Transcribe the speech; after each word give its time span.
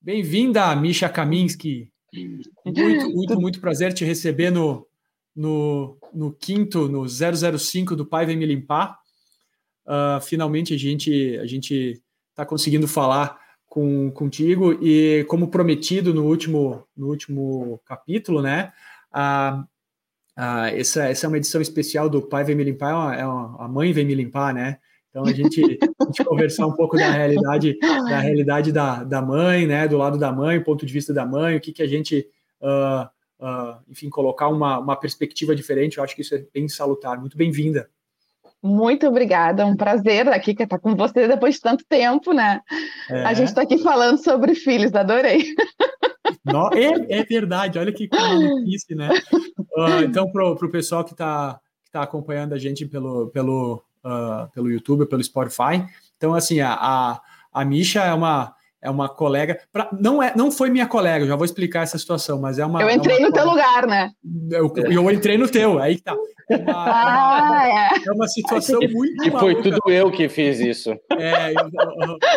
Bem-vinda, 0.00 0.76
Misha 0.76 1.08
Kaminski. 1.08 1.90
Muito, 2.64 3.10
muito, 3.10 3.40
muito 3.40 3.60
prazer 3.60 3.92
te 3.92 4.04
receber 4.04 4.52
no, 4.52 4.86
no, 5.36 5.98
no 6.14 6.32
quinto, 6.32 6.88
no 6.88 7.06
005 7.06 7.94
do 7.94 8.06
Pai 8.06 8.24
Vem 8.24 8.36
Me 8.36 8.46
Limpar. 8.46 8.98
Uh, 9.84 10.20
finalmente 10.22 10.74
a 10.74 10.78
gente 10.78 11.38
a 11.38 11.46
gente 11.46 12.02
está 12.30 12.44
conseguindo 12.44 12.88
falar 12.88 13.38
com, 13.66 14.10
contigo 14.10 14.72
e 14.82 15.24
como 15.28 15.48
prometido 15.48 16.12
no 16.12 16.24
último 16.24 16.84
no 16.96 17.08
último 17.08 17.80
capítulo, 17.84 18.40
né? 18.40 18.72
Uh, 19.14 19.60
uh, 20.38 20.66
essa, 20.74 21.04
essa 21.04 21.26
é 21.26 21.28
uma 21.28 21.36
edição 21.36 21.60
especial 21.60 22.08
do 22.08 22.22
Pai 22.22 22.42
Vem 22.42 22.56
Me 22.56 22.64
Limpar, 22.64 22.90
é 22.90 22.94
uma, 22.94 23.16
é 23.16 23.26
uma, 23.26 23.64
a 23.64 23.68
mãe 23.68 23.92
vem 23.92 24.06
me 24.06 24.14
limpar, 24.14 24.54
né? 24.54 24.78
Então 25.10 25.24
a 25.24 25.32
gente, 25.32 25.62
a 25.62 26.04
gente 26.04 26.24
conversar 26.24 26.66
um 26.66 26.74
pouco 26.74 26.96
da 26.96 27.10
realidade 27.10 27.78
da 27.78 28.18
realidade 28.18 28.72
da, 28.72 29.02
da 29.02 29.22
mãe, 29.22 29.66
né? 29.66 29.86
Do 29.86 29.96
lado 29.96 30.18
da 30.18 30.32
mãe, 30.32 30.62
ponto 30.62 30.84
de 30.84 30.92
vista 30.92 31.14
da 31.14 31.24
mãe, 31.24 31.56
o 31.56 31.60
que, 31.60 31.72
que 31.72 31.82
a 31.82 31.86
gente, 31.86 32.26
uh, 32.60 33.08
uh, 33.40 33.80
enfim, 33.88 34.08
colocar 34.08 34.48
uma, 34.48 34.78
uma 34.78 34.96
perspectiva 34.96 35.54
diferente. 35.54 35.98
Eu 35.98 36.04
acho 36.04 36.14
que 36.14 36.22
isso 36.22 36.34
é 36.34 36.44
bem 36.52 36.68
salutar. 36.68 37.18
Muito 37.18 37.36
bem-vinda. 37.36 37.88
Muito 38.62 39.06
obrigada, 39.06 39.62
é 39.62 39.66
um 39.66 39.76
prazer 39.76 40.26
aqui 40.28 40.50
estar 40.50 40.78
com 40.78 40.96
você 40.96 41.28
depois 41.28 41.56
de 41.56 41.60
tanto 41.60 41.84
tempo, 41.88 42.32
né? 42.32 42.60
É. 43.08 43.22
A 43.22 43.32
gente 43.32 43.48
está 43.48 43.62
aqui 43.62 43.78
falando 43.78 44.18
sobre 44.18 44.54
filhos, 44.54 44.94
adorei. 44.94 45.54
No, 46.44 46.70
é, 46.72 47.18
é, 47.20 47.24
verdade, 47.24 47.78
olha 47.78 47.92
que 47.92 48.08
maluquice, 48.08 48.94
né? 48.94 49.10
Uh, 49.76 50.02
então, 50.04 50.30
para 50.30 50.44
o 50.44 50.70
pessoal 50.70 51.04
que 51.04 51.12
está 51.12 51.60
que 51.84 51.90
tá 51.90 52.02
acompanhando 52.02 52.52
a 52.52 52.58
gente 52.58 52.86
pelo, 52.86 53.28
pelo, 53.28 53.82
uh, 54.04 54.48
pelo 54.52 54.70
YouTube, 54.70 55.06
pelo 55.06 55.22
Spotify. 55.22 55.84
Então, 56.16 56.34
assim, 56.34 56.60
a, 56.60 56.72
a, 56.72 57.20
a 57.52 57.64
Misha 57.64 58.04
é 58.04 58.12
uma, 58.12 58.55
é 58.86 58.90
uma 58.90 59.08
colega. 59.08 59.58
Pra, 59.72 59.90
não, 60.00 60.22
é, 60.22 60.32
não 60.36 60.50
foi 60.50 60.70
minha 60.70 60.86
colega, 60.86 61.26
já 61.26 61.34
vou 61.34 61.44
explicar 61.44 61.82
essa 61.82 61.98
situação, 61.98 62.40
mas 62.40 62.58
é 62.58 62.64
uma. 62.64 62.80
Eu 62.80 62.90
entrei 62.90 63.16
é 63.16 63.20
no 63.20 63.32
colega. 63.32 63.42
teu 63.42 63.50
lugar, 63.50 63.86
né? 63.86 64.10
Eu, 64.50 64.72
eu 64.76 65.10
entrei 65.10 65.36
no 65.36 65.48
teu, 65.48 65.78
aí 65.78 65.96
que 65.96 66.02
tá. 66.02 66.16
É 66.48 66.56
uma, 66.56 66.72
ah, 66.76 67.90
é. 67.96 68.08
é 68.08 68.12
uma 68.12 68.28
situação 68.28 68.78
muito. 68.80 69.26
E 69.26 69.30
foi 69.32 69.60
tudo 69.60 69.80
eu 69.88 70.12
que 70.12 70.28
fiz 70.28 70.60
isso. 70.60 70.90
É, 71.18 71.52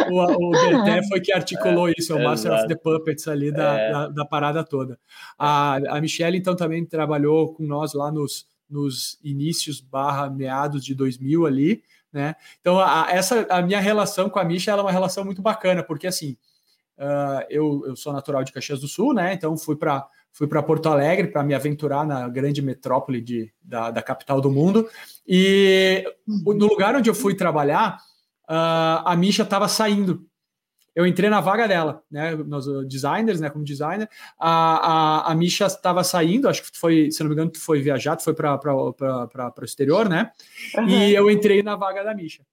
o, 0.10 0.16
o, 0.16 0.48
o 0.48 0.52
Berté 0.52 1.08
foi 1.08 1.22
que 1.22 1.32
articulou 1.32 1.88
é, 1.88 1.94
isso, 1.96 2.14
é 2.14 2.16
o 2.16 2.24
Master 2.24 2.54
of 2.54 2.68
the 2.68 2.76
Puppets 2.76 3.28
ali 3.28 3.52
da, 3.52 3.80
é. 3.80 3.92
da, 3.92 4.08
da, 4.08 4.26
parada 4.26 4.64
toda. 4.64 4.98
A, 5.38 5.76
a 5.98 6.02
Michelle, 6.02 6.36
então, 6.36 6.56
também 6.56 6.84
trabalhou 6.84 7.54
com 7.54 7.64
nós 7.64 7.94
lá 7.94 8.12
nos, 8.12 8.48
nos 8.68 9.20
inícios 9.24 9.80
barra 9.80 10.28
meados 10.28 10.84
de 10.84 10.96
2000 10.96 11.46
ali, 11.46 11.84
né? 12.12 12.36
Então, 12.60 12.80
a, 12.80 13.08
essa, 13.10 13.46
a 13.50 13.62
minha 13.62 13.80
relação 13.80 14.30
com 14.30 14.40
a 14.40 14.44
Misha 14.44 14.72
é 14.72 14.76
uma 14.76 14.92
relação 14.92 15.24
muito 15.24 15.42
bacana, 15.42 15.84
porque 15.84 16.08
assim, 16.08 16.38
uh, 16.98 17.46
eu, 17.50 17.84
eu 17.86 17.96
sou 17.96 18.12
natural 18.14 18.44
de 18.44 18.52
Caxias 18.52 18.82
do 18.82 18.88
Sul, 18.88 19.14
né? 19.14 19.34
Então, 19.34 19.58
fui 19.58 19.76
para 19.76 20.08
fui 20.32 20.48
para 20.48 20.62
Porto 20.62 20.88
Alegre 20.88 21.28
para 21.28 21.44
me 21.44 21.56
aventurar 21.56 22.06
na 22.06 22.30
grande 22.30 22.62
metrópole 22.62 23.20
de, 23.20 23.52
da, 23.62 23.90
da 23.90 24.02
capital 24.02 24.40
do 24.40 24.52
mundo. 24.52 24.88
E 25.28 26.06
no 26.28 26.68
lugar 26.68 26.96
onde 26.96 27.10
eu 27.10 27.16
fui 27.16 27.36
trabalhar, 27.36 27.98
uh, 28.48 29.02
a 29.06 29.16
Misha 29.18 29.42
estava 29.42 29.68
saindo 29.68 30.29
eu 30.96 31.06
entrei 31.06 31.30
na 31.30 31.42
vaga 31.42 31.68
dela, 31.68 32.04
né? 32.10 32.36
Nos 32.36 32.66
designers, 32.88 33.40
né? 33.40 33.50
Como 33.50 33.64
designer, 33.64 34.10
a, 34.38 35.28
a, 35.28 35.32
a 35.32 35.36
Misha 35.36 35.66
estava 35.66 36.04
saindo, 36.04 36.50
acho 36.50 36.64
que 36.64 36.78
foi, 36.78 37.12
se 37.12 37.22
não 37.22 37.30
me 37.30 37.34
engano, 37.34 37.52
tu 37.52 37.60
foi 37.60 37.82
viajar, 37.82 38.16
tu 38.16 38.24
foi 38.24 38.34
para 38.34 38.60
o 38.64 39.64
exterior, 39.64 40.10
né? 40.10 40.32
Uhum. 40.78 40.90
E 40.90 41.14
eu 41.14 41.30
entrei 41.30 41.64
na 41.64 41.76
vaga 41.76 42.04
da 42.04 42.14
Misha. 42.14 42.44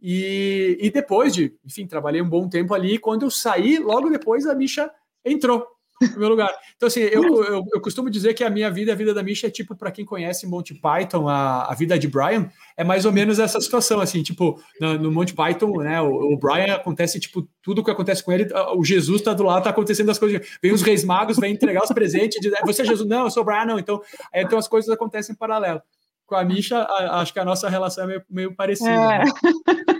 E, 0.00 0.78
e 0.80 0.90
depois 0.90 1.34
de, 1.34 1.54
enfim, 1.64 1.86
trabalhei 1.86 2.20
um 2.20 2.28
bom 2.28 2.48
tempo 2.48 2.74
ali. 2.74 2.98
Quando 2.98 3.22
eu 3.22 3.30
saí, 3.30 3.78
logo 3.78 4.10
depois 4.10 4.46
a 4.46 4.54
Misha 4.54 4.90
entrou 5.24 5.66
no 6.00 6.18
meu 6.18 6.28
lugar. 6.28 6.50
Então, 6.76 6.86
assim, 6.86 7.00
eu, 7.00 7.22
eu, 7.22 7.64
eu, 7.72 7.80
costumo 7.80 8.10
dizer 8.10 8.34
que 8.34 8.44
a 8.44 8.50
minha 8.50 8.70
vida, 8.70 8.92
a 8.92 8.94
vida 8.94 9.14
da 9.14 9.22
Misha 9.22 9.46
é 9.46 9.50
tipo, 9.50 9.74
para 9.74 9.90
quem 9.90 10.04
conhece 10.04 10.46
Monty 10.46 10.74
Python, 10.74 11.28
a, 11.28 11.70
a 11.70 11.74
vida 11.74 11.98
de 11.98 12.08
Brian, 12.08 12.50
é 12.76 12.84
mais 12.84 13.04
ou 13.04 13.12
menos 13.12 13.38
essa 13.38 13.60
situação, 13.60 14.00
assim, 14.00 14.22
tipo, 14.22 14.60
no, 14.80 14.98
no 14.98 15.12
Monty 15.12 15.34
Python, 15.34 15.78
né, 15.78 16.00
o, 16.00 16.34
o, 16.34 16.38
Brian 16.38 16.74
acontece, 16.74 17.18
tipo, 17.18 17.48
tudo 17.62 17.82
que 17.82 17.90
acontece 17.90 18.22
com 18.22 18.32
ele, 18.32 18.48
o 18.76 18.84
Jesus 18.84 19.22
tá 19.22 19.32
do 19.32 19.42
lado, 19.42 19.64
tá 19.64 19.70
acontecendo 19.70 20.10
as 20.10 20.18
coisas, 20.18 20.46
vem 20.62 20.72
os 20.72 20.82
reis 20.82 21.04
magos, 21.04 21.38
vem 21.38 21.52
entregar 21.52 21.82
os 21.82 21.90
presentes, 21.90 22.38
diz, 22.40 22.52
você 22.64 22.82
é 22.82 22.84
Jesus? 22.84 23.08
Não, 23.08 23.24
eu 23.24 23.30
sou 23.30 23.44
Brian, 23.44 23.64
não, 23.64 23.78
então, 23.78 24.00
então 24.34 24.58
as 24.58 24.68
coisas 24.68 24.90
acontecem 24.90 25.32
em 25.32 25.36
paralelo 25.36 25.80
com 26.26 26.34
a 26.34 26.44
Misha, 26.44 26.84
acho 27.12 27.32
que 27.32 27.38
a 27.38 27.44
nossa 27.44 27.68
relação 27.68 28.04
é 28.04 28.06
meio, 28.08 28.24
meio 28.28 28.54
parecida. 28.54 28.90
É. 28.90 29.18
Né? 29.18 29.24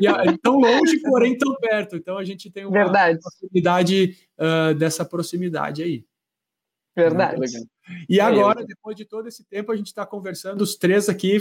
E 0.00 0.06
é 0.06 0.36
tão 0.42 0.58
longe, 0.58 1.00
porém 1.00 1.38
tão 1.38 1.54
perto. 1.56 1.96
Então 1.96 2.18
a 2.18 2.24
gente 2.24 2.50
tem 2.50 2.64
uma 2.66 2.72
Verdade. 2.72 3.18
possibilidade 3.20 4.16
uh, 4.38 4.74
dessa 4.74 5.04
proximidade 5.04 5.82
aí. 5.82 6.04
Verdade. 6.94 7.40
E 8.08 8.18
agora, 8.20 8.64
depois 8.64 8.96
de 8.96 9.04
todo 9.04 9.28
esse 9.28 9.44
tempo, 9.44 9.70
a 9.70 9.76
gente 9.76 9.86
está 9.86 10.04
conversando 10.04 10.62
os 10.62 10.76
três 10.76 11.08
aqui 11.08 11.40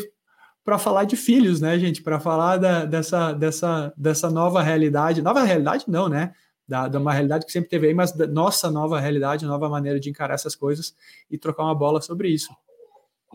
para 0.63 0.77
falar 0.77 1.05
de 1.05 1.15
filhos, 1.15 1.61
né, 1.61 1.77
gente? 1.79 2.01
Para 2.01 2.19
falar 2.19 2.57
da, 2.57 2.85
dessa, 2.85 3.31
dessa, 3.33 3.93
dessa 3.95 4.29
nova 4.29 4.61
realidade. 4.61 5.21
Nova 5.21 5.43
realidade, 5.43 5.85
não, 5.87 6.09
né? 6.09 6.33
Da, 6.67 6.87
da 6.87 6.99
uma 6.99 7.13
realidade 7.13 7.45
que 7.45 7.51
sempre 7.51 7.69
teve 7.69 7.87
aí, 7.87 7.93
mas 7.93 8.11
da 8.11 8.25
nossa 8.25 8.71
nova 8.71 8.99
realidade, 8.99 9.45
nova 9.45 9.69
maneira 9.69 9.99
de 9.99 10.09
encarar 10.09 10.33
essas 10.33 10.55
coisas 10.55 10.95
e 11.29 11.37
trocar 11.37 11.63
uma 11.63 11.75
bola 11.75 12.01
sobre 12.01 12.29
isso. 12.29 12.49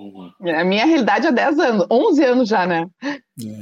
Uhum. 0.01 0.31
A 0.57 0.65
minha 0.65 0.87
realidade 0.87 1.27
é 1.27 1.33
10 1.33 1.59
anos, 1.59 1.87
11 1.91 2.25
anos 2.25 2.49
já, 2.49 2.67
né? 2.67 2.87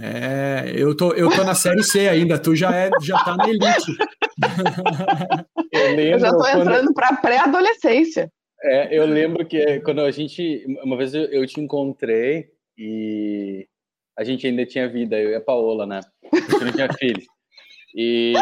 É, 0.00 0.72
eu 0.72 0.97
tô, 0.97 1.12
eu 1.12 1.28
tô 1.28 1.43
na 1.43 1.54
série 1.54 1.82
C 1.82 2.09
ainda, 2.09 2.38
tu 2.38 2.54
já, 2.54 2.72
é, 2.72 2.91
já 3.03 3.19
tá 3.19 3.37
na 3.37 3.49
elite. 3.49 3.93
eu, 5.72 6.00
eu 6.00 6.19
já 6.21 6.31
tô 6.31 6.47
entrando 6.47 6.84
quando... 6.84 6.94
para 6.94 7.16
pré-adolescência. 7.16 8.31
É, 8.62 8.97
eu 8.97 9.04
lembro 9.04 9.44
que 9.44 9.81
quando 9.81 10.00
a 10.03 10.10
gente, 10.12 10.65
uma 10.84 10.97
vez 10.97 11.12
eu, 11.12 11.25
eu 11.25 11.44
te 11.44 11.60
encontrei 11.60 12.47
e 12.76 13.66
a 14.16 14.22
gente 14.22 14.47
ainda 14.47 14.65
tinha 14.65 14.88
vida, 14.88 15.19
eu 15.19 15.31
e 15.31 15.34
a 15.34 15.41
Paola, 15.41 15.87
né? 15.87 16.00
A 16.32 16.37
gente 16.37 16.65
não 16.65 16.72
tinha 16.72 16.93
filhos. 16.93 17.25
E, 18.00 18.32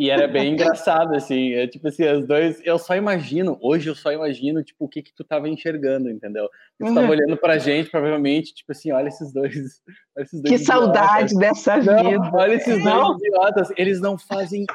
e 0.00 0.10
era 0.10 0.26
bem 0.26 0.52
engraçado, 0.52 1.14
assim, 1.14 1.52
é, 1.52 1.64
tipo 1.68 1.86
assim, 1.86 2.04
os 2.08 2.26
dois, 2.26 2.60
eu 2.64 2.76
só 2.76 2.96
imagino, 2.96 3.56
hoje 3.62 3.88
eu 3.88 3.94
só 3.94 4.10
imagino, 4.10 4.64
tipo, 4.64 4.86
o 4.86 4.88
que 4.88 5.00
que 5.00 5.14
tu 5.14 5.22
tava 5.22 5.48
enxergando, 5.48 6.10
entendeu? 6.10 6.48
Tu 6.80 6.86
uhum. 6.88 6.92
tava 6.92 7.08
olhando 7.08 7.36
pra 7.36 7.56
gente, 7.56 7.88
provavelmente, 7.88 8.52
tipo 8.52 8.72
assim, 8.72 8.90
olha 8.90 9.06
esses 9.06 9.32
dois, 9.32 9.54
olha 10.18 10.24
esses 10.24 10.42
dois 10.42 10.56
Que 10.56 10.60
idiotas. 10.60 10.66
saudade 10.66 11.38
dessa 11.38 11.78
vida. 11.78 12.02
Não, 12.02 12.32
olha 12.34 12.54
esses 12.54 12.82
não. 12.82 13.16
dois 13.16 13.22
idiotas, 13.22 13.68
eles 13.76 14.00
não 14.00 14.18
fazem 14.18 14.66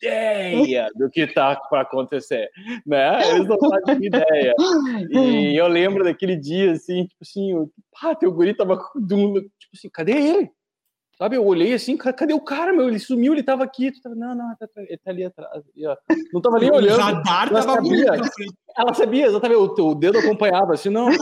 ideia 0.00 0.88
do 0.94 1.10
que 1.10 1.26
tá 1.26 1.56
para 1.56 1.80
acontecer, 1.80 2.48
né? 2.86 3.28
Eles 3.28 3.48
não 3.48 3.58
fazem 3.58 4.04
ideia. 4.06 4.54
E 5.10 5.56
eu 5.56 5.66
lembro 5.66 6.04
daquele 6.04 6.36
dia, 6.36 6.70
assim, 6.70 7.06
tipo 7.06 7.22
assim, 7.22 7.68
pá, 8.00 8.14
teu 8.14 8.30
guri 8.32 8.54
tava 8.54 8.76
com 8.76 9.00
tipo 9.00 9.72
assim, 9.74 9.88
cadê 9.90 10.12
ele? 10.12 10.50
Sabe, 11.22 11.36
eu 11.36 11.46
olhei 11.46 11.72
assim, 11.72 11.96
cadê 11.96 12.34
o 12.34 12.40
cara, 12.40 12.72
meu? 12.72 12.88
Ele 12.88 12.98
sumiu, 12.98 13.32
ele 13.32 13.44
tava 13.44 13.62
aqui. 13.62 13.92
Tava, 14.02 14.16
não, 14.16 14.34
não, 14.34 14.56
tá, 14.56 14.66
ele 14.76 14.98
tá 14.98 15.12
ali 15.12 15.24
atrás. 15.24 15.62
Não 16.32 16.40
tava 16.40 16.58
nem 16.58 16.68
olhando. 16.68 16.98
O 16.98 17.00
radar 17.00 17.48
ela 17.48 17.62
tava 17.62 17.74
sabia, 17.76 18.06
Ela 18.76 18.92
sabia, 18.92 19.26
exatamente, 19.26 19.80
o, 19.80 19.86
o 19.86 19.94
dedo 19.94 20.18
acompanhava, 20.18 20.74
assim, 20.74 20.88
não. 20.90 21.06
Assim, 21.06 21.20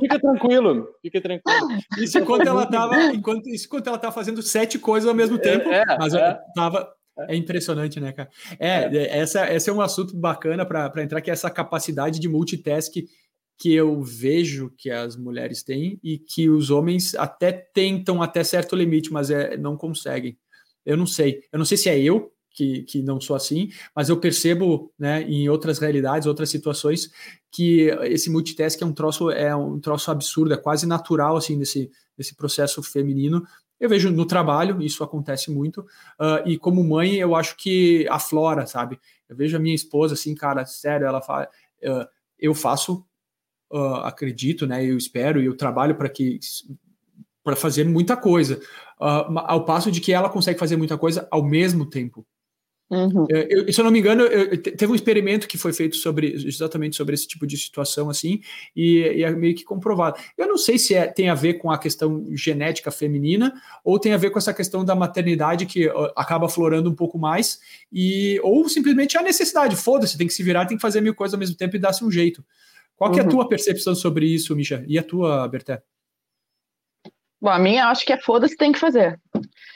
fica 0.00 0.18
tranquilo, 0.18 0.88
fica 1.00 1.20
tranquilo. 1.20 1.68
Isso 1.98 2.18
enquanto 2.18 2.48
ela 2.48 2.66
tava, 2.66 3.00
enquanto, 3.14 3.48
isso 3.48 3.66
enquanto 3.66 3.86
ela 3.86 3.98
tava 3.98 4.12
fazendo 4.12 4.42
sete 4.42 4.76
coisas 4.76 5.08
ao 5.08 5.14
mesmo 5.14 5.36
é, 5.36 5.38
tempo. 5.38 5.68
É, 5.68 5.84
mas 6.00 6.14
é. 6.14 6.36
tava, 6.52 6.88
é 7.28 7.36
impressionante, 7.36 8.00
né, 8.00 8.10
cara? 8.10 8.28
É, 8.58 8.84
é. 8.84 9.18
Essa, 9.18 9.54
esse 9.54 9.70
é 9.70 9.72
um 9.72 9.80
assunto 9.80 10.16
bacana 10.16 10.66
para 10.66 11.00
entrar, 11.00 11.20
que 11.20 11.30
é 11.30 11.32
essa 11.32 11.48
capacidade 11.48 12.18
de 12.18 12.28
multitask 12.28 12.92
que 13.58 13.72
eu 13.72 14.02
vejo 14.02 14.70
que 14.76 14.90
as 14.90 15.16
mulheres 15.16 15.62
têm 15.62 15.98
e 16.02 16.18
que 16.18 16.48
os 16.48 16.70
homens 16.70 17.14
até 17.14 17.52
tentam 17.52 18.22
até 18.22 18.44
certo 18.44 18.76
limite, 18.76 19.12
mas 19.12 19.30
é, 19.30 19.56
não 19.56 19.76
conseguem. 19.76 20.36
Eu 20.84 20.96
não 20.96 21.06
sei. 21.06 21.42
Eu 21.50 21.58
não 21.58 21.64
sei 21.64 21.76
se 21.76 21.88
é 21.88 21.98
eu 21.98 22.32
que, 22.56 22.82
que 22.84 23.02
não 23.02 23.20
sou 23.20 23.36
assim, 23.36 23.70
mas 23.94 24.08
eu 24.08 24.18
percebo, 24.18 24.90
né, 24.98 25.22
em 25.22 25.48
outras 25.48 25.78
realidades, 25.78 26.26
outras 26.26 26.48
situações, 26.48 27.10
que 27.52 27.88
esse 28.04 28.30
multitask 28.30 28.80
é 28.80 28.86
um 28.86 28.92
troço, 28.92 29.30
é 29.30 29.54
um 29.54 29.78
troço 29.78 30.10
absurdo, 30.10 30.54
é 30.54 30.56
quase 30.56 30.86
natural, 30.86 31.36
assim, 31.36 31.58
desse, 31.58 31.90
desse 32.16 32.34
processo 32.34 32.82
feminino. 32.82 33.46
Eu 33.78 33.90
vejo 33.90 34.10
no 34.10 34.24
trabalho, 34.24 34.80
isso 34.80 35.04
acontece 35.04 35.50
muito, 35.50 35.80
uh, 35.80 36.46
e 36.46 36.56
como 36.56 36.82
mãe, 36.82 37.16
eu 37.16 37.36
acho 37.36 37.56
que 37.58 38.06
aflora, 38.08 38.66
sabe? 38.66 38.98
Eu 39.28 39.36
vejo 39.36 39.54
a 39.54 39.60
minha 39.60 39.74
esposa, 39.74 40.14
assim, 40.14 40.34
cara, 40.34 40.64
sério, 40.64 41.06
ela 41.06 41.20
fala, 41.20 41.46
uh, 41.84 42.08
eu 42.38 42.54
faço 42.54 43.04
uh, 43.70 44.04
acredito, 44.04 44.66
né? 44.66 44.84
Eu 44.84 44.96
espero 44.96 45.40
e 45.40 45.46
eu 45.46 45.56
trabalho 45.56 45.94
para 45.94 46.08
que 46.08 46.38
para 47.42 47.54
fazer 47.54 47.84
muita 47.84 48.16
coisa, 48.16 48.60
uh, 49.00 49.38
ao 49.46 49.64
passo 49.64 49.90
de 49.90 50.00
que 50.00 50.12
ela 50.12 50.28
consegue 50.28 50.58
fazer 50.58 50.76
muita 50.76 50.98
coisa 50.98 51.28
ao 51.30 51.44
mesmo 51.44 51.86
tempo. 51.86 52.26
Uhum. 52.88 53.26
É, 53.30 53.48
eu, 53.50 53.72
se 53.72 53.80
eu 53.80 53.84
não 53.84 53.90
me 53.90 53.98
engano, 53.98 54.22
eu, 54.22 54.62
teve 54.62 54.86
um 54.86 54.94
experimento 54.94 55.48
que 55.48 55.58
foi 55.58 55.72
feito 55.72 55.96
sobre 55.96 56.32
exatamente 56.32 56.94
sobre 56.94 57.14
esse 57.14 57.26
tipo 57.26 57.44
de 57.46 57.56
situação 57.56 58.08
assim, 58.08 58.40
e, 58.74 58.98
e 58.98 59.24
é 59.24 59.30
meio 59.30 59.54
que 59.56 59.64
comprovado. 59.64 60.18
Eu 60.38 60.46
não 60.46 60.56
sei 60.56 60.78
se 60.78 60.94
é, 60.94 61.06
tem 61.06 61.28
a 61.28 61.34
ver 61.34 61.54
com 61.54 61.70
a 61.70 61.78
questão 61.78 62.24
genética 62.30 62.92
feminina 62.92 63.52
ou 63.84 63.98
tem 63.98 64.12
a 64.12 64.16
ver 64.16 64.30
com 64.30 64.38
essa 64.38 64.54
questão 64.54 64.84
da 64.84 64.94
maternidade 64.94 65.66
que 65.66 65.88
uh, 65.88 66.12
acaba 66.14 66.48
florando 66.48 66.88
um 66.88 66.94
pouco 66.94 67.18
mais, 67.18 67.60
e 67.92 68.38
ou 68.42 68.68
simplesmente 68.68 69.18
a 69.18 69.22
necessidade. 69.22 69.74
Foda-se, 69.74 70.16
tem 70.16 70.26
que 70.26 70.34
se 70.34 70.42
virar, 70.42 70.66
tem 70.66 70.76
que 70.76 70.82
fazer 70.82 71.00
mil 71.00 71.14
coisas 71.14 71.34
ao 71.34 71.40
mesmo 71.40 71.56
tempo 71.56 71.74
e 71.74 71.80
dar-se 71.80 72.04
um 72.04 72.10
jeito. 72.10 72.44
Qual 72.96 73.12
que 73.12 73.18
é 73.18 73.22
a 73.22 73.24
uhum. 73.24 73.30
tua 73.30 73.48
percepção 73.48 73.94
sobre 73.94 74.26
isso, 74.26 74.56
Misha? 74.56 74.84
E 74.88 74.98
a 74.98 75.02
tua, 75.02 75.46
Berté? 75.46 75.82
Bom, 77.40 77.50
a 77.50 77.58
minha 77.58 77.88
acho 77.88 78.04
que 78.06 78.12
é 78.12 78.18
foda-se, 78.18 78.56
tem 78.56 78.72
que 78.72 78.78
fazer. 78.78 79.20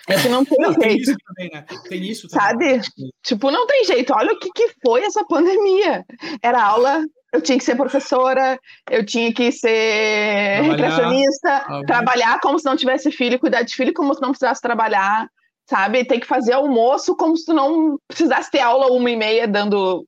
É 0.08 0.20
que 0.20 0.28
não 0.28 0.44
tem 0.46 0.58
não, 0.58 0.72
jeito. 0.72 0.80
Tem 0.80 0.96
isso 0.96 1.16
também, 1.26 1.50
né? 1.52 1.64
Tem 1.88 2.10
isso 2.10 2.28
também. 2.28 2.48
Sabe? 2.48 2.88
Tipo, 3.22 3.50
não 3.50 3.66
tem 3.66 3.84
jeito. 3.84 4.12
Olha 4.14 4.32
o 4.32 4.38
que, 4.38 4.50
que 4.54 4.70
foi 4.82 5.04
essa 5.04 5.24
pandemia. 5.26 6.04
Era 6.42 6.62
aula, 6.62 7.04
eu 7.32 7.40
tinha 7.40 7.58
que 7.58 7.64
ser 7.64 7.76
professora, 7.76 8.58
eu 8.90 9.04
tinha 9.04 9.32
que 9.32 9.52
ser 9.52 10.62
trabalhar, 10.64 10.70
recreacionista, 10.70 11.66
trabalhar 11.86 12.40
como 12.40 12.58
se 12.58 12.64
não 12.64 12.76
tivesse 12.76 13.12
filho, 13.12 13.38
cuidar 13.38 13.62
de 13.62 13.74
filho 13.74 13.92
como 13.92 14.14
se 14.14 14.20
não 14.20 14.30
precisasse 14.30 14.60
trabalhar, 14.60 15.28
sabe? 15.68 16.04
Tem 16.04 16.18
que 16.18 16.26
fazer 16.26 16.54
almoço 16.54 17.14
como 17.16 17.36
se 17.36 17.52
não 17.52 17.98
precisasse 18.08 18.50
ter 18.50 18.60
aula 18.60 18.90
uma 18.92 19.10
e 19.10 19.16
meia 19.16 19.46
dando. 19.46 20.06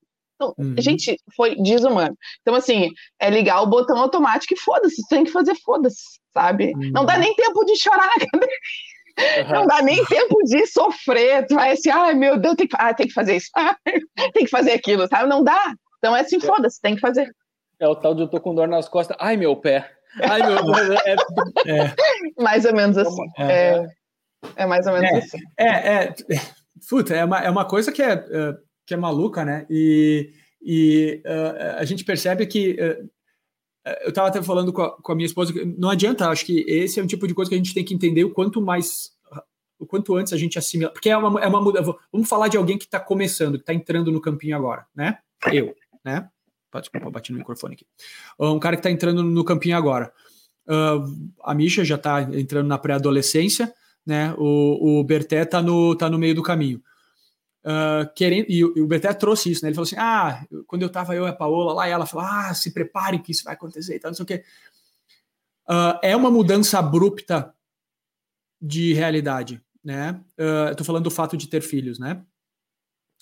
Uhum. 0.59 0.75
Gente, 0.79 1.17
foi 1.37 1.57
desumano. 1.57 2.17
Então, 2.41 2.55
assim, 2.55 2.91
é 3.21 3.31
ligar 3.31 3.63
o 3.63 3.67
botão 3.67 3.99
automático 3.99 4.55
e 4.55 4.59
foda-se, 4.59 5.07
tem 5.09 5.25
que 5.25 5.31
fazer 5.31 5.55
foda-se, 5.65 6.21
sabe? 6.33 6.73
Uhum. 6.75 6.91
Não 6.93 7.05
dá 7.05 7.17
nem 7.19 7.35
tempo 7.35 7.65
de 7.65 7.77
chorar 7.77 8.07
na 8.07 8.27
cadeira. 8.27 8.55
Uhum. 9.19 9.55
Não 9.55 9.67
dá 9.67 9.83
nem 9.83 10.05
tempo 10.07 10.37
de 10.45 10.67
sofrer. 10.67 11.47
Tu 11.47 11.55
vai 11.55 11.73
assim, 11.73 11.91
ai 11.91 12.15
meu 12.15 12.39
Deus, 12.39 12.57
tem 12.57 12.67
que, 12.67 12.77
ah, 12.79 12.95
tem 12.95 13.07
que 13.07 13.13
fazer 13.13 13.37
isso, 13.37 13.49
ah, 13.57 13.77
tem 14.33 14.45
que 14.45 14.51
fazer 14.51 14.73
aquilo, 14.73 15.07
sabe? 15.09 15.29
Não 15.29 15.45
dá. 15.45 15.75
Então 15.99 16.17
é 16.17 16.21
assim, 16.21 16.37
é. 16.37 16.41
foda-se, 16.41 16.81
tem 16.81 16.95
que 16.95 17.01
fazer. 17.01 17.31
É 17.79 17.87
o 17.87 17.97
tal 17.97 18.15
de 18.15 18.23
eu 18.23 18.29
tô 18.29 18.41
com 18.41 18.55
dor 18.55 18.69
nas 18.69 18.89
costas, 18.89 19.17
ai 19.21 19.37
meu 19.37 19.57
pé. 19.57 19.91
Ai 20.23 20.41
meu 20.43 20.59
é, 21.05 21.13
é. 21.13 21.95
Mais 22.43 22.65
ou 22.65 22.75
menos 22.75 22.97
assim. 22.97 23.25
É, 23.39 23.53
é, 23.53 23.87
é 24.57 24.67
mais 24.67 24.87
ou 24.87 24.93
menos 24.93 25.11
é, 25.11 25.19
assim. 25.19 25.39
É, 25.59 25.67
é, 25.67 26.15
puta, 26.89 27.15
é 27.15 27.25
uma, 27.25 27.39
é 27.41 27.51
uma 27.51 27.65
coisa 27.65 27.93
que 27.93 28.03
é, 28.03 28.25
que 28.87 28.95
é 28.95 28.97
maluca, 28.97 29.45
né? 29.45 29.67
E, 29.71 30.33
e 30.61 31.23
uh, 31.25 31.79
a 31.79 31.85
gente 31.85 32.05
percebe 32.05 32.47
que. 32.47 32.73
Uh, 32.73 33.11
eu 34.05 34.11
estava 34.11 34.29
até 34.29 34.41
falando 34.41 34.73
com 34.73 34.81
a, 34.81 34.91
com 35.03 35.11
a, 35.11 35.15
minha 35.17 35.27
esposa, 35.27 35.53
não 35.77 35.91
adianta, 35.91 36.29
acho 36.29 36.47
que 36.47 36.65
esse 36.69 37.01
é 37.01 37.03
um 37.03 37.07
tipo 37.07 37.27
de 37.27 37.35
coisa 37.35 37.49
que 37.49 37.55
a 37.57 37.59
gente 37.59 37.75
tem 37.75 37.85
que 37.85 37.93
entender 37.93 38.23
o 38.23 38.31
quanto 38.31 38.63
mais, 38.63 39.11
o 39.77 39.85
quanto 39.85 40.15
antes 40.15 40.33
a 40.33 40.37
gente 40.37 40.57
assimila, 40.57 40.93
porque 40.93 41.11
é 41.11 41.17
uma, 41.17 41.41
é 41.41 41.49
uma 41.49 41.61
vamos 42.13 42.29
falar 42.29 42.47
de 42.47 42.57
alguém 42.57 42.79
que 42.79 42.85
está 42.85 43.01
começando, 43.01 43.55
que 43.55 43.63
está 43.63 43.75
entrando 43.75 44.13
no 44.13 44.21
campinho 44.21 44.57
agora, 44.57 44.87
né? 44.95 45.19
Eu, 45.53 45.75
né? 46.05 46.29
Desculpa, 46.81 47.11
bati 47.11 47.33
no 47.33 47.39
microfone 47.39 47.75
aqui. 47.75 47.87
Um 48.39 48.59
cara 48.59 48.77
que 48.77 48.81
está 48.81 48.91
entrando 48.91 49.23
no 49.23 49.45
campinho 49.45 49.77
agora. 49.77 50.13
Uh, 50.67 51.33
a 51.43 51.55
Misha 51.55 51.85
já 51.85 51.97
está 51.97 52.23
entrando 52.23 52.69
na 52.69 52.79
pré-adolescência, 52.79 53.75
né? 54.07 54.35
O, 54.39 55.01
o 55.01 55.05
Berté 55.05 55.43
está 55.43 55.61
no, 55.61 55.95
tá 55.97 56.09
no 56.09 56.19
meio 56.19 56.35
do 56.35 56.43
caminho. 56.43 56.83
Uh, 57.65 58.13
querendo, 58.17 58.47
e, 58.49 58.65
o 58.65 58.87
Berté 58.89 59.13
trouxe 59.15 59.51
isso, 59.51 59.63
né? 59.63 59.69
Ele 59.69 59.77
falou 59.77 59.87
assim: 59.87 59.97
ah, 59.97 60.45
quando 60.67 60.83
eu 60.83 60.89
tava 60.89 61.15
eu 61.15 61.27
e 61.27 61.29
a 61.29 61.33
Paola 61.33 61.73
lá, 61.73 61.89
e 61.89 61.93
ela 61.93 62.07
falou: 62.07 62.27
ah, 62.29 62.53
se 62.55 62.73
prepare 62.73 63.21
que 63.21 63.31
isso 63.31 63.45
vai 63.45 63.55
acontecer 63.55 63.95
e 63.95 64.01
tal, 64.01 64.11
não 64.11 64.17
sei 64.17 64.25
o 64.25 64.27
quê. 64.27 64.45
Uh, 65.69 65.99
é 66.03 66.17
uma 66.17 66.31
mudança 66.31 66.79
abrupta 66.81 67.55
de 68.61 68.93
realidade, 68.95 69.63
né? 69.83 70.21
Uh, 70.39 70.75
tô 70.75 70.83
falando 70.83 71.05
do 71.05 71.11
fato 71.11 71.37
de 71.37 71.49
ter 71.49 71.61
filhos, 71.61 71.99
né? 71.99 72.23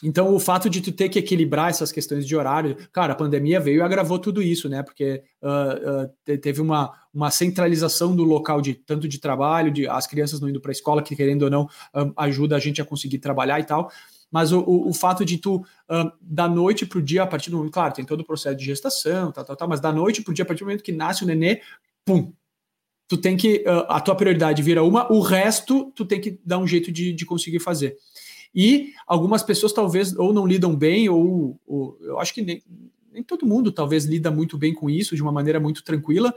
Então, 0.02 0.34
o 0.34 0.40
fato 0.40 0.70
de 0.70 0.80
tu 0.80 0.90
ter 0.90 1.10
que 1.10 1.18
equilibrar 1.18 1.68
essas 1.68 1.92
questões 1.92 2.26
de 2.26 2.34
horário, 2.34 2.76
cara, 2.90 3.12
a 3.12 3.16
pandemia 3.16 3.60
veio 3.60 3.80
e 3.80 3.82
agravou 3.82 4.18
tudo 4.18 4.40
isso, 4.40 4.66
né? 4.66 4.82
Porque 4.82 5.22
uh, 5.42 6.32
uh, 6.32 6.38
teve 6.38 6.62
uma, 6.62 6.94
uma 7.12 7.30
centralização 7.30 8.16
do 8.16 8.24
local 8.24 8.62
de 8.62 8.72
tanto 8.72 9.06
de 9.06 9.18
trabalho, 9.18 9.70
de 9.70 9.86
as 9.86 10.06
crianças 10.06 10.40
não 10.40 10.48
indo 10.48 10.60
para 10.60 10.70
a 10.70 10.72
escola, 10.72 11.02
que 11.02 11.14
querendo 11.14 11.42
ou 11.42 11.50
não 11.50 11.68
ajuda 12.16 12.56
a 12.56 12.58
gente 12.58 12.80
a 12.80 12.84
conseguir 12.86 13.18
trabalhar 13.18 13.60
e 13.60 13.64
tal. 13.64 13.90
Mas 14.30 14.52
o, 14.52 14.60
o, 14.60 14.90
o 14.90 14.94
fato 14.94 15.24
de 15.24 15.38
tu, 15.38 15.56
uh, 15.56 16.12
da 16.20 16.48
noite 16.48 16.86
para 16.86 16.98
o 16.98 17.02
dia, 17.02 17.22
a 17.22 17.26
partir 17.26 17.50
do 17.50 17.56
momento, 17.56 17.72
claro, 17.72 17.94
tem 17.94 18.04
todo 18.04 18.20
o 18.20 18.24
processo 18.24 18.56
de 18.56 18.64
gestação, 18.64 19.32
tal, 19.32 19.44
tal, 19.44 19.56
tal, 19.56 19.68
mas 19.68 19.80
da 19.80 19.92
noite 19.92 20.22
para 20.22 20.30
o 20.30 20.34
dia, 20.34 20.44
a 20.44 20.46
partir 20.46 20.60
do 20.60 20.66
momento 20.66 20.84
que 20.84 20.92
nasce 20.92 21.24
o 21.24 21.26
nenê, 21.26 21.60
pum, 22.04 22.32
tu 23.08 23.16
tem 23.16 23.36
que, 23.36 23.64
uh, 23.66 23.86
a 23.88 24.00
tua 24.00 24.14
prioridade 24.14 24.62
vira 24.62 24.84
uma, 24.84 25.12
o 25.12 25.20
resto 25.20 25.92
tu 25.96 26.04
tem 26.04 26.20
que 26.20 26.40
dar 26.44 26.58
um 26.58 26.66
jeito 26.66 26.92
de, 26.92 27.12
de 27.12 27.26
conseguir 27.26 27.58
fazer. 27.58 27.96
E 28.54 28.92
algumas 29.06 29.42
pessoas 29.42 29.72
talvez 29.72 30.16
ou 30.16 30.32
não 30.32 30.46
lidam 30.46 30.76
bem, 30.76 31.08
ou, 31.08 31.58
ou 31.66 31.98
eu 32.00 32.18
acho 32.20 32.32
que 32.32 32.42
nem, 32.42 32.62
nem, 33.12 33.22
todo 33.22 33.46
mundo 33.46 33.72
talvez 33.72 34.04
lida 34.04 34.30
muito 34.30 34.58
bem 34.58 34.72
com 34.72 34.88
isso, 34.88 35.16
de 35.16 35.22
uma 35.22 35.32
maneira 35.32 35.58
muito 35.58 35.82
tranquila. 35.82 36.34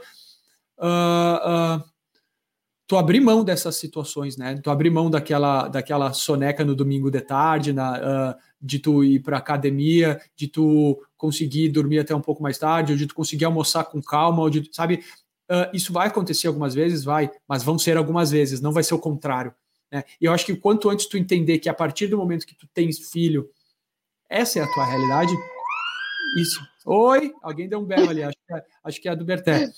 Uh, 0.78 1.78
uh, 1.78 1.93
tu 2.86 2.96
abrir 2.96 3.20
mão 3.20 3.42
dessas 3.42 3.76
situações, 3.76 4.36
né? 4.36 4.58
Tu 4.62 4.70
abrir 4.70 4.90
mão 4.90 5.10
daquela, 5.10 5.68
daquela 5.68 6.12
soneca 6.12 6.64
no 6.64 6.74
domingo 6.74 7.10
de 7.10 7.20
tarde, 7.20 7.72
na, 7.72 8.32
uh, 8.32 8.34
de 8.60 8.78
tu 8.78 9.02
ir 9.02 9.20
para 9.20 9.38
academia, 9.38 10.20
de 10.36 10.48
tu 10.48 11.00
conseguir 11.16 11.70
dormir 11.70 12.00
até 12.00 12.14
um 12.14 12.20
pouco 12.20 12.42
mais 12.42 12.58
tarde, 12.58 12.92
ou 12.92 12.98
de 12.98 13.06
tu 13.06 13.14
conseguir 13.14 13.46
almoçar 13.46 13.84
com 13.84 14.02
calma, 14.02 14.42
ou 14.42 14.50
de, 14.50 14.68
sabe? 14.72 15.02
Uh, 15.50 15.68
isso 15.72 15.92
vai 15.92 16.08
acontecer 16.08 16.46
algumas 16.46 16.74
vezes, 16.74 17.04
vai, 17.04 17.30
mas 17.48 17.62
vão 17.62 17.78
ser 17.78 17.96
algumas 17.96 18.30
vezes, 18.30 18.60
não 18.60 18.72
vai 18.72 18.82
ser 18.82 18.94
o 18.94 18.98
contrário. 18.98 19.54
Né? 19.90 20.04
E 20.20 20.24
eu 20.24 20.32
acho 20.32 20.44
que 20.44 20.56
quanto 20.56 20.90
antes 20.90 21.06
tu 21.06 21.16
entender 21.16 21.58
que 21.58 21.68
a 21.68 21.74
partir 21.74 22.06
do 22.06 22.18
momento 22.18 22.46
que 22.46 22.56
tu 22.56 22.66
tens 22.72 23.10
filho, 23.10 23.48
essa 24.28 24.58
é 24.58 24.62
a 24.62 24.72
tua 24.72 24.84
realidade, 24.84 25.32
isso. 26.38 26.60
Oi, 26.86 27.32
alguém 27.42 27.66
deu 27.68 27.78
um 27.78 27.84
berro 27.84 28.10
ali, 28.10 28.22
acho 28.22 28.36
que 28.46 28.54
é, 28.54 28.62
acho 28.84 29.00
que 29.00 29.08
é 29.08 29.12
a 29.12 29.14
do 29.14 29.24
Berté. 29.24 29.70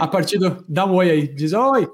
A 0.00 0.08
partir 0.08 0.38
do. 0.38 0.64
Dá 0.66 0.86
um 0.86 0.94
oi 0.94 1.10
aí, 1.10 1.28
diz 1.28 1.52
oi 1.52 1.86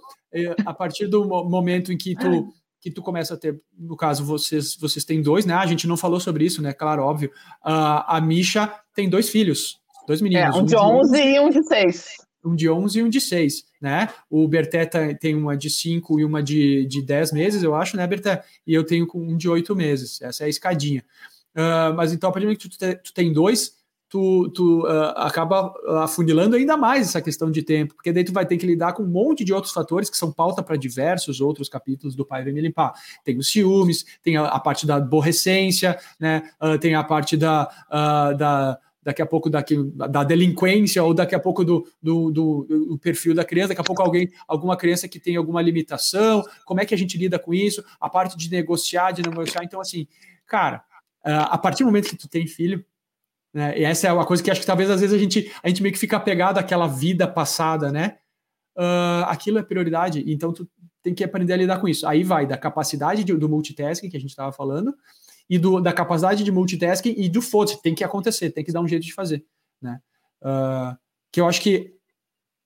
a 0.65 0.73
partir 0.73 1.07
do 1.07 1.25
momento 1.25 1.93
em 1.93 1.97
que 1.97 2.15
tu 2.15 2.53
que 2.81 2.91
tu 2.91 3.03
começa 3.03 3.35
a 3.35 3.37
ter, 3.37 3.61
no 3.79 3.97
caso, 3.97 4.25
vocês 4.25 4.75
vocês 4.75 5.05
têm 5.05 5.21
dois, 5.21 5.45
né? 5.45 5.55
A 5.55 5.67
gente 5.67 5.87
não 5.87 5.97
falou 5.97 6.19
sobre 6.19 6.45
isso, 6.45 6.63
né? 6.63 6.73
Claro, 6.73 7.03
óbvio. 7.03 7.31
Uh, 7.65 8.03
a 8.07 8.21
Misha 8.21 8.73
tem 8.95 9.09
dois 9.09 9.29
filhos, 9.29 9.79
dois 10.07 10.21
meninos. 10.23 10.57
É, 10.57 10.59
um, 10.59 10.63
um 10.63 10.65
de 10.65 10.77
11 10.77 11.23
e 11.23 11.41
um 11.41 11.51
de 11.51 11.63
6. 11.63 12.07
Um 12.43 12.55
de 12.55 12.71
11 12.71 12.99
e 12.99 13.03
um 13.03 13.09
de 13.11 13.21
6, 13.21 13.65
né? 13.83 14.09
O 14.31 14.49
Berté 14.49 14.87
tem 15.15 15.35
uma 15.35 15.55
de 15.55 15.69
5 15.69 16.21
e 16.21 16.25
uma 16.25 16.43
de, 16.43 16.87
de 16.87 17.03
10 17.03 17.33
meses, 17.33 17.63
eu 17.63 17.75
acho, 17.75 17.99
né, 17.99 18.07
Berté? 18.07 18.43
E 18.67 18.73
eu 18.73 18.83
tenho 18.83 19.07
um 19.15 19.37
de 19.37 19.47
8 19.47 19.77
meses. 19.77 20.23
Essa 20.23 20.45
é 20.45 20.47
a 20.47 20.49
escadinha. 20.49 21.05
Uh, 21.55 21.93
mas 21.95 22.15
então, 22.15 22.31
a 22.31 22.33
partir 22.33 22.47
do 22.47 22.49
momento 22.49 22.63
que 22.63 22.69
tu, 22.71 22.79
te, 22.79 22.95
tu 22.97 23.13
tem 23.13 23.31
dois, 23.31 23.75
tu, 24.11 24.51
tu 24.51 24.81
uh, 24.83 25.15
acaba 25.17 25.73
afunilando 26.03 26.57
ainda 26.57 26.77
mais 26.77 27.07
essa 27.07 27.23
questão 27.23 27.49
de 27.49 27.63
tempo, 27.63 27.95
porque 27.95 28.13
daí 28.13 28.25
tu 28.25 28.33
vai 28.33 28.45
ter 28.45 28.59
que 28.59 28.67
lidar 28.67 28.93
com 28.93 29.05
um 29.05 29.09
monte 29.09 29.45
de 29.45 29.55
outros 29.55 29.73
fatores 29.73 30.11
que 30.11 30.17
são 30.17 30.33
pauta 30.33 30.63
para 30.65 30.77
diversos 30.77 31.41
outros 31.41 31.69
capítulos 31.69 32.17
do 32.17 32.27
Pai 32.27 32.43
Vem 32.43 32.53
Me 32.53 32.61
Limpar. 32.61 32.93
Tem 33.25 33.39
os 33.39 33.51
ciúmes, 33.51 34.05
tem 34.21 34.37
a, 34.37 34.47
a 34.47 34.59
parte 34.59 34.85
da 34.85 34.97
aborrecência, 34.97 35.97
né? 36.19 36.43
Uh, 36.61 36.77
tem 36.77 36.97
a 36.97 37.05
parte 37.05 37.37
da, 37.37 37.71
uh, 37.89 38.37
da 38.37 38.79
daqui 39.03 39.23
a 39.23 39.27
pouco 39.27 39.49
daqui, 39.49 39.77
da 39.95 40.23
delinquência 40.23 41.03
ou 41.03 41.15
daqui 41.15 41.35
a 41.35 41.41
pouco 41.41 41.65
do, 41.65 41.87
do, 42.03 42.31
do, 42.31 42.67
do, 42.69 42.99
perfil 42.99 43.35
da 43.35 43.43
criança, 43.43 43.69
daqui 43.69 43.81
a 43.81 43.85
pouco 43.85 44.03
alguém, 44.03 44.31
alguma 44.47 44.77
criança 44.77 45.09
que 45.09 45.19
tem 45.19 45.37
alguma 45.37 45.63
limitação, 45.63 46.45
como 46.67 46.83
é 46.83 46.85
que 46.85 46.95
a 46.95 46.99
gente 46.99 47.17
lida 47.17 47.39
com 47.39 47.55
isso, 47.55 47.83
a 47.99 48.11
parte 48.11 48.37
de 48.37 48.51
negociar, 48.51 49.13
de 49.13 49.23
negociar, 49.23 49.65
então 49.65 49.81
assim, 49.81 50.07
cara, 50.47 50.85
a 51.25 51.57
partir 51.57 51.83
do 51.83 51.87
momento 51.87 52.11
que 52.11 52.17
tu 52.17 52.29
tem 52.29 52.47
filho, 52.47 52.85
né? 53.53 53.79
E 53.79 53.85
essa 53.85 54.09
é 54.09 54.13
uma 54.13 54.25
coisa 54.25 54.43
que 54.43 54.51
acho 54.51 54.61
que 54.61 54.67
talvez 54.67 54.91
às 54.91 55.01
vezes 55.01 55.15
a 55.15 55.19
gente, 55.19 55.53
a 55.63 55.69
gente 55.69 55.83
meio 55.83 55.93
que 55.93 55.99
fica 55.99 56.17
apegado 56.17 56.59
àquela 56.59 56.87
vida 56.87 57.27
passada, 57.27 57.91
né? 57.91 58.19
Uh, 58.77 59.25
aquilo 59.27 59.59
é 59.59 59.63
prioridade, 59.63 60.25
então 60.27 60.53
tu 60.53 60.69
tem 61.03 61.15
que 61.15 61.25
aprender 61.25 61.53
a 61.53 61.57
lidar 61.57 61.81
com 61.81 61.89
isso. 61.89 62.07
Aí 62.07 62.23
vai 62.23 62.47
da 62.47 62.57
capacidade 62.57 63.25
de, 63.25 63.35
do 63.35 63.49
multitasking 63.49 64.09
que 64.09 64.17
a 64.17 64.21
gente 64.21 64.31
estava 64.31 64.53
falando, 64.53 64.95
e 65.49 65.59
do, 65.59 65.81
da 65.81 65.93
capacidade 65.93 66.45
de 66.45 66.53
multitasking 66.53 67.15
e 67.17 67.29
do 67.29 67.43
foda 67.43 67.73
tem 67.83 67.95
que 67.95 68.05
acontecer, 68.05 68.51
tem 68.51 68.65
que 68.65 68.73
dar 68.73 68.81
um 68.81 68.89
jeito 68.89 69.05
de 69.05 69.13
fazer, 69.13 69.45
né? 69.83 70.01
Uh, 70.41 70.97
que 71.33 71.41
eu 71.41 71.49
acho 71.49 71.61
que 71.61 71.95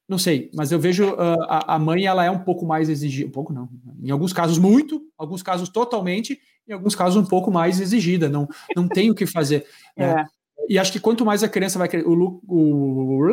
não 0.06 0.18
sei, 0.18 0.50
mas 0.54 0.70
eu 0.70 0.78
vejo 0.78 1.14
uh, 1.14 1.42
a, 1.48 1.76
a, 1.76 1.78
mãe 1.78 2.04
ela 2.04 2.22
é 2.24 2.30
um 2.30 2.38
pouco 2.38 2.66
mais 2.66 2.90
exigida, 2.90 3.26
um 3.26 3.32
pouco 3.32 3.54
não, 3.54 3.70
em 4.02 4.10
alguns 4.10 4.34
casos 4.34 4.58
muito, 4.58 5.02
alguns 5.16 5.42
casos 5.42 5.70
totalmente, 5.70 6.38
em 6.68 6.72
alguns 6.74 6.94
casos 6.94 7.16
um 7.16 7.26
pouco 7.26 7.50
mais 7.50 7.80
exigida, 7.80 8.28
não, 8.28 8.46
não 8.76 8.86
tem 8.86 9.10
o 9.10 9.14
que 9.14 9.24
fazer. 9.24 9.66
Né? 9.96 10.26
É. 10.68 10.72
E 10.72 10.78
acho 10.78 10.92
que 10.92 11.00
quanto 11.00 11.24
mais 11.24 11.42
a 11.42 11.48
criança 11.48 11.78
vai 11.78 11.88
crescer. 11.88 12.06
O, 12.06 12.40
o, 12.46 13.30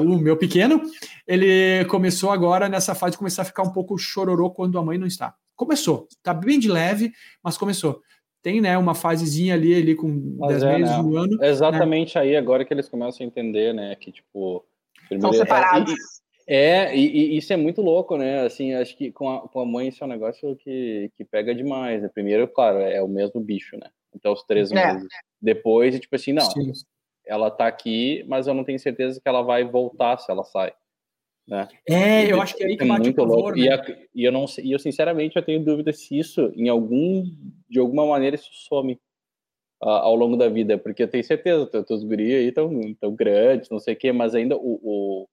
o, 0.00 0.18
meu 0.18 0.36
pequeno, 0.36 0.82
ele 1.26 1.84
começou 1.86 2.30
agora 2.30 2.68
nessa 2.68 2.94
fase 2.94 3.12
de 3.12 3.18
começar 3.18 3.42
a 3.42 3.46
ficar 3.46 3.62
um 3.62 3.72
pouco 3.72 3.98
chororô 3.98 4.50
quando 4.50 4.78
a 4.78 4.82
mãe 4.82 4.98
não 4.98 5.06
está. 5.06 5.34
Começou. 5.56 6.08
Tá 6.22 6.34
bem 6.34 6.58
de 6.58 6.70
leve, 6.70 7.12
mas 7.42 7.56
começou. 7.56 8.00
Tem, 8.42 8.60
né, 8.60 8.76
uma 8.76 8.94
fasezinha 8.94 9.54
ali, 9.54 9.74
ali 9.74 9.94
com 9.94 10.36
10 10.46 10.62
é, 10.62 10.78
meses, 10.78 10.96
né? 10.96 11.02
um 11.02 11.16
ano. 11.16 11.42
É 11.42 11.48
exatamente 11.48 12.16
né? 12.16 12.20
aí 12.20 12.36
agora 12.36 12.64
que 12.64 12.74
eles 12.74 12.88
começam 12.88 13.24
a 13.24 13.26
entender, 13.26 13.72
né, 13.72 13.94
que 13.94 14.12
tipo. 14.12 14.64
São 15.20 15.32
separados. 15.32 15.94
É, 16.46 16.94
e, 16.94 17.34
e, 17.34 17.36
isso 17.38 17.52
é 17.52 17.56
muito 17.56 17.80
louco, 17.80 18.18
né? 18.18 18.42
Assim, 18.42 18.74
acho 18.74 18.96
que 18.96 19.10
com 19.10 19.30
a, 19.30 19.48
com 19.48 19.60
a 19.60 19.64
mãe 19.64 19.88
isso 19.88 20.04
é 20.04 20.06
um 20.06 20.10
negócio 20.10 20.54
que, 20.56 21.10
que 21.16 21.24
pega 21.24 21.54
demais. 21.54 22.02
Né? 22.02 22.10
Primeiro, 22.12 22.46
claro, 22.46 22.80
é 22.80 23.02
o 23.02 23.08
mesmo 23.08 23.40
bicho, 23.40 23.76
né? 23.78 23.88
Então, 24.14 24.32
os 24.32 24.42
três 24.44 24.70
é. 24.70 24.74
meses. 24.74 25.08
Depois, 25.40 25.98
tipo 25.98 26.14
assim, 26.14 26.32
não, 26.32 26.50
Sim. 26.50 26.72
ela 27.26 27.50
tá 27.50 27.66
aqui, 27.66 28.24
mas 28.28 28.46
eu 28.46 28.54
não 28.54 28.64
tenho 28.64 28.78
certeza 28.78 29.20
que 29.20 29.28
ela 29.28 29.42
vai 29.42 29.64
voltar 29.64 30.18
se 30.18 30.30
ela 30.30 30.44
sai. 30.44 30.72
Né? 31.46 31.68
É, 31.88 32.32
eu 32.32 32.40
acho 32.40 32.56
que 32.56 32.64
é 32.64 32.66
aí 32.68 32.76
que 32.76 32.82
é 32.82 32.86
muito 32.86 33.22
louco. 33.22 33.50
Né? 33.50 33.58
E, 33.58 33.68
a, 33.70 33.84
e, 34.14 34.24
eu 34.24 34.32
não 34.32 34.46
e 34.62 34.72
eu 34.72 34.78
sinceramente 34.78 35.36
eu 35.36 35.42
tenho 35.42 35.62
dúvida 35.62 35.92
se 35.92 36.18
isso 36.18 36.50
em 36.56 36.70
algum 36.70 37.22
de 37.68 37.78
alguma 37.78 38.06
maneira 38.06 38.34
isso 38.34 38.48
some 38.50 38.98
uh, 39.82 39.88
ao 39.88 40.16
longo 40.16 40.36
da 40.36 40.48
vida, 40.48 40.78
porque 40.78 41.02
eu 41.02 41.08
tenho 41.08 41.22
certeza, 41.22 41.66
teus 41.84 42.02
guri 42.02 42.34
aí 42.34 42.48
estão 42.48 42.94
tão 42.94 43.14
grandes, 43.14 43.68
não 43.68 43.78
sei 43.78 43.92
o 43.92 43.96
quê, 43.96 44.10
mas 44.10 44.34
ainda 44.34 44.56
o, 44.56 44.80
o 44.82 45.28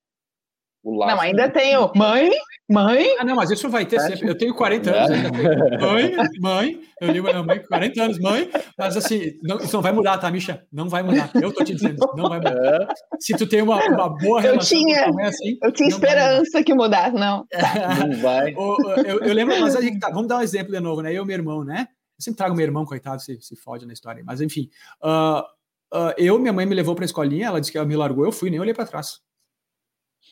o 0.84 0.98
laço. 0.98 1.16
Não, 1.16 1.22
ainda 1.22 1.50
tenho. 1.50 1.92
Mãe, 1.96 2.30
mãe. 2.70 3.16
Ah, 3.20 3.24
não, 3.24 3.36
mas 3.36 3.52
isso 3.52 3.70
vai 3.70 3.86
ter 3.86 4.00
sempre. 4.00 4.28
Eu 4.28 4.38
tenho 4.38 4.54
40 4.56 4.92
anos, 4.92 5.12
ainda 5.12 5.32
tenho. 5.32 5.80
Mãe, 5.80 6.16
mãe. 6.40 6.80
Eu 7.00 7.12
ligo 7.12 7.28
a 7.28 7.34
minha 7.34 7.44
mãe, 7.44 7.64
40 7.64 8.04
anos, 8.04 8.20
mãe. 8.20 8.50
Mas 8.78 8.98
assim, 8.98 9.34
não, 9.44 9.58
isso 9.58 9.76
não 9.76 9.82
vai 9.82 9.92
mudar, 9.92 10.18
tá, 10.18 10.32
Misha? 10.32 10.66
Não 10.72 10.90
vai 10.90 11.04
mudar. 11.04 11.30
Eu 11.36 11.54
tô 11.54 11.64
te 11.64 11.74
dizendo, 11.74 11.98
não 12.16 12.30
vai 12.30 12.40
mudar. 12.40 12.88
Se 13.20 13.36
tu 13.38 13.48
tem 13.48 13.62
uma, 13.62 13.84
uma 13.88 14.10
boa 14.10 14.42
relação 14.42 14.78
eu 14.78 14.86
tinha, 14.86 15.08
mãe 15.12 15.26
assim. 15.26 15.58
Eu 15.62 15.72
tinha 15.72 15.90
esperança 15.90 16.64
que 16.64 16.74
mudasse, 16.74 17.16
não. 17.16 17.46
Não 18.10 18.18
vai. 18.22 18.54
eu, 19.06 19.20
eu, 19.20 19.34
lembro, 19.34 19.60
mas 19.60 19.76
a 19.76 19.82
gente 19.82 20.00
tá, 20.00 20.10
vamos 20.10 20.28
dar 20.28 20.38
um 20.38 20.42
exemplo 20.42 20.72
de 20.72 20.80
novo, 20.80 21.02
né? 21.02 21.14
Eu 21.14 21.24
e 21.24 21.28
meu 21.28 21.36
irmão, 21.36 21.64
né? 21.64 21.88
Eu 22.18 22.24
sempre 22.24 22.38
trago 22.38 22.56
meu 22.56 22.66
irmão, 22.66 22.86
coitado, 22.86 23.22
se, 23.22 23.40
se 23.40 23.56
fode 23.56 23.86
na 23.86 23.94
história. 23.94 24.24
Mas 24.26 24.42
enfim. 24.42 24.70
Uh, 25.04 25.42
uh, 25.96 26.14
eu, 26.18 26.40
minha 26.40 26.54
mãe 26.54 26.66
me 26.66 26.74
levou 26.74 26.96
pra 26.96 27.06
escolinha, 27.06 27.48
ela 27.48 27.60
disse 27.60 27.72
que 27.72 27.78
ela 27.78 27.88
me 27.88 27.96
largou, 27.96 28.26
eu 28.26 28.32
fui, 28.32 28.50
nem 28.50 28.60
olhei 28.60 28.74
pra 28.74 28.86
trás. 28.86 29.20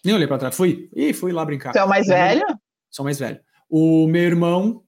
Nem 0.03 0.15
olhei 0.15 0.27
para 0.27 0.38
trás. 0.38 0.56
Fui. 0.56 0.89
E 0.96 1.13
fui 1.13 1.32
lá 1.32 1.46
brincar. 1.46 1.74
Você 1.74 1.79
é 1.79 1.84
o 1.84 1.89
mais 1.89 2.08
velho? 2.08 2.46
Sou 2.89 3.03
mais 3.03 3.20
velho. 3.20 3.39
O 3.70 4.08
meu 4.08 4.24
irmão. 4.24 4.84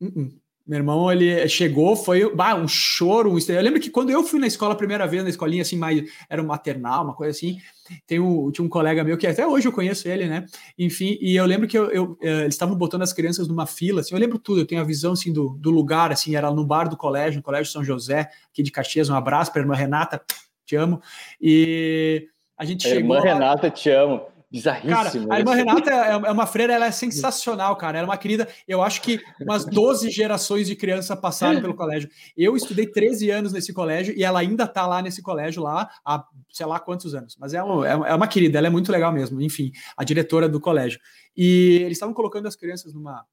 Uh 0.00 0.06
-uh. 0.06 0.44
Meu 0.66 0.78
irmão, 0.78 1.12
ele 1.12 1.46
chegou, 1.46 1.94
foi 1.94 2.34
bah, 2.34 2.54
um 2.54 2.66
choro, 2.66 3.30
um 3.30 3.38
Eu 3.38 3.60
lembro 3.60 3.78
que 3.78 3.90
quando 3.90 4.08
eu 4.08 4.22
fui 4.22 4.40
na 4.40 4.46
escola 4.46 4.72
a 4.72 4.76
primeira 4.76 5.06
vez, 5.06 5.22
na 5.22 5.28
escolinha 5.28 5.60
assim, 5.60 5.76
mais 5.76 6.02
era 6.26 6.40
um 6.40 6.46
maternal, 6.46 7.04
uma 7.04 7.12
coisa 7.12 7.36
assim, 7.36 7.58
tem 8.06 8.18
um, 8.18 8.50
tinha 8.50 8.64
um 8.64 8.68
colega 8.68 9.04
meu 9.04 9.18
que 9.18 9.26
até 9.26 9.46
hoje 9.46 9.68
eu 9.68 9.72
conheço 9.72 10.08
ele, 10.08 10.26
né? 10.26 10.46
Enfim, 10.78 11.18
e 11.20 11.36
eu 11.36 11.44
lembro 11.44 11.68
que 11.68 11.76
eu, 11.76 11.90
eu 11.90 12.18
eh, 12.22 12.44
eles 12.44 12.54
estavam 12.54 12.74
botando 12.74 13.02
as 13.02 13.12
crianças 13.12 13.46
numa 13.46 13.66
fila, 13.66 14.00
assim, 14.00 14.14
eu 14.14 14.18
lembro 14.18 14.38
tudo, 14.38 14.62
eu 14.62 14.66
tenho 14.66 14.80
a 14.80 14.84
visão 14.84 15.12
assim 15.12 15.30
do, 15.30 15.50
do 15.60 15.70
lugar, 15.70 16.10
assim, 16.10 16.34
era 16.34 16.50
no 16.50 16.64
bar 16.64 16.88
do 16.88 16.96
colégio, 16.96 17.40
no 17.40 17.42
Colégio 17.42 17.70
São 17.70 17.84
José, 17.84 18.30
aqui 18.50 18.62
de 18.62 18.70
Caxias, 18.70 19.10
um 19.10 19.14
abraço 19.14 19.52
para 19.52 19.60
a 19.60 19.64
irmã 19.64 19.74
Renata, 19.74 20.22
te 20.64 20.76
amo. 20.76 20.98
E 21.38 22.26
a 22.56 22.64
gente 22.64 22.86
a 22.86 22.88
chegou. 22.88 23.16
Irmã 23.16 23.16
lá... 23.16 23.34
Renata, 23.34 23.70
te 23.70 23.90
amo. 23.90 24.33
Bizarríssimo. 24.54 24.94
Cara, 25.28 25.34
a 25.34 25.38
irmã 25.40 25.52
Renata 25.52 25.90
é, 25.90 26.10
é 26.12 26.30
uma 26.30 26.46
freira, 26.46 26.72
ela 26.72 26.86
é 26.86 26.92
sensacional, 26.92 27.74
cara. 27.74 27.98
Ela 27.98 28.06
é 28.06 28.10
uma 28.10 28.16
querida. 28.16 28.48
Eu 28.68 28.82
acho 28.82 29.02
que 29.02 29.20
umas 29.40 29.64
12 29.64 30.08
gerações 30.10 30.68
de 30.68 30.76
criança 30.76 31.16
passaram 31.16 31.60
pelo 31.60 31.74
colégio. 31.74 32.08
Eu 32.36 32.56
estudei 32.56 32.86
13 32.86 33.30
anos 33.30 33.52
nesse 33.52 33.72
colégio 33.72 34.14
e 34.16 34.22
ela 34.22 34.38
ainda 34.38 34.64
tá 34.68 34.86
lá 34.86 35.02
nesse 35.02 35.20
colégio 35.20 35.60
lá 35.60 35.90
há 36.04 36.24
sei 36.52 36.66
lá 36.66 36.78
quantos 36.78 37.16
anos. 37.16 37.36
Mas 37.36 37.52
é, 37.52 37.64
um, 37.64 37.84
é 37.84 38.14
uma 38.14 38.28
querida, 38.28 38.56
ela 38.58 38.68
é 38.68 38.70
muito 38.70 38.92
legal 38.92 39.12
mesmo. 39.12 39.40
Enfim, 39.42 39.72
a 39.96 40.04
diretora 40.04 40.48
do 40.48 40.60
colégio. 40.60 41.00
E 41.36 41.80
eles 41.82 41.96
estavam 41.96 42.14
colocando 42.14 42.46
as 42.46 42.54
crianças 42.54 42.94
numa, 42.94 43.26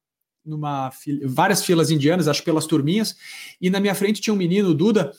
numa 0.43 0.89
fila, 0.89 1.19
várias 1.25 1.63
filas 1.63 1.91
indianas, 1.91 2.27
acho 2.27 2.43
pelas 2.43 2.65
turminhas, 2.65 3.15
e 3.61 3.69
na 3.69 3.79
minha 3.79 3.93
frente 3.93 4.21
tinha 4.21 4.33
um 4.33 4.37
menino, 4.37 4.69
o 4.69 4.73
Duda. 4.73 5.11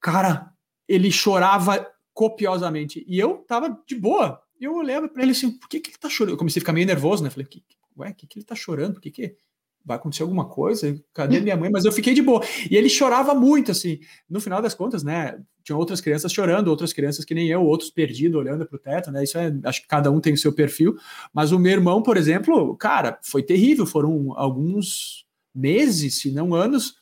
Cara, 0.00 0.50
ele 0.88 1.12
chorava 1.12 1.86
copiosamente. 2.14 3.04
E 3.06 3.18
eu 3.18 3.44
tava 3.46 3.78
de 3.86 3.94
boa, 3.94 4.40
eu 4.64 4.74
olhava 4.74 5.08
para 5.08 5.22
ele 5.22 5.32
assim, 5.32 5.50
por 5.50 5.68
que, 5.68 5.80
que 5.80 5.90
ele 5.90 5.98
tá 5.98 6.08
chorando? 6.08 6.34
Eu 6.34 6.38
comecei 6.38 6.60
a 6.60 6.62
ficar 6.62 6.72
meio 6.72 6.86
nervoso, 6.86 7.22
né? 7.22 7.30
Falei, 7.30 7.46
que, 7.46 7.62
ué, 7.96 8.10
o 8.10 8.14
que, 8.14 8.26
que 8.26 8.38
ele 8.38 8.46
tá 8.46 8.54
chorando? 8.54 8.94
Por 8.94 9.00
que, 9.00 9.10
que 9.10 9.36
vai 9.84 9.96
acontecer 9.96 10.22
alguma 10.22 10.48
coisa? 10.48 11.02
Cadê 11.14 11.40
minha 11.40 11.56
mãe? 11.56 11.70
Mas 11.70 11.84
eu 11.84 11.92
fiquei 11.92 12.14
de 12.14 12.22
boa. 12.22 12.42
E 12.70 12.76
ele 12.76 12.88
chorava 12.88 13.34
muito, 13.34 13.70
assim. 13.70 13.98
No 14.28 14.40
final 14.40 14.60
das 14.60 14.74
contas, 14.74 15.02
né? 15.02 15.40
Tinha 15.64 15.76
outras 15.76 16.00
crianças 16.00 16.32
chorando, 16.32 16.68
outras 16.68 16.92
crianças 16.92 17.24
que 17.24 17.34
nem 17.34 17.48
eu, 17.48 17.62
outros 17.64 17.90
perdidos, 17.90 18.38
olhando 18.38 18.66
para 18.66 18.76
o 18.76 18.78
teto, 18.78 19.10
né? 19.10 19.24
Isso 19.24 19.38
é, 19.38 19.52
acho 19.64 19.82
que 19.82 19.88
cada 19.88 20.10
um 20.10 20.20
tem 20.20 20.34
o 20.34 20.38
seu 20.38 20.52
perfil. 20.52 20.96
Mas 21.32 21.52
o 21.52 21.58
meu 21.58 21.72
irmão, 21.72 22.02
por 22.02 22.16
exemplo, 22.16 22.76
cara, 22.76 23.18
foi 23.22 23.42
terrível. 23.42 23.86
Foram 23.86 24.32
alguns 24.36 25.24
meses, 25.54 26.20
se 26.20 26.30
não 26.30 26.54
anos, 26.54 26.94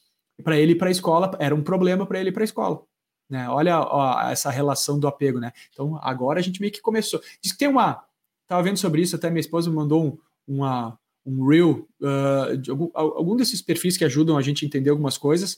para 0.43 0.59
ele 0.59 0.73
ir 0.73 0.77
para 0.77 0.89
a 0.89 0.93
escola. 0.93 1.37
Era 1.41 1.55
um 1.55 1.63
problema 1.63 2.07
para 2.07 2.21
ele 2.21 2.31
ir 2.31 2.33
para 2.33 2.43
a 2.43 2.45
escola. 2.45 2.83
Né? 3.29 3.49
Olha 3.49 3.81
ó, 3.81 4.31
essa 4.31 4.51
relação 4.51 4.99
do 4.99 5.07
apego, 5.07 5.39
né? 5.39 5.53
Então 5.73 5.99
agora 6.03 6.41
a 6.41 6.43
gente 6.43 6.61
meio 6.61 6.73
que 6.73 6.81
começou. 6.81 7.21
Diz 7.43 7.53
que 7.53 7.59
tem 7.59 7.69
uma. 7.69 8.03
Estava 8.43 8.63
vendo 8.63 8.79
sobre 8.79 9.03
isso, 9.03 9.15
até 9.15 9.29
minha 9.29 9.41
esposa 9.41 9.69
me 9.69 9.77
mandou 9.77 10.05
um, 10.07 10.19
uma, 10.47 10.99
um 11.27 11.47
reel 11.47 11.87
uh, 12.01 12.57
de 12.57 12.71
algum, 12.71 12.89
algum 12.95 13.37
desses 13.37 13.61
perfis 13.61 13.99
que 13.99 14.05
ajudam 14.05 14.39
a 14.39 14.43
gente 14.43 14.65
a 14.65 14.67
entender 14.67 14.89
algumas 14.89 15.19
coisas. 15.19 15.55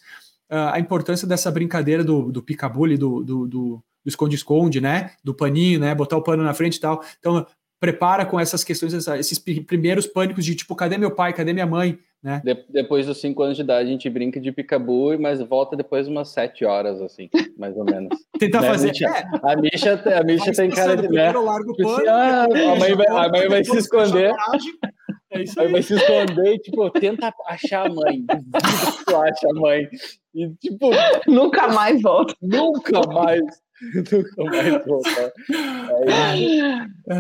Uh, 0.51 0.73
a 0.73 0.81
importância 0.81 1.29
dessa 1.29 1.51
brincadeira 1.53 2.03
do, 2.03 2.33
do 2.33 2.43
pica-bully, 2.43 2.97
do, 2.97 3.23
do, 3.23 3.47
do 3.47 3.85
esconde-esconde, 4.05 4.81
né? 4.81 5.13
Do 5.23 5.33
paninho, 5.33 5.79
né? 5.79 5.95
Botar 5.95 6.17
o 6.17 6.23
pano 6.23 6.43
na 6.43 6.53
frente 6.53 6.77
e 6.77 6.81
tal. 6.81 7.05
Então, 7.21 7.47
prepara 7.79 8.27
com 8.27 8.39
essas 8.39 8.65
questões, 8.65 8.93
esses 8.93 9.39
primeiros 9.39 10.07
pânicos 10.07 10.45
de 10.45 10.57
tipo, 10.57 10.75
cadê 10.75 10.99
meu 10.99 11.13
pai, 11.13 11.33
cadê 11.33 11.53
minha 11.53 11.67
mãe? 11.67 11.99
Né? 12.23 12.43
De, 12.45 12.55
depois 12.69 13.07
dos 13.07 13.19
cinco 13.19 13.43
anos 13.43 13.57
de 13.57 13.63
idade, 13.63 13.89
a 13.89 13.93
gente 13.93 14.11
brinca 14.11 14.39
de 14.39 14.53
picabu, 14.53 15.19
mas 15.19 15.41
volta 15.41 15.75
depois 15.75 16.07
umas 16.07 16.29
sete 16.29 16.67
horas, 16.67 17.01
assim, 17.01 17.31
mais 17.57 17.75
ou 17.77 17.85
menos. 17.85 18.11
Tentar 18.39 18.61
né? 18.61 18.69
fazer. 18.69 18.93
A 19.43 19.57
Misha, 19.57 20.19
a 20.19 20.23
Misha, 20.23 20.53
tem 20.53 20.71
cara 20.71 20.97
de. 20.97 21.09
Né? 21.09 21.33
Tipo 21.33 21.91
assim, 21.91 22.09
ah, 22.09 22.45
a 22.45 22.79
mãe 22.79 22.95
vai, 22.95 23.07
a 23.07 23.29
mãe 23.29 23.49
vai 23.49 23.65
se 23.65 23.79
esconder. 23.79 24.33
É 25.31 25.43
isso 25.43 25.59
aí. 25.61 25.67
aí 25.67 25.73
vai 25.73 25.83
se 25.83 25.95
esconder 25.95 26.55
e, 26.55 26.59
tipo, 26.59 26.91
tenta 26.91 27.33
achar 27.47 27.87
a 27.87 27.89
mãe. 27.89 28.23
Duvido 28.27 28.99
que 28.99 29.05
tu 29.07 29.17
acha 29.17 29.49
a 29.49 29.55
mãe. 29.55 29.89
E, 30.35 30.51
tipo. 30.57 30.91
Nunca 31.27 31.69
mais 31.69 32.03
volta. 32.03 32.35
Nunca 32.43 33.01
mais. 33.07 33.41
Nunca 34.39 34.45
mais 34.45 34.85
voltar. 34.85 35.33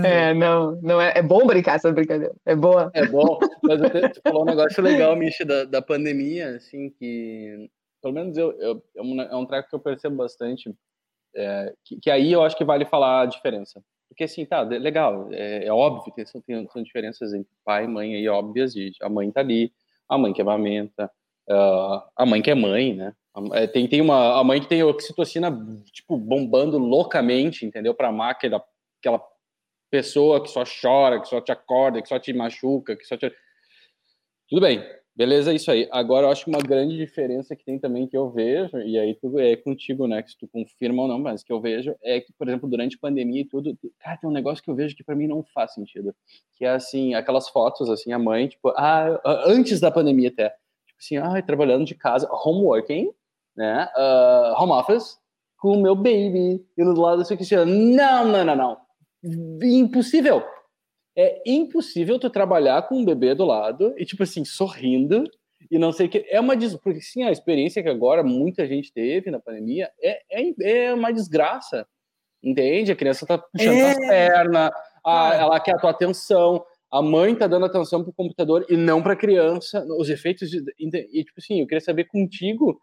É, 0.04 0.34
não, 0.34 0.80
não 0.82 1.00
é, 1.00 1.14
é 1.16 1.22
bom 1.22 1.46
brincar 1.46 1.76
essa 1.76 1.90
brincadeira. 1.90 2.34
É 2.44 2.54
boa. 2.54 2.90
É 2.94 3.06
bom, 3.06 3.38
mas 3.62 3.80
tu 4.12 4.20
falou 4.22 4.42
um 4.42 4.46
negócio 4.46 4.82
legal, 4.82 5.16
Misha, 5.16 5.44
da, 5.44 5.64
da 5.64 5.82
pandemia, 5.82 6.56
assim, 6.56 6.90
que 6.90 7.70
pelo 8.02 8.14
menos 8.14 8.36
eu, 8.36 8.52
eu 8.60 8.82
é, 8.96 9.02
um, 9.02 9.20
é 9.20 9.36
um 9.36 9.46
treco 9.46 9.68
que 9.68 9.74
eu 9.74 9.80
percebo 9.80 10.16
bastante, 10.16 10.74
é, 11.34 11.74
que, 11.84 12.00
que, 12.00 12.10
aí 12.10 12.32
eu 12.32 12.42
acho 12.42 12.56
que 12.56 12.64
vale 12.64 12.84
falar 12.84 13.22
a 13.22 13.26
diferença. 13.26 13.82
Porque 14.08 14.24
assim, 14.24 14.44
tá, 14.44 14.62
legal, 14.62 15.28
é, 15.30 15.66
é 15.66 15.72
óbvio 15.72 16.12
que 16.12 16.26
são, 16.26 16.42
são 16.72 16.82
diferenças 16.82 17.32
entre 17.32 17.50
pai 17.64 17.84
e 17.84 17.88
mãe 17.88 18.16
aí 18.16 18.28
óbvias, 18.28 18.72
de 18.74 18.92
a 19.00 19.08
mãe 19.08 19.30
tá 19.30 19.40
ali, 19.40 19.72
a 20.08 20.18
mãe 20.18 20.32
que 20.32 20.42
amamenta, 20.42 21.10
uh, 21.50 22.02
a 22.16 22.24
mãe 22.24 22.40
que 22.40 22.50
é 22.50 22.54
mãe, 22.54 22.94
né? 22.94 23.12
É, 23.52 23.66
tem, 23.66 23.86
tem 23.86 24.00
uma 24.00 24.40
a 24.40 24.44
mãe 24.44 24.60
que 24.60 24.68
tem 24.68 24.82
oxitocina 24.82 25.50
tipo 25.92 26.16
bombando 26.16 26.78
loucamente, 26.78 27.64
entendeu? 27.64 27.94
Para 27.94 28.08
amar 28.08 28.32
aquela, 28.32 28.62
aquela 29.00 29.22
pessoa 29.90 30.42
que 30.42 30.50
só 30.50 30.64
chora, 30.64 31.20
que 31.20 31.28
só 31.28 31.40
te 31.40 31.52
acorda, 31.52 32.02
que 32.02 32.08
só 32.08 32.18
te 32.18 32.32
machuca, 32.32 32.96
que 32.96 33.04
só 33.04 33.16
te 33.16 33.32
tudo 34.48 34.62
bem, 34.62 34.84
beleza, 35.14 35.54
isso 35.54 35.70
aí. 35.70 35.88
Agora 35.92 36.26
eu 36.26 36.30
acho 36.30 36.44
que 36.44 36.50
uma 36.50 36.60
grande 36.60 36.96
diferença 36.96 37.54
que 37.54 37.64
tem 37.64 37.78
também 37.78 38.08
que 38.08 38.16
eu 38.16 38.28
vejo 38.30 38.78
e 38.78 38.98
aí 38.98 39.14
tu 39.14 39.38
é 39.38 39.54
contigo, 39.54 40.08
né? 40.08 40.24
Se 40.26 40.36
tu 40.36 40.48
confirma 40.48 41.02
ou 41.02 41.08
não, 41.08 41.20
mas 41.20 41.44
que 41.44 41.52
eu 41.52 41.60
vejo 41.60 41.94
é 42.02 42.20
que, 42.20 42.32
por 42.32 42.48
exemplo, 42.48 42.68
durante 42.68 42.96
a 42.96 43.00
pandemia 43.00 43.42
e 43.42 43.44
tudo, 43.44 43.78
cara, 44.00 44.16
tem 44.16 44.28
um 44.28 44.32
negócio 44.32 44.62
que 44.62 44.68
eu 44.68 44.74
vejo 44.74 44.96
que 44.96 45.04
para 45.04 45.14
mim 45.14 45.28
não 45.28 45.44
faz 45.54 45.72
sentido, 45.72 46.12
que 46.54 46.64
é 46.64 46.70
assim 46.70 47.14
aquelas 47.14 47.48
fotos 47.48 47.88
assim 47.88 48.12
a 48.12 48.18
mãe 48.18 48.48
tipo 48.48 48.70
ah, 48.70 49.20
antes 49.46 49.78
da 49.78 49.90
pandemia 49.92 50.30
até 50.30 50.52
assim, 51.00 51.16
ah, 51.16 51.42
trabalhando 51.42 51.84
de 51.84 51.94
casa, 51.94 52.28
homeworking, 52.30 53.10
né, 53.56 53.88
uh, 53.96 54.62
home 54.62 54.72
office 54.72 55.18
com 55.58 55.72
o 55.72 55.82
meu 55.82 55.94
baby 55.94 56.64
indo 56.76 56.94
do 56.94 57.00
lado 57.00 57.22
da 57.22 57.36
Cristiano. 57.36 57.70
Não, 57.70 58.24
não, 58.26 58.44
não, 58.44 58.56
não. 58.56 58.78
Impossível. 59.62 60.42
É 61.16 61.42
impossível 61.44 62.18
tu 62.18 62.30
trabalhar 62.30 62.82
com 62.88 62.96
um 62.96 63.04
bebê 63.04 63.34
do 63.34 63.44
lado 63.44 63.94
e, 63.98 64.06
tipo 64.06 64.22
assim, 64.22 64.44
sorrindo 64.44 65.24
e 65.70 65.78
não 65.78 65.92
sei 65.92 66.06
o 66.06 66.08
que. 66.08 66.24
É 66.30 66.40
uma 66.40 66.56
des... 66.56 66.74
Porque, 66.76 67.00
sim, 67.00 67.22
a 67.24 67.30
experiência 67.30 67.82
que 67.82 67.88
agora 67.88 68.22
muita 68.22 68.66
gente 68.66 68.92
teve 68.92 69.30
na 69.30 69.38
pandemia 69.38 69.90
é, 70.00 70.22
é, 70.30 70.86
é 70.86 70.94
uma 70.94 71.12
desgraça. 71.12 71.86
Entende? 72.42 72.92
A 72.92 72.96
criança 72.96 73.26
tá 73.26 73.36
puxando 73.36 73.76
é... 73.76 73.90
as 73.90 73.98
pernas, 73.98 74.70
a, 75.04 75.34
ela 75.34 75.60
quer 75.60 75.74
a 75.74 75.78
tua 75.78 75.90
atenção, 75.90 76.64
a 76.90 77.02
mãe 77.02 77.34
tá 77.34 77.46
dando 77.46 77.66
atenção 77.66 78.02
pro 78.02 78.12
computador 78.12 78.66
e 78.68 78.76
não 78.76 79.02
pra 79.02 79.16
criança. 79.16 79.86
Os 79.98 80.08
efeitos 80.10 80.50
de. 80.50 80.62
E, 80.78 81.24
tipo 81.24 81.38
assim, 81.38 81.60
eu 81.60 81.66
queria 81.66 81.80
saber 81.80 82.04
contigo 82.04 82.80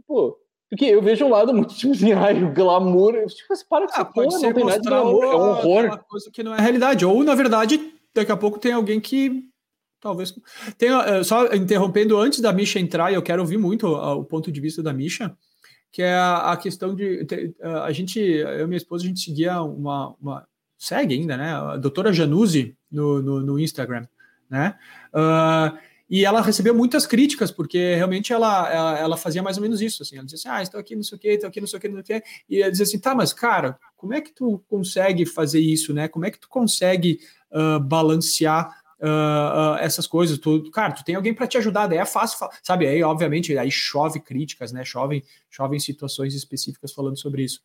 Tipo, 0.00 0.38
porque 0.68 0.84
eu 0.86 1.02
vejo 1.02 1.24
um 1.24 1.30
lado 1.30 1.52
muito 1.52 1.74
tipo 1.74 1.92
assim, 1.92 2.12
ai, 2.12 2.42
o 2.42 2.52
glamour. 2.52 3.12
Tipo, 3.26 3.54
você 3.54 3.64
para 3.68 3.86
de 3.86 3.92
ah, 3.94 4.04
pode 4.04 4.38
ser 4.38 4.46
não 4.46 4.54
tem 4.54 4.64
nada 4.64 4.80
de 4.80 4.88
glamour, 4.88 5.24
é 5.24 5.28
um 5.28 5.50
horror. 5.50 6.04
coisa 6.08 6.30
que 6.32 6.42
não 6.42 6.54
é 6.54 6.60
realidade. 6.60 7.04
Ou, 7.04 7.22
na 7.22 7.34
verdade, 7.34 7.92
daqui 8.14 8.32
a 8.32 8.36
pouco 8.36 8.58
tem 8.58 8.72
alguém 8.72 9.00
que 9.00 9.44
talvez. 10.00 10.34
Tem, 10.78 10.90
eh, 10.90 11.22
só 11.22 11.46
interrompendo 11.54 12.16
antes 12.16 12.40
da 12.40 12.52
Misha 12.52 12.80
entrar, 12.80 13.12
eu 13.12 13.22
quero 13.22 13.42
ouvir 13.42 13.58
muito 13.58 13.86
o 13.86 14.24
ponto 14.24 14.50
de 14.50 14.60
vista 14.60 14.82
da 14.82 14.92
Misha, 14.92 15.36
que 15.92 16.02
é 16.02 16.16
a, 16.16 16.56
questão 16.56 16.94
de. 16.94 17.26
A 17.84 17.92
gente, 17.92 18.18
eu 18.18 18.64
e 18.64 18.66
minha 18.66 18.78
esposa, 18.78 19.04
a 19.04 19.08
gente 19.08 19.20
seguia 19.20 19.62
uma, 19.62 20.14
uma 20.20 20.48
segue 20.80 21.14
ainda, 21.14 21.36
né? 21.36 21.52
A 21.52 21.76
doutora 21.76 22.10
Januzzi 22.10 22.74
no, 22.90 23.20
no, 23.20 23.40
no 23.40 23.60
Instagram, 23.60 24.06
né? 24.48 24.74
Uh, 25.14 25.78
e 26.08 26.24
ela 26.24 26.40
recebeu 26.40 26.74
muitas 26.74 27.06
críticas, 27.06 27.52
porque 27.52 27.94
realmente 27.94 28.32
ela, 28.32 28.68
ela, 28.68 28.98
ela, 28.98 29.16
fazia 29.16 29.42
mais 29.42 29.58
ou 29.58 29.62
menos 29.62 29.80
isso, 29.80 30.02
assim, 30.02 30.16
ela 30.16 30.24
dizia 30.24 30.38
assim, 30.38 30.58
ah, 30.58 30.62
estou 30.62 30.80
aqui, 30.80 30.96
não 30.96 31.04
sei 31.04 31.16
o 31.16 31.20
quê, 31.20 31.28
estou 31.28 31.48
aqui, 31.48 31.60
não 31.60 31.68
sei 31.68 31.78
o 31.78 31.80
quê, 31.80 31.88
não 31.88 31.94
sei 32.04 32.16
o 32.16 32.20
quê, 32.20 32.28
e 32.48 32.62
ela 32.62 32.70
dizia 32.70 32.84
assim, 32.84 32.98
tá, 32.98 33.14
mas 33.14 33.32
cara, 33.32 33.78
como 33.96 34.14
é 34.14 34.20
que 34.20 34.32
tu 34.32 34.60
consegue 34.68 35.24
fazer 35.24 35.60
isso, 35.60 35.92
né? 35.92 36.08
Como 36.08 36.24
é 36.24 36.30
que 36.30 36.40
tu 36.40 36.48
consegue 36.48 37.20
uh, 37.52 37.78
balancear 37.78 38.74
uh, 39.00 39.74
uh, 39.74 39.76
essas 39.78 40.06
coisas? 40.06 40.38
Tu, 40.38 40.68
cara, 40.72 40.94
tu 40.94 41.04
tem 41.04 41.14
alguém 41.14 41.34
para 41.34 41.46
te 41.46 41.58
ajudar, 41.58 41.86
daí 41.86 41.98
é 41.98 42.06
fácil, 42.06 42.48
sabe? 42.60 42.88
Aí, 42.88 43.02
obviamente, 43.04 43.56
aí 43.56 43.70
chove 43.70 44.18
críticas, 44.18 44.72
né? 44.72 44.84
Chovem, 44.84 45.22
chovem 45.48 45.78
situações 45.78 46.34
específicas 46.34 46.92
falando 46.92 47.18
sobre 47.18 47.44
isso. 47.44 47.60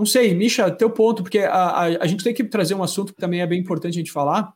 Não 0.00 0.06
sei, 0.06 0.34
Misha, 0.34 0.70
teu 0.70 0.90
ponto, 0.90 1.22
porque 1.22 1.40
a, 1.40 1.52
a, 1.52 1.84
a 1.84 2.06
gente 2.06 2.24
tem 2.24 2.32
que 2.32 2.42
trazer 2.44 2.74
um 2.74 2.82
assunto 2.82 3.12
que 3.12 3.20
também 3.20 3.42
é 3.42 3.46
bem 3.46 3.60
importante 3.60 3.94
a 3.94 3.98
gente 3.98 4.10
falar, 4.10 4.52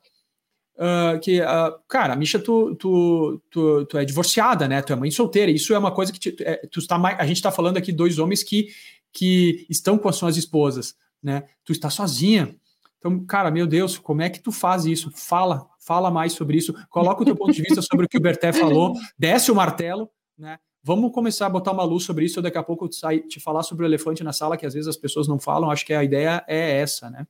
Uh, 0.76 1.20
que, 1.20 1.40
uh, 1.40 1.78
cara, 1.86 2.16
Misha, 2.16 2.36
tu, 2.36 2.74
tu, 2.74 3.40
tu, 3.48 3.86
tu, 3.86 3.96
é 3.96 4.04
divorciada, 4.04 4.66
né? 4.66 4.82
Tu 4.82 4.92
é 4.92 4.96
mãe 4.96 5.08
solteira. 5.08 5.48
Isso 5.48 5.72
é 5.72 5.78
uma 5.78 5.92
coisa 5.92 6.12
que 6.12 6.18
te, 6.18 6.34
é, 6.42 6.66
tu 6.66 6.80
está 6.80 6.98
mais, 6.98 7.16
a 7.20 7.24
gente 7.24 7.36
está 7.36 7.52
falando 7.52 7.76
aqui 7.76 7.92
dois 7.92 8.18
homens 8.18 8.42
que, 8.42 8.66
que 9.12 9.64
estão 9.70 9.96
com 9.96 10.08
as 10.08 10.16
suas 10.16 10.36
esposas, 10.36 10.96
né? 11.22 11.44
Tu 11.64 11.70
está 11.70 11.90
sozinha. 11.90 12.56
Então, 12.98 13.24
cara, 13.24 13.52
meu 13.52 13.68
Deus, 13.68 13.96
como 13.98 14.20
é 14.22 14.28
que 14.28 14.40
tu 14.40 14.50
faz 14.50 14.84
isso? 14.84 15.12
Fala, 15.14 15.64
fala 15.78 16.10
mais 16.10 16.32
sobre 16.32 16.56
isso. 16.56 16.74
Coloca 16.90 17.22
o 17.22 17.24
teu 17.24 17.36
ponto 17.36 17.52
de 17.52 17.62
vista 17.62 17.80
sobre 17.80 18.06
o 18.06 18.08
que 18.08 18.18
o 18.18 18.20
Berté 18.20 18.52
falou. 18.52 18.94
Desce 19.16 19.52
o 19.52 19.54
martelo, 19.54 20.10
né? 20.36 20.58
Vamos 20.86 21.12
começar 21.12 21.46
a 21.46 21.50
botar 21.50 21.72
uma 21.72 21.82
luz 21.82 22.04
sobre 22.04 22.26
isso. 22.26 22.42
Daqui 22.42 22.58
a 22.58 22.62
pouco 22.62 22.84
eu 22.84 22.88
te, 22.90 23.00
te 23.26 23.40
falar 23.40 23.62
sobre 23.62 23.86
o 23.86 23.88
elefante 23.88 24.22
na 24.22 24.34
sala, 24.34 24.54
que 24.54 24.66
às 24.66 24.74
vezes 24.74 24.86
as 24.86 24.98
pessoas 24.98 25.26
não 25.26 25.38
falam. 25.38 25.70
Acho 25.70 25.86
que 25.86 25.94
a 25.94 26.04
ideia 26.04 26.44
é 26.46 26.78
essa, 26.78 27.08
né? 27.08 27.26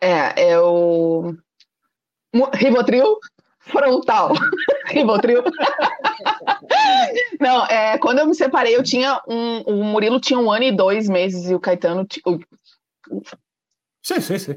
É, 0.00 0.52
eu 0.52 1.38
Rivotril 2.54 3.16
frontal. 3.60 4.32
Rivotril. 4.86 5.44
Não, 7.38 7.64
é, 7.66 7.96
quando 7.98 8.18
eu 8.18 8.26
me 8.26 8.34
separei, 8.34 8.74
eu 8.74 8.82
tinha 8.82 9.20
um. 9.28 9.60
O 9.60 9.84
Murilo 9.84 10.20
tinha 10.20 10.38
um 10.38 10.50
ano 10.50 10.64
e 10.64 10.72
dois 10.72 11.08
meses 11.08 11.48
e 11.48 11.54
o 11.54 11.60
Caetano. 11.60 12.06
O, 12.26 12.38
sim, 14.02 14.20
sim, 14.20 14.38
sim. 14.38 14.52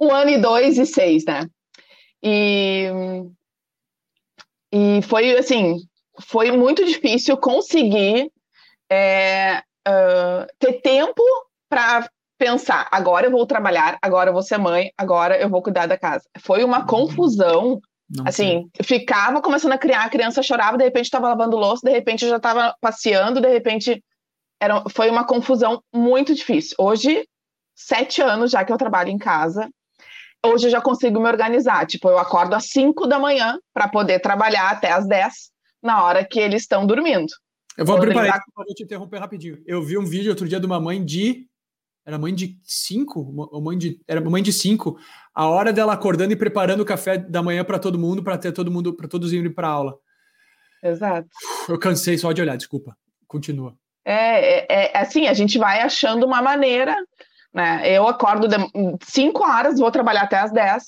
Um 0.00 0.10
ano 0.10 0.30
e 0.30 0.38
dois 0.38 0.76
e 0.76 0.86
seis, 0.86 1.24
né? 1.24 1.46
E. 2.20 2.88
E 4.72 5.02
foi 5.02 5.36
assim. 5.36 5.76
Foi 6.26 6.50
muito 6.52 6.84
difícil 6.84 7.36
conseguir 7.36 8.30
é, 8.90 9.62
uh, 9.88 10.46
ter 10.58 10.80
tempo 10.80 11.22
para 11.68 12.08
pensar, 12.38 12.88
agora 12.90 13.26
eu 13.26 13.30
vou 13.30 13.46
trabalhar, 13.46 13.96
agora 14.02 14.30
eu 14.30 14.32
vou 14.34 14.42
ser 14.42 14.58
mãe, 14.58 14.92
agora 14.98 15.40
eu 15.40 15.48
vou 15.48 15.62
cuidar 15.62 15.86
da 15.86 15.96
casa. 15.96 16.24
Foi 16.40 16.64
uma 16.64 16.80
uhum. 16.80 16.86
confusão. 16.86 17.80
Não 18.10 18.24
assim, 18.26 18.68
sei. 18.76 18.98
ficava 18.98 19.40
começando 19.40 19.72
a 19.72 19.78
criar, 19.78 20.04
a 20.04 20.10
criança 20.10 20.42
chorava, 20.42 20.76
de 20.76 20.84
repente 20.84 21.06
estava 21.06 21.28
lavando 21.28 21.56
louça, 21.56 21.86
de 21.86 21.92
repente 21.92 22.28
já 22.28 22.36
estava 22.36 22.74
passeando, 22.80 23.40
de 23.40 23.48
repente 23.48 24.02
era, 24.60 24.82
foi 24.90 25.08
uma 25.08 25.24
confusão 25.24 25.82
muito 25.94 26.34
difícil. 26.34 26.76
Hoje, 26.78 27.26
sete 27.74 28.20
anos 28.20 28.50
já 28.50 28.64
que 28.64 28.72
eu 28.72 28.76
trabalho 28.76 29.08
em 29.08 29.18
casa, 29.18 29.70
hoje 30.44 30.66
eu 30.66 30.70
já 30.70 30.80
consigo 30.80 31.20
me 31.20 31.28
organizar. 31.28 31.86
Tipo, 31.86 32.08
eu 32.08 32.18
acordo 32.18 32.54
às 32.54 32.66
cinco 32.66 33.06
da 33.06 33.18
manhã 33.18 33.58
para 33.72 33.88
poder 33.88 34.18
trabalhar 34.18 34.70
até 34.70 34.90
às 34.90 35.06
dez, 35.06 35.50
na 35.82 36.04
hora 36.04 36.24
que 36.24 36.38
eles 36.38 36.62
estão 36.62 36.86
dormindo. 36.86 37.32
Eu 37.76 37.84
vou 37.84 37.96
abrir 37.96 38.12
para 38.12 38.40
te 38.74 38.84
interromper 38.84 39.18
rapidinho. 39.18 39.62
Eu 39.66 39.82
vi 39.82 39.96
um 39.96 40.04
vídeo 40.04 40.30
outro 40.30 40.46
dia 40.46 40.60
de 40.60 40.66
uma 40.66 40.80
mãe 40.80 41.04
de 41.04 41.46
era 42.04 42.18
mãe 42.18 42.34
de 42.34 42.58
cinco, 42.64 43.32
mãe 43.62 43.78
de, 43.78 44.00
era 44.08 44.20
mãe 44.20 44.42
de 44.42 44.52
cinco, 44.52 44.98
a 45.32 45.46
hora 45.46 45.72
dela 45.72 45.92
acordando 45.92 46.32
e 46.32 46.36
preparando 46.36 46.80
o 46.80 46.84
café 46.84 47.16
da 47.16 47.42
manhã 47.42 47.64
para 47.64 47.78
todo 47.78 47.98
mundo, 47.98 48.24
para 48.24 48.36
ter 48.36 48.52
todo 48.52 48.72
mundo, 48.72 48.94
para 48.94 49.08
todos 49.08 49.32
irem 49.32 49.52
para 49.52 49.68
aula. 49.68 49.94
Exato. 50.82 51.28
Eu 51.68 51.78
cansei 51.78 52.18
só 52.18 52.32
de 52.32 52.42
olhar, 52.42 52.56
desculpa. 52.56 52.96
Continua. 53.28 53.76
É, 54.04 54.64
é, 54.64 54.92
é 54.92 54.98
assim, 54.98 55.28
a 55.28 55.34
gente 55.34 55.58
vai 55.58 55.80
achando 55.80 56.26
uma 56.26 56.42
maneira, 56.42 56.96
né? 57.54 57.82
Eu 57.88 58.08
acordo 58.08 58.48
de 58.48 58.56
cinco 59.04 59.44
horas, 59.44 59.78
vou 59.78 59.90
trabalhar 59.92 60.22
até 60.22 60.38
as 60.38 60.52
dez. 60.52 60.82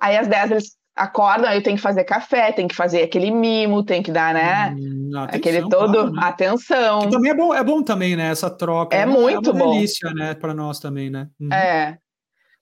Aí 0.00 0.16
às 0.16 0.26
dez 0.26 0.50
eles 0.50 0.76
acordam, 0.96 1.50
aí 1.50 1.62
tem 1.62 1.76
que 1.76 1.82
fazer 1.82 2.04
café, 2.04 2.50
tem 2.52 2.66
que 2.66 2.74
fazer 2.74 3.02
aquele 3.02 3.30
mimo, 3.30 3.84
tem 3.84 4.02
que 4.02 4.10
dar, 4.10 4.32
né? 4.32 4.70
Hum, 4.70 5.10
atenção, 5.14 5.38
aquele 5.38 5.60
todo 5.68 5.92
claro, 5.92 6.12
né? 6.12 6.20
atenção. 6.24 7.00
Que 7.00 7.10
também 7.10 7.30
é 7.30 7.34
bom, 7.34 7.54
é 7.54 7.62
bom 7.62 7.82
também, 7.82 8.16
né? 8.16 8.30
Essa 8.30 8.48
troca. 8.48 8.96
É, 8.96 9.00
é 9.00 9.06
muito 9.06 9.50
uma 9.50 9.64
bom. 9.64 9.72
delícia, 9.72 10.10
né? 10.14 10.34
Para 10.34 10.54
nós 10.54 10.80
também, 10.80 11.10
né? 11.10 11.28
Uhum. 11.38 11.52
É. 11.52 11.98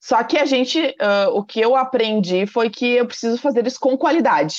Só 0.00 0.22
que 0.22 0.36
a 0.36 0.44
gente, 0.44 0.78
uh, 0.78 1.30
o 1.32 1.44
que 1.44 1.60
eu 1.60 1.76
aprendi 1.76 2.46
foi 2.46 2.68
que 2.68 2.84
eu 2.84 3.06
preciso 3.06 3.38
fazer 3.38 3.66
isso 3.66 3.78
com 3.80 3.96
qualidade. 3.96 4.56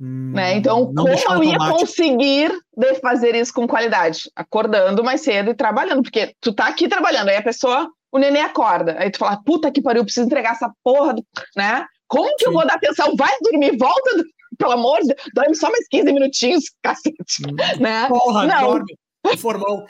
Hum, 0.00 0.32
né? 0.34 0.56
Então, 0.56 0.92
como 0.92 1.08
eu 1.08 1.44
ia 1.44 1.56
conseguir 1.56 2.52
fazer 3.00 3.34
isso 3.36 3.54
com 3.54 3.66
qualidade? 3.66 4.30
Acordando 4.34 5.04
mais 5.04 5.22
cedo 5.22 5.50
e 5.50 5.54
trabalhando, 5.54 6.02
porque 6.02 6.34
tu 6.40 6.52
tá 6.52 6.66
aqui 6.66 6.88
trabalhando, 6.88 7.28
aí 7.28 7.36
a 7.36 7.42
pessoa, 7.42 7.88
o 8.12 8.18
neném 8.18 8.42
acorda, 8.42 8.96
aí 8.98 9.10
tu 9.10 9.18
fala, 9.18 9.40
puta 9.42 9.70
que 9.70 9.80
pariu, 9.80 10.00
eu 10.00 10.04
preciso 10.04 10.26
entregar 10.26 10.52
essa 10.52 10.70
porra, 10.82 11.14
né? 11.56 11.86
Como 12.08 12.28
que 12.36 12.44
Sim. 12.44 12.50
eu 12.50 12.52
vou 12.52 12.66
dar 12.66 12.74
atenção? 12.74 13.14
Vai 13.16 13.32
dormir, 13.40 13.76
volta, 13.76 14.24
pelo 14.58 14.72
amor 14.72 15.00
de 15.00 15.08
Deus, 15.08 15.22
dorme 15.34 15.54
só 15.54 15.70
mais 15.70 15.86
15 15.88 16.12
minutinhos, 16.12 16.64
cacete. 16.82 17.42
Hum. 17.46 17.80
Né? 17.80 18.08
Porra, 18.08 18.46
Não. 18.46 18.60
dorme, 18.60 18.98
formou. 19.38 19.86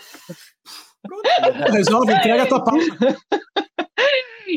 Resolve, 1.71 2.13
entrega 2.13 2.45
a 2.45 2.47
tua 2.47 2.65
pauta. 2.65 2.81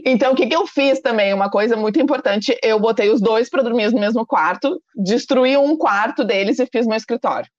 Então, 0.06 0.34
o 0.34 0.36
que, 0.36 0.48
que 0.48 0.56
eu 0.56 0.68
fiz 0.68 1.02
também? 1.02 1.34
Uma 1.34 1.50
coisa 1.50 1.76
muito 1.76 2.00
importante, 2.00 2.58
eu 2.62 2.80
botei 2.80 3.10
os 3.10 3.22
dois 3.22 3.50
para 3.50 3.64
dormir 3.64 3.92
no 3.92 4.00
mesmo 4.00 4.26
quarto, 4.26 4.82
destruí 4.96 5.58
um 5.58 5.78
quarto 5.78 6.24
deles 6.24 6.60
e 6.60 6.68
fiz 6.68 6.86
meu 6.86 6.98
escritório. 6.98 7.50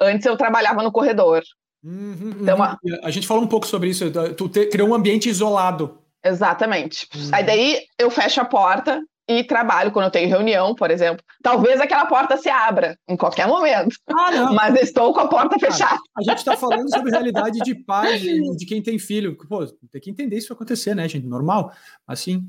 Antes 0.00 0.26
eu 0.26 0.36
trabalhava 0.36 0.82
no 0.82 0.92
corredor. 0.92 1.42
Uhum, 1.82 2.36
então, 2.40 2.58
uhum. 2.58 2.64
A... 2.64 2.78
a 3.04 3.10
gente 3.10 3.26
falou 3.26 3.42
um 3.42 3.48
pouco 3.48 3.66
sobre 3.66 3.90
isso. 3.90 4.10
Tu 4.36 4.48
te, 4.48 4.66
criou 4.66 4.88
um 4.88 4.94
ambiente 4.94 5.28
isolado. 5.28 5.98
Exatamente. 6.24 7.08
Uhum. 7.14 7.30
Aí 7.32 7.44
daí 7.44 7.80
eu 7.98 8.10
fecho 8.10 8.40
a 8.40 8.44
porta, 8.44 9.00
e 9.28 9.44
trabalho 9.44 9.92
quando 9.92 10.06
eu 10.06 10.10
tenho 10.10 10.28
reunião, 10.28 10.74
por 10.74 10.90
exemplo. 10.90 11.22
Talvez 11.42 11.78
aquela 11.80 12.06
porta 12.06 12.38
se 12.38 12.48
abra 12.48 12.98
em 13.06 13.16
qualquer 13.16 13.46
momento. 13.46 13.94
Ah, 14.08 14.30
não. 14.30 14.54
Mas 14.54 14.74
estou 14.80 15.12
com 15.12 15.20
a 15.20 15.28
porta 15.28 15.58
fechada. 15.58 16.00
a 16.16 16.22
gente 16.22 16.38
está 16.38 16.56
falando 16.56 16.88
sobre 16.90 17.10
realidade 17.10 17.58
de 17.58 17.74
pai, 17.74 18.18
de, 18.18 18.56
de 18.56 18.66
quem 18.66 18.82
tem 18.82 18.98
filho. 18.98 19.36
Pô, 19.48 19.66
tem 19.92 20.00
que 20.00 20.10
entender 20.10 20.36
isso 20.36 20.52
acontecer, 20.52 20.94
né, 20.94 21.06
gente? 21.06 21.26
Normal. 21.26 21.70
Assim. 22.06 22.42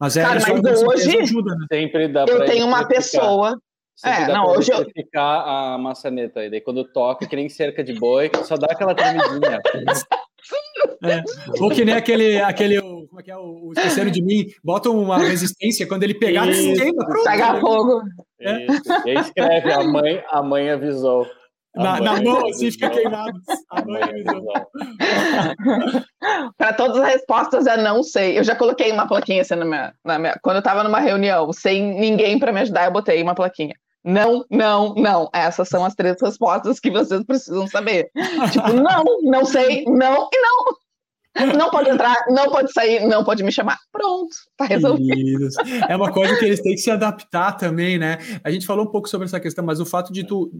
Mas 0.00 0.16
é 0.16 0.22
Cara, 0.22 0.40
mas 0.40 0.82
hoje 0.82 1.18
ajuda, 1.18 1.54
né? 1.54 1.66
sempre 1.70 2.08
dá 2.08 2.24
Eu 2.26 2.46
tenho 2.46 2.66
uma 2.66 2.88
pessoa. 2.88 3.58
é, 4.02 4.26
não, 4.26 4.46
hoje 4.46 4.72
eu 4.72 4.84
ficar 4.90 5.74
a 5.74 5.78
maçaneta 5.78 6.40
aí, 6.40 6.50
daí 6.50 6.60
quando 6.60 6.84
toca, 6.84 7.26
que 7.26 7.36
nem 7.36 7.48
cerca 7.48 7.84
de 7.84 7.92
boi, 7.94 8.30
só 8.44 8.56
dá 8.56 8.66
aquela 8.70 8.94
tremidinha. 8.94 9.60
É. 11.04 11.22
Ou 11.60 11.70
que 11.70 11.84
nem 11.84 11.94
aquele, 11.94 12.38
aquele 12.40 12.80
como 12.80 13.20
é 13.20 13.22
que 13.22 13.30
é 13.30 13.36
o, 13.36 13.68
o 13.68 13.72
esquecendo 13.72 14.10
de 14.10 14.22
mim, 14.22 14.46
bota 14.62 14.90
uma 14.90 15.18
resistência, 15.18 15.86
quando 15.86 16.02
ele 16.02 16.14
pegar, 16.14 16.48
Isso. 16.48 16.74
queima. 16.74 17.06
Pega 17.24 17.60
fogo. 17.60 18.02
É. 18.40 18.66
E 19.06 19.10
aí 19.10 19.16
escreve, 19.18 19.72
a 19.72 19.84
mãe, 19.84 20.22
a 20.28 20.42
mãe 20.42 20.70
avisou. 20.70 21.26
A 21.76 21.82
na, 21.82 21.90
mãe 21.92 22.02
na 22.02 22.22
mão, 22.22 22.48
assim, 22.48 22.70
fica 22.70 22.90
queimado. 22.90 23.38
A 23.70 23.84
mãe 23.84 24.02
avisou. 24.02 24.52
Para 26.56 26.72
todas 26.72 26.98
as 26.98 27.08
respostas 27.08 27.66
é 27.66 27.76
não 27.76 28.02
sei. 28.02 28.38
Eu 28.38 28.44
já 28.44 28.56
coloquei 28.56 28.90
uma 28.90 29.06
plaquinha 29.06 29.42
assim 29.42 29.54
na 29.54 29.64
minha, 29.64 29.94
na 30.04 30.18
minha 30.18 30.38
quando 30.42 30.56
eu 30.56 30.60
estava 30.60 30.82
numa 30.82 31.00
reunião, 31.00 31.52
sem 31.52 31.94
ninguém 31.98 32.38
para 32.38 32.52
me 32.52 32.60
ajudar, 32.60 32.86
eu 32.86 32.92
botei 32.92 33.22
uma 33.22 33.34
plaquinha. 33.34 33.74
Não, 34.04 34.44
não, 34.50 34.94
não. 34.94 35.30
Essas 35.32 35.68
são 35.68 35.84
as 35.84 35.94
três 35.94 36.20
respostas 36.20 36.78
que 36.78 36.90
vocês 36.90 37.24
precisam 37.24 37.66
saber. 37.66 38.10
tipo, 38.52 38.72
não, 38.72 39.04
não 39.22 39.44
sei, 39.44 39.84
não 39.86 40.28
e 40.32 40.40
não. 40.40 40.83
Não 41.56 41.68
pode 41.68 41.90
entrar, 41.90 42.16
não 42.28 42.48
pode 42.48 42.72
sair, 42.72 43.04
não 43.06 43.24
pode 43.24 43.42
me 43.42 43.50
chamar. 43.50 43.76
Pronto, 43.90 44.34
tá 44.56 44.64
resolvido. 44.66 45.48
É 45.88 45.96
uma 45.96 46.12
coisa 46.12 46.36
que 46.36 46.44
eles 46.44 46.60
têm 46.60 46.74
que 46.74 46.80
se 46.80 46.90
adaptar 46.90 47.52
também, 47.52 47.98
né? 47.98 48.18
A 48.44 48.50
gente 48.52 48.64
falou 48.64 48.84
um 48.84 48.90
pouco 48.90 49.08
sobre 49.08 49.26
essa 49.26 49.40
questão, 49.40 49.64
mas 49.64 49.80
o 49.80 49.86
fato 49.86 50.12
de 50.12 50.24
tu, 50.24 50.52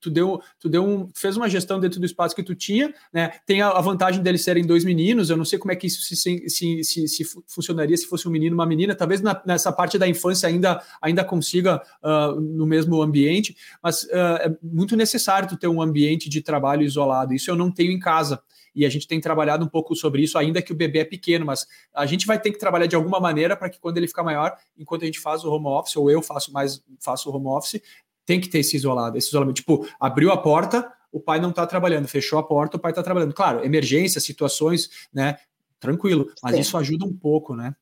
tu 0.00 0.10
deu, 0.10 0.40
tu 0.58 0.68
deu 0.68 0.82
um, 0.82 1.10
fez 1.14 1.36
uma 1.36 1.48
gestão 1.48 1.78
dentro 1.78 2.00
do 2.00 2.06
espaço 2.06 2.34
que 2.34 2.42
tu 2.42 2.54
tinha, 2.54 2.92
né? 3.12 3.32
Tem 3.44 3.60
a, 3.60 3.68
a 3.68 3.80
vantagem 3.82 4.22
deles 4.22 4.42
serem 4.42 4.64
dois 4.64 4.82
meninos. 4.82 5.28
Eu 5.28 5.36
não 5.36 5.44
sei 5.44 5.58
como 5.58 5.72
é 5.72 5.76
que 5.76 5.86
isso 5.86 6.00
se, 6.02 6.16
se, 6.16 6.84
se, 6.84 7.08
se 7.08 7.24
funcionaria 7.46 7.96
se 7.96 8.06
fosse 8.06 8.26
um 8.26 8.30
menino 8.30 8.54
e 8.54 8.58
uma 8.58 8.66
menina. 8.66 8.94
Talvez 8.94 9.20
na, 9.20 9.40
nessa 9.44 9.70
parte 9.72 9.98
da 9.98 10.08
infância 10.08 10.48
ainda, 10.48 10.82
ainda 11.02 11.22
consiga 11.22 11.82
uh, 12.02 12.40
no 12.40 12.66
mesmo 12.66 13.02
ambiente, 13.02 13.54
mas 13.82 14.04
uh, 14.04 14.40
é 14.40 14.56
muito 14.62 14.96
necessário 14.96 15.48
tu 15.48 15.56
ter 15.56 15.68
um 15.68 15.82
ambiente 15.82 16.30
de 16.30 16.40
trabalho 16.40 16.82
isolado. 16.82 17.34
Isso 17.34 17.50
eu 17.50 17.56
não 17.56 17.70
tenho 17.70 17.92
em 17.92 17.98
casa 17.98 18.40
e 18.74 18.84
a 18.84 18.88
gente 18.88 19.06
tem 19.06 19.20
trabalhado 19.20 19.64
um 19.64 19.68
pouco 19.68 19.94
sobre 19.94 20.22
isso, 20.22 20.36
ainda 20.36 20.60
que 20.60 20.72
o 20.72 20.74
bebê 20.74 21.00
é 21.00 21.04
pequeno, 21.04 21.46
mas 21.46 21.66
a 21.94 22.06
gente 22.06 22.26
vai 22.26 22.40
ter 22.40 22.50
que 22.50 22.58
trabalhar 22.58 22.86
de 22.86 22.96
alguma 22.96 23.20
maneira 23.20 23.56
para 23.56 23.70
que 23.70 23.78
quando 23.78 23.98
ele 23.98 24.08
ficar 24.08 24.22
maior, 24.22 24.56
enquanto 24.76 25.02
a 25.02 25.06
gente 25.06 25.20
faz 25.20 25.44
o 25.44 25.52
home 25.52 25.66
office, 25.66 25.96
ou 25.96 26.10
eu 26.10 26.20
faço 26.20 26.52
mais, 26.52 26.82
faço 27.00 27.30
o 27.30 27.36
home 27.36 27.46
office, 27.46 27.80
tem 28.26 28.40
que 28.40 28.48
ter 28.48 28.60
esse 28.60 28.76
isolado, 28.76 29.18
esse 29.18 29.28
isolamento. 29.28 29.56
Tipo, 29.56 29.86
abriu 30.00 30.32
a 30.32 30.36
porta, 30.36 30.90
o 31.12 31.20
pai 31.20 31.40
não 31.40 31.50
está 31.50 31.66
trabalhando, 31.66 32.08
fechou 32.08 32.38
a 32.38 32.42
porta, 32.42 32.76
o 32.76 32.80
pai 32.80 32.90
está 32.90 33.02
trabalhando. 33.02 33.34
Claro, 33.34 33.64
emergências, 33.64 34.24
situações, 34.24 34.88
né? 35.12 35.38
tranquilo. 35.84 36.32
Mas 36.42 36.54
Sim. 36.54 36.60
isso 36.60 36.76
ajuda 36.78 37.04
um 37.04 37.14
pouco, 37.14 37.54
né? 37.54 37.76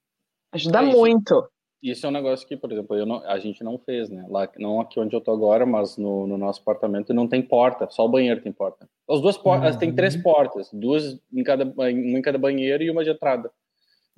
Ajuda 0.50 0.80
é 0.80 0.82
muito. 0.82 1.48
Isso 1.82 2.06
é 2.06 2.08
um 2.08 2.12
negócio 2.12 2.46
que, 2.46 2.56
por 2.56 2.70
exemplo, 2.70 3.04
não, 3.04 3.26
a 3.26 3.38
gente 3.40 3.64
não 3.64 3.76
fez, 3.76 4.08
né? 4.08 4.24
Lá, 4.28 4.48
não 4.56 4.80
aqui 4.80 5.00
onde 5.00 5.16
eu 5.16 5.20
tô 5.20 5.32
agora, 5.32 5.66
mas 5.66 5.96
no, 5.96 6.26
no 6.28 6.38
nosso 6.38 6.60
apartamento 6.60 7.12
não 7.12 7.26
tem 7.26 7.42
porta, 7.42 7.88
só 7.90 8.04
o 8.04 8.08
banheiro 8.08 8.40
tem 8.40 8.52
porta. 8.52 8.88
As 9.10 9.20
duas 9.20 9.36
portas, 9.36 9.74
uhum. 9.74 9.80
tem 9.80 9.92
três 9.92 10.16
portas, 10.16 10.70
duas 10.72 11.18
em 11.32 11.42
cada, 11.42 11.64
uma 11.64 11.90
em 11.90 12.22
cada 12.22 12.38
banheiro 12.38 12.84
e 12.84 12.90
uma 12.90 13.02
de 13.02 13.10
entrada. 13.10 13.50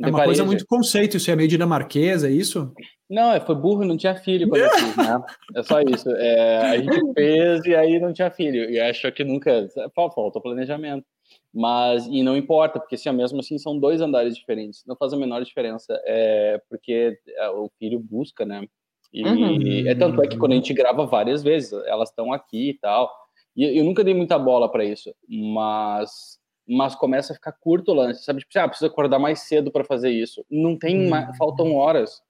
É 0.03 0.09
uma 0.09 0.25
coisa 0.25 0.45
muito 0.45 0.67
conceito, 0.67 1.17
isso 1.17 1.31
é 1.31 1.37
meio 1.37 1.49
dinamarquesa, 1.49 2.29
é 2.29 2.33
isso? 2.33 2.73
Não, 3.09 3.33
é, 3.33 3.39
foi 3.39 3.55
burro, 3.55 3.85
não 3.85 3.97
tinha 3.97 4.15
filho 4.17 4.49
quando 4.49 4.63
eu 4.63 4.71
fiz, 4.71 4.97
né? 4.97 5.23
É 5.55 5.63
só 5.63 5.81
isso. 5.81 6.11
É, 6.11 6.59
a 6.67 6.77
gente 6.79 7.13
fez 7.15 7.65
e 7.65 7.75
aí 7.77 8.01
não 8.01 8.13
tinha 8.13 8.31
filho. 8.31 8.69
E 8.69 8.81
achou 8.81 9.13
que 9.13 9.23
nunca. 9.23 9.69
Falta 9.95 10.41
planejamento. 10.41 11.07
Mas, 11.55 12.05
e 12.07 12.23
não 12.25 12.37
importa, 12.37 12.81
porque 12.81 12.97
assim, 12.97 13.11
mesmo 13.13 13.39
assim 13.39 13.57
são 13.59 13.79
dois 13.79 14.01
andares 14.01 14.37
diferentes. 14.37 14.83
Não 14.87 14.97
faz 14.97 15.13
a 15.13 15.17
menor 15.17 15.43
diferença, 15.45 16.01
é, 16.05 16.61
porque 16.69 17.17
é, 17.29 17.49
o 17.51 17.71
filho 17.79 18.01
busca, 18.01 18.45
né? 18.45 18.67
E 19.13 19.25
uhum. 19.25 19.89
é 19.89 19.95
tanto 19.95 20.21
é 20.21 20.27
que 20.27 20.37
quando 20.37 20.53
a 20.53 20.57
gente 20.57 20.75
grava 20.75 21.07
várias 21.07 21.45
vezes, 21.45 21.73
elas 21.87 22.09
estão 22.09 22.33
aqui 22.33 22.71
e 22.71 22.75
tal. 22.75 23.09
E 23.57 23.79
eu 23.79 23.85
nunca 23.85 24.03
dei 24.03 24.13
muita 24.13 24.37
bola 24.37 24.69
para 24.69 24.85
isso, 24.85 25.15
mas 25.29 26.41
mas 26.67 26.95
começa 26.95 27.33
a 27.33 27.37
ficar 27.37 27.53
curto 27.53 27.93
o 27.93 27.95
lance, 27.95 28.25
sabe? 28.25 28.41
Tipo, 28.41 28.59
ah, 28.59 28.69
precisa 28.69 28.87
acordar 28.87 29.19
mais 29.19 29.41
cedo 29.41 29.71
para 29.71 29.85
fazer 29.85 30.11
isso. 30.11 30.45
Não 30.51 30.79
tem, 30.79 31.13
uhum. 31.13 31.35
faltam 31.35 31.75
horas. 31.75 32.23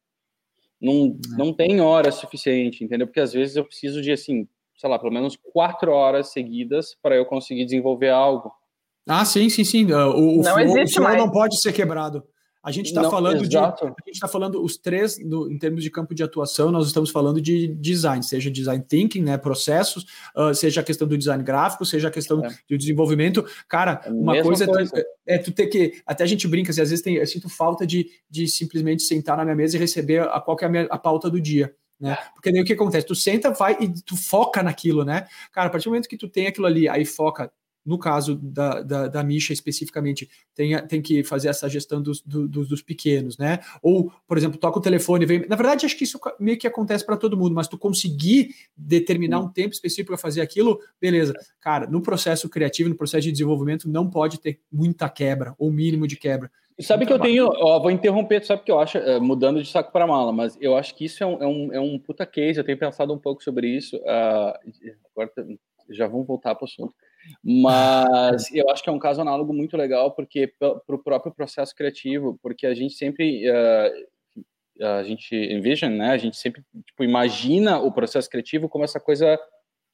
Não, 0.80 1.06
é. 1.06 1.36
não 1.38 1.52
tem 1.52 1.80
horas 1.80 2.16
suficiente, 2.16 2.82
entendeu? 2.82 3.06
Porque 3.06 3.20
às 3.20 3.32
vezes 3.32 3.54
eu 3.54 3.64
preciso 3.64 4.02
de, 4.02 4.10
assim, 4.10 4.48
sei 4.76 4.90
lá, 4.90 4.98
pelo 4.98 5.12
menos 5.12 5.36
quatro 5.36 5.92
horas 5.92 6.32
seguidas 6.32 6.96
para 7.00 7.14
eu 7.14 7.24
conseguir 7.24 7.64
desenvolver 7.64 8.10
algo. 8.10 8.52
Ah, 9.06 9.24
sim, 9.24 9.48
sim, 9.48 9.64
sim. 9.64 9.92
O, 9.92 10.40
o 10.40 10.42
não 10.42 10.54
flow, 10.54 10.82
o 10.82 10.88
flow 10.88 11.16
não 11.16 11.30
pode 11.30 11.60
ser 11.60 11.72
quebrado. 11.72 12.24
A 12.64 12.70
gente 12.70 12.86
está 12.86 13.10
falando 13.10 13.44
exato. 13.44 13.84
de. 13.84 13.92
A 13.92 14.06
gente 14.06 14.14
está 14.14 14.26
falando 14.26 14.64
os 14.64 14.78
três, 14.78 15.18
no, 15.22 15.52
em 15.52 15.58
termos 15.58 15.82
de 15.82 15.90
campo 15.90 16.14
de 16.14 16.22
atuação, 16.22 16.72
nós 16.72 16.86
estamos 16.86 17.10
falando 17.10 17.38
de 17.38 17.68
design, 17.68 18.24
seja 18.24 18.50
design 18.50 18.82
thinking, 18.82 19.22
né? 19.22 19.36
Processos, 19.36 20.06
uh, 20.34 20.54
seja 20.54 20.80
a 20.80 20.84
questão 20.84 21.06
do 21.06 21.18
design 21.18 21.44
gráfico, 21.44 21.84
seja 21.84 22.08
a 22.08 22.10
questão 22.10 22.42
é. 22.42 22.48
do 22.66 22.78
desenvolvimento. 22.78 23.44
Cara, 23.68 24.00
é 24.06 24.10
uma 24.10 24.42
coisa, 24.42 24.66
coisa. 24.66 24.96
É, 24.96 25.02
tu, 25.02 25.06
é, 25.26 25.38
tu 25.38 25.52
ter 25.52 25.66
que. 25.66 26.00
Até 26.06 26.24
a 26.24 26.26
gente 26.26 26.48
brinca, 26.48 26.70
assim, 26.70 26.80
às 26.80 26.88
vezes 26.88 27.04
tem, 27.04 27.16
eu 27.16 27.26
sinto 27.26 27.50
falta 27.50 27.86
de, 27.86 28.08
de 28.30 28.48
simplesmente 28.48 29.02
sentar 29.02 29.36
na 29.36 29.44
minha 29.44 29.56
mesa 29.56 29.76
e 29.76 29.78
receber 29.78 30.22
a, 30.22 30.40
qual 30.40 30.56
é 30.62 30.64
a, 30.64 30.68
minha, 30.70 30.84
a 30.84 30.96
pauta 30.96 31.28
do 31.28 31.38
dia. 31.38 31.70
Né? 32.00 32.16
Porque 32.34 32.50
daí 32.50 32.62
o 32.62 32.64
que 32.64 32.72
acontece? 32.72 33.06
Tu 33.06 33.14
senta, 33.14 33.50
vai 33.50 33.76
e 33.78 33.92
tu 34.02 34.16
foca 34.16 34.62
naquilo, 34.62 35.04
né? 35.04 35.26
Cara, 35.52 35.66
a 35.66 35.70
partir 35.70 35.84
do 35.84 35.90
momento 35.90 36.08
que 36.08 36.16
tu 36.16 36.28
tem 36.28 36.46
aquilo 36.46 36.66
ali, 36.66 36.88
aí 36.88 37.04
foca, 37.04 37.52
no 37.84 37.98
caso 37.98 38.36
da, 38.36 38.82
da, 38.82 39.08
da 39.08 39.22
Misha 39.22 39.52
especificamente, 39.52 40.28
tem, 40.54 40.86
tem 40.86 41.02
que 41.02 41.22
fazer 41.22 41.48
essa 41.48 41.68
gestão 41.68 42.00
dos, 42.00 42.20
do, 42.22 42.48
dos 42.48 42.82
pequenos, 42.82 43.36
né? 43.36 43.60
Ou, 43.82 44.10
por 44.26 44.38
exemplo, 44.38 44.58
toca 44.58 44.78
o 44.78 44.82
telefone, 44.82 45.26
vem. 45.26 45.46
Na 45.48 45.56
verdade, 45.56 45.84
acho 45.84 45.96
que 45.96 46.04
isso 46.04 46.18
meio 46.40 46.58
que 46.58 46.66
acontece 46.66 47.04
para 47.04 47.16
todo 47.16 47.36
mundo, 47.36 47.54
mas 47.54 47.68
tu 47.68 47.76
conseguir 47.76 48.54
determinar 48.76 49.40
um 49.40 49.48
tempo 49.48 49.74
específico 49.74 50.08
para 50.08 50.18
fazer 50.18 50.40
aquilo, 50.40 50.80
beleza. 51.00 51.34
Cara, 51.60 51.86
no 51.86 52.00
processo 52.00 52.48
criativo, 52.48 52.88
no 52.88 52.96
processo 52.96 53.24
de 53.24 53.32
desenvolvimento, 53.32 53.88
não 53.88 54.08
pode 54.08 54.40
ter 54.40 54.60
muita 54.72 55.08
quebra, 55.08 55.54
ou 55.58 55.70
mínimo 55.70 56.06
de 56.06 56.16
quebra. 56.16 56.50
Sabe 56.80 57.06
que 57.06 57.12
eu 57.12 57.20
tenho, 57.20 57.46
ó, 57.46 57.78
vou 57.78 57.90
interromper, 57.90 58.44
sabe 58.44 58.64
que 58.64 58.72
eu 58.72 58.80
acho, 58.80 58.98
é, 58.98 59.20
mudando 59.20 59.62
de 59.62 59.68
saco 59.68 59.92
para 59.92 60.08
mala, 60.08 60.32
mas 60.32 60.58
eu 60.60 60.76
acho 60.76 60.92
que 60.96 61.04
isso 61.04 61.22
é 61.22 61.26
um, 61.26 61.42
é, 61.42 61.46
um, 61.46 61.72
é 61.74 61.80
um 61.80 61.98
puta 62.00 62.26
case, 62.26 62.58
eu 62.58 62.64
tenho 62.64 62.76
pensado 62.76 63.12
um 63.12 63.18
pouco 63.18 63.44
sobre 63.44 63.68
isso, 63.68 63.96
uh, 63.98 64.52
agora 65.12 65.30
já 65.90 66.08
vamos 66.08 66.26
voltar 66.26 66.52
para 66.56 66.64
o 66.64 66.68
assunto. 66.68 66.92
Mas 67.42 68.50
eu 68.54 68.68
acho 68.70 68.82
que 68.82 68.90
é 68.90 68.92
um 68.92 68.98
caso 68.98 69.20
análogo 69.20 69.52
muito 69.52 69.76
legal, 69.76 70.12
porque 70.12 70.52
para 70.58 70.80
o 70.88 70.98
próprio 70.98 71.32
processo 71.32 71.74
criativo, 71.74 72.38
porque 72.42 72.66
a 72.66 72.74
gente 72.74 72.94
sempre. 72.94 73.48
Uh, 73.50 74.14
a 74.82 75.04
gente 75.04 75.36
envision, 75.36 75.92
né? 75.92 76.10
A 76.10 76.18
gente 76.18 76.36
sempre 76.36 76.62
tipo, 76.84 77.04
imagina 77.04 77.78
o 77.78 77.92
processo 77.92 78.28
criativo 78.28 78.68
como 78.68 78.84
essa 78.84 78.98
coisa 78.98 79.38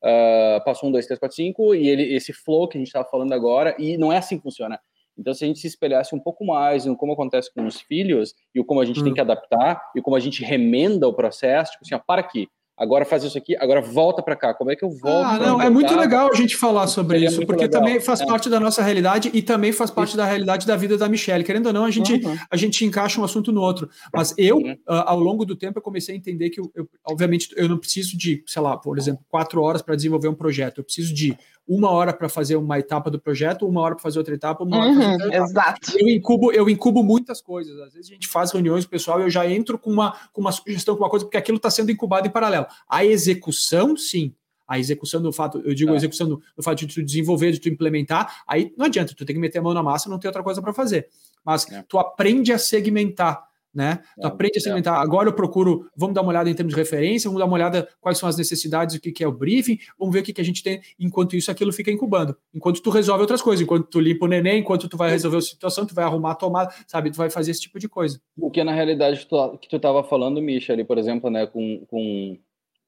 uh, 0.03 0.65
passou 0.65 0.89
um, 0.89 0.93
dois, 0.93 1.05
três, 1.07 1.19
quatro, 1.19 1.37
cinco 1.37 1.75
e 1.75 1.87
ele 1.87 2.15
esse 2.15 2.33
flow 2.33 2.67
que 2.67 2.79
a 2.79 2.81
gente 2.81 2.89
estava 2.89 3.07
falando 3.07 3.33
agora 3.35 3.77
e 3.79 3.99
não 3.99 4.13
é 4.13 4.17
assim 4.17 4.39
que 4.39 4.43
funciona. 4.43 4.81
Então, 5.19 5.35
se 5.35 5.45
a 5.45 5.47
gente 5.47 5.59
se 5.59 5.67
espelhasse 5.67 6.15
um 6.15 6.19
pouco 6.19 6.47
mais 6.47 6.87
em 6.87 6.95
como 6.95 7.13
acontece 7.13 7.53
com 7.53 7.67
os 7.67 7.79
filhos 7.81 8.35
e 8.55 8.65
como 8.65 8.81
a 8.81 8.87
gente 8.87 9.01
hum. 9.01 9.05
tem 9.05 9.15
que 9.15 9.21
adaptar 9.21 9.79
e 9.95 10.01
como 10.01 10.17
a 10.17 10.21
gente 10.21 10.43
remenda 10.43 11.07
o 11.07 11.13
processo, 11.13 11.73
tipo 11.73 11.85
assim, 11.85 11.95
ó, 11.95 11.99
para 11.99 12.23
aqui, 12.23 12.49
agora 12.81 13.05
faz 13.05 13.23
isso 13.23 13.37
aqui, 13.37 13.55
agora 13.59 13.83
volta 13.83 14.23
para 14.23 14.35
cá. 14.35 14.55
Como 14.55 14.71
é 14.71 14.77
que 14.77 14.83
eu 14.83 14.91
volto? 14.91 15.27
Ah, 15.27 15.39
não, 15.39 15.61
é 15.61 15.69
muito 15.69 15.95
legal 15.95 16.31
a 16.33 16.35
gente 16.35 16.57
falar 16.57 16.87
sobre 16.87 17.19
Seria 17.19 17.29
isso, 17.29 17.47
porque 17.47 17.65
legal. 17.65 17.83
também 17.83 18.01
faz 18.01 18.23
é. 18.23 18.27
parte 18.27 18.49
da 18.49 18.59
nossa 18.59 18.83
realidade 18.83 19.31
e 19.35 19.43
também 19.43 19.71
faz 19.71 19.91
parte 19.91 20.09
isso. 20.09 20.17
da 20.17 20.25
realidade 20.25 20.67
da 20.67 20.77
vida 20.77 20.97
da 20.97 21.07
Michelle. 21.07 21.45
Querendo 21.45 21.67
ou 21.67 21.73
não, 21.75 21.85
a 21.85 21.91
gente, 21.91 22.15
uhum. 22.15 22.39
a 22.51 22.57
gente 22.57 22.83
encaixa 22.83 23.21
um 23.21 23.25
assunto 23.25 23.53
no 23.53 23.61
outro. 23.61 23.91
Mas 24.15 24.35
eu, 24.39 24.57
uhum. 24.57 24.73
uh, 24.73 25.05
ao 25.05 25.21
longo 25.21 25.45
do 25.45 25.55
tempo, 25.55 25.79
eu 25.79 25.83
comecei 25.83 26.15
a 26.15 26.19
entender 26.19 26.49
que, 26.49 26.59
eu, 26.59 26.73
eu, 26.75 26.89
obviamente, 27.05 27.51
eu 27.55 27.69
não 27.69 27.77
preciso 27.77 28.17
de, 28.17 28.43
sei 28.47 28.63
lá, 28.63 28.79
por 28.79 28.97
exemplo, 28.97 29.23
quatro 29.29 29.61
horas 29.61 29.83
para 29.83 29.95
desenvolver 29.95 30.29
um 30.29 30.35
projeto. 30.35 30.79
Eu 30.79 30.85
preciso 30.85 31.13
de 31.15 31.37
uma 31.67 31.91
hora 31.91 32.13
para 32.13 32.29
fazer 32.29 32.57
uma 32.57 32.79
etapa 32.79 33.11
do 33.11 33.21
projeto, 33.21 33.67
uma 33.67 33.81
hora 33.81 33.95
para 33.95 34.03
fazer 34.03 34.19
outra 34.19 34.35
etapa, 34.35 34.65
uma 34.65 34.79
hora 34.79 34.89
uhum, 34.89 34.95
fazer 34.97 35.13
outra 35.13 35.29
etapa. 35.29 35.51
Exato. 35.51 35.99
Eu 35.99 36.09
incubo, 36.09 36.53
eu 36.53 36.69
incubo 36.69 37.03
muitas 37.03 37.41
coisas. 37.41 37.79
Às 37.81 37.93
vezes 37.93 38.11
a 38.11 38.15
gente 38.15 38.27
faz 38.27 38.51
reuniões 38.51 38.85
pessoal 38.85 39.21
e 39.21 39.25
eu 39.25 39.31
já 39.31 39.49
entro 39.49 39.79
com 39.79 39.91
uma, 39.91 40.17
com 40.33 40.41
uma 40.41 40.53
sugestão, 40.53 40.97
com 40.97 41.05
uma 41.05 41.11
coisa, 41.11 41.25
porque 41.25 41.37
aquilo 41.37 41.57
está 41.57 41.71
sendo 41.71 41.91
incubado 41.91 42.27
em 42.27 42.31
paralelo. 42.31 42.67
A 42.89 43.05
execução, 43.05 43.97
sim. 43.97 44.35
A 44.67 44.79
execução 44.79 45.21
do 45.21 45.33
fato, 45.33 45.61
eu 45.65 45.75
digo 45.75 45.91
é. 45.91 45.95
a 45.95 45.97
execução 45.97 46.29
do, 46.29 46.43
do, 46.57 46.63
fato 46.63 46.79
de 46.79 46.95
tu 46.95 47.03
desenvolver, 47.03 47.51
de 47.51 47.59
tu 47.59 47.69
implementar, 47.69 48.43
aí 48.47 48.73
não 48.79 48.87
adianta, 48.87 49.13
tu 49.17 49.25
tem 49.25 49.35
que 49.35 49.41
meter 49.41 49.59
a 49.59 49.63
mão 49.63 49.75
na 49.75 49.83
massa, 49.83 50.09
não 50.09 50.17
tem 50.17 50.29
outra 50.29 50.45
coisa 50.45 50.63
para 50.63 50.73
fazer. 50.73 51.09
Mas 51.45 51.69
é. 51.71 51.85
tu 51.89 51.99
aprende 51.99 52.53
a 52.53 52.59
segmentar 52.59 53.50
né? 53.75 54.01
Tu 54.21 54.27
aprende 54.27 54.59
a 54.59 54.61
segmentar. 54.61 55.01
Agora 55.01 55.29
eu 55.29 55.33
procuro, 55.33 55.89
vamos 55.97 56.15
dar 56.15 56.23
uma 56.23 56.31
olhada 56.31 56.51
em 56.51 56.55
termos 56.55 56.75
de 56.75 56.81
referência, 56.81 57.29
vamos 57.29 57.41
dar 57.41 57.47
uma 57.47 57.55
olhada 57.55 57.89
quais 58.01 58.19
são 58.19 58.29
as 58.29 58.37
necessidades, 58.37 58.97
o 58.97 59.01
que, 59.01 59.13
que 59.13 59.25
é 59.25 59.29
o 59.29 59.33
briefing, 59.33 59.79
vamos 59.99 60.13
ver 60.13 60.21
o 60.21 60.23
que, 60.23 60.33
que 60.33 60.41
a 60.41 60.45
gente 60.45 60.63
tem. 60.63 60.81
Enquanto 60.99 61.37
isso, 61.37 61.51
aquilo 61.51 61.73
fica 61.73 61.91
incubando. 61.91 62.37
Enquanto 62.55 62.83
tu 62.83 62.91
resolve 62.91 63.23
outras 63.23 63.43
coisas, 63.43 63.63
enquanto 63.63 63.87
tu 63.87 64.01
limpa 64.01 64.27
o 64.27 64.29
neném, 64.29 64.61
enquanto 64.61 64.89
tu 64.89 64.97
vai 64.97 65.11
resolver 65.11 65.39
a 65.39 65.43
situação, 65.43 65.87
tu 65.87 65.95
vai 65.95 66.05
arrumar 66.05 66.33
a 66.33 66.35
tomada, 66.35 66.75
sabe? 66.87 67.11
Tu 67.11 67.17
vai 67.17 67.31
fazer 67.31 67.53
esse 67.53 67.61
tipo 67.61 67.79
de 67.79 67.89
coisa. 67.89 68.21
O 68.37 68.51
que 68.51 68.63
na 68.65 68.73
realidade 68.73 69.27
tu, 69.27 69.59
que 69.59 69.69
tu 69.69 69.77
estava 69.77 70.03
falando, 70.03 70.41
Misha, 70.41 70.73
ali, 70.73 70.85
por 70.85 70.99
exemplo, 70.99 71.31
né, 71.31 71.47
com, 71.47 71.85
com 71.87 72.39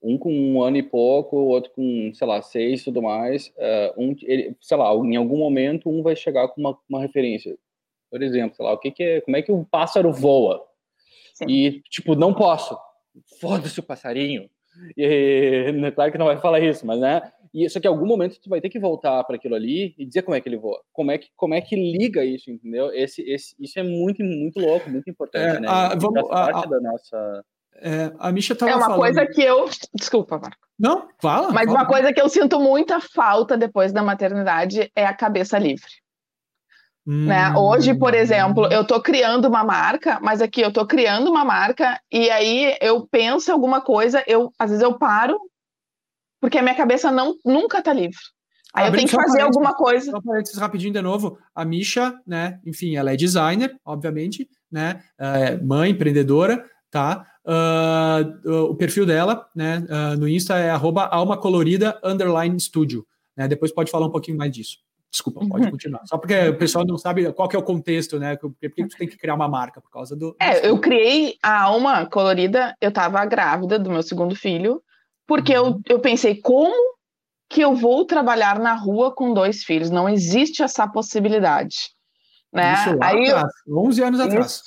um 0.02 0.18
com 0.18 0.32
um 0.32 0.62
ano 0.62 0.76
e 0.76 0.82
pouco, 0.82 1.36
o 1.36 1.48
outro 1.48 1.70
com, 1.72 2.12
sei 2.12 2.26
lá, 2.26 2.42
seis 2.42 2.80
e 2.80 2.84
tudo 2.84 3.00
mais, 3.00 3.48
uh, 3.56 4.02
um, 4.02 4.16
ele, 4.22 4.56
sei 4.60 4.76
lá, 4.76 4.92
em 4.94 5.16
algum 5.16 5.38
momento 5.38 5.88
um 5.88 6.02
vai 6.02 6.16
chegar 6.16 6.48
com 6.48 6.60
uma, 6.60 6.76
uma 6.88 7.00
referência. 7.00 7.56
Por 8.10 8.22
exemplo, 8.22 8.56
sei 8.56 8.64
lá, 8.64 8.72
o 8.72 8.78
que, 8.78 8.90
que 8.90 9.02
é, 9.02 9.20
como 9.20 9.36
é 9.36 9.42
que 9.42 9.52
um 9.52 9.64
pássaro 9.64 10.12
voa? 10.12 10.66
Sim. 11.34 11.46
E, 11.48 11.82
tipo, 11.82 12.14
não 12.14 12.34
posso. 12.34 12.76
Foda-se 13.40 13.78
o 13.80 13.82
passarinho. 13.82 14.48
E, 14.96 15.72
é 15.84 15.90
claro 15.90 16.12
que 16.12 16.18
não 16.18 16.26
vai 16.26 16.40
falar 16.40 16.60
isso, 16.60 16.86
mas 16.86 16.98
né? 16.98 17.22
E 17.52 17.68
só 17.68 17.78
que 17.78 17.86
em 17.86 17.90
algum 17.90 18.06
momento 18.06 18.40
tu 18.40 18.48
vai 18.48 18.60
ter 18.60 18.70
que 18.70 18.78
voltar 18.78 19.22
para 19.24 19.36
aquilo 19.36 19.54
ali 19.54 19.94
e 19.98 20.06
dizer 20.06 20.22
como 20.22 20.34
é 20.34 20.40
que 20.40 20.48
ele 20.48 20.56
voa, 20.56 20.80
como 20.90 21.10
é 21.10 21.18
que 21.18 21.28
como 21.36 21.52
é 21.52 21.60
que 21.60 21.76
liga 21.76 22.24
isso, 22.24 22.50
entendeu? 22.50 22.90
Esse, 22.94 23.20
esse 23.30 23.54
isso 23.60 23.78
é 23.78 23.82
muito 23.82 24.24
muito 24.24 24.58
louco, 24.58 24.88
muito 24.88 25.10
importante, 25.10 25.58
é, 25.58 25.60
né? 25.60 25.68
A, 25.68 25.94
vamos, 25.94 26.26
parte 26.26 26.66
a, 26.66 26.70
da 26.70 26.80
nossa 26.80 27.44
é, 27.76 28.12
a 28.18 28.32
Misha 28.32 28.52
estava 28.52 28.70
É 28.70 28.74
uma 28.76 28.86
falando... 28.86 29.00
coisa 29.00 29.26
que 29.26 29.42
eu. 29.42 29.68
Desculpa, 29.94 30.38
Marco. 30.38 30.56
Não, 30.78 31.08
fala. 31.20 31.52
Mas 31.52 31.66
fala. 31.66 31.78
uma 31.78 31.86
coisa 31.86 32.12
que 32.12 32.20
eu 32.20 32.28
sinto 32.28 32.60
muita 32.60 33.00
falta 33.00 33.56
depois 33.56 33.92
da 33.92 34.02
maternidade 34.02 34.90
é 34.94 35.04
a 35.04 35.14
cabeça 35.14 35.58
livre. 35.58 35.90
Né? 37.06 37.50
Hum. 37.50 37.56
Hoje, 37.56 37.94
por 37.94 38.14
exemplo, 38.14 38.66
eu 38.66 38.82
estou 38.82 39.00
criando 39.02 39.48
uma 39.48 39.64
marca, 39.64 40.20
mas 40.22 40.40
aqui 40.40 40.60
eu 40.60 40.68
estou 40.68 40.86
criando 40.86 41.30
uma 41.30 41.44
marca 41.44 42.00
e 42.10 42.30
aí 42.30 42.76
eu 42.80 43.06
penso 43.10 43.50
alguma 43.50 43.80
coisa, 43.80 44.22
eu 44.26 44.52
às 44.58 44.70
vezes 44.70 44.82
eu 44.82 44.96
paro 44.98 45.38
porque 46.40 46.58
a 46.58 46.62
minha 46.62 46.74
cabeça 46.74 47.10
não 47.10 47.36
nunca 47.44 47.78
está 47.78 47.92
livre. 47.92 48.18
Aí 48.74 48.88
eu 48.88 48.92
tenho 48.92 49.06
que 49.06 49.14
fazer 49.14 49.42
alguma 49.42 49.74
coisa. 49.74 50.10
Só 50.10 50.20
parênteses 50.20 50.58
rapidinho 50.58 50.92
de 50.92 51.02
novo. 51.02 51.38
A 51.54 51.64
Misha, 51.64 52.18
né? 52.26 52.58
Enfim, 52.64 52.96
ela 52.96 53.12
é 53.12 53.16
designer, 53.16 53.76
obviamente, 53.84 54.48
né? 54.70 55.02
É 55.18 55.56
mãe, 55.58 55.90
empreendedora, 55.90 56.64
tá? 56.90 57.26
Uh, 57.44 58.70
o 58.70 58.74
perfil 58.74 59.04
dela, 59.04 59.46
né? 59.54 59.84
Uh, 59.88 60.18
no 60.18 60.28
Insta 60.28 60.56
é 60.56 60.70
arroba 60.70 61.04
almacolorida 61.04 62.00
underline 62.02 62.58
studio. 62.58 63.06
Né? 63.36 63.46
Depois 63.46 63.72
pode 63.72 63.90
falar 63.90 64.06
um 64.06 64.12
pouquinho 64.12 64.38
mais 64.38 64.50
disso. 64.50 64.78
Desculpa, 65.12 65.46
pode 65.46 65.66
uhum. 65.66 65.70
continuar. 65.72 66.00
Só 66.06 66.16
porque 66.16 66.48
o 66.48 66.56
pessoal 66.56 66.86
não 66.86 66.96
sabe 66.96 67.30
qual 67.34 67.46
que 67.46 67.54
é 67.54 67.58
o 67.58 67.62
contexto, 67.62 68.18
né? 68.18 68.34
Por 68.36 68.54
que 68.58 68.70
tu 68.70 68.96
tem 68.96 69.06
que 69.06 69.18
criar 69.18 69.34
uma 69.34 69.46
marca? 69.46 69.78
Por 69.78 69.90
causa 69.90 70.16
do. 70.16 70.34
É, 70.40 70.66
eu 70.66 70.78
criei 70.80 71.36
a 71.42 71.64
Alma 71.64 72.06
Colorida, 72.06 72.74
eu 72.80 72.88
estava 72.88 73.22
grávida 73.26 73.78
do 73.78 73.90
meu 73.90 74.02
segundo 74.02 74.34
filho, 74.34 74.82
porque 75.26 75.56
uhum. 75.56 75.82
eu, 75.86 75.96
eu 75.96 76.00
pensei, 76.00 76.40
como 76.40 76.74
que 77.50 77.60
eu 77.60 77.74
vou 77.74 78.06
trabalhar 78.06 78.58
na 78.58 78.72
rua 78.72 79.14
com 79.14 79.34
dois 79.34 79.62
filhos? 79.62 79.90
Não 79.90 80.08
existe 80.08 80.62
essa 80.62 80.88
possibilidade. 80.88 81.90
Né? 82.50 82.72
Isso 82.72 82.96
lá 82.96 83.08
Aí, 83.08 83.28
atrás, 83.28 83.52
11 83.68 84.02
anos 84.02 84.20
atrás. 84.20 84.62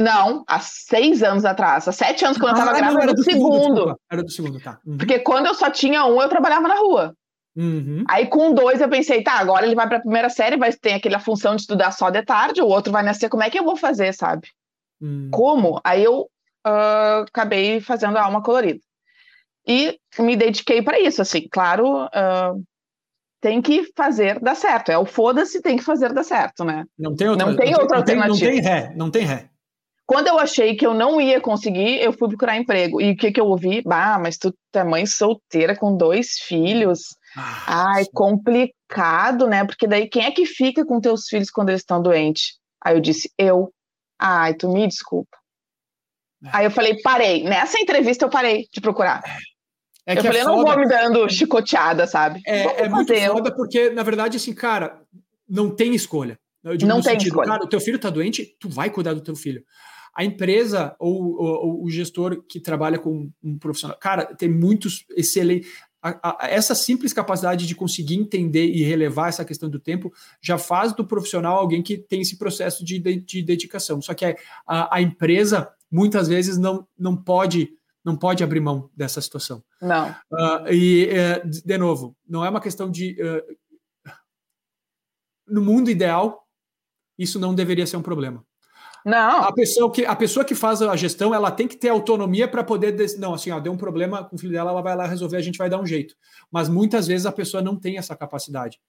Não, 0.00 0.44
há 0.48 0.58
seis 0.58 1.22
anos 1.22 1.44
atrás. 1.44 1.86
Há 1.86 1.92
sete 1.92 2.24
anos, 2.24 2.38
quando 2.38 2.56
eu 2.56 2.58
estava 2.58 2.70
ah, 2.70 2.80
grávida, 2.80 3.02
era 3.02 3.14
do, 3.14 3.22
segundo. 3.22 3.62
segundo 3.62 4.00
era 4.10 4.22
do 4.22 4.30
segundo, 4.30 4.60
tá. 4.60 4.80
Uhum. 4.84 4.96
Porque 4.96 5.18
quando 5.20 5.46
eu 5.46 5.54
só 5.54 5.70
tinha 5.70 6.04
um, 6.06 6.20
eu 6.20 6.28
trabalhava 6.28 6.66
na 6.66 6.76
rua. 6.76 7.14
Uhum. 7.56 8.04
Aí 8.08 8.26
com 8.26 8.54
dois 8.54 8.80
eu 8.80 8.88
pensei, 8.88 9.22
tá, 9.22 9.32
agora 9.34 9.66
ele 9.66 9.74
vai 9.74 9.88
para 9.88 9.98
a 9.98 10.00
primeira 10.00 10.28
série, 10.28 10.56
vai 10.56 10.72
ter 10.72 10.94
aquela 10.94 11.18
função 11.18 11.56
de 11.56 11.62
estudar 11.62 11.90
só 11.92 12.10
de 12.10 12.22
tarde, 12.22 12.62
o 12.62 12.68
outro 12.68 12.92
vai 12.92 13.02
nascer, 13.02 13.28
como 13.28 13.42
é 13.42 13.50
que 13.50 13.58
eu 13.58 13.64
vou 13.64 13.76
fazer, 13.76 14.12
sabe? 14.14 14.48
Uhum. 15.00 15.28
Como? 15.32 15.80
Aí 15.82 16.04
eu 16.04 16.22
uh, 16.66 17.22
acabei 17.26 17.80
fazendo 17.80 18.16
a 18.16 18.22
alma 18.22 18.42
colorida. 18.42 18.80
E 19.66 19.98
me 20.18 20.36
dediquei 20.36 20.82
para 20.82 20.98
isso, 20.98 21.20
assim, 21.20 21.46
claro, 21.50 22.04
uh, 22.04 22.64
tem 23.40 23.60
que 23.60 23.90
fazer 23.96 24.38
dar 24.40 24.54
certo. 24.54 24.90
É 24.90 24.98
o 24.98 25.04
foda-se, 25.04 25.62
tem 25.62 25.76
que 25.76 25.84
fazer 25.84 26.12
dar 26.12 26.24
certo, 26.24 26.64
né? 26.64 26.84
Não 26.98 27.14
tem 27.14 27.28
outra, 27.28 27.46
não 27.46 27.56
tem 27.56 27.74
outra 27.74 27.88
não 27.88 27.96
alternativa. 27.98 28.38
Tem, 28.38 28.54
não 28.56 28.62
tem 28.62 28.72
ré, 28.72 28.92
não 28.96 29.10
tem 29.10 29.24
ré. 29.24 29.50
Quando 30.06 30.26
eu 30.26 30.40
achei 30.40 30.74
que 30.74 30.84
eu 30.84 30.92
não 30.92 31.20
ia 31.20 31.40
conseguir, 31.40 32.02
eu 32.02 32.12
fui 32.12 32.28
procurar 32.28 32.56
emprego. 32.56 33.00
E 33.00 33.12
o 33.12 33.16
que, 33.16 33.30
que 33.30 33.40
eu 33.40 33.46
ouvi? 33.46 33.80
Bah, 33.82 34.18
mas 34.18 34.36
tu 34.36 34.52
é 34.74 34.82
mãe 34.82 35.06
solteira 35.06 35.76
com 35.76 35.96
dois 35.96 36.32
filhos. 36.32 37.16
Ah, 37.36 37.94
Ai, 37.94 38.04
sim. 38.04 38.10
complicado, 38.12 39.46
né? 39.46 39.64
Porque 39.64 39.86
daí 39.86 40.08
quem 40.08 40.24
é 40.24 40.30
que 40.30 40.46
fica 40.46 40.84
com 40.84 41.00
teus 41.00 41.26
filhos 41.28 41.50
quando 41.50 41.70
eles 41.70 41.82
estão 41.82 42.02
doentes? 42.02 42.58
Aí 42.84 42.96
eu 42.96 43.00
disse, 43.00 43.30
eu. 43.38 43.72
Ai, 44.18 44.54
tu 44.54 44.68
me 44.68 44.86
desculpa. 44.86 45.36
É. 46.44 46.48
Aí 46.52 46.64
eu 46.66 46.70
falei, 46.70 47.00
parei. 47.02 47.44
Nessa 47.44 47.80
entrevista 47.80 48.24
eu 48.24 48.30
parei 48.30 48.66
de 48.72 48.80
procurar. 48.80 49.22
É 50.06 50.18
eu 50.18 50.22
falei, 50.22 50.40
é 50.40 50.42
eu 50.42 50.48
não 50.48 50.64
vou 50.64 50.78
me 50.78 50.88
dando 50.88 51.28
chicoteada, 51.28 52.06
sabe? 52.06 52.40
É, 52.46 52.84
é 52.84 52.88
muito 52.88 53.14
foda 53.14 53.54
porque, 53.54 53.90
na 53.90 54.02
verdade, 54.02 54.36
assim, 54.36 54.54
cara, 54.54 55.00
não 55.48 55.74
tem 55.74 55.94
escolha. 55.94 56.38
não 56.64 56.76
tem 56.78 57.02
sentido, 57.02 57.28
escolha. 57.28 57.48
Cara, 57.48 57.64
o 57.64 57.68
teu 57.68 57.80
filho 57.80 57.98
tá 57.98 58.10
doente, 58.10 58.56
tu 58.58 58.68
vai 58.68 58.90
cuidar 58.90 59.14
do 59.14 59.20
teu 59.20 59.36
filho 59.36 59.64
a 60.14 60.24
empresa 60.24 60.94
ou, 60.98 61.40
ou, 61.40 61.84
o 61.84 61.90
gestor 61.90 62.44
que 62.48 62.60
trabalha 62.60 62.98
com 62.98 63.30
um 63.42 63.58
profissional, 63.58 63.96
cara, 63.98 64.26
tem 64.34 64.48
muitos 64.48 65.04
excelentes. 65.16 65.70
Essa 66.40 66.74
simples 66.74 67.12
capacidade 67.12 67.66
de 67.66 67.74
conseguir 67.74 68.14
entender 68.14 68.66
e 68.66 68.82
relevar 68.82 69.28
essa 69.28 69.44
questão 69.44 69.68
do 69.68 69.78
tempo 69.78 70.12
já 70.40 70.56
faz 70.56 70.94
do 70.94 71.06
profissional 71.06 71.58
alguém 71.58 71.82
que 71.82 71.98
tem 71.98 72.22
esse 72.22 72.38
processo 72.38 72.84
de, 72.84 72.98
de, 72.98 73.20
de 73.20 73.42
dedicação. 73.42 74.00
Só 74.00 74.14
que 74.14 74.24
a, 74.66 74.96
a, 74.96 75.02
empresa 75.02 75.70
muitas 75.90 76.26
vezes 76.28 76.56
não, 76.56 76.86
não 76.98 77.16
pode 77.16 77.70
não 78.02 78.16
pode 78.16 78.42
abrir 78.42 78.60
mão 78.60 78.90
dessa 78.96 79.20
situação. 79.20 79.62
Não. 79.80 80.10
Uh, 80.32 80.72
e, 80.72 81.06
uh, 81.06 81.46
de 81.46 81.76
novo, 81.76 82.16
não 82.26 82.42
é 82.42 82.48
uma 82.48 82.60
questão 82.60 82.90
de. 82.90 83.14
Uh, 83.22 84.12
no 85.46 85.60
mundo 85.60 85.90
ideal, 85.90 86.46
isso 87.18 87.38
não 87.38 87.54
deveria 87.54 87.86
ser 87.86 87.98
um 87.98 88.02
problema. 88.02 88.42
Não. 89.04 89.44
A 89.44 89.52
pessoa 89.52 89.90
que, 89.90 90.04
a 90.04 90.16
pessoa 90.16 90.44
que 90.44 90.54
faz 90.54 90.82
a 90.82 90.96
gestão, 90.96 91.34
ela 91.34 91.50
tem 91.50 91.66
que 91.66 91.76
ter 91.76 91.88
autonomia 91.88 92.46
para 92.46 92.62
poder. 92.62 92.94
Não, 93.18 93.34
assim, 93.34 93.50
ó, 93.50 93.58
deu 93.58 93.72
um 93.72 93.76
problema 93.76 94.24
com 94.24 94.36
o 94.36 94.38
filho 94.38 94.52
dela, 94.52 94.70
ela 94.70 94.82
vai 94.82 94.96
lá 94.96 95.06
resolver, 95.06 95.36
a 95.36 95.42
gente 95.42 95.58
vai 95.58 95.70
dar 95.70 95.80
um 95.80 95.86
jeito. 95.86 96.14
Mas 96.50 96.68
muitas 96.68 97.06
vezes 97.06 97.26
a 97.26 97.32
pessoa 97.32 97.62
não 97.62 97.76
tem 97.76 97.98
essa 97.98 98.14
capacidade. 98.16 98.80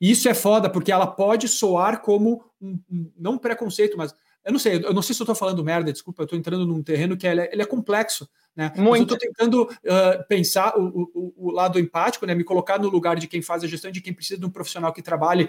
E 0.00 0.10
isso 0.10 0.28
é 0.28 0.34
foda, 0.34 0.68
porque 0.68 0.90
ela 0.90 1.06
pode 1.06 1.48
soar 1.48 2.00
como 2.00 2.44
um, 2.60 2.78
um 2.90 3.12
não 3.16 3.38
preconceito, 3.38 3.96
mas 3.96 4.14
eu 4.46 4.52
não 4.52 4.60
sei, 4.60 4.76
eu 4.76 4.94
não 4.94 5.02
sei 5.02 5.12
se 5.12 5.20
eu 5.20 5.24
estou 5.24 5.34
falando 5.34 5.64
merda, 5.64 5.92
desculpa, 5.92 6.22
eu 6.22 6.24
estou 6.24 6.38
entrando 6.38 6.64
num 6.64 6.80
terreno 6.80 7.16
que 7.16 7.26
ele 7.26 7.40
é, 7.40 7.50
ele 7.52 7.62
é 7.62 7.66
complexo, 7.66 8.28
né? 8.54 8.72
Muito. 8.76 8.90
Mas 8.90 8.98
eu 8.98 9.02
estou 9.02 9.18
tentando 9.18 9.62
uh, 9.64 10.24
pensar 10.28 10.78
o, 10.78 11.10
o, 11.12 11.34
o, 11.48 11.50
lado 11.50 11.80
empático, 11.80 12.24
né? 12.24 12.32
Me 12.32 12.44
colocar 12.44 12.78
no 12.78 12.88
lugar 12.88 13.16
de 13.16 13.26
quem 13.26 13.42
faz 13.42 13.64
a 13.64 13.66
gestão, 13.66 13.90
de 13.90 14.00
quem 14.00 14.12
precisa 14.12 14.38
de 14.38 14.46
um 14.46 14.50
profissional 14.50 14.92
que 14.92 15.02
trabalhe 15.02 15.48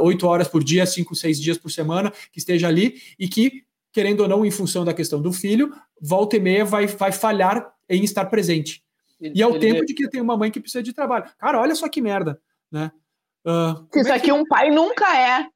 oito 0.00 0.26
uh, 0.26 0.28
horas 0.28 0.48
por 0.48 0.64
dia, 0.64 0.84
cinco, 0.84 1.14
seis 1.14 1.40
dias 1.40 1.56
por 1.56 1.70
semana, 1.70 2.12
que 2.32 2.40
esteja 2.40 2.66
ali 2.66 3.00
e 3.16 3.28
que, 3.28 3.62
querendo 3.92 4.20
ou 4.22 4.28
não, 4.28 4.44
em 4.44 4.50
função 4.50 4.84
da 4.84 4.92
questão 4.92 5.22
do 5.22 5.32
filho, 5.32 5.72
volta 6.00 6.36
e 6.36 6.40
meia 6.40 6.64
vai, 6.64 6.88
vai 6.88 7.12
falhar 7.12 7.72
em 7.88 8.02
estar 8.02 8.24
presente. 8.24 8.82
Ele, 9.20 9.38
e 9.38 9.42
ao 9.44 9.60
tempo 9.60 9.86
de 9.86 9.94
que 9.94 10.08
tem 10.08 10.20
uma 10.20 10.36
mãe 10.36 10.50
que 10.50 10.58
precisa 10.58 10.82
de 10.82 10.92
trabalho. 10.92 11.26
Cara, 11.38 11.60
olha 11.60 11.76
só 11.76 11.88
que 11.88 12.02
merda, 12.02 12.40
né? 12.68 12.90
Uh, 13.46 13.86
Isso 13.94 14.08
é 14.08 14.16
aqui 14.16 14.26
que... 14.26 14.32
um 14.32 14.44
pai 14.44 14.70
nunca 14.70 15.16
é 15.16 15.46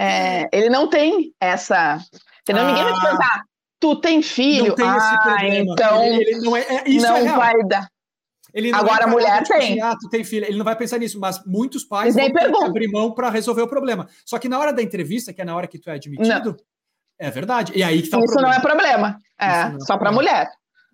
é, 0.00 0.48
ele 0.50 0.70
não 0.70 0.88
tem 0.88 1.34
essa. 1.38 1.98
Entendeu? 2.40 2.64
Ah, 2.64 2.68
Ninguém 2.68 2.84
vai 2.84 2.94
te 2.94 3.00
perguntar, 3.02 3.44
tu 3.78 3.96
tem 3.96 4.22
filho? 4.22 4.68
Não 4.68 4.74
tem 4.74 4.88
ah, 4.88 4.96
esse 4.96 5.22
problema. 5.22 5.72
Então 5.72 6.04
ele, 6.04 6.30
ele 6.30 6.40
não, 6.40 6.56
é, 6.56 6.60
é 6.60 6.88
isso 6.88 7.06
não 7.06 7.16
é 7.18 7.36
vai 7.36 7.54
dar. 7.64 7.86
Agora 8.72 9.04
a 9.04 9.06
mulher 9.06 9.42
tem. 9.44 9.80
Ah, 9.82 9.94
tu 10.00 10.08
tem 10.08 10.24
filho. 10.24 10.46
Ele 10.46 10.56
não 10.56 10.64
vai 10.64 10.74
pensar 10.74 10.98
nisso, 10.98 11.20
mas 11.20 11.44
muitos 11.44 11.84
pais 11.84 12.14
vão 12.14 12.64
abrir 12.64 12.88
mão 12.88 13.12
para 13.12 13.28
resolver 13.28 13.60
o 13.60 13.68
problema. 13.68 14.08
Só 14.24 14.38
que 14.38 14.48
na 14.48 14.58
hora 14.58 14.72
da 14.72 14.82
entrevista, 14.82 15.34
que 15.34 15.42
é 15.42 15.44
na 15.44 15.54
hora 15.54 15.66
que 15.66 15.78
tu 15.78 15.90
é 15.90 15.94
admitido, 15.94 16.50
não. 16.50 16.56
é 17.18 17.30
verdade. 17.30 17.72
E 17.76 17.82
aí 17.82 18.00
que 18.00 18.08
tá 18.08 18.18
Isso 18.18 18.40
não 18.40 18.52
é 18.52 18.58
problema. 18.58 19.18
É, 19.38 19.46
é 19.46 19.80
só 19.80 19.98
para 19.98 20.10
mulher. 20.10 20.50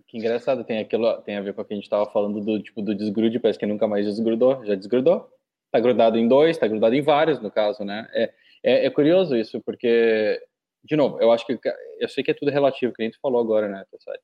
Que 0.09 0.19
engraçado, 0.19 0.65
tem 0.65 0.81
aquilo, 0.81 1.23
tem 1.23 1.37
a 1.37 1.41
ver 1.41 1.55
com 1.55 1.63
o 1.63 1.65
que 1.65 1.75
a 1.75 1.77
gente 1.77 1.85
estava 1.85 2.07
falando 2.07 2.41
do 2.41 2.63
tipo 2.63 2.83
do 2.83 2.95
desgrude, 2.95 3.39
parece 3.39 3.59
que 3.59 3.67
nunca 3.67 3.87
mais 3.87 4.05
desgrudou. 4.05 4.65
Já 4.65 4.75
desgrudou? 4.75 5.29
Tá 5.71 5.81
grudado 5.81 6.19
em 6.19 6.29
dois, 6.29 6.59
tá 6.59 6.67
grudado 6.67 6.95
em 6.95 7.03
vários, 7.03 7.41
no 7.41 7.51
caso, 7.51 7.85
né? 7.85 8.07
É, 8.13 8.33
é, 8.67 8.87
é, 8.87 8.91
curioso 8.91 9.37
isso, 9.37 9.61
porque, 9.63 10.43
de 10.83 10.97
novo, 10.97 11.21
eu 11.21 11.31
acho 11.31 11.47
que 11.47 11.59
eu 12.01 12.09
sei 12.09 12.25
que 12.25 12.33
é 12.33 12.35
tudo 12.35 12.51
relativo, 12.51 12.93
que 12.93 13.03
a 13.03 13.05
gente 13.05 13.19
falou 13.21 13.41
agora, 13.41 13.69
né, 13.69 13.85
pessoal? 13.91 14.17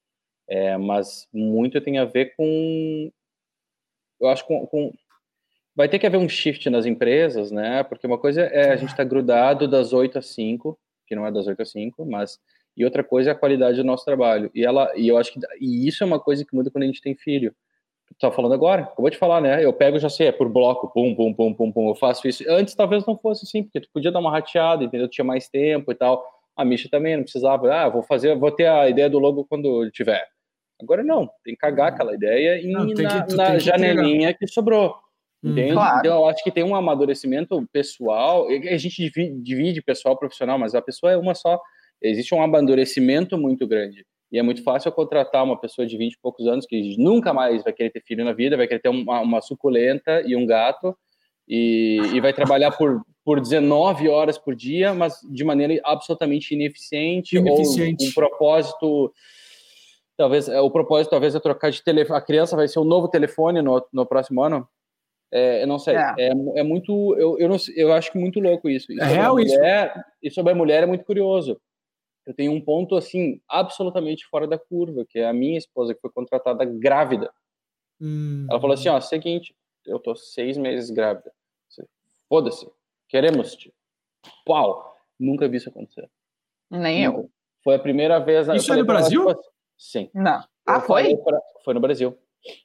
É, 0.49 0.77
mas 0.77 1.29
muito 1.33 1.81
tem 1.81 1.99
a 1.99 2.05
ver 2.05 2.35
com, 2.37 3.11
eu 4.21 4.29
acho 4.29 4.45
com, 4.45 4.67
com, 4.67 4.93
vai 5.77 5.89
ter 5.89 5.99
que 5.99 6.07
haver 6.07 6.19
um 6.19 6.29
shift 6.29 6.69
nas 6.69 6.87
empresas, 6.87 7.53
né? 7.53 7.85
Porque 7.85 8.07
uma 8.07 8.19
coisa 8.19 8.43
é 8.43 8.73
a 8.73 8.77
gente 8.77 8.91
estar 8.91 9.05
tá 9.05 9.09
grudado 9.09 9.69
das 9.69 9.93
8 9.93 10.19
às 10.19 10.27
5, 10.27 10.79
que 11.07 11.15
não 11.15 11.25
é 11.27 11.31
das 11.31 11.47
8 11.47 11.63
às 11.63 11.71
5, 11.71 12.05
mas 12.05 12.39
e 12.77 12.85
outra 12.85 13.05
coisa 13.05 13.31
é 13.31 13.33
a 13.33 13.37
qualidade 13.39 13.77
do 13.77 13.85
nosso 13.85 14.05
trabalho. 14.05 14.51
E 14.55 14.65
ela 14.65 14.93
e 14.97 15.07
eu 15.09 15.17
acho 15.19 15.33
que 15.33 15.41
e 15.61 15.87
isso 15.87 16.03
é 16.03 16.07
uma 16.07 16.21
coisa 16.21 16.45
que 16.45 16.55
muda 16.55 16.71
quando 16.71 16.85
a 16.85 16.87
gente 16.87 17.01
tem 17.01 17.15
filho 17.15 17.55
tu 18.13 18.19
tá 18.21 18.31
falando 18.31 18.55
agora, 18.55 18.83
acabou 18.83 19.11
de 19.11 19.19
falar, 19.19 19.41
né? 19.41 19.65
Eu 19.65 19.73
pego, 19.73 19.99
já 19.99 20.09
sei, 20.09 20.29
é 20.29 20.33
por 20.33 20.49
bloco, 20.49 20.89
pum, 20.93 21.15
pum, 21.15 21.33
pum, 21.33 21.55
pum, 21.55 21.73
pum, 21.73 21.89
eu 21.89 21.95
faço 21.95 22.27
isso. 22.27 22.45
Antes 22.49 22.75
talvez 22.75 23.05
não 23.07 23.17
fosse 23.17 23.45
assim, 23.45 23.63
porque 23.63 23.81
tu 23.81 23.89
podia 23.93 24.11
dar 24.13 24.21
uma 24.21 24.31
rateada, 24.31 24.85
entendeu? 24.85 25.09
Tu 25.09 25.13
tinha 25.13 25.25
mais 25.25 25.49
tempo 25.49 25.93
e 25.93 25.95
tal. 25.95 26.25
A 26.57 26.65
Misha 26.65 26.89
também 26.91 27.17
não 27.17 27.23
precisava, 27.23 27.73
ah, 27.73 27.89
vou 27.89 28.03
fazer, 28.03 28.37
vou 28.37 28.51
ter 28.51 28.67
a 28.67 28.89
ideia 28.89 29.09
do 29.09 29.19
logo 29.19 29.45
quando 29.45 29.91
tiver. 29.91 30.27
Agora 30.81 31.03
não, 31.03 31.31
tem 31.45 31.55
que 31.55 31.61
cagar 31.61 31.89
aquela 31.89 32.15
ideia 32.15 32.61
e 32.61 32.71
não, 32.71 32.85
na, 32.85 33.25
que, 33.25 33.35
na 33.35 33.59
janelinha 33.59 34.33
que, 34.33 34.41
que 34.41 34.49
sobrou. 34.49 34.95
Hum, 35.43 35.53
entende? 35.53 35.73
Claro. 35.73 35.99
Então, 36.01 36.17
eu 36.19 36.27
acho 36.29 36.43
que 36.43 36.51
tem 36.51 36.65
um 36.65 36.75
amadurecimento 36.75 37.67
pessoal. 37.73 38.49
A 38.49 38.77
gente 38.77 38.97
divide, 38.97 39.43
divide 39.43 39.83
pessoal 39.83 40.17
profissional, 40.17 40.59
mas 40.59 40.75
a 40.75 40.83
pessoa 40.83 41.13
é 41.13 41.17
uma 41.17 41.35
só. 41.35 41.61
Existe 42.01 42.35
um 42.35 42.43
amadurecimento 42.43 43.39
muito 43.39 43.67
grande. 43.67 44.05
E 44.33 44.39
é 44.39 44.43
muito 44.43 44.63
fácil 44.63 44.89
eu 44.89 44.93
contratar 44.93 45.45
uma 45.45 45.61
pessoa 45.61 45.87
de 45.87 45.95
20 45.95 46.15
e 46.15 46.19
poucos 46.19 46.47
anos 46.47 46.65
que 46.65 46.97
nunca 46.97 47.35
mais 47.35 47.63
vai 47.63 47.73
querer 47.73 47.91
ter 47.91 48.03
filho 48.03 48.25
na 48.25 48.33
vida, 48.33 48.57
vai 48.57 48.67
querer 48.67 48.81
ter 48.81 48.89
uma, 48.89 49.21
uma 49.21 49.43
suculenta 49.43 50.23
e 50.27 50.35
um 50.35 50.47
gato, 50.47 50.97
e, 51.47 52.01
e, 52.15 52.21
vai 52.21 52.33
trabalhar 52.33 52.71
por, 52.71 53.03
por 53.23 53.39
19 53.39 54.09
horas 54.09 54.39
por 54.39 54.55
dia, 54.55 54.95
mas 54.95 55.21
de 55.31 55.45
maneira 55.45 55.79
absolutamente 55.85 56.55
ineficiente, 56.55 57.37
ineficiente. 57.37 58.05
ou 58.05 58.11
um 58.11 58.15
propósito. 58.15 59.13
Talvez 60.17 60.49
é, 60.49 60.61
o 60.61 60.71
propósito 60.71 61.11
talvez 61.11 61.35
é 61.35 61.41
trocar 61.41 61.71
de 61.71 61.83
telefone. 61.83 62.19
A 62.19 62.23
criança 62.23 62.57
vai 62.57 62.69
ser 62.69 62.79
o 62.79 62.83
um 62.83 62.87
novo 62.87 63.09
telefone 63.09 63.61
no, 63.61 63.85
no 63.93 64.07
próximo 64.07 64.43
ano. 64.43 64.67
É, 65.31 65.65
eu 65.65 65.67
não 65.67 65.79
sei. 65.79 65.97
É, 65.97 66.15
é, 66.19 66.33
é 66.57 66.63
muito. 66.63 67.15
Eu, 67.19 67.39
eu, 67.39 67.49
não, 67.49 67.57
eu 67.77 67.93
acho 67.93 68.11
que 68.13 68.19
muito 68.19 68.41
louco 68.41 68.71
isso. 68.71 68.91
E 68.93 69.01
é 69.01 69.05
real 69.05 69.35
mulher, 69.35 69.91
isso. 69.91 70.05
E 70.23 70.31
sobre 70.31 70.53
a 70.53 70.57
mulher 70.57 70.85
é 70.85 70.87
muito 70.87 71.05
curioso 71.05 71.61
eu 72.27 72.35
tenho 72.35 72.53
um 72.53 72.61
ponto 72.61 72.97
assim 72.97 73.41
absolutamente 73.49 74.27
fora 74.27 74.47
da 74.47 74.59
curva, 74.59 75.05
que 75.09 75.19
é 75.19 75.29
a 75.29 75.33
minha 75.33 75.59
esposa 75.59 75.95
que 75.95 76.01
foi 76.01 76.11
contratada 76.11 76.65
grávida. 76.65 77.33
Hum. 78.01 78.47
Ela 78.51 78.61
falou 78.61 78.75
assim, 78.75 78.89
ó, 78.89 79.01
seguinte, 79.01 79.55
eu 79.87 79.99
tô 79.99 80.15
seis 80.15 80.57
meses 80.57 80.91
grávida. 80.91 81.33
Foda-se, 82.29 82.67
queremos 83.09 83.55
te. 83.55 83.75
Pau, 84.47 84.97
nunca 85.21 85.47
vi 85.49 85.59
isso 85.59 85.69
acontecer. 85.69 86.09
Nem 86.71 87.07
nunca. 87.07 87.19
eu. 87.19 87.31
Foi 87.63 87.75
a 87.75 87.79
primeira 87.79 88.19
vez. 88.19 88.49
Isso 88.49 88.73
é 88.73 88.77
no 88.77 88.87
Brasil? 88.87 89.29
Ela, 89.29 89.39
sim. 89.77 90.11
Não. 90.15 90.43
Ah, 90.67 90.81
foi? 90.81 91.15
Pra, 91.19 91.39
foi 91.63 91.75
no 91.75 91.81
Brasil. 91.81 92.17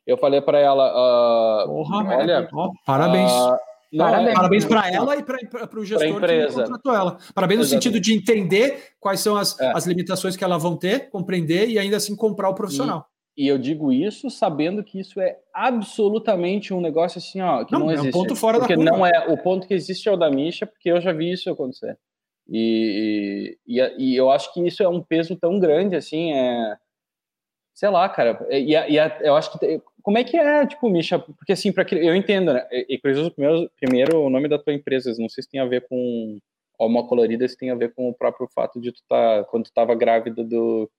Eu 0.06 0.18
falei 0.18 0.42
para 0.42 0.60
ela, 0.60 1.66
uh, 1.66 1.68
Porra, 1.68 2.18
olha, 2.18 2.50
parabéns. 2.86 3.32
Uh, 3.32 3.58
Parabéns, 3.96 4.34
parabéns 4.34 4.66
para 4.66 4.92
ela 4.92 5.16
e 5.16 5.24
para 5.24 5.80
o 5.80 5.86
gestor 5.86 6.22
que 6.22 6.54
contratou 6.54 6.94
ela. 6.94 7.18
Parabéns 7.34 7.60
no 7.60 7.66
sentido 7.66 8.00
de 8.00 8.14
entender 8.14 8.92
quais 9.00 9.20
são 9.20 9.38
as, 9.38 9.58
é. 9.60 9.72
as 9.72 9.86
limitações 9.86 10.36
que 10.36 10.44
ela 10.44 10.58
vão 10.58 10.76
ter, 10.76 11.10
compreender 11.10 11.70
e 11.70 11.80
ainda 11.80 11.98
assim 11.98 12.16
comprar 12.16 12.50
o 12.50 12.56
profissional. 12.56 13.08
E, 13.38 13.46
e, 13.46 13.48
eu 13.48 13.58
digo 13.58 13.94
isso 13.94 14.30
sabendo 14.30 14.84
que 14.84 15.00
isso 15.00 15.22
é 15.22 15.38
absolutamente 15.54 16.74
um 16.74 16.82
negócio 16.82 17.20
assim, 17.20 17.42
ó, 17.42 17.64
que 17.64 17.72
não, 17.72 17.82
não 17.82 17.92
existe. 17.92 18.08
É 18.08 18.10
um 18.10 18.12
ponto 18.12 18.36
fora 18.36 18.60
porque 18.60 18.76
da 18.76 18.84
curva. 18.84 18.98
não 18.98 19.06
é 19.06 19.28
o 19.30 19.38
ponto 19.38 19.68
que 19.68 19.74
existe 19.74 20.10
é 20.10 20.12
o 20.12 20.18
da 20.18 20.30
Misha, 20.30 20.66
porque 20.66 20.92
eu 20.92 21.00
já 21.00 21.14
vi 21.14 21.32
isso 21.32 21.50
acontecer. 21.50 21.98
E, 22.50 23.58
e, 23.66 23.80
e, 23.98 24.16
eu 24.16 24.30
acho 24.30 24.54
que 24.54 24.66
isso 24.66 24.82
é 24.82 24.88
um 24.88 25.02
peso 25.02 25.36
tão 25.36 25.60
grande 25.60 25.96
assim, 25.96 26.34
é 26.34 26.78
sei 27.78 27.90
lá, 27.90 28.10
cara. 28.10 28.46
E, 28.50 28.74
e 28.74 28.98
eu 29.22 29.36
acho 29.36 29.52
que 29.52 29.82
como 30.08 30.18
é 30.18 30.24
que 30.24 30.38
é, 30.38 30.66
tipo, 30.66 30.90
Misha? 30.90 31.20
Porque 31.20 31.52
assim, 31.52 31.70
para 31.70 31.86
eu 31.98 32.16
entendo, 32.16 32.54
né? 32.54 32.66
E 32.72 32.98
primeiro, 32.98 33.70
primeiro 33.78 34.22
o 34.22 34.30
nome 34.30 34.48
da 34.48 34.58
tua 34.58 34.72
empresa, 34.72 35.14
não 35.20 35.28
sei 35.28 35.44
se 35.44 35.50
tem 35.50 35.60
a 35.60 35.66
ver 35.66 35.86
com 35.86 36.40
uma 36.80 37.06
colorida, 37.06 37.46
se 37.46 37.58
tem 37.58 37.72
a 37.72 37.76
ver 37.76 37.94
com 37.94 38.08
o 38.08 38.14
próprio 38.14 38.48
fato 38.56 38.80
de 38.80 38.94
tu 38.94 39.02
tá 39.06 39.44
quando 39.50 39.66
tu 39.66 39.74
tava 39.74 39.94
grávida 39.96 40.46
do, 40.46 40.90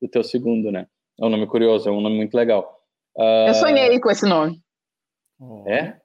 do 0.00 0.08
teu 0.08 0.22
segundo, 0.22 0.70
né? 0.70 0.86
É 1.20 1.24
um 1.24 1.30
nome 1.30 1.48
curioso, 1.48 1.88
é 1.88 1.92
um 1.92 2.00
nome 2.00 2.14
muito 2.14 2.36
legal. 2.36 2.80
Uh... 3.16 3.48
Eu 3.48 3.54
sonhei 3.54 3.98
com 3.98 4.08
esse 4.08 4.24
nome. 4.24 4.62
É? 5.66 5.96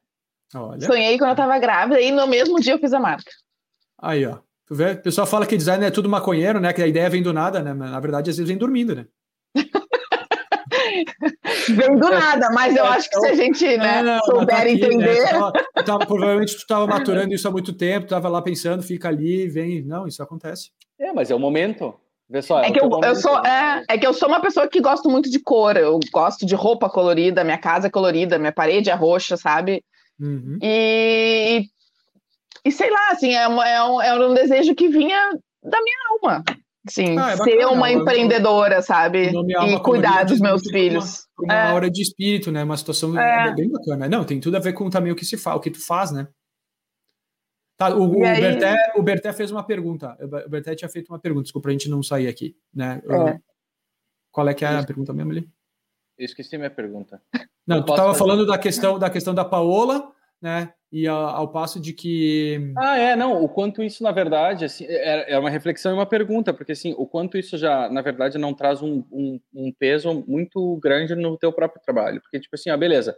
Olha. 0.55 0.81
Sonhei 0.81 1.19
quando 1.19 1.29
eu 1.29 1.35
tava 1.35 1.59
grávida 1.59 2.01
e 2.01 2.11
no 2.11 2.25
mesmo 2.25 2.59
dia 2.59 2.73
eu 2.73 2.79
fiz 2.79 2.93
a 2.93 2.99
marca. 2.99 3.29
Aí, 4.01 4.25
ó. 4.25 4.39
Tu 4.65 4.73
vê? 4.73 4.93
O 4.93 5.01
pessoal 5.03 5.27
fala 5.27 5.45
que 5.45 5.55
design 5.55 5.85
é 5.85 5.91
tudo 5.91 6.09
maconheiro, 6.09 6.59
né? 6.59 6.73
Que 6.73 6.81
a 6.81 6.87
ideia 6.87 7.11
vem 7.11 7.21
do 7.21 7.31
nada, 7.31 7.61
né? 7.61 7.75
Na 7.75 7.99
verdade, 7.99 8.31
às 8.31 8.37
vezes 8.37 8.49
vem 8.49 8.57
dormindo, 8.57 8.95
né? 8.95 9.05
vem 11.73 11.95
do 11.95 12.09
nada, 12.09 12.49
mas 12.51 12.75
eu 12.75 12.85
é, 12.85 12.89
acho 12.89 13.09
que 13.09 13.19
se 13.19 13.27
a 13.27 13.33
gente 13.33 13.77
né, 13.77 14.01
não, 14.01 14.19
souber 14.21 14.47
tá 14.47 14.61
aqui, 14.61 14.65
né? 14.65 14.71
entender. 14.71 15.23
Né? 15.23 15.31
Tava, 15.31 15.51
tava, 15.85 16.05
provavelmente 16.05 16.55
tu 16.55 16.59
estava 16.59 16.87
maturando 16.87 17.33
isso 17.33 17.47
há 17.47 17.51
muito 17.51 17.73
tempo, 17.73 18.05
estava 18.05 18.29
lá 18.29 18.41
pensando, 18.41 18.83
fica 18.83 19.07
ali, 19.07 19.47
vem. 19.47 19.81
Não, 19.83 20.07
isso 20.07 20.21
acontece. 20.21 20.71
É, 20.99 21.11
mas 21.13 21.31
é 21.31 21.35
o 21.35 21.39
momento. 21.39 21.93
Vê 22.29 22.43
só, 22.43 22.61
é, 22.61 22.67
é 22.67 22.71
que 22.71 22.79
eu, 22.79 22.89
eu 23.03 23.15
sou, 23.15 23.39
é, 23.39 23.83
é, 23.89 23.97
que 23.97 24.05
eu 24.05 24.13
sou 24.13 24.29
uma 24.29 24.39
pessoa 24.39 24.67
que 24.67 24.79
gosto 24.79 25.09
muito 25.09 25.31
de 25.31 25.39
cor, 25.39 25.75
eu 25.75 25.99
gosto 26.13 26.45
de 26.45 26.53
roupa 26.53 26.87
colorida, 26.87 27.43
minha 27.43 27.57
casa 27.57 27.87
é 27.87 27.89
colorida, 27.89 28.37
minha 28.37 28.51
parede 28.51 28.91
é 28.91 28.93
roxa, 28.93 29.35
sabe? 29.35 29.83
Uhum. 30.19 30.59
E, 30.61 31.65
e 32.63 32.71
sei 32.71 32.91
lá, 32.91 33.09
assim, 33.11 33.35
é, 33.35 33.41
é, 33.41 33.83
um, 33.83 34.01
é 34.01 34.27
um 34.27 34.33
desejo 34.35 34.75
que 34.75 34.87
vinha 34.89 35.31
da 35.63 35.81
minha 35.81 35.97
alma. 36.11 36.43
Sim, 36.87 37.17
ah, 37.17 37.31
é 37.31 37.37
ser 37.37 37.65
uma 37.65 37.91
empreendedora, 37.91 38.81
sabe? 38.81 39.29
E 39.29 39.79
cuidar 39.81 40.23
dos 40.23 40.39
meus 40.39 40.61
filhos. 40.63 41.27
Uma, 41.37 41.53
uma 41.53 41.69
é. 41.69 41.73
hora 41.73 41.91
de 41.91 42.01
espírito, 42.01 42.51
né? 42.51 42.63
Uma 42.63 42.77
situação 42.77 43.19
é. 43.19 43.53
bem 43.53 43.69
bacana. 43.69 44.07
Não, 44.07 44.23
tem 44.23 44.39
tudo 44.39 44.55
a 44.55 44.59
ver 44.59 44.73
com 44.73 44.89
também 44.89 45.11
o 45.11 45.15
que 45.15 45.25
se 45.25 45.37
faz, 45.37 45.57
o 45.57 45.59
que 45.59 45.71
tu 45.71 45.85
faz, 45.85 46.11
né? 46.11 46.27
Tá, 47.77 47.93
o, 47.95 48.19
o, 48.19 48.25
aí... 48.25 48.41
Berté, 48.41 48.75
o 48.95 49.01
Berté 49.01 49.33
fez 49.33 49.51
uma 49.51 49.63
pergunta. 49.63 50.17
O 50.21 50.49
Berté 50.49 50.75
tinha 50.75 50.89
feito 50.89 51.09
uma 51.09 51.19
pergunta, 51.19 51.43
desculpa, 51.43 51.69
a 51.69 51.71
gente 51.71 51.89
não 51.89 52.01
sair 52.01 52.27
aqui, 52.27 52.55
né? 52.73 53.01
É. 53.05 53.39
Qual 54.31 54.47
é 54.47 54.53
que 54.53 54.63
é 54.63 54.67
a 54.67 54.83
pergunta 54.83 55.13
mesmo 55.13 55.31
ali? 55.31 55.49
Eu 56.17 56.25
esqueci 56.25 56.57
minha 56.57 56.69
pergunta. 56.69 57.21
Não, 57.65 57.83
tu 57.83 57.91
estava 57.91 58.13
falando 58.13 58.45
da 58.45 58.57
questão 58.57 58.97
da 58.99 59.09
questão 59.09 59.33
da 59.33 59.45
Paola, 59.45 60.11
né? 60.41 60.73
E 60.91 61.07
ao, 61.07 61.27
ao, 61.27 61.51
passo 61.51 61.79
de 61.79 61.93
que. 61.93 62.73
Ah, 62.77 62.97
é, 62.97 63.15
não. 63.15 63.43
O 63.43 63.47
quanto 63.47 63.83
isso, 63.83 64.01
na 64.01 64.11
verdade, 64.11 64.65
assim, 64.65 64.85
é, 64.87 65.33
é 65.33 65.39
uma 65.39 65.49
reflexão 65.49 65.91
e 65.91 65.95
uma 65.95 66.05
pergunta, 66.05 66.53
porque 66.53 66.71
assim, 66.71 66.95
o 66.97 67.05
quanto 67.05 67.37
isso 67.37 67.57
já, 67.57 67.87
na 67.89 68.01
verdade, 68.01 68.39
não 68.39 68.53
traz 68.53 68.81
um, 68.81 69.03
um, 69.11 69.39
um 69.53 69.71
peso 69.71 70.23
muito 70.27 70.77
grande 70.77 71.15
no 71.15 71.37
teu 71.37 71.53
próprio 71.53 71.81
trabalho. 71.81 72.21
Porque, 72.21 72.39
tipo 72.39 72.55
assim, 72.55 72.69
ah, 72.69 72.77
beleza. 72.77 73.15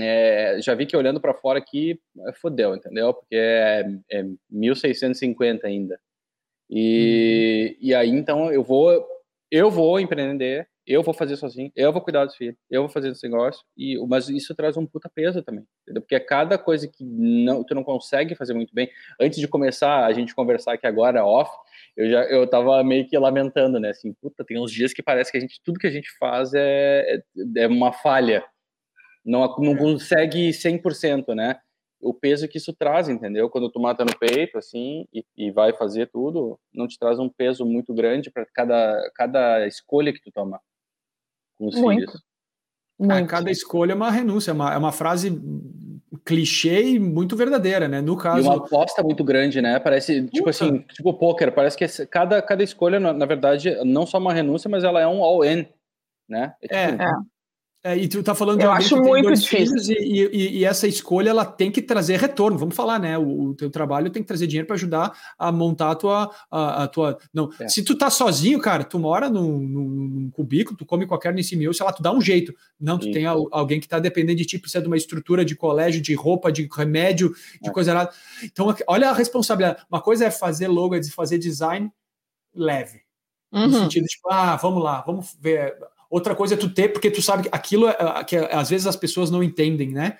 É, 0.00 0.58
já 0.60 0.74
vi 0.74 0.86
que 0.86 0.96
olhando 0.96 1.20
para 1.20 1.34
fora 1.34 1.58
aqui, 1.58 1.98
é, 2.28 2.32
fodeu, 2.34 2.74
entendeu? 2.74 3.14
Porque 3.14 3.34
é, 3.34 3.84
é 4.10 4.24
1650 4.50 5.66
ainda. 5.66 5.98
E, 6.70 7.76
uhum. 7.80 7.88
e 7.88 7.94
aí, 7.94 8.10
então, 8.10 8.52
eu 8.52 8.62
vou, 8.62 9.04
eu 9.50 9.70
vou 9.70 9.98
empreender, 9.98 10.68
eu 10.86 11.02
vou 11.02 11.14
fazer 11.14 11.36
sozinho, 11.36 11.70
eu 11.76 11.92
vou 11.92 12.02
cuidar 12.02 12.24
dos 12.24 12.34
filhos, 12.34 12.56
eu 12.70 12.82
vou 12.82 12.90
fazer 12.90 13.10
esse 13.10 13.22
negócio, 13.28 13.64
e, 13.76 13.96
mas 14.06 14.28
isso 14.28 14.54
traz 14.54 14.76
um 14.76 14.84
puta 14.84 15.08
peso 15.08 15.42
também, 15.42 15.64
entendeu? 15.82 16.02
Porque 16.02 16.14
é 16.14 16.20
cada 16.20 16.58
coisa 16.58 16.88
que 16.88 17.04
não, 17.04 17.62
tu 17.62 17.74
não 17.74 17.84
consegue 17.84 18.34
fazer 18.34 18.54
muito 18.54 18.74
bem, 18.74 18.90
antes 19.20 19.38
de 19.38 19.46
começar 19.46 20.04
a 20.04 20.12
gente 20.12 20.34
conversar 20.34 20.74
aqui 20.74 20.86
agora, 20.86 21.24
off, 21.24 21.50
eu 21.96 22.10
já 22.10 22.24
eu 22.24 22.46
tava 22.48 22.82
meio 22.82 23.06
que 23.06 23.16
lamentando, 23.16 23.78
né, 23.78 23.90
assim, 23.90 24.12
puta, 24.14 24.44
tem 24.44 24.58
uns 24.58 24.72
dias 24.72 24.92
que 24.92 25.02
parece 25.02 25.30
que 25.30 25.38
a 25.38 25.40
gente, 25.40 25.60
tudo 25.64 25.78
que 25.78 25.86
a 25.86 25.90
gente 25.90 26.10
faz 26.18 26.52
é, 26.54 27.22
é, 27.56 27.62
é 27.62 27.66
uma 27.68 27.92
falha, 27.92 28.44
não, 29.24 29.42
não 29.58 29.76
consegue 29.76 30.50
100%, 30.50 31.34
né? 31.34 31.60
o 32.02 32.12
peso 32.12 32.48
que 32.48 32.58
isso 32.58 32.72
traz, 32.72 33.08
entendeu? 33.08 33.48
Quando 33.48 33.70
tu 33.70 33.78
mata 33.78 34.04
no 34.04 34.18
peito, 34.18 34.58
assim, 34.58 35.06
e, 35.14 35.24
e 35.36 35.52
vai 35.52 35.72
fazer 35.72 36.10
tudo, 36.10 36.58
não 36.74 36.88
te 36.88 36.98
traz 36.98 37.20
um 37.20 37.28
peso 37.28 37.64
muito 37.64 37.94
grande 37.94 38.28
para 38.28 38.44
cada, 38.44 39.10
cada 39.14 39.66
escolha 39.68 40.12
que 40.12 40.20
tu 40.20 40.32
toma 40.32 40.60
com 41.62 41.68
os 41.68 41.76
Muito. 41.76 42.00
filhos. 42.00 42.22
Muito. 42.98 43.28
cada 43.28 43.50
escolha 43.50 43.92
é 43.92 43.94
uma 43.94 44.10
renúncia, 44.10 44.50
é 44.50 44.54
uma, 44.54 44.74
é 44.74 44.76
uma 44.78 44.92
frase 44.92 45.40
clichê 46.24 46.82
e 46.82 46.98
muito 46.98 47.36
verdadeira, 47.36 47.88
né? 47.88 48.00
No 48.00 48.16
caso. 48.16 48.40
E 48.40 48.42
uma 48.42 48.56
aposta 48.56 49.02
muito 49.02 49.24
grande, 49.24 49.60
né? 49.62 49.78
Parece, 49.78 50.26
tipo 50.28 50.48
assim, 50.48 50.78
tipo 50.92 51.14
poker, 51.14 51.52
parece 51.52 51.76
que 51.76 52.06
cada, 52.06 52.40
cada 52.42 52.62
escolha, 52.62 53.00
na, 53.00 53.12
na, 53.12 53.26
verdade, 53.26 53.74
não 53.84 54.06
só 54.06 54.18
uma 54.18 54.32
renúncia, 54.32 54.68
mas 54.68 54.84
ela 54.84 55.00
é 55.00 55.06
um 55.06 55.22
all-in, 55.22 55.66
né? 56.28 56.54
É, 56.62 56.90
tipo, 56.90 57.02
é. 57.02 57.12
É. 57.84 57.96
E 57.96 58.06
tu 58.06 58.22
tá 58.22 58.32
falando 58.32 58.60
de 58.60 58.64
Eu 58.64 58.70
acho 58.70 58.96
muito 58.96 59.32
difícil. 59.34 59.76
E, 59.98 60.28
e, 60.32 60.58
e, 60.58 60.64
essa 60.64 60.86
escolha 60.86 61.30
ela 61.30 61.44
tem 61.44 61.70
que 61.70 61.82
trazer 61.82 62.16
retorno. 62.16 62.56
Vamos 62.56 62.76
falar, 62.76 63.00
né? 63.00 63.18
O, 63.18 63.48
o 63.48 63.54
teu 63.54 63.68
trabalho 63.68 64.08
tem 64.08 64.22
que 64.22 64.28
trazer 64.28 64.46
dinheiro 64.46 64.66
para 64.66 64.76
ajudar 64.76 65.12
a 65.36 65.50
montar 65.50 65.90
a 65.90 65.94
tua. 65.96 66.30
A, 66.48 66.84
a 66.84 66.88
tua 66.88 67.18
não, 67.34 67.50
é. 67.58 67.68
se 67.68 67.82
tu 67.82 67.98
tá 67.98 68.08
sozinho, 68.08 68.60
cara, 68.60 68.84
tu 68.84 69.00
mora 69.00 69.28
num, 69.28 69.58
num, 69.58 70.30
cubículo, 70.30 70.76
tu 70.76 70.86
come 70.86 71.06
qualquer 71.06 71.34
nesse 71.34 71.56
meu, 71.56 71.74
sei 71.74 71.84
lá, 71.84 71.92
tu 71.92 72.02
dá 72.02 72.12
um 72.12 72.20
jeito. 72.20 72.54
Não, 72.78 72.98
tu 72.98 73.06
Isso. 73.06 73.14
tem 73.14 73.26
alguém 73.26 73.80
que 73.80 73.88
tá 73.88 73.98
dependendo 73.98 74.38
de 74.38 74.44
ti, 74.44 74.58
precisa 74.58 74.80
de 74.80 74.86
uma 74.86 74.96
estrutura 74.96 75.44
de 75.44 75.56
colégio, 75.56 76.00
de 76.00 76.14
roupa, 76.14 76.52
de 76.52 76.68
remédio, 76.72 77.34
de 77.60 77.68
é. 77.68 77.72
coisa 77.72 77.90
errada. 77.90 78.12
Então, 78.44 78.72
olha 78.86 79.10
a 79.10 79.12
responsabilidade. 79.12 79.84
Uma 79.90 80.00
coisa 80.00 80.26
é 80.26 80.30
fazer 80.30 80.68
logo, 80.68 80.94
é 80.94 81.02
fazer 81.02 81.38
design 81.38 81.90
leve. 82.54 83.00
Uhum. 83.52 83.66
No 83.66 83.78
sentido 83.80 84.04
de, 84.04 84.08
tipo, 84.08 84.30
ah, 84.30 84.56
vamos 84.56 84.82
lá, 84.82 85.02
vamos 85.02 85.36
ver 85.38 85.76
Outra 86.12 86.34
coisa 86.34 86.52
é 86.52 86.56
tu 86.58 86.68
ter, 86.68 86.90
porque 86.90 87.10
tu 87.10 87.22
sabe 87.22 87.44
que 87.44 87.48
aquilo 87.50 87.88
é, 87.88 87.96
que 88.26 88.36
às 88.36 88.68
vezes 88.68 88.86
as 88.86 88.96
pessoas 88.96 89.30
não 89.30 89.42
entendem, 89.42 89.92
né? 89.92 90.18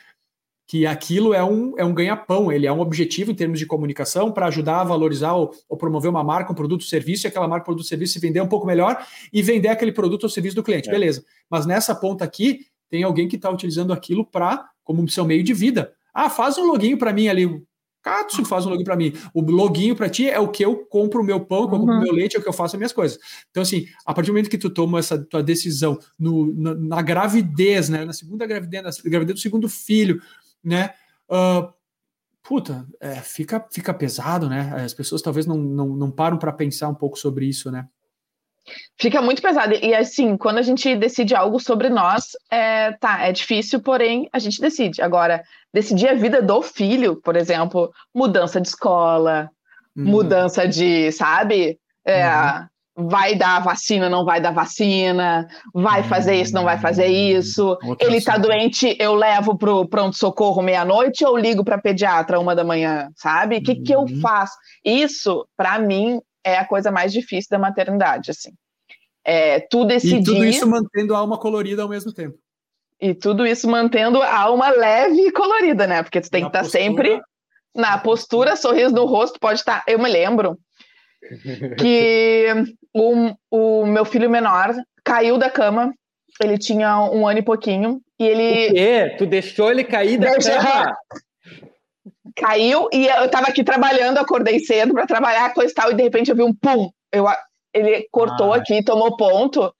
Que 0.67 0.87
aquilo 0.87 1.35
é 1.35 1.45
um, 1.45 1.75
é 1.77 1.85
um 1.85 1.93
ganha-pão, 1.93 2.51
ele 2.51 2.67
é 2.67 2.73
um 2.73 2.81
objetivo 2.81 3.31
em 3.31 3.35
termos 3.35 3.59
de 3.59 3.67
comunicação 3.67 4.33
para 4.33 4.47
ajudar 4.47 4.81
a 4.81 4.85
valorizar 4.85 5.35
ou, 5.35 5.53
ou, 5.69 5.77
promover 5.77 6.09
uma 6.09 6.25
marca, 6.25 6.51
um 6.51 6.55
produto, 6.55 6.81
um 6.81 6.87
serviço, 6.87 7.27
e 7.27 7.29
aquela 7.29 7.47
marca, 7.47 7.67
produto, 7.67 7.87
serviço 7.87 8.15
se 8.15 8.21
vender 8.21 8.41
um 8.41 8.49
pouco 8.49 8.67
melhor 8.67 9.07
e 9.31 9.43
vender 9.43 9.69
aquele 9.69 9.93
produto 9.93 10.23
ou 10.23 10.31
serviço 10.31 10.57
do 10.57 10.63
cliente, 10.63 10.89
é. 10.89 10.93
beleza. 10.93 11.23
Mas 11.51 11.67
nessa 11.67 11.95
ponta 11.95 12.25
aqui, 12.25 12.61
tem 12.89 13.03
alguém 13.03 13.29
que 13.29 13.37
está 13.37 13.51
utilizando 13.51 13.93
aquilo 13.93 14.25
para 14.25 14.67
como 14.83 15.07
seu 15.11 15.27
meio 15.27 15.45
de 15.45 15.53
vida. 15.53 15.93
Ah, 16.15 16.31
faz 16.31 16.57
um 16.57 16.65
login 16.65 16.97
para 16.97 17.13
mim 17.13 17.29
ali. 17.29 17.63
Katsu 18.03 18.45
faz 18.45 18.67
um 18.67 18.71
login 18.71 18.85
para 18.85 18.97
mim. 18.97 19.12
O 19.33 19.41
loginho 19.41 19.95
para 19.95 20.11
ti 20.11 20.29
é 20.29 20.38
o 20.38 20.49
que 20.49 20.65
eu 20.65 20.85
compro 20.87 21.23
o 21.23 21.25
meu 21.25 21.41
pão, 21.41 21.62
eu 21.62 21.69
compro 21.69 21.93
o 21.93 21.95
uhum. 21.95 22.03
meu 22.03 22.12
leite, 22.12 22.37
é 22.37 22.41
o 22.41 22.43
que 22.43 22.49
eu 22.49 22.53
faço 22.53 22.75
as 22.75 22.79
minhas 22.79 22.93
coisas. 22.93 23.19
Então, 23.51 23.62
assim, 23.62 23.87
a 24.05 24.12
partir 24.12 24.31
do 24.31 24.35
momento 24.35 24.51
que 24.51 24.59
tu 24.59 24.69
toma 24.69 24.99
essa 24.99 25.19
tua 25.19 25.43
decisão 25.43 25.99
no, 26.19 26.53
na, 26.55 26.75
na 26.75 27.03
gravidez, 27.03 27.88
né? 27.88 28.05
Na 28.05 28.12
segunda 28.12 28.45
gravidez, 28.47 28.83
na 28.83 28.91
gravidez 29.11 29.38
do 29.38 29.43
segundo 29.43 29.69
filho, 29.69 30.21
né? 30.62 30.91
Uh, 31.31 31.73
puta, 32.43 32.87
é, 33.01 33.15
fica, 33.17 33.65
fica 33.71 33.95
pesado, 33.95 34.49
né? 34.49 34.73
As 34.85 34.93
pessoas 34.93 35.23
talvez 35.23 35.47
não, 35.47 35.57
não, 35.57 35.88
não 35.88 36.11
param 36.11 36.37
para 36.38 36.53
pensar 36.53 36.88
um 36.88 36.95
pouco 36.95 37.19
sobre 37.19 37.47
isso, 37.47 37.71
né? 37.71 37.88
Fica 38.98 39.20
muito 39.20 39.42
pesado. 39.42 39.75
E 39.75 39.94
assim, 39.94 40.37
quando 40.37 40.59
a 40.59 40.62
gente 40.62 40.94
decide 40.94 41.35
algo 41.35 41.59
sobre 41.59 41.88
nós, 41.88 42.31
é, 42.51 42.92
tá, 42.92 43.27
é 43.27 43.33
difícil, 43.33 43.81
porém 43.81 44.29
a 44.33 44.38
gente 44.38 44.61
decide. 44.61 45.03
Agora, 45.03 45.42
decidir 45.72 46.09
a 46.09 46.14
vida 46.14 46.40
do 46.40 46.62
filho, 46.62 47.20
por 47.20 47.37
exemplo, 47.37 47.90
mudança 48.14 48.61
de 48.61 48.68
escola, 48.68 49.51
uhum. 49.96 50.05
mudança 50.05 50.66
de, 50.68 51.11
sabe? 51.12 51.79
É, 52.05 52.27
uhum. 52.27 52.66
Vai 52.94 53.35
dar 53.35 53.61
vacina, 53.61 54.11
não 54.11 54.22
vai 54.22 54.38
dar 54.38 54.53
vacina, 54.53 55.48
vai 55.72 56.03
fazer 56.03 56.35
isso, 56.35 56.53
não 56.53 56.64
vai 56.64 56.79
fazer 56.79 57.07
isso. 57.07 57.79
Outra 57.83 58.07
Ele 58.07 58.20
tá 58.20 58.37
doente, 58.37 58.94
eu 59.01 59.14
levo 59.14 59.57
pro 59.57 59.88
pronto-socorro 59.88 60.61
meia-noite 60.61 61.25
ou 61.25 61.38
ligo 61.38 61.64
para 61.64 61.81
pediatra 61.81 62.38
uma 62.38 62.55
da 62.55 62.62
manhã, 62.62 63.09
sabe? 63.16 63.57
O 63.57 63.62
que, 63.62 63.77
que 63.77 63.94
eu 63.94 64.01
uhum. 64.01 64.20
faço? 64.20 64.55
Isso, 64.85 65.46
para 65.57 65.79
mim, 65.79 66.20
é 66.45 66.57
a 66.57 66.67
coisa 66.67 66.91
mais 66.91 67.13
difícil 67.13 67.49
da 67.51 67.59
maternidade, 67.59 68.31
assim. 68.31 68.53
É, 69.25 69.61
tu 69.61 69.85
decidir... 69.85 70.21
E 70.21 70.25
tudo 70.25 70.45
isso 70.45 70.67
mantendo 70.69 71.15
a 71.15 71.19
alma 71.19 71.39
colorida 71.39 71.83
ao 71.83 71.89
mesmo 71.89 72.13
tempo. 72.13 72.37
E 73.01 73.15
tudo 73.15 73.47
isso 73.47 73.69
mantendo 73.69 74.23
a 74.23 74.39
alma 74.39 74.71
leve 74.71 75.29
e 75.29 75.33
colorida, 75.33 75.87
né? 75.87 76.03
Porque 76.03 76.21
tu 76.21 76.31
tem 76.31 76.43
na 76.43 76.51
que 76.51 76.57
estar 76.57 76.65
tá 76.65 76.69
sempre 76.69 77.21
na 77.75 77.99
postura, 77.99 78.57
sorriso 78.57 78.95
no 78.95 79.07
rosto, 79.07 79.41
pode 79.41 79.61
estar... 79.61 79.85
Tá, 79.85 79.91
eu 79.91 79.99
me 79.99 80.11
lembro 80.11 80.59
que 81.79 82.47
o, 82.95 83.35
o 83.51 83.87
meu 83.87 84.05
filho 84.05 84.29
menor 84.29 84.75
caiu 85.05 85.39
da 85.39 85.51
cama, 85.51 85.93
ele 86.41 86.59
tinha 86.59 87.01
um 87.11 87.27
ano 87.27 87.39
e 87.39 87.43
pouquinho, 87.43 88.01
e 88.19 88.25
ele... 88.25 88.69
O 88.69 88.75
quê? 88.75 89.15
Tu 89.19 89.27
deixou 89.27 89.71
ele 89.71 89.85
cair 89.85 90.19
da 90.19 90.31
Deixa... 90.31 90.59
cama? 90.59 90.97
Caiu 92.35 92.89
e 92.93 93.07
eu 93.07 93.31
tava 93.31 93.49
aqui 93.49 93.65
trabalhando, 93.65 94.19
acordei 94.19 94.59
cedo 94.61 94.93
para 94.93 95.07
trabalhar, 95.07 95.55
coisa 95.55 95.71
e 95.71 95.75
tal, 95.75 95.91
e 95.91 95.95
de 95.95 96.03
repente 96.03 96.31
eu 96.31 96.37
vi 96.37 96.43
um 96.43 96.55
pum. 96.55 96.91
Eu, 97.11 97.27
ele 97.73 98.07
cortou 98.11 98.53
ah. 98.53 98.57
aqui, 98.57 98.83
tomou 98.85 99.17
ponto. 99.17 99.73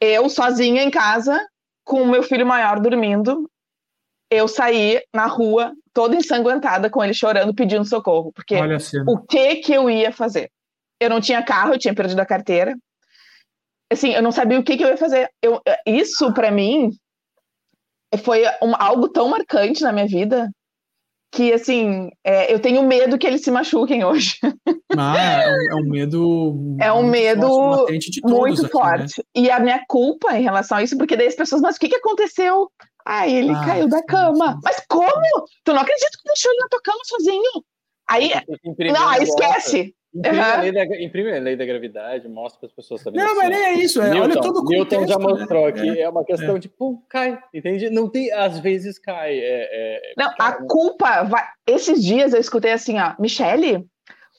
Eu 0.00 0.28
sozinha 0.28 0.82
em 0.82 0.90
casa, 0.90 1.40
com 1.84 2.02
o 2.02 2.06
meu 2.06 2.22
filho 2.22 2.46
maior 2.46 2.80
dormindo, 2.80 3.48
eu 4.30 4.48
saí 4.48 5.00
na 5.14 5.26
rua, 5.26 5.72
toda 5.92 6.16
ensanguentada, 6.16 6.90
com 6.90 7.02
ele 7.02 7.14
chorando, 7.14 7.54
pedindo 7.54 7.84
socorro. 7.84 8.32
Porque 8.32 8.56
o 9.06 9.18
que 9.18 9.56
que 9.56 9.72
eu 9.72 9.88
ia 9.88 10.10
fazer? 10.12 10.50
Eu 10.98 11.10
não 11.10 11.20
tinha 11.20 11.42
carro, 11.42 11.74
eu 11.74 11.78
tinha 11.78 11.94
perdido 11.94 12.20
a 12.20 12.26
carteira. 12.26 12.76
Assim, 13.90 14.12
eu 14.12 14.22
não 14.22 14.32
sabia 14.32 14.58
o 14.58 14.64
que, 14.64 14.76
que 14.76 14.84
eu 14.84 14.88
ia 14.88 14.96
fazer. 14.96 15.30
Eu, 15.42 15.60
isso, 15.86 16.32
para 16.32 16.50
mim, 16.50 16.90
foi 18.22 18.44
um, 18.62 18.74
algo 18.76 19.08
tão 19.08 19.28
marcante 19.28 19.82
na 19.82 19.92
minha 19.92 20.06
vida 20.06 20.50
que 21.34 21.52
assim, 21.52 22.10
é, 22.22 22.52
eu 22.52 22.60
tenho 22.60 22.82
medo 22.84 23.18
que 23.18 23.26
eles 23.26 23.42
se 23.42 23.50
machuquem 23.50 24.04
hoje. 24.04 24.38
Ah, 24.96 25.42
é 25.42 25.48
um, 25.48 25.52
é 25.52 25.74
um 25.74 25.90
medo. 25.90 26.76
É 26.80 26.92
um 26.92 27.02
medo 27.02 27.48
forte, 27.48 28.20
muito 28.22 28.52
aqui, 28.52 28.62
né? 28.62 28.68
forte. 28.68 29.18
Né? 29.18 29.42
E 29.42 29.50
a 29.50 29.58
minha 29.58 29.84
culpa 29.88 30.38
em 30.38 30.42
relação 30.44 30.78
a 30.78 30.84
isso, 30.84 30.96
porque 30.96 31.16
daí 31.16 31.26
as 31.26 31.34
pessoas, 31.34 31.60
mas 31.60 31.74
o 31.74 31.80
que, 31.80 31.88
que 31.88 31.96
aconteceu? 31.96 32.70
Aí 33.04 33.34
ele 33.34 33.50
ah, 33.50 33.64
caiu 33.64 33.88
da 33.88 34.00
cama. 34.04 34.60
Mas 34.62 34.80
como? 34.88 35.10
Tu 35.64 35.72
não 35.72 35.80
acredita 35.80 36.16
que 36.16 36.28
deixou 36.28 36.52
ele 36.52 36.60
na 36.60 36.68
tua 36.68 36.80
cama 36.80 37.00
sozinho? 37.02 37.64
Aí. 38.08 38.30
Não, 38.92 39.08
aí 39.08 39.24
esquece. 39.24 39.92
Imprime, 40.14 40.38
uhum. 40.38 40.44
a 40.44 40.56
lei 40.56 40.72
da, 40.72 40.84
imprime 40.84 41.36
a 41.36 41.40
lei 41.40 41.56
da 41.56 41.64
gravidade, 41.66 42.28
mostra 42.28 42.60
para 42.60 42.66
as 42.68 42.72
pessoas 42.72 43.02
também. 43.02 43.20
Não, 43.20 43.34
mas 43.34 43.50
nem 43.50 43.64
é 43.64 43.72
isso. 43.74 44.00
É, 44.00 44.10
Newton, 44.10 44.22
olha 44.22 44.40
todo 44.40 44.60
o 44.60 44.64
Newton 44.64 44.96
contexto, 44.96 45.08
já 45.08 45.18
né? 45.18 45.24
mostrou 45.24 45.62
né? 45.62 45.68
aqui. 45.68 45.88
É, 45.98 46.02
é 46.02 46.08
uma 46.08 46.24
questão 46.24 46.56
é. 46.56 46.58
de, 46.60 46.68
pum, 46.68 47.02
cai, 47.08 47.38
entende? 47.52 47.90
Não 47.90 48.08
tem, 48.08 48.30
às 48.32 48.60
vezes 48.60 48.96
cai. 48.96 49.36
É, 49.36 49.68
é 49.72 50.12
não, 50.16 50.32
cai, 50.36 50.52
a 50.52 50.60
né? 50.60 50.66
culpa 50.68 51.22
vai. 51.24 51.44
Esses 51.66 52.02
dias 52.02 52.32
eu 52.32 52.40
escutei 52.40 52.70
assim, 52.70 53.00
ó, 53.00 53.14
Michele, 53.18 53.84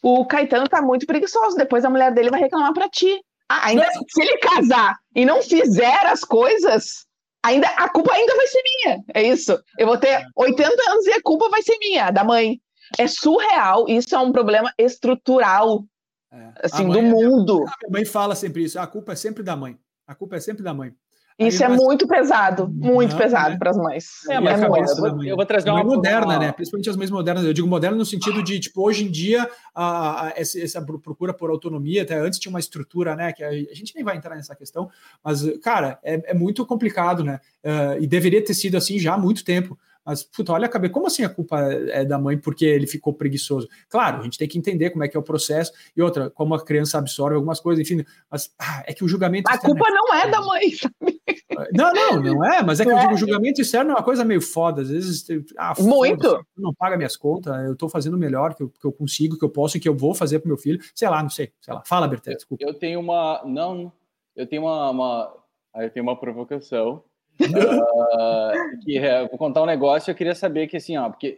o 0.01 0.25
Caetano 0.25 0.69
tá 0.69 0.81
muito 0.81 1.05
preguiçoso, 1.05 1.57
depois 1.57 1.83
a 1.83 1.89
mulher 1.89 2.13
dele 2.13 2.29
vai 2.29 2.39
reclamar 2.39 2.73
para 2.73 2.87
ti. 2.87 3.19
Ah, 3.49 3.67
ainda, 3.67 3.85
se 4.07 4.21
ele 4.21 4.37
casar 4.37 4.95
e 5.13 5.25
não 5.25 5.41
fizer 5.41 6.05
as 6.05 6.21
coisas, 6.21 7.05
ainda 7.43 7.67
a 7.67 7.89
culpa 7.89 8.13
ainda 8.13 8.35
vai 8.35 8.47
ser 8.47 8.61
minha. 8.63 9.03
É 9.13 9.23
isso. 9.23 9.59
Eu 9.77 9.87
vou 9.87 9.97
ter 9.97 10.25
80 10.35 10.71
anos 10.89 11.05
e 11.05 11.11
a 11.11 11.21
culpa 11.21 11.49
vai 11.49 11.61
ser 11.61 11.77
minha, 11.79 12.11
da 12.11 12.23
mãe. 12.23 12.59
É 12.97 13.07
surreal, 13.07 13.85
isso 13.87 14.15
é 14.15 14.19
um 14.19 14.31
problema 14.31 14.71
estrutural 14.77 15.83
é. 16.31 16.51
assim, 16.63 16.87
do 16.87 17.01
mundo. 17.01 17.63
A 17.63 17.73
minha 17.81 17.91
mãe 17.91 18.05
fala 18.05 18.35
sempre 18.35 18.63
isso, 18.63 18.79
a 18.79 18.87
culpa 18.87 19.13
é 19.13 19.15
sempre 19.15 19.43
da 19.43 19.55
mãe. 19.55 19.77
A 20.07 20.13
culpa 20.13 20.35
é 20.35 20.39
sempre 20.39 20.63
da 20.63 20.73
mãe. 20.73 20.93
Isso 21.37 21.61
é 21.61 21.67
muito 21.67 22.07
pesado, 22.07 22.69
muito 22.69 23.11
não, 23.11 23.17
pesado 23.17 23.55
é. 23.55 23.57
para 23.57 23.71
as 23.71 23.77
mães. 23.77 24.05
É, 24.29 24.39
mas 24.39 24.61
é 24.61 24.65
eu, 24.65 24.69
vou, 24.69 25.25
eu 25.25 25.35
vou 25.35 25.45
trazer 25.45 25.69
uma 25.69 25.83
moderna, 25.83 26.39
né? 26.39 26.51
Principalmente 26.53 26.89
as 26.89 26.95
mães 26.95 27.11
modernas. 27.11 27.43
Eu 27.43 27.51
digo 27.51 27.67
moderna 27.67 27.97
no 27.97 28.05
sentido 28.05 28.41
de, 28.41 28.57
tipo, 28.57 28.81
hoje 28.81 29.03
em 29.03 29.11
dia, 29.11 29.49
a, 29.73 30.27
a, 30.27 30.33
essa, 30.37 30.57
essa, 30.61 30.81
procura 30.81 31.33
por 31.33 31.49
autonomia, 31.49 32.03
até 32.03 32.17
antes 32.17 32.39
tinha 32.39 32.49
uma 32.49 32.59
estrutura, 32.59 33.17
né? 33.17 33.33
Que 33.33 33.43
a, 33.43 33.49
a 33.49 33.73
gente 33.73 33.93
nem 33.93 34.03
vai 34.03 34.15
entrar 34.15 34.33
nessa 34.33 34.55
questão, 34.55 34.89
mas, 35.21 35.43
cara, 35.61 35.99
é, 36.03 36.31
é 36.31 36.33
muito 36.33 36.65
complicado, 36.65 37.21
né? 37.21 37.41
Uh, 37.61 38.01
e 38.01 38.07
deveria 38.07 38.41
ter 38.41 38.53
sido 38.53 38.77
assim 38.77 38.97
já 38.97 39.15
há 39.15 39.17
muito 39.17 39.43
tempo. 39.43 39.77
Mas, 40.05 40.21
puta, 40.21 40.53
olha 40.53 40.67
a 40.67 40.69
cabeça, 40.69 40.93
como 40.93 41.07
assim 41.07 41.23
a 41.23 41.29
culpa 41.29 41.59
é 41.61 42.05
da 42.05 42.19
mãe 42.19 42.37
porque 42.37 42.63
ele 42.63 42.85
ficou 42.85 43.11
preguiçoso? 43.11 43.67
Claro, 43.89 44.19
a 44.19 44.23
gente 44.23 44.37
tem 44.37 44.47
que 44.47 44.57
entender 44.57 44.91
como 44.91 45.03
é 45.03 45.07
que 45.07 45.17
é 45.17 45.19
o 45.19 45.23
processo 45.23 45.71
e 45.97 46.01
outra, 46.01 46.29
como 46.29 46.53
a 46.53 46.63
criança 46.63 46.99
absorve 46.99 47.35
algumas 47.35 47.59
coisas, 47.59 47.83
enfim, 47.83 48.05
mas 48.29 48.53
ah, 48.59 48.83
é 48.85 48.93
que 48.93 49.03
o 49.03 49.07
julgamento. 49.07 49.49
A 49.51 49.57
culpa 49.57 49.89
não 49.89 50.13
é 50.13 50.29
da 50.29 50.41
mãe, 50.41 50.71
sabe? 50.71 51.15
Não, 51.73 51.91
não, 51.93 52.21
não 52.21 52.45
é, 52.45 52.61
mas 52.61 52.79
é 52.79 52.85
que 52.85 52.91
eu 52.91 52.99
digo, 52.99 53.13
o 53.13 53.17
julgamento 53.17 53.61
externo 53.61 53.91
é 53.91 53.93
uma 53.93 54.03
coisa 54.03 54.25
meio 54.25 54.41
foda, 54.41 54.81
às 54.81 54.89
vezes. 54.89 55.25
Ah, 55.57 55.73
Muito! 55.79 56.45
não 56.55 56.73
paga 56.73 56.97
minhas 56.97 57.15
contas, 57.15 57.65
eu 57.65 57.75
tô 57.75 57.87
fazendo 57.87 58.15
o 58.15 58.17
melhor 58.17 58.53
que 58.53 58.61
eu, 58.61 58.69
que 58.69 58.85
eu 58.85 58.91
consigo, 58.91 59.37
que 59.37 59.45
eu 59.45 59.49
posso 59.49 59.77
e 59.77 59.79
que 59.79 59.87
eu 59.87 59.95
vou 59.95 60.13
fazer 60.13 60.39
pro 60.39 60.49
meu 60.49 60.57
filho, 60.57 60.79
sei 60.93 61.09
lá, 61.09 61.23
não 61.23 61.29
sei, 61.29 61.51
sei 61.61 61.73
lá. 61.73 61.81
Fala, 61.85 62.07
Berté, 62.07 62.33
desculpa. 62.33 62.63
Eu 62.63 62.73
tenho 62.73 62.99
uma. 62.99 63.41
Não, 63.45 63.91
eu 64.35 64.45
tenho 64.45 64.63
uma. 64.63 64.89
uma... 64.89 65.33
Eu 65.75 65.89
tenho 65.89 66.05
uma 66.05 66.19
provocação 66.19 67.03
uh, 67.41 68.83
que 68.83 68.97
é, 68.97 69.27
vou 69.27 69.37
contar 69.37 69.63
um 69.63 69.67
negócio. 69.67 70.11
Eu 70.11 70.15
queria 70.15 70.35
saber 70.35 70.67
que 70.67 70.77
assim, 70.77 70.97
ó, 70.97 71.09
porque 71.09 71.37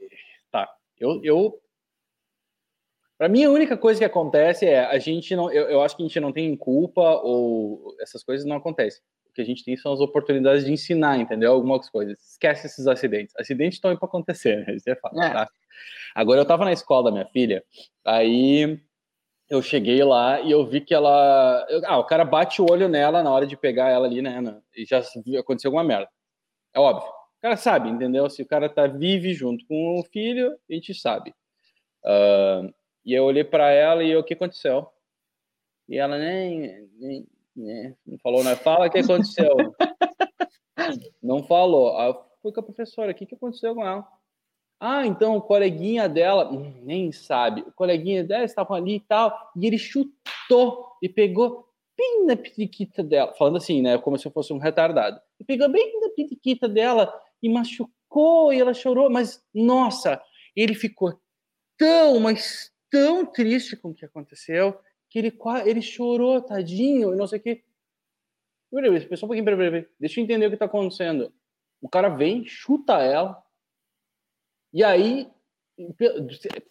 tá, 0.52 0.70
eu, 1.00 1.20
eu 1.24 1.60
para 3.18 3.28
mim 3.28 3.44
a 3.44 3.50
única 3.50 3.76
coisa 3.76 4.00
que 4.00 4.06
acontece 4.06 4.66
é 4.66 4.86
a 4.86 5.00
gente 5.00 5.36
não, 5.36 5.52
eu, 5.52 5.70
eu 5.70 5.82
acho 5.82 5.96
que 5.96 6.04
a 6.04 6.08
gente 6.08 6.20
não 6.20 6.32
tem 6.32 6.56
culpa 6.56 7.02
ou 7.24 7.96
essas 8.00 8.24
coisas 8.24 8.46
não 8.46 8.58
acontecem. 8.58 9.02
O 9.30 9.34
que 9.34 9.42
a 9.42 9.46
gente 9.46 9.64
tem 9.64 9.78
são 9.78 9.94
as 9.94 10.00
oportunidades 10.00 10.66
de 10.66 10.72
ensinar, 10.72 11.20
entendeu? 11.20 11.52
Algumas 11.54 11.90
coisas. 11.90 12.18
Esquece 12.32 12.68
esses 12.68 12.88
acidentes. 12.88 13.36
Acidentes 13.38 13.78
estão 13.78 13.92
aí 13.92 13.98
para 13.98 14.08
acontecer, 14.08 14.66
né? 14.66 14.76
Isso 14.76 14.90
é 14.90 14.96
fato, 14.96 15.20
é. 15.22 15.30
Tá? 15.30 15.48
Agora 16.16 16.40
eu 16.40 16.44
estava 16.44 16.66
na 16.66 16.74
escola 16.74 17.06
da 17.06 17.12
minha 17.12 17.28
filha, 17.28 17.64
aí 18.04 18.80
eu 19.50 19.62
cheguei 19.62 20.04
lá 20.04 20.42
e 20.42 20.52
eu 20.52 20.66
vi 20.66 20.82
que 20.82 20.94
ela. 20.94 21.66
Ah, 21.86 21.98
o 21.98 22.06
cara 22.06 22.26
bate 22.26 22.62
o 22.62 22.70
olho 22.70 22.90
nela 22.90 23.24
na 23.24 23.32
hora 23.32 23.48
de 23.48 23.56
pegar 23.56 23.90
ela 23.90 24.06
ali, 24.06 24.22
né? 24.22 24.62
E 24.76 24.86
já 24.86 25.02
aconteceu 25.40 25.70
alguma 25.70 25.84
merda. 25.84 26.10
É 26.74 26.80
óbvio. 26.80 27.10
O 27.10 27.42
cara 27.42 27.56
sabe, 27.56 27.90
entendeu? 27.90 28.30
Se 28.30 28.42
o 28.42 28.48
cara 28.48 28.68
tá 28.68 28.88
vive 28.88 29.34
junto 29.34 29.66
com 29.68 30.00
o 30.00 30.04
filho, 30.04 30.52
a 30.70 30.74
gente 30.74 30.94
sabe. 30.94 31.34
Uh, 32.04 32.74
e 33.06 33.14
eu 33.14 33.24
olhei 33.24 33.44
para 33.44 33.72
ela 33.72 34.04
e 34.04 34.16
o 34.16 34.24
que 34.24 34.34
aconteceu? 34.34 34.88
E 35.88 35.98
ela 35.98 36.18
nem, 36.18 36.90
nem, 37.00 37.28
nem 37.56 37.98
não 38.06 38.18
falou, 38.18 38.44
né? 38.44 38.56
Fala 38.56 38.88
o 38.88 38.90
que 38.90 38.98
aconteceu. 38.98 39.56
não 41.24 41.44
falou. 41.44 41.98
Aí 41.98 42.10
eu 42.10 42.26
fui 42.42 42.52
com 42.52 42.60
a 42.60 42.64
professora, 42.64 43.12
o 43.12 43.16
que, 43.16 43.26
que 43.26 43.36
aconteceu 43.36 43.74
com 43.76 43.86
ela? 43.86 44.06
Ah, 44.80 45.06
então 45.06 45.36
o 45.36 45.42
coleguinha 45.42 46.08
dela, 46.08 46.52
hum, 46.52 46.82
nem 46.84 47.12
sabe, 47.12 47.62
o 47.62 47.72
coleguinha 47.72 48.24
dela 48.24 48.44
estava 48.44 48.76
ali 48.76 48.96
e 48.96 49.00
tal, 49.00 49.52
e 49.56 49.66
ele 49.66 49.78
chutou 49.78 50.92
e 51.02 51.10
pegou 51.10 51.68
bem 51.98 52.26
na 52.28 52.36
periquita 52.36 53.04
dela, 53.04 53.34
falando 53.34 53.58
assim, 53.58 53.82
né, 53.82 53.98
como 53.98 54.20
se 54.20 54.28
eu 54.28 54.32
fosse 54.32 54.54
um 54.54 54.60
retardado. 54.60 55.20
E 55.40 55.44
pegou 55.44 55.68
bem 55.68 56.00
na 56.00 56.10
periquita 56.10 56.70
dela 56.70 57.12
e 57.42 57.50
machucou 57.50 58.54
e 58.54 58.60
ela 58.60 58.74
chorou, 58.74 59.10
mas 59.10 59.44
nossa, 59.54 60.22
ele 60.56 60.76
ficou 60.76 61.20
tão, 61.76 62.20
mas 62.20 62.72
tão 62.92 63.26
triste 63.26 63.76
com 63.76 63.90
o 63.90 63.94
que 63.96 64.06
aconteceu 64.06 64.78
que 65.10 65.18
ele 65.20 65.38
ele 65.66 65.82
chorou, 65.82 66.42
tadinho, 66.42 67.14
e 67.14 67.18
não 67.18 67.28
sei 67.28 67.40
o 67.40 67.42
que. 67.42 67.64
Peraí, 68.72 69.08
pessoal, 69.08 69.28
um 69.28 69.30
pouquinho, 69.30 69.46
peraí, 69.46 69.72
peraí, 69.72 69.88
deixa 70.00 70.20
eu 70.20 70.24
entender 70.24 70.46
o 70.46 70.50
que 70.50 70.56
está 70.56 70.66
acontecendo. 70.66 71.34
O 71.82 71.88
cara 71.88 72.10
vem, 72.10 72.46
chuta 72.46 73.02
ela, 73.02 73.42
e 74.78 74.84
aí, 74.84 75.28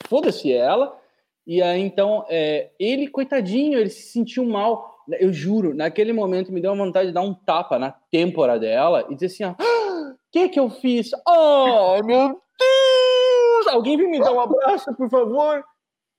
foda-se 0.06 0.52
ela. 0.52 0.96
E 1.44 1.60
aí, 1.60 1.80
então, 1.80 2.24
é, 2.28 2.70
ele, 2.78 3.08
coitadinho, 3.08 3.80
ele 3.80 3.90
se 3.90 4.12
sentiu 4.12 4.44
mal. 4.44 4.94
Eu 5.18 5.32
juro, 5.32 5.74
naquele 5.74 6.12
momento 6.12 6.52
me 6.52 6.60
deu 6.60 6.72
uma 6.72 6.84
vontade 6.84 7.08
de 7.08 7.12
dar 7.12 7.22
um 7.22 7.34
tapa 7.34 7.80
na 7.80 7.90
têmpora 7.90 8.60
dela 8.60 9.08
e 9.10 9.14
dizer 9.16 9.26
assim: 9.26 9.44
o 9.44 9.56
ah, 9.58 10.14
que 10.30 10.48
que 10.50 10.60
eu 10.60 10.70
fiz? 10.70 11.10
Oh, 11.26 12.00
meu 12.04 12.28
Deus! 12.28 13.66
Alguém 13.72 13.96
vem 13.96 14.08
me 14.08 14.20
dar 14.20 14.30
um 14.32 14.40
abraço, 14.40 14.94
por 14.94 15.10
favor? 15.10 15.64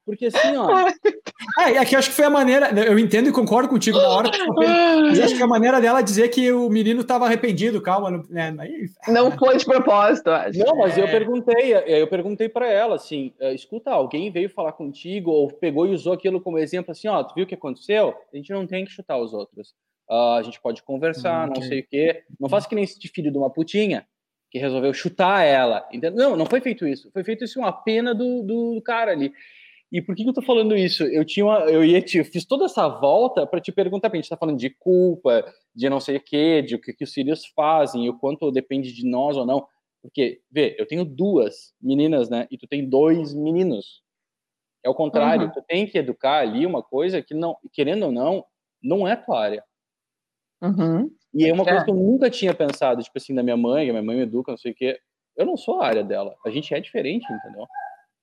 Porque 0.07 0.27
assim, 0.27 0.55
ó. 0.55 0.67
É, 1.59 1.77
aqui 1.77 1.95
acho 1.95 2.09
que 2.09 2.15
foi 2.15 2.25
a 2.25 2.29
maneira. 2.29 2.69
Eu 2.71 2.99
entendo 2.99 3.29
e 3.29 3.31
concordo 3.31 3.69
contigo 3.69 3.97
na 3.97 4.09
hora. 4.09 4.31
Mas 4.55 5.19
acho 5.19 5.35
que 5.35 5.41
a 5.41 5.47
maneira 5.47 5.81
dela 5.81 6.01
dizer 6.01 6.29
que 6.29 6.51
o 6.51 6.69
menino 6.69 7.01
estava 7.01 7.25
arrependido, 7.25 7.81
calma. 7.81 8.23
Né? 8.29 8.55
Aí... 8.59 8.85
Não 9.07 9.31
foi 9.31 9.57
de 9.57 9.65
propósito, 9.65 10.29
acho. 10.29 10.59
Não, 10.59 10.75
mas 10.77 10.97
é. 10.97 11.01
eu 11.01 11.07
perguntei, 11.07 11.73
eu 11.73 12.07
perguntei 12.07 12.49
para 12.49 12.67
ela 12.67 12.95
assim: 12.95 13.33
é, 13.39 13.53
escuta, 13.53 13.91
alguém 13.91 14.31
veio 14.31 14.49
falar 14.49 14.73
contigo 14.73 15.31
ou 15.31 15.47
pegou 15.47 15.87
e 15.87 15.93
usou 15.93 16.13
aquilo 16.13 16.41
como 16.41 16.59
exemplo 16.59 16.91
assim, 16.91 17.07
ó, 17.07 17.23
tu 17.23 17.33
viu 17.33 17.45
o 17.45 17.47
que 17.47 17.55
aconteceu? 17.55 18.13
A 18.31 18.37
gente 18.37 18.51
não 18.51 18.67
tem 18.67 18.85
que 18.85 18.91
chutar 18.91 19.17
os 19.17 19.33
outros. 19.33 19.73
Uh, 20.09 20.37
a 20.37 20.41
gente 20.43 20.61
pode 20.61 20.83
conversar, 20.83 21.49
okay. 21.49 21.61
não 21.61 21.67
sei 21.67 21.79
o 21.79 21.87
quê. 21.87 22.23
Não 22.39 22.49
faça 22.49 22.67
que 22.67 22.75
nem 22.75 22.83
esse 22.83 22.99
filho 23.07 23.31
de 23.31 23.37
uma 23.37 23.49
putinha 23.49 24.05
que 24.49 24.59
resolveu 24.59 24.93
chutar 24.93 25.43
ela. 25.43 25.87
Entendeu? 25.91 26.29
Não, 26.29 26.37
não 26.37 26.45
foi 26.45 26.61
feito 26.61 26.87
isso. 26.87 27.09
Foi 27.11 27.23
feito 27.23 27.43
isso 27.43 27.59
uma 27.59 27.71
pena 27.71 28.13
do, 28.13 28.43
do 28.43 28.81
cara 28.83 29.11
ali. 29.11 29.33
E 29.91 30.01
por 30.01 30.15
que, 30.15 30.23
que 30.23 30.29
eu 30.29 30.33
tô 30.33 30.41
falando 30.41 30.75
isso? 30.75 31.03
Eu 31.03 31.23
tinha 31.23 31.45
uma, 31.45 31.59
eu 31.61 31.83
ia 31.83 32.01
te, 32.01 32.23
fiz 32.23 32.45
toda 32.45 32.65
essa 32.65 32.88
volta 32.88 33.47
para 33.47 33.61
te 33.61 33.71
perguntar, 33.71 34.11
a 34.11 34.15
gente 34.15 34.27
tá 34.27 34.35
falando 34.35 34.57
de 34.57 34.69
culpa, 34.69 35.45
de 35.73 35.89
não 35.89 35.99
sei 35.99 36.17
o 36.17 36.21
quê, 36.21 36.61
de 36.61 36.75
o 36.75 36.81
que, 36.81 36.93
que 36.93 37.05
os 37.05 37.13
filhos 37.13 37.45
fazem, 37.55 38.09
o 38.09 38.17
quanto 38.17 38.51
depende 38.51 38.91
de 38.91 39.09
nós 39.09 39.38
ou 39.38 39.45
não. 39.45 39.65
Porque, 40.01 40.41
vê, 40.51 40.75
eu 40.77 40.85
tenho 40.85 41.05
duas 41.05 41.73
meninas, 41.81 42.29
né? 42.29 42.47
E 42.51 42.57
tu 42.57 42.67
tem 42.67 42.88
dois 42.88 43.33
meninos. 43.33 44.03
É 44.83 44.89
o 44.89 44.95
contrário, 44.95 45.47
uhum. 45.47 45.51
tu 45.51 45.61
tem 45.61 45.88
que 45.88 45.97
educar 45.97 46.39
ali 46.39 46.65
uma 46.65 46.83
coisa 46.83 47.21
que 47.21 47.33
não, 47.33 47.57
querendo 47.71 48.03
ou 48.03 48.11
não, 48.11 48.45
não 48.83 49.07
é 49.07 49.15
tua 49.15 49.39
área. 49.39 49.63
Uhum. 50.61 51.09
E 51.33 51.45
é 51.45 51.53
uma 51.53 51.63
coisa 51.63 51.81
é. 51.81 51.83
que 51.83 51.91
eu 51.91 51.95
nunca 51.95 52.29
tinha 52.29 52.53
pensado, 52.53 53.01
tipo 53.01 53.17
assim, 53.17 53.33
da 53.33 53.43
minha 53.43 53.57
mãe, 53.57 53.89
a 53.89 53.93
minha 53.93 54.03
mãe 54.03 54.17
me 54.17 54.23
educa, 54.23 54.51
não 54.51 54.57
sei 54.57 54.71
o 54.71 54.75
quê. 54.75 54.99
Eu 55.35 55.45
não 55.45 55.55
sou 55.55 55.81
a 55.81 55.88
área 55.88 56.03
dela. 56.03 56.35
A 56.45 56.49
gente 56.49 56.73
é 56.73 56.79
diferente, 56.79 57.25
entendeu? 57.31 57.67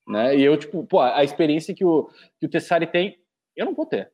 Né? 0.07 0.37
E 0.37 0.43
eu, 0.43 0.57
tipo, 0.57 0.85
pô, 0.85 1.01
a 1.01 1.25
experiência 1.25 1.75
que 1.75 1.85
o, 1.85 2.09
que 2.39 2.47
o 2.47 2.49
Tessari 2.49 2.87
tem, 2.87 3.19
eu 3.57 3.67
não 3.67 3.75
vou 3.75 3.87
ter. 3.87 4.11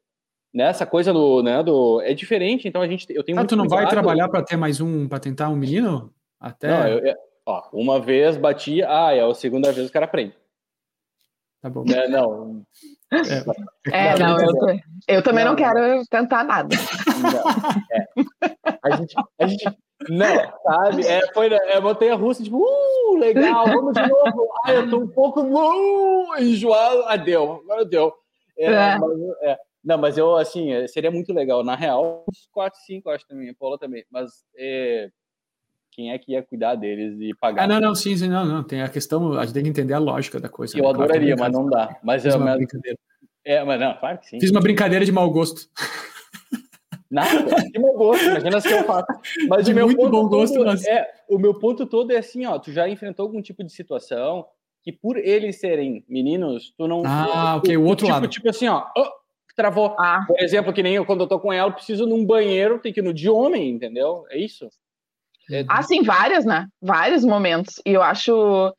Nessa 0.53 0.85
né? 0.85 0.91
coisa 0.91 1.13
do, 1.13 1.43
né, 1.43 1.63
do. 1.63 2.01
É 2.03 2.13
diferente, 2.15 2.67
então 2.67 2.83
a 2.83 2.89
gente. 2.89 3.07
Eu 3.11 3.23
tenho 3.23 3.39
ah, 3.39 3.45
tu 3.45 3.57
não 3.57 3.67
cuidado. 3.67 3.83
vai 3.83 3.91
trabalhar 3.91 4.29
para 4.29 4.43
ter 4.43 4.57
mais 4.57 4.81
um, 4.81 5.09
para 5.09 5.21
tentar 5.21 5.49
um 5.49 5.57
menino? 5.57 6.13
Até. 6.41 6.69
Não, 6.69 6.89
eu, 6.89 6.99
eu, 7.07 7.17
ó, 7.47 7.69
uma 7.73 8.01
vez 8.01 8.37
bati, 8.37 8.83
ah, 8.83 9.13
é 9.13 9.21
a 9.21 9.35
segunda 9.35 9.73
vez 9.73 9.89
o 9.89 9.93
cara 9.93 10.07
aprende. 10.07 10.35
Tá 11.63 11.69
bom. 11.69 11.85
É, 11.89 12.09
não. 12.09 12.63
É, 13.93 14.09
é 14.13 14.19
não, 14.19 14.41
eu, 14.41 14.53
eu 15.09 15.23
também 15.23 15.45
não, 15.45 15.53
não 15.53 15.57
quero 15.57 16.05
tentar 16.07 16.43
nada. 16.43 16.75
Não, 17.21 17.51
é. 17.93 18.79
a, 18.83 18.97
gente, 18.97 19.15
a 19.39 19.47
gente 19.47 19.65
não, 20.09 20.53
sabe? 20.63 21.07
É, 21.07 21.21
foi, 21.35 21.53
é 21.53 21.81
montanha 21.81 22.15
russa, 22.15 22.43
tipo, 22.43 22.59
uh, 22.59 23.19
legal, 23.19 23.67
vamos 23.67 23.93
de 23.93 24.07
novo. 24.07 24.49
Ai, 24.65 24.79
eu 24.79 24.91
tô 24.91 24.99
um 24.99 25.09
pouco 25.09 25.43
uh, 25.43 26.39
enjoado. 26.39 27.03
Ah, 27.07 27.17
deu, 27.17 27.61
agora 27.65 27.85
deu. 27.85 28.13
É, 28.59 28.67
é. 28.67 28.99
Mas, 28.99 29.21
é. 29.43 29.59
Não, 29.83 29.99
mas 29.99 30.19
eu, 30.19 30.37
assim, 30.37 30.73
é, 30.73 30.87
seria 30.87 31.11
muito 31.11 31.33
legal. 31.33 31.65
Na 31.65 31.75
real, 31.75 32.25
uns 32.29 32.49
4, 32.53 32.79
5, 32.87 33.11
acho 33.11 33.27
também, 33.27 33.51
a 33.51 33.55
Paula 33.55 33.79
também. 33.79 34.05
Mas 34.11 34.31
é, 34.57 35.11
quem 35.91 36.13
é 36.13 36.19
que 36.19 36.33
ia 36.33 36.43
cuidar 36.43 36.75
deles 36.75 37.19
e 37.21 37.35
pagar? 37.35 37.65
Ah, 37.65 37.67
não, 37.67 37.81
não, 37.81 37.95
sim, 37.95 38.17
sim, 38.17 38.29
não, 38.29 38.45
não. 38.45 38.63
Tem 38.63 38.83
a 38.83 38.89
questão, 38.89 39.35
a 39.35 39.45
gente 39.45 39.55
tem 39.55 39.65
que 39.65 39.71
entender 39.71 39.95
a 39.95 39.99
lógica 39.99 40.39
da 40.39 40.49
coisa. 40.49 40.79
Eu 40.79 40.85
né? 40.85 40.91
adoraria, 40.91 41.37
claro, 41.37 41.53
mas 41.53 41.61
não 41.61 41.69
dá. 41.69 41.99
Mas 42.03 42.23
Fiz 42.23 42.35
é 42.35 42.37
uma 42.37 42.47
mas, 42.47 42.57
brincadeira. 42.57 42.99
É, 43.45 43.65
mas 43.65 43.81
não, 43.81 43.95
claro 43.99 44.19
que 44.19 44.29
sim. 44.29 44.41
Fiz 44.41 44.51
uma 44.51 44.61
brincadeira 44.61 45.05
de 45.05 45.13
mau 45.13 45.31
gosto. 45.31 45.69
Nada, 47.11 47.69
que 47.73 47.79
mau 47.79 47.95
gosto, 47.95 48.25
imagina 48.25 48.61
se 48.61 48.71
eu 48.71 48.85
faço. 48.85 49.07
Mas 49.49 49.65
de 49.65 49.73
o 49.73 49.75
meu 49.75 49.87
muito 49.87 49.99
ponto 49.99 50.11
bom 50.11 50.29
gosto, 50.29 50.55
todo 50.55 50.67
mas... 50.67 50.87
é, 50.87 51.09
o 51.29 51.39
meu 51.39 51.59
ponto 51.59 51.85
todo 51.85 52.13
é 52.13 52.19
assim, 52.19 52.47
ó, 52.47 52.59
tu 52.59 52.71
já 52.71 52.89
enfrentou 52.89 53.27
algum 53.27 53.43
tipo 53.43 53.65
de 53.65 53.73
situação 53.73 54.47
que 54.83 54.93
por 54.93 55.17
eles 55.17 55.59
serem 55.59 56.05
meninos, 56.09 56.73
tu 56.77 56.87
não... 56.87 57.03
Ah, 57.05 57.55
tu, 57.55 57.67
ok, 57.67 57.77
o 57.77 57.85
outro 57.85 58.07
tipo, 58.07 58.15
lado. 58.15 58.29
Tipo 58.29 58.49
assim, 58.49 58.69
ó, 58.69 58.87
oh, 58.97 59.11
travou. 59.57 59.95
Ah. 59.99 60.25
Por 60.27 60.41
exemplo, 60.41 60.73
que 60.73 60.83
nem 60.83 60.95
eu, 60.95 61.05
quando 61.05 61.23
eu 61.23 61.27
tô 61.27 61.39
com 61.41 61.53
ela, 61.53 61.69
eu 61.69 61.75
preciso 61.75 62.07
num 62.07 62.25
banheiro, 62.25 62.79
tem 62.79 62.93
que 62.93 63.01
ir 63.01 63.03
no 63.03 63.13
de 63.13 63.29
homem, 63.29 63.71
entendeu? 63.71 64.25
É 64.31 64.39
isso. 64.39 64.69
É... 65.51 65.65
Ah, 65.69 65.83
sim, 65.83 66.03
várias, 66.03 66.45
né? 66.45 66.69
Vários 66.81 67.25
momentos. 67.25 67.83
E 67.85 67.93
eu 67.93 68.03
acho... 68.03 68.73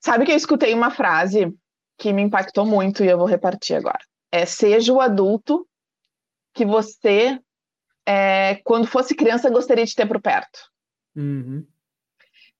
Sabe 0.00 0.26
que 0.26 0.32
eu 0.32 0.36
escutei 0.36 0.74
uma 0.74 0.90
frase 0.90 1.52
que 1.98 2.12
me 2.12 2.22
impactou 2.22 2.66
muito 2.66 3.02
e 3.02 3.08
eu 3.08 3.16
vou 3.16 3.26
repartir 3.26 3.76
agora. 3.76 3.98
É, 4.30 4.44
seja 4.44 4.92
o 4.92 5.00
adulto 5.00 5.66
que 6.54 6.64
você, 6.64 7.38
é, 8.06 8.56
quando 8.64 8.86
fosse 8.86 9.14
criança, 9.14 9.50
gostaria 9.50 9.84
de 9.84 9.94
ter 9.94 10.06
por 10.06 10.20
perto. 10.20 10.58
Uhum. 11.16 11.66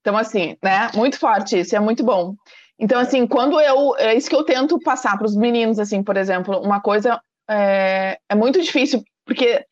Então, 0.01 0.17
assim, 0.17 0.57
né? 0.63 0.91
Muito 0.95 1.19
forte 1.19 1.61
isso, 1.61 1.77
é 1.77 1.81
muito 1.81 2.05
bom. 2.05 2.35
Então, 2.79 2.99
assim, 2.99 3.27
quando 3.27 3.61
eu. 3.61 3.97
É 3.97 4.15
isso 4.15 4.29
que 4.29 4.35
eu 4.35 4.45
tento 4.45 4.79
passar 4.81 5.17
para 5.17 5.27
os 5.27 5.37
meninos, 5.37 5.79
assim, 5.79 6.03
por 6.03 6.17
exemplo, 6.17 6.61
uma 6.61 6.81
coisa 6.81 7.21
é, 7.49 8.19
é, 8.29 8.35
muito 8.35 8.61
difícil, 8.61 9.03
porque 9.25 9.65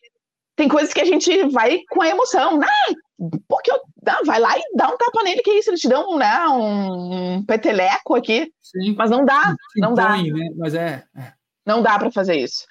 tem 0.54 0.68
coisas 0.68 0.92
que 0.92 1.00
a 1.00 1.04
gente 1.04 1.48
vai 1.48 1.80
com 1.90 2.02
a 2.02 2.08
emoção. 2.08 2.60
Ah, 2.62 2.94
porque 3.48 3.72
eu, 3.72 3.80
ah, 4.06 4.20
vai 4.24 4.38
lá 4.38 4.56
e 4.56 4.62
dá 4.76 4.88
um 4.88 4.96
tapa 4.96 5.22
nele, 5.24 5.42
que 5.42 5.50
isso, 5.50 5.70
eles 5.70 5.80
te 5.80 5.88
dão 5.88 6.16
né, 6.16 6.46
um 6.48 7.44
peteleco 7.44 8.14
aqui. 8.14 8.52
Sim. 8.62 8.94
Mas 8.96 9.10
não 9.10 9.24
dá, 9.24 9.54
não 9.76 9.92
dá. 9.92 10.16
Né? 10.16 10.48
Mas 10.56 10.74
é, 10.74 11.02
é. 11.16 11.32
Não 11.66 11.82
dá 11.82 11.98
para 11.98 12.12
fazer 12.12 12.36
isso. 12.36 12.64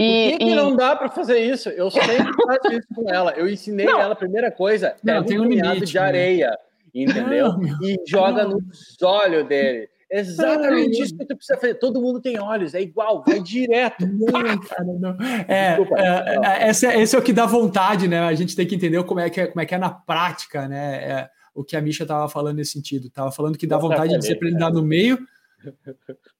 E, 0.00 0.30
Por 0.30 0.38
que, 0.38 0.44
e... 0.44 0.48
que 0.48 0.54
não 0.54 0.74
dá 0.74 0.96
para 0.96 1.10
fazer 1.10 1.38
isso? 1.38 1.68
Eu 1.68 1.90
sempre 1.90 2.08
faço 2.46 2.72
isso 2.72 2.88
com 2.94 3.08
ela. 3.08 3.32
Eu 3.32 3.48
ensinei 3.48 3.84
não. 3.84 4.00
ela 4.00 4.14
a 4.14 4.16
primeira 4.16 4.50
coisa, 4.50 4.96
não, 5.02 5.22
tem 5.22 5.38
um, 5.38 5.44
limite 5.44 5.84
de 5.84 5.98
areia, 5.98 6.48
né? 6.48 6.56
entendeu? 6.94 7.52
Não, 7.52 7.78
e 7.82 7.96
joga 8.08 8.44
não. 8.44 8.56
nos 8.56 8.96
olhos 9.02 9.46
dele. 9.46 9.88
Exatamente 10.10 11.02
isso 11.02 11.16
que 11.16 11.24
tu 11.24 11.36
precisa 11.36 11.56
fazer. 11.60 11.74
Todo 11.74 12.00
mundo 12.00 12.20
tem 12.20 12.40
olhos, 12.40 12.74
é 12.74 12.80
igual, 12.80 13.22
vai 13.24 13.40
direto. 13.40 14.04
Não, 14.06 14.58
cara, 14.58 14.84
não. 14.84 15.16
É, 15.46 15.76
Desculpa, 15.76 16.00
é, 16.00 16.64
é, 16.64 16.70
esse, 16.70 16.86
é, 16.86 17.00
esse 17.00 17.14
é 17.14 17.18
o 17.18 17.22
que 17.22 17.32
dá 17.32 17.46
vontade, 17.46 18.08
né? 18.08 18.20
A 18.20 18.34
gente 18.34 18.56
tem 18.56 18.66
que 18.66 18.74
entender 18.74 19.04
como 19.04 19.20
é 19.20 19.30
que 19.30 19.40
é, 19.40 19.46
como 19.46 19.60
é, 19.60 19.66
que 19.66 19.74
é 19.74 19.78
na 19.78 19.90
prática, 19.90 20.66
né? 20.66 20.94
É, 20.96 21.30
o 21.54 21.62
que 21.62 21.76
a 21.76 21.82
Misha 21.82 22.02
estava 22.02 22.28
falando 22.28 22.56
nesse 22.56 22.72
sentido. 22.72 23.10
Tava 23.10 23.30
falando 23.30 23.56
que 23.56 23.66
dá 23.66 23.76
vontade 23.76 24.18
de 24.18 24.26
você 24.26 24.32
aprender 24.32 24.70
no 24.70 24.82
meio. 24.82 25.18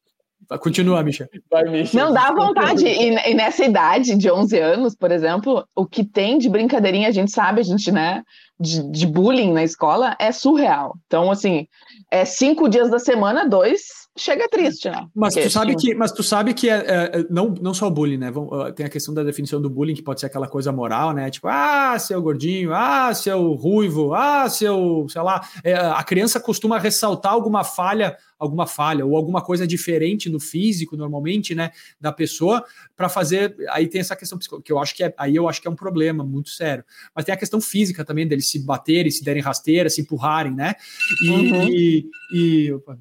Continua, 0.59 1.03
Misha. 1.03 1.29
Vai, 1.51 1.65
Misha. 1.65 1.99
Não, 1.99 2.13
dá 2.13 2.33
vontade. 2.33 2.85
E, 2.85 3.31
e, 3.31 3.35
nessa 3.35 3.65
idade 3.65 4.17
de 4.17 4.31
11 4.31 4.59
anos, 4.59 4.97
por 4.97 5.13
exemplo, 5.13 5.65
o 5.75 5.87
que 5.87 6.05
tem 6.05 6.39
de 6.39 6.49
brincadeirinha, 6.49 7.09
a 7.09 7.13
gente 7.13 7.31
sabe, 7.31 7.61
a 7.61 7.65
gente, 7.65 7.93
né, 7.93 8.23
de, 8.59 8.83
de 8.91 9.07
bullying 9.07 9.53
na 9.53 9.63
escola 9.63 10.17
é 10.19 10.33
surreal. 10.33 10.95
Então, 11.07 11.31
assim, 11.31 11.67
é 12.11 12.25
cinco 12.25 12.69
dias 12.69 12.91
da 12.91 12.99
semana, 12.99 13.49
dois 13.49 14.00
chega 14.17 14.49
triste, 14.49 14.89
né? 14.91 15.07
Mas 15.15 15.35
tu 15.35 15.49
sabe 15.51 15.77
que, 15.77 15.95
mas 15.95 16.13
tu 16.13 16.23
sabe 16.23 16.55
que 16.55 16.69
é, 16.69 16.85
é, 16.87 17.27
não, 17.31 17.55
não 17.61 17.73
só 17.73 17.87
o 17.87 17.91
bullying, 17.91 18.19
né? 18.19 18.33
Tem 18.75 18.85
a 18.85 18.89
questão 18.89 19.15
da 19.15 19.23
definição 19.23 19.61
do 19.61 19.71
bullying, 19.71 19.95
que 19.95 20.03
pode 20.03 20.21
ser 20.21 20.27
aquela 20.27 20.49
coisa 20.49 20.73
moral, 20.73 21.13
né? 21.13 21.31
Tipo, 21.31 21.49
ah, 21.49 21.99
seu 21.99 22.21
gordinho, 22.21 22.75
ah, 22.75 23.15
seu 23.15 23.53
ruivo, 23.55 24.15
ah, 24.15 24.49
seu, 24.49 25.07
sei 25.09 25.23
lá. 25.23 25.41
É, 25.63 25.75
a 25.75 26.03
criança 26.03 26.41
costuma 26.41 26.79
ressaltar 26.79 27.33
alguma 27.33 27.65
falha, 27.65 28.17
alguma 28.39 28.67
falha, 28.67 29.07
ou 29.07 29.17
alguma 29.17 29.43
coisa 29.43 29.67
diferente 29.67 30.29
no 30.29 30.41
físico, 30.41 30.97
normalmente, 30.97 31.55
né? 31.55 31.71
Da 32.01 32.13
pessoa, 32.13 32.65
para 32.97 33.09
fazer. 33.09 33.57
Aí 33.71 33.87
tem 33.87 34.01
essa 34.01 34.17
questão 34.17 34.39
que 34.39 34.73
eu 34.73 34.79
acho 34.79 34.95
que 34.95 35.05
é, 35.05 35.15
aí 35.17 35.37
eu 35.37 35.49
acho 35.49 35.63
que 35.63 35.69
é 35.69 35.71
um 35.71 35.77
problema 35.77 36.25
muito 36.25 36.51
sério. 36.51 36.85
Mas 37.15 37.25
tem 37.25 37.35
a 37.35 37.39
questão 37.39 37.61
física 37.61 38.05
também, 38.05 38.27
deles 38.27 38.51
se 38.51 38.59
baterem, 38.59 39.11
se 39.11 39.25
derem 39.25 39.43
rasteira, 39.43 39.89
se 39.89 40.01
empurrarem, 40.01 40.55
né? 40.55 40.75
E, 41.23 41.31
uhum. 41.31 41.69
e, 41.69 42.11
e 42.33 42.73
opa, 42.73 42.99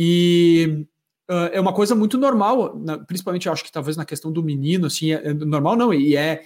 e 0.00 0.86
uh, 1.28 1.50
é 1.52 1.60
uma 1.60 1.72
coisa 1.72 1.92
muito 1.96 2.16
normal, 2.16 2.78
na, 2.78 2.98
principalmente 2.98 3.48
acho 3.48 3.64
que 3.64 3.72
talvez 3.72 3.96
na 3.96 4.04
questão 4.04 4.30
do 4.30 4.44
menino, 4.44 4.86
assim, 4.86 5.12
é, 5.12 5.30
é 5.30 5.34
normal 5.34 5.74
não, 5.74 5.92
e 5.92 6.14
é 6.14 6.44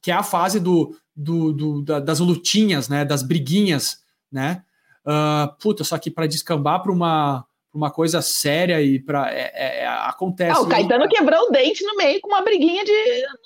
que 0.00 0.12
é 0.12 0.14
a 0.14 0.22
fase 0.22 0.60
do, 0.60 0.96
do, 1.16 1.52
do 1.52 1.82
da, 1.82 1.98
das 1.98 2.20
lutinhas, 2.20 2.88
né, 2.88 3.04
das 3.04 3.24
briguinhas, 3.24 3.98
né? 4.30 4.62
Uh, 5.04 5.52
puta, 5.60 5.82
só 5.82 5.98
que 5.98 6.12
para 6.12 6.28
descambar 6.28 6.80
para 6.80 6.92
uma 6.92 7.44
uma 7.74 7.90
coisa 7.90 8.20
séria 8.20 8.82
e 8.82 9.00
para 9.00 9.32
é, 9.32 9.50
é, 9.54 9.78
é, 9.80 9.86
acontece. 9.86 10.56
Ah, 10.56 10.60
o 10.60 10.68
Caetano 10.68 11.08
quebrou 11.08 11.48
o 11.48 11.50
dente 11.50 11.82
no 11.84 11.96
meio 11.96 12.20
com 12.20 12.28
uma 12.28 12.42
briguinha 12.42 12.84
de 12.84 12.92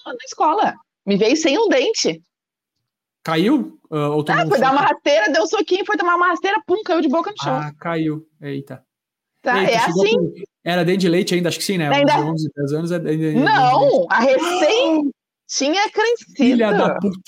na, 0.05 0.15
escola. 0.25 0.75
Me 1.07 1.17
veio 1.17 1.37
sem 1.37 1.57
um 1.57 1.69
dente. 1.69 2.21
Caiu? 3.23 3.79
Uh, 3.91 4.11
ou 4.13 4.25
ah, 4.29 4.47
foi 4.47 4.59
dar 4.59 4.73
uma 4.73 4.83
rasteira, 4.83 5.33
deu 5.33 5.45
um 5.45 5.47
soquinho, 5.47 5.87
foi 5.87 5.97
tomar 5.97 6.17
uma 6.17 6.29
rasteira, 6.29 6.61
pum, 6.67 6.83
caiu 6.85 7.01
de 7.01 7.09
boca 7.09 7.31
no 7.31 7.43
chão. 7.43 7.55
Ah, 7.55 7.73
caiu. 7.79 8.27
Eita. 8.41 8.85
Tá, 9.47 9.63
é 9.63 9.77
assim. 9.77 10.17
Com... 10.17 10.35
Era 10.65 10.85
dente 10.85 10.99
de 10.99 11.09
leite 11.09 11.33
ainda, 11.37 11.49
acho 11.49 11.59
que 11.59 11.65
sim, 11.65 11.79
né? 11.79 11.89
Ainda... 11.89 12.19
11, 12.19 12.51
10 12.57 12.73
anos 12.73 12.91
é 12.91 12.99
dente, 12.99 13.39
Não, 13.39 14.05
a 14.11 14.19
recém 14.19 15.09
tinha 15.49 15.89
crescido. 15.89 16.35
Filha 16.37 16.73
da 16.73 16.97
puta. 16.97 17.21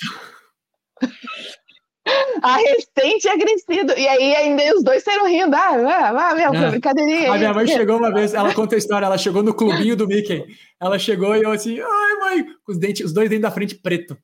A 2.41 2.57
recém 2.57 3.17
tinha 3.19 3.37
crescido. 3.39 3.93
E 3.97 4.05
aí 4.05 4.35
ainda 4.35 4.75
os 4.75 4.83
dois 4.83 5.01
saíram 5.01 5.27
rindo. 5.27 5.55
Ah, 5.55 5.69
ah, 5.69 6.31
ah 6.31 6.35
meu, 6.35 6.53
é. 6.53 6.71
brincadeirinha. 6.71 7.31
A 7.31 7.37
minha 7.37 7.53
mãe 7.53 7.67
chegou 7.67 7.95
uma 7.95 8.13
vez, 8.13 8.33
ela 8.33 8.53
conta 8.53 8.75
a 8.75 8.77
história, 8.77 9.05
ela 9.05 9.17
chegou 9.17 9.41
no 9.41 9.53
clubinho 9.53 9.95
do 9.95 10.05
Mickey. 10.05 10.43
Ela 10.77 10.99
chegou 10.99 11.33
e 11.37 11.43
eu 11.43 11.51
assim, 11.51 11.79
ai, 11.79 12.15
mãe, 12.19 12.45
os, 12.67 12.77
dentes, 12.77 13.05
os 13.05 13.13
dois 13.13 13.29
dentes 13.29 13.43
da 13.43 13.51
frente 13.51 13.75
preto. 13.75 14.17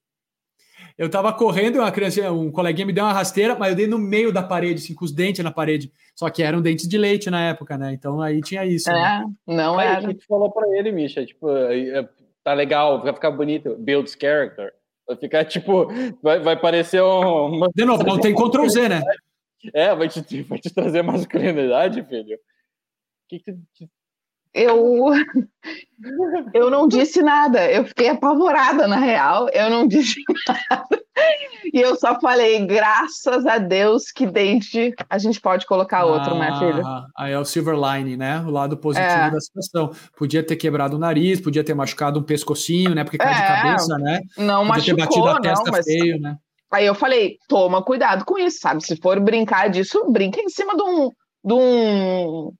Eu 0.97 1.09
tava 1.09 1.31
correndo, 1.31 1.77
uma 1.77 1.91
criança, 1.91 2.29
um 2.31 2.51
coleguinha 2.51 2.85
me 2.85 2.93
deu 2.93 3.05
uma 3.05 3.13
rasteira, 3.13 3.55
mas 3.55 3.69
eu 3.69 3.75
dei 3.75 3.87
no 3.87 3.97
meio 3.97 4.33
da 4.33 4.43
parede, 4.43 4.83
assim, 4.83 4.93
com 4.93 5.05
os 5.05 5.13
dentes 5.13 5.43
na 5.43 5.51
parede. 5.51 5.89
Só 6.15 6.29
que 6.29 6.41
eram 6.41 6.61
dentes 6.61 6.87
de 6.87 6.97
leite 6.97 7.29
na 7.29 7.49
época, 7.49 7.77
né? 7.77 7.93
Então 7.93 8.21
aí 8.21 8.41
tinha 8.41 8.65
isso. 8.65 8.89
É, 8.89 8.93
né? 8.93 9.25
não 9.45 9.79
é. 9.79 9.99
O 9.99 10.07
que 10.07 10.13
tu 10.15 10.25
falou 10.25 10.49
pra 10.49 10.67
ele, 10.77 10.91
Misha? 10.91 11.25
Tipo, 11.25 11.49
é, 11.51 12.07
tá 12.43 12.53
legal, 12.53 13.03
vai 13.03 13.13
ficar 13.13 13.31
bonito, 13.31 13.75
builds 13.77 14.17
character. 14.19 14.73
Vai 15.07 15.17
ficar, 15.17 15.45
tipo, 15.45 15.87
vai, 16.23 16.39
vai 16.39 16.59
parecer 16.59 17.03
um. 17.03 17.67
De 17.75 17.85
novo, 17.85 18.03
não 18.03 18.19
tem 18.19 18.33
Ctrl 18.33 18.67
Z, 18.67 18.89
né? 18.89 19.01
É, 19.73 19.93
vai 19.93 20.07
te, 20.07 20.41
vai 20.43 20.57
te 20.57 20.73
trazer 20.73 21.01
masculinidade, 21.01 22.01
filho. 22.07 22.35
O 22.35 22.39
que, 23.27 23.39
que 23.39 23.55
eu 24.55 25.11
eu 26.53 26.69
não 26.69 26.87
disse 26.87 27.21
nada, 27.21 27.69
eu 27.69 27.85
fiquei 27.85 28.09
apavorada 28.09 28.87
na 28.87 28.95
real, 28.95 29.49
eu 29.49 29.69
não 29.69 29.85
disse 29.85 30.21
nada. 30.47 31.03
E 31.73 31.81
eu 31.81 31.95
só 31.95 32.19
falei, 32.19 32.65
graças 32.65 33.45
a 33.45 33.57
Deus 33.57 34.11
que 34.11 34.25
dente 34.25 34.93
a 35.09 35.17
gente 35.17 35.41
pode 35.41 35.65
colocar 35.65 36.05
outro, 36.05 36.35
ah, 36.35 36.39
né, 36.39 36.59
filho? 36.59 36.83
Aí 37.17 37.33
é 37.33 37.39
o 37.39 37.43
silver 37.43 37.75
line, 37.75 38.15
né? 38.15 38.39
O 38.41 38.49
lado 38.49 38.77
positivo 38.77 39.09
é. 39.09 39.31
da 39.31 39.39
situação. 39.41 39.91
Podia 40.17 40.41
ter 40.41 40.55
quebrado 40.55 40.95
o 40.95 40.99
nariz, 40.99 41.41
podia 41.41 41.63
ter 41.63 41.73
machucado 41.73 42.19
um 42.19 42.23
pescocinho, 42.23 42.95
né? 42.95 43.03
Porque 43.03 43.17
cai 43.17 43.33
é, 43.33 43.35
de 43.35 43.61
cabeça, 43.61 43.97
né? 43.97 44.21
Não 44.37 44.65
podia 44.67 44.95
machucou, 44.95 44.95
ter 44.95 44.95
batido 44.95 45.27
a 45.27 45.41
testa 45.41 45.65
não, 45.65 45.71
mas... 45.71 45.85
feio, 45.85 46.19
né? 46.19 46.37
Aí 46.71 46.85
eu 46.85 46.95
falei, 46.95 47.37
toma 47.47 47.83
cuidado 47.83 48.25
com 48.25 48.37
isso, 48.37 48.59
sabe? 48.59 48.85
Se 48.85 48.95
for 48.97 49.19
brincar 49.19 49.69
disso, 49.69 50.11
brinca 50.11 50.39
em 50.41 50.49
cima 50.49 50.75
de 50.75 50.83
um, 50.83 51.09
de 51.43 51.53
um 51.53 52.51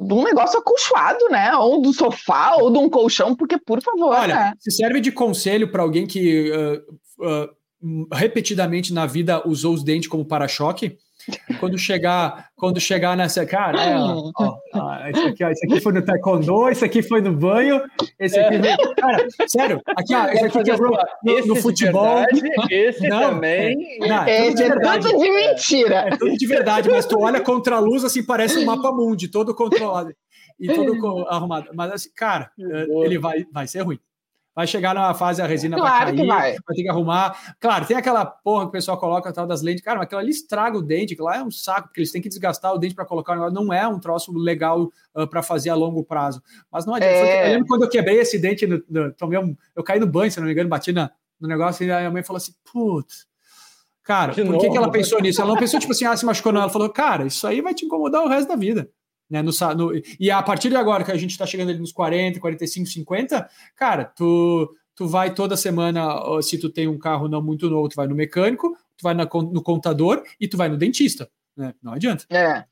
de 0.00 0.14
um 0.14 0.24
negócio 0.24 0.58
acolchoado, 0.58 1.28
né? 1.30 1.54
Ou 1.56 1.82
do 1.82 1.92
sofá, 1.92 2.56
ou 2.56 2.72
de 2.72 2.78
um 2.78 2.88
colchão, 2.88 3.36
porque, 3.36 3.58
por 3.58 3.82
favor. 3.82 4.14
Olha, 4.14 4.34
né? 4.34 4.52
se 4.58 4.70
serve 4.70 4.98
de 4.98 5.12
conselho 5.12 5.70
para 5.70 5.82
alguém 5.82 6.06
que 6.06 6.50
uh, 6.50 7.26
uh, 7.26 8.06
repetidamente 8.10 8.94
na 8.94 9.04
vida 9.04 9.46
usou 9.46 9.74
os 9.74 9.84
dentes 9.84 10.08
como 10.08 10.24
para-choque, 10.24 10.96
quando 11.58 11.78
chegar, 11.78 12.48
quando 12.56 12.80
chegar 12.80 13.16
nessa, 13.16 13.44
cara, 13.46 13.82
é, 13.82 13.96
ó, 13.96 14.30
ó, 14.74 15.08
esse, 15.08 15.20
aqui, 15.20 15.44
ó, 15.44 15.50
esse 15.50 15.66
aqui 15.66 15.80
foi 15.80 15.92
no 15.92 16.02
taekwondo, 16.02 16.68
esse 16.68 16.84
aqui 16.84 17.02
foi 17.02 17.20
no 17.20 17.32
banho, 17.32 17.80
esse 18.18 18.38
aqui 18.38 18.54
é. 18.56 18.76
foi, 18.76 18.94
cara, 18.94 19.26
sério, 19.48 19.82
aqui, 19.96 20.14
ó, 20.14 20.26
esse 20.26 20.44
aqui 20.44 20.62
quebrou 20.62 20.96
no, 21.24 21.46
no 21.46 21.56
futebol. 21.56 22.24
Verdade, 22.32 22.74
esse 22.74 23.08
não, 23.08 23.34
também. 23.34 23.76
É, 24.02 24.08
não, 24.08 24.22
é, 24.24 24.46
esse 24.48 24.62
é 24.62 24.70
tudo 24.70 25.18
de 25.18 25.30
mentira. 25.30 25.96
É 25.96 26.16
tudo 26.16 26.36
de 26.36 26.46
verdade, 26.46 26.88
mas 26.90 27.06
tu 27.06 27.20
olha 27.20 27.40
contra 27.40 27.76
a 27.76 27.80
luz, 27.80 28.04
assim, 28.04 28.24
parece 28.24 28.58
um 28.58 28.64
mapa 28.64 28.92
mundi, 28.92 29.28
todo 29.28 29.54
controlado 29.54 30.14
e 30.58 30.68
todo 30.72 31.26
arrumado. 31.28 31.70
Mas 31.74 31.92
assim, 31.92 32.10
cara, 32.14 32.50
ele 32.58 33.18
vai, 33.18 33.46
vai 33.52 33.66
ser 33.66 33.80
ruim. 33.80 33.98
Vai 34.54 34.66
chegar 34.66 34.94
numa 34.94 35.14
fase 35.14 35.40
a 35.40 35.46
resina 35.46 35.76
claro 35.76 36.06
vai 36.06 36.16
cair, 36.16 36.26
vai. 36.26 36.52
vai. 36.52 36.76
ter 36.76 36.82
que 36.82 36.88
arrumar. 36.88 37.54
Claro, 37.60 37.86
tem 37.86 37.96
aquela 37.96 38.24
porra 38.26 38.64
que 38.64 38.68
o 38.68 38.72
pessoal 38.72 38.98
coloca 38.98 39.32
tal 39.32 39.46
das 39.46 39.62
lentes. 39.62 39.82
Cara, 39.82 39.98
mas 39.98 40.06
aquilo 40.06 40.20
ali 40.20 40.30
estraga 40.30 40.76
o 40.76 40.82
dente, 40.82 41.12
aquilo 41.12 41.28
lá 41.28 41.36
é 41.36 41.42
um 41.42 41.50
saco, 41.50 41.88
porque 41.88 42.00
eles 42.00 42.10
têm 42.10 42.20
que 42.20 42.28
desgastar 42.28 42.74
o 42.74 42.78
dente 42.78 42.94
para 42.94 43.04
colocar 43.04 43.32
o 43.32 43.34
negócio. 43.36 43.54
Não 43.54 43.72
é 43.72 43.86
um 43.86 44.00
troço 44.00 44.32
legal 44.36 44.82
uh, 44.82 44.90
ah, 45.14 45.26
para 45.26 45.42
fazer 45.42 45.70
a 45.70 45.74
longo 45.74 46.02
prazo. 46.02 46.42
Mas 46.70 46.84
não 46.84 46.94
adianta. 46.94 47.14
É... 47.14 47.46
Eu 47.46 47.52
lembro 47.52 47.68
quando 47.68 47.82
eu 47.84 47.88
quebrei 47.88 48.18
esse 48.18 48.38
dente, 48.38 48.66
no, 48.66 48.82
no, 48.88 49.12
tomei 49.12 49.38
um, 49.38 49.56
eu 49.76 49.84
caí 49.84 50.00
no 50.00 50.06
banho, 50.06 50.30
se 50.30 50.40
não 50.40 50.46
me 50.46 50.52
engano, 50.52 50.68
bati 50.68 50.92
na, 50.92 51.10
no 51.40 51.46
negócio, 51.48 51.86
e 51.86 51.92
a 51.92 51.98
minha 51.98 52.10
mãe 52.10 52.22
falou 52.22 52.38
assim: 52.38 52.52
putz. 52.72 53.30
Cara, 54.02 54.32
De 54.32 54.44
por 54.44 54.58
que, 54.58 54.68
que 54.68 54.76
ela 54.76 54.90
pensou 54.90 55.20
nisso? 55.20 55.40
Ela 55.40 55.50
não 55.50 55.56
pensou, 55.56 55.78
tipo 55.78 55.92
assim, 55.92 56.04
ah, 56.04 56.16
se 56.16 56.26
machucou, 56.26 56.52
não. 56.52 56.62
Ela 56.62 56.70
falou, 56.70 56.88
cara, 56.88 57.26
isso 57.26 57.46
aí 57.46 57.60
vai 57.60 57.72
te 57.72 57.84
incomodar 57.84 58.24
o 58.24 58.28
resto 58.28 58.48
da 58.48 58.56
vida. 58.56 58.90
Né, 59.30 59.42
no, 59.42 59.52
no, 59.76 60.02
e 60.18 60.30
a 60.30 60.42
partir 60.42 60.70
de 60.70 60.76
agora, 60.76 61.04
que 61.04 61.12
a 61.12 61.16
gente 61.16 61.30
está 61.30 61.46
chegando 61.46 61.70
ali 61.70 61.78
nos 61.78 61.92
40, 61.92 62.40
45, 62.40 62.88
50, 62.88 63.48
cara, 63.76 64.04
tu, 64.04 64.74
tu 64.96 65.06
vai 65.06 65.32
toda 65.32 65.56
semana, 65.56 66.20
se 66.42 66.58
tu 66.58 66.68
tem 66.68 66.88
um 66.88 66.98
carro 66.98 67.28
não 67.28 67.40
muito 67.40 67.70
novo, 67.70 67.88
tu 67.88 67.94
vai 67.94 68.08
no 68.08 68.14
mecânico, 68.14 68.76
tu 68.96 69.02
vai 69.02 69.14
no 69.14 69.62
contador 69.62 70.22
e 70.40 70.48
tu 70.48 70.56
vai 70.56 70.68
no 70.68 70.76
dentista. 70.76 71.30
Né? 71.56 71.72
Não 71.80 71.92
adianta. 71.92 72.24
É. 72.28 72.64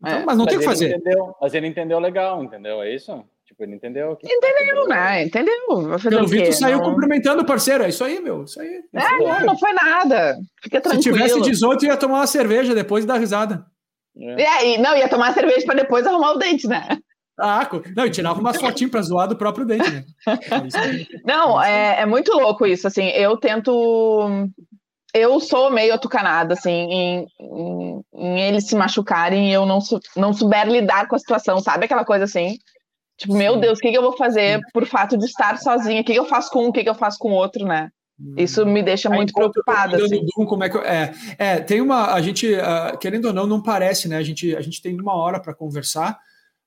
Então, 0.00 0.18
é. 0.18 0.24
Mas 0.24 0.36
não 0.36 0.44
mas 0.44 0.46
tem 0.46 0.56
o 0.56 0.60
que 0.60 0.64
fazer. 0.64 0.96
Entendeu, 0.96 1.34
mas 1.40 1.54
ele 1.54 1.66
entendeu 1.66 1.98
legal, 1.98 2.44
entendeu? 2.44 2.80
É 2.80 2.94
isso? 2.94 3.24
Tipo, 3.44 3.62
ele 3.64 3.74
entendeu. 3.74 4.16
Que 4.16 4.26
entendeu, 4.26 4.86
né? 4.88 5.24
Entendeu. 5.24 5.54
Pelo 6.08 6.26
visto, 6.26 6.52
saiu 6.54 6.78
não... 6.78 6.84
cumprimentando 6.84 7.42
o 7.42 7.46
parceiro. 7.46 7.84
É 7.84 7.88
isso 7.88 8.02
aí, 8.02 8.20
meu. 8.20 8.44
Isso 8.44 8.60
aí. 8.60 8.82
É, 8.92 9.18
não, 9.18 9.40
não 9.46 9.58
foi 9.58 9.72
nada. 9.72 10.38
Fica 10.62 10.80
tranquilo. 10.80 11.02
Se 11.02 11.12
tivesse 11.12 11.40
18, 11.40 11.84
ia 11.84 11.96
tomar 11.96 12.20
uma 12.20 12.26
cerveja 12.26 12.74
depois 12.74 13.04
e 13.04 13.06
dar 13.06 13.18
risada. 13.18 13.66
É. 14.16 14.40
E 14.40 14.46
aí, 14.46 14.78
não, 14.78 14.96
ia 14.96 15.08
tomar 15.08 15.34
cerveja 15.34 15.66
para 15.66 15.76
depois 15.82 16.06
arrumar 16.06 16.32
o 16.32 16.38
dente, 16.38 16.66
né? 16.66 16.86
Ah, 17.38 17.68
não, 17.96 18.06
e 18.06 18.10
tirava 18.10 18.38
umas 18.38 18.60
fotinhas 18.60 18.90
para 18.92 19.02
zoar 19.02 19.26
do 19.26 19.36
próprio 19.36 19.66
dente, 19.66 19.90
né? 19.90 20.04
Não, 21.24 21.60
é, 21.60 22.02
é 22.02 22.06
muito 22.06 22.32
louco 22.32 22.64
isso, 22.64 22.86
assim, 22.86 23.08
eu 23.08 23.36
tento... 23.36 24.48
Eu 25.12 25.38
sou 25.38 25.70
meio 25.70 25.94
atucanada, 25.94 26.54
assim, 26.54 26.70
em, 26.70 27.26
em, 27.40 28.00
em 28.14 28.40
eles 28.40 28.66
se 28.66 28.74
machucarem 28.74 29.48
e 29.48 29.52
eu 29.52 29.64
não, 29.64 29.78
não 30.16 30.32
souber 30.32 30.66
lidar 30.66 31.06
com 31.06 31.14
a 31.14 31.18
situação, 31.18 31.60
sabe? 31.60 31.84
Aquela 31.84 32.04
coisa 32.04 32.24
assim, 32.24 32.58
tipo, 33.16 33.32
Sim. 33.32 33.38
meu 33.38 33.56
Deus, 33.56 33.78
o 33.78 33.80
que, 33.80 33.90
que 33.90 33.96
eu 33.96 34.02
vou 34.02 34.16
fazer 34.16 34.60
por 34.72 34.84
fato 34.86 35.16
de 35.16 35.24
estar 35.24 35.56
sozinha? 35.58 36.00
O 36.00 36.04
que, 36.04 36.12
que 36.12 36.18
eu 36.18 36.24
faço 36.24 36.50
com 36.50 36.64
um, 36.64 36.68
o 36.68 36.72
que, 36.72 36.82
que 36.82 36.90
eu 36.90 36.96
faço 36.96 37.18
com 37.18 37.30
o 37.30 37.34
outro, 37.34 37.64
né? 37.64 37.90
Isso 38.36 38.64
me 38.64 38.82
deixa 38.82 39.10
muito 39.10 39.32
preocupada. 39.32 39.96
Assim. 39.96 40.24
como 40.46 40.64
é, 40.64 40.68
que 40.68 40.76
eu, 40.76 40.82
é, 40.82 41.14
é, 41.38 41.60
tem 41.60 41.80
uma. 41.80 42.12
A 42.12 42.20
gente, 42.22 42.52
uh, 42.52 42.96
querendo 42.98 43.26
ou 43.26 43.32
não, 43.32 43.46
não 43.46 43.62
parece, 43.62 44.08
né? 44.08 44.16
A 44.16 44.22
gente, 44.22 44.54
a 44.56 44.60
gente 44.60 44.80
tem 44.80 44.98
uma 44.98 45.14
hora 45.14 45.38
para 45.38 45.54
conversar, 45.54 46.18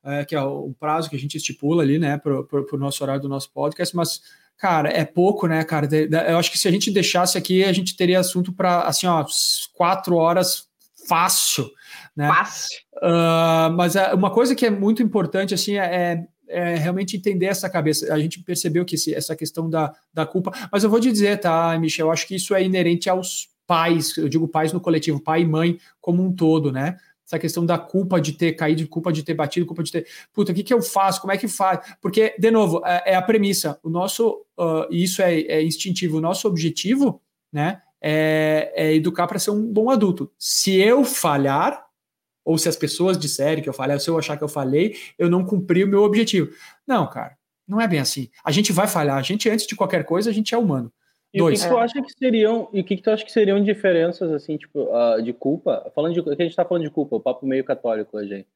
uh, 0.03 0.25
que 0.25 0.35
é 0.35 0.41
o 0.41 0.73
prazo 0.79 1.09
que 1.09 1.15
a 1.15 1.19
gente 1.19 1.35
estipula 1.35 1.83
ali, 1.83 1.97
né, 1.97 2.17
para 2.17 2.35
o 2.35 2.77
nosso 2.77 3.03
horário 3.03 3.21
do 3.21 3.29
nosso 3.29 3.51
podcast, 3.51 3.95
mas, 3.95 4.21
cara, 4.57 4.89
é 4.89 5.03
pouco, 5.03 5.47
né, 5.47 5.63
cara? 5.63 5.87
Eu 6.29 6.37
acho 6.37 6.51
que 6.51 6.59
se 6.59 6.67
a 6.67 6.71
gente 6.71 6.91
deixasse 6.91 7.37
aqui, 7.37 7.63
a 7.63 7.73
gente 7.73 7.95
teria 7.95 8.19
assunto 8.19 8.53
para, 8.53 8.81
assim, 8.81 9.07
ó, 9.07 9.25
quatro 9.73 10.15
horas 10.15 10.67
fácil, 11.07 11.69
né? 12.15 12.27
Fácil. 12.27 12.77
Uh, 12.97 13.71
mas 13.75 13.95
é, 13.95 14.13
uma 14.13 14.31
coisa 14.31 14.55
que 14.55 14.65
é 14.65 14.69
muito 14.69 15.01
importante, 15.01 15.53
assim, 15.53 15.77
é, 15.77 16.25
é 16.47 16.75
realmente 16.75 17.17
entender 17.17 17.47
essa 17.47 17.69
cabeça. 17.69 18.13
A 18.13 18.19
gente 18.19 18.41
percebeu 18.41 18.85
que 18.85 18.95
esse, 18.95 19.13
essa 19.13 19.35
questão 19.35 19.69
da, 19.69 19.93
da 20.13 20.25
culpa, 20.25 20.51
mas 20.71 20.83
eu 20.83 20.89
vou 20.89 20.99
te 20.99 21.11
dizer, 21.11 21.39
tá, 21.39 21.77
Michel, 21.79 22.07
eu 22.07 22.11
acho 22.11 22.27
que 22.27 22.35
isso 22.35 22.55
é 22.55 22.63
inerente 22.63 23.09
aos 23.09 23.49
pais, 23.65 24.15
eu 24.17 24.29
digo 24.29 24.47
pais 24.47 24.71
no 24.71 24.79
coletivo, 24.79 25.19
pai 25.19 25.41
e 25.41 25.45
mãe 25.45 25.77
como 25.99 26.23
um 26.23 26.33
todo, 26.33 26.71
né? 26.71 26.97
Essa 27.25 27.37
questão 27.37 27.65
da 27.65 27.77
culpa 27.77 28.21
de 28.21 28.31
ter 28.31 28.53
caído, 28.53 28.87
culpa 28.87 29.11
de 29.11 29.21
ter 29.21 29.33
batido, 29.33 29.65
culpa 29.65 29.83
de 29.83 29.91
ter. 29.91 30.07
Puta, 30.31 30.53
o 30.53 30.55
que, 30.55 30.63
que 30.63 30.73
eu 30.73 30.81
faço? 30.81 31.19
Como 31.19 31.33
é 31.33 31.37
que 31.37 31.49
faz? 31.49 31.95
Porque, 32.01 32.33
de 32.39 32.49
novo, 32.49 32.81
é, 32.85 33.11
é 33.11 33.15
a 33.15 33.21
premissa. 33.21 33.77
O 33.83 33.89
nosso, 33.89 34.45
uh, 34.57 34.87
isso 34.89 35.21
é, 35.21 35.41
é 35.41 35.61
instintivo, 35.61 36.17
o 36.17 36.21
nosso 36.21 36.47
objetivo, 36.47 37.21
né? 37.51 37.81
É, 37.99 38.71
é 38.73 38.93
educar 38.93 39.27
para 39.27 39.39
ser 39.39 39.51
um 39.51 39.61
bom 39.61 39.89
adulto. 39.89 40.31
Se 40.39 40.75
eu 40.75 41.03
falhar, 41.03 41.86
ou 42.47 42.57
se 42.57 42.69
as 42.69 42.77
pessoas 42.77 43.17
disserem 43.17 43.61
que 43.61 43.67
eu 43.67 43.73
falei, 43.73 43.99
se 43.99 44.09
eu 44.09 44.17
achar 44.17 44.37
que 44.37 44.43
eu 44.43 44.47
falei, 44.47 44.95
eu 45.19 45.29
não 45.29 45.45
cumpri 45.45 45.83
o 45.83 45.87
meu 45.87 46.03
objetivo. 46.03 46.49
Não, 46.87 47.05
cara, 47.05 47.37
não 47.67 47.81
é 47.81 47.85
bem 47.89 47.99
assim. 47.99 48.29
A 48.41 48.53
gente 48.53 48.71
vai 48.71 48.87
falhar. 48.87 49.17
A 49.17 49.21
gente, 49.21 49.49
antes 49.49 49.67
de 49.67 49.75
qualquer 49.75 50.05
coisa, 50.05 50.29
a 50.29 50.33
gente 50.33 50.55
é 50.55 50.57
humano. 50.57 50.89
E 51.33 51.39
Dois. 51.39 51.59
o 51.59 51.63
que, 51.63 51.67
que, 51.67 51.75
tu 51.75 51.77
acha 51.77 52.01
que 52.01 52.13
seriam, 52.13 52.69
e 52.71 52.79
o 52.79 52.83
que, 52.85 52.95
que 52.95 53.03
tu 53.03 53.11
acha 53.11 53.25
que 53.25 53.31
seriam 53.33 53.61
diferenças, 53.61 54.31
assim, 54.31 54.55
tipo, 54.55 54.83
uh, 54.83 55.21
de 55.21 55.33
culpa? 55.33 55.91
Falando 55.93 56.13
de, 56.13 56.23
que 56.23 56.41
a 56.41 56.45
gente 56.45 56.55
tá 56.55 56.63
falando 56.63 56.83
de 56.83 56.89
culpa, 56.89 57.17
o 57.17 57.19
papo 57.19 57.45
meio 57.45 57.65
católico 57.65 58.17
hoje, 58.17 58.47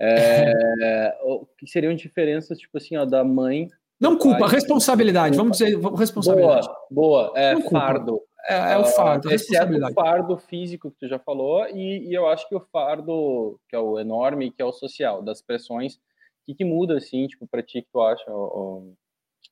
é, 0.00 1.14
o 1.22 1.44
que 1.58 1.66
seriam 1.66 1.94
diferenças, 1.94 2.58
tipo 2.58 2.78
assim, 2.78 2.96
ó, 2.96 3.04
da 3.04 3.22
mãe... 3.22 3.68
Não 4.00 4.16
culpa, 4.16 4.38
pai, 4.38 4.52
responsabilidade, 4.52 5.36
culpa. 5.36 5.42
vamos 5.42 5.58
dizer, 5.58 5.78
responsabilidade. 5.98 6.66
Boa, 6.90 7.30
boa, 7.30 7.32
é 7.36 7.60
fardo. 7.60 8.22
É, 8.46 8.72
é 8.74 8.78
o 8.78 8.84
fardo, 8.84 9.28
uh, 9.28 9.32
exceto 9.32 9.72
o 9.72 9.94
fardo 9.94 10.36
físico 10.36 10.90
que 10.90 10.98
tu 10.98 11.08
já 11.08 11.18
falou, 11.18 11.66
e, 11.68 12.08
e, 12.08 12.14
eu 12.14 12.28
acho 12.28 12.46
que 12.48 12.54
o 12.54 12.60
fardo, 12.60 13.58
que 13.68 13.74
é 13.74 13.78
o 13.78 13.98
enorme, 13.98 14.50
que 14.50 14.60
é 14.60 14.64
o 14.64 14.72
social, 14.72 15.22
das 15.22 15.40
pressões, 15.40 15.94
o 15.96 16.00
que, 16.46 16.54
que 16.54 16.64
muda, 16.64 16.98
assim, 16.98 17.26
tipo, 17.26 17.46
pra 17.46 17.62
ti, 17.62 17.80
que 17.80 17.88
tu 17.90 18.02
acha, 18.02 18.30
ou, 18.30 18.56
ou, 18.56 18.96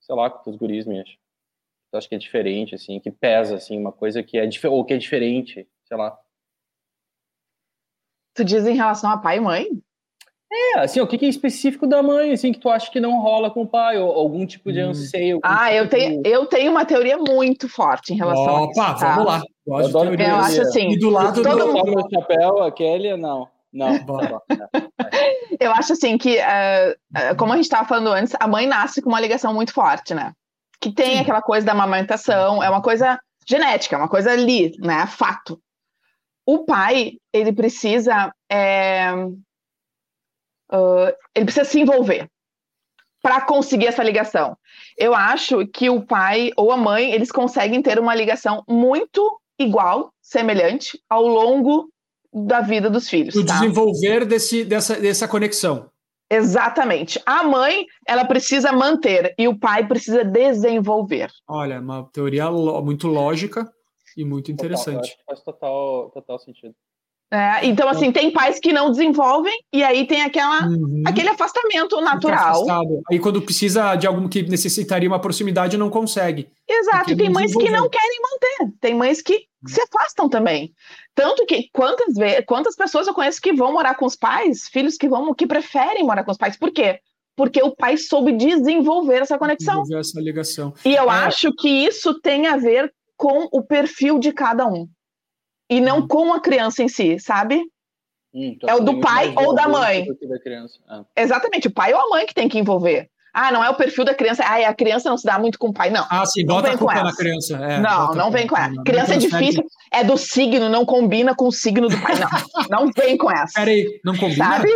sei 0.00 0.14
lá, 0.14 0.30
que 0.30 0.44
teus 0.44 0.56
guris 0.56 0.86
me 0.86 1.00
acham? 1.00 1.16
Tu 1.90 1.96
acha 1.96 2.08
que 2.08 2.14
é 2.14 2.18
diferente, 2.18 2.74
assim, 2.74 3.00
que 3.00 3.10
pesa, 3.10 3.56
assim, 3.56 3.78
uma 3.78 3.92
coisa 3.92 4.22
que 4.22 4.36
é, 4.38 4.48
ou 4.68 4.84
que 4.84 4.92
é 4.92 4.98
diferente, 4.98 5.66
sei 5.86 5.96
lá. 5.96 6.18
Tu 8.34 8.44
diz 8.44 8.66
em 8.66 8.74
relação 8.74 9.10
a 9.10 9.18
pai 9.18 9.38
e 9.38 9.40
mãe? 9.40 9.82
É, 10.54 10.80
assim, 10.80 11.00
o 11.00 11.06
que 11.06 11.24
é 11.24 11.28
específico 11.28 11.86
da 11.86 12.02
mãe, 12.02 12.30
assim, 12.32 12.52
que 12.52 12.58
tu 12.58 12.68
acha 12.68 12.90
que 12.90 13.00
não 13.00 13.22
rola 13.22 13.50
com 13.50 13.62
o 13.62 13.66
pai, 13.66 13.96
ou 13.98 14.10
algum 14.12 14.44
tipo 14.44 14.70
de 14.70 14.82
hum. 14.82 14.90
anseio? 14.90 15.40
Ah, 15.42 15.72
eu, 15.72 15.84
tipo 15.84 15.96
tenho, 15.96 16.22
de... 16.22 16.28
eu 16.28 16.46
tenho 16.46 16.70
uma 16.70 16.84
teoria 16.84 17.16
muito 17.16 17.70
forte 17.70 18.12
em 18.12 18.16
relação 18.16 18.44
Opa, 18.44 18.60
a 18.60 18.70
isso. 18.70 18.80
Opa, 18.80 18.94
tá? 18.94 19.14
vamos 19.14 19.26
lá. 19.26 19.42
Eu, 19.66 20.14
eu 20.14 20.36
acho 20.36 20.60
assim. 20.60 20.90
E 20.90 20.98
do 20.98 21.08
lado 21.08 21.42
todo 21.42 21.58
do 21.58 21.84
meu 21.84 22.06
chapéu, 22.12 22.62
a 22.62 22.70
Kelly, 22.70 23.16
não. 23.16 23.48
Não, 23.72 23.88
eu 25.58 25.72
acho 25.72 25.94
assim 25.94 26.18
que, 26.18 26.36
uh, 26.36 27.36
como 27.38 27.54
a 27.54 27.56
gente 27.56 27.64
estava 27.64 27.88
falando 27.88 28.08
antes, 28.08 28.36
a 28.38 28.46
mãe 28.46 28.66
nasce 28.66 29.00
com 29.00 29.08
uma 29.08 29.20
ligação 29.20 29.54
muito 29.54 29.72
forte, 29.72 30.12
né? 30.12 30.32
Que 30.78 30.92
tem 30.92 31.14
Sim. 31.14 31.20
aquela 31.20 31.40
coisa 31.40 31.64
da 31.64 31.72
amamentação, 31.72 32.62
é 32.62 32.68
uma 32.68 32.82
coisa 32.82 33.18
genética, 33.48 33.96
é 33.96 33.98
uma 33.98 34.10
coisa 34.10 34.32
ali, 34.32 34.76
né? 34.78 35.06
Fato. 35.06 35.58
O 36.44 36.66
pai, 36.66 37.12
ele 37.32 37.52
precisa 37.52 38.30
é, 38.50 39.10
uh, 40.72 41.14
ele 41.34 41.44
precisa 41.44 41.64
se 41.64 41.80
envolver 41.80 42.28
para 43.22 43.40
conseguir 43.40 43.86
essa 43.86 44.02
ligação. 44.02 44.56
Eu 44.98 45.14
acho 45.14 45.66
que 45.68 45.88
o 45.88 46.04
pai 46.04 46.50
ou 46.56 46.72
a 46.72 46.76
mãe, 46.76 47.12
eles 47.12 47.30
conseguem 47.30 47.80
ter 47.80 47.98
uma 47.98 48.14
ligação 48.14 48.64
muito 48.68 49.40
igual, 49.58 50.12
semelhante, 50.20 51.00
ao 51.08 51.26
longo 51.26 51.88
da 52.32 52.60
vida 52.60 52.90
dos 52.90 53.08
filhos. 53.08 53.34
O 53.34 53.44
tá? 53.44 53.54
desenvolver 53.54 54.24
desse, 54.24 54.64
dessa, 54.64 54.96
dessa 54.96 55.28
conexão. 55.28 55.88
Exatamente. 56.28 57.20
A 57.26 57.44
mãe, 57.44 57.86
ela 58.08 58.24
precisa 58.24 58.72
manter 58.72 59.34
e 59.38 59.46
o 59.46 59.58
pai 59.58 59.86
precisa 59.86 60.24
desenvolver. 60.24 61.30
Olha, 61.46 61.78
uma 61.78 62.08
teoria 62.10 62.50
muito 62.50 63.06
lógica 63.06 63.70
e 64.16 64.24
muito 64.24 64.50
interessante. 64.50 65.10
Total, 65.10 65.24
faz 65.26 65.40
total, 65.42 66.10
total 66.10 66.38
sentido. 66.38 66.74
É, 67.32 67.64
então, 67.64 67.88
assim, 67.88 68.12
tem 68.12 68.30
pais 68.30 68.58
que 68.60 68.74
não 68.74 68.90
desenvolvem 68.90 69.58
e 69.72 69.82
aí 69.82 70.06
tem 70.06 70.20
aquela, 70.20 70.66
uhum. 70.66 71.02
aquele 71.06 71.30
afastamento 71.30 71.98
natural. 72.02 72.62
Aí 73.10 73.18
quando 73.18 73.40
precisa 73.40 73.94
de 73.96 74.06
algum 74.06 74.28
que 74.28 74.42
necessitaria 74.42 75.08
uma 75.08 75.18
proximidade, 75.18 75.78
não 75.78 75.88
consegue. 75.88 76.50
Exato, 76.68 77.16
tem 77.16 77.30
mães 77.30 77.56
que 77.56 77.70
não 77.70 77.88
querem 77.88 78.20
manter, 78.20 78.76
tem 78.78 78.94
mães 78.94 79.22
que 79.22 79.46
se 79.66 79.80
afastam 79.80 80.28
também. 80.28 80.74
Tanto 81.14 81.46
que 81.46 81.70
quantas 81.72 82.14
quantas 82.46 82.76
pessoas 82.76 83.06
eu 83.06 83.14
conheço 83.14 83.40
que 83.40 83.54
vão 83.54 83.72
morar 83.72 83.94
com 83.94 84.04
os 84.04 84.14
pais, 84.14 84.68
filhos 84.68 84.98
que 84.98 85.08
vão, 85.08 85.32
que 85.32 85.46
preferem 85.46 86.04
morar 86.04 86.24
com 86.24 86.32
os 86.32 86.36
pais. 86.38 86.58
Por 86.58 86.70
quê? 86.70 87.00
Porque 87.34 87.62
o 87.62 87.74
pai 87.74 87.96
soube 87.96 88.32
desenvolver 88.32 89.22
essa 89.22 89.38
conexão. 89.38 89.80
Desenvolver 89.84 90.00
essa 90.00 90.20
ligação. 90.20 90.74
E 90.84 90.94
eu 90.94 91.10
é. 91.10 91.14
acho 91.14 91.50
que 91.54 91.68
isso 91.68 92.20
tem 92.20 92.46
a 92.46 92.58
ver 92.58 92.92
com 93.16 93.48
o 93.50 93.62
perfil 93.62 94.18
de 94.18 94.32
cada 94.32 94.66
um 94.66 94.86
e 95.72 95.80
não 95.80 96.06
com 96.06 96.34
a 96.34 96.40
criança 96.40 96.82
em 96.82 96.88
si, 96.88 97.18
sabe? 97.18 97.62
Hum, 98.34 98.56
é 98.66 98.74
o 98.74 98.80
do 98.80 99.00
pai 99.00 99.32
ou 99.36 99.54
da 99.54 99.66
mãe. 99.66 100.04
Da 100.04 100.38
é. 101.16 101.22
Exatamente, 101.22 101.68
o 101.68 101.72
pai 101.72 101.94
ou 101.94 102.00
a 102.00 102.08
mãe 102.10 102.26
que 102.26 102.34
tem 102.34 102.48
que 102.48 102.58
envolver. 102.58 103.10
Ah, 103.32 103.50
não 103.50 103.64
é 103.64 103.70
o 103.70 103.74
perfil 103.74 104.04
da 104.04 104.14
criança. 104.14 104.44
Ah, 104.44 104.68
a 104.68 104.74
criança 104.74 105.08
não 105.08 105.16
se 105.16 105.24
dá 105.24 105.38
muito 105.38 105.58
com 105.58 105.68
o 105.68 105.72
pai. 105.72 105.90
Não. 105.90 106.06
Ah, 106.10 106.26
sim, 106.26 106.44
não 106.44 106.56
bota 106.56 106.72
a 106.72 106.76
culpa 106.76 107.02
na 107.02 107.14
criança. 107.14 107.56
É, 107.56 107.80
não, 107.80 108.14
não 108.14 108.30
vem 108.30 108.46
com 108.46 108.56
ela. 108.56 108.82
Criança 108.84 109.14
é 109.14 109.16
difícil. 109.16 109.64
É 109.90 110.04
do 110.04 110.16
signo, 110.16 110.68
não 110.68 110.84
combina 110.84 111.34
com 111.34 111.48
o 111.48 111.52
signo 111.52 111.88
do 111.88 111.98
pai. 112.00 112.14
Não, 112.18 112.84
não 112.84 112.90
vem 112.92 113.16
com 113.16 113.30
essa. 113.30 113.60
Peraí, 113.60 114.00
não 114.04 114.16
combina? 114.16 114.44
Sabe? 114.44 114.68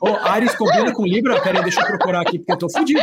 Oh, 0.00 0.08
Ares 0.08 0.54
combina 0.56 0.92
com 0.92 1.06
Libra? 1.06 1.40
Peraí, 1.40 1.62
deixa 1.62 1.80
eu 1.80 1.86
procurar 1.86 2.22
aqui, 2.22 2.38
porque 2.38 2.52
eu 2.52 2.58
tô 2.58 2.70
fudido. 2.70 3.00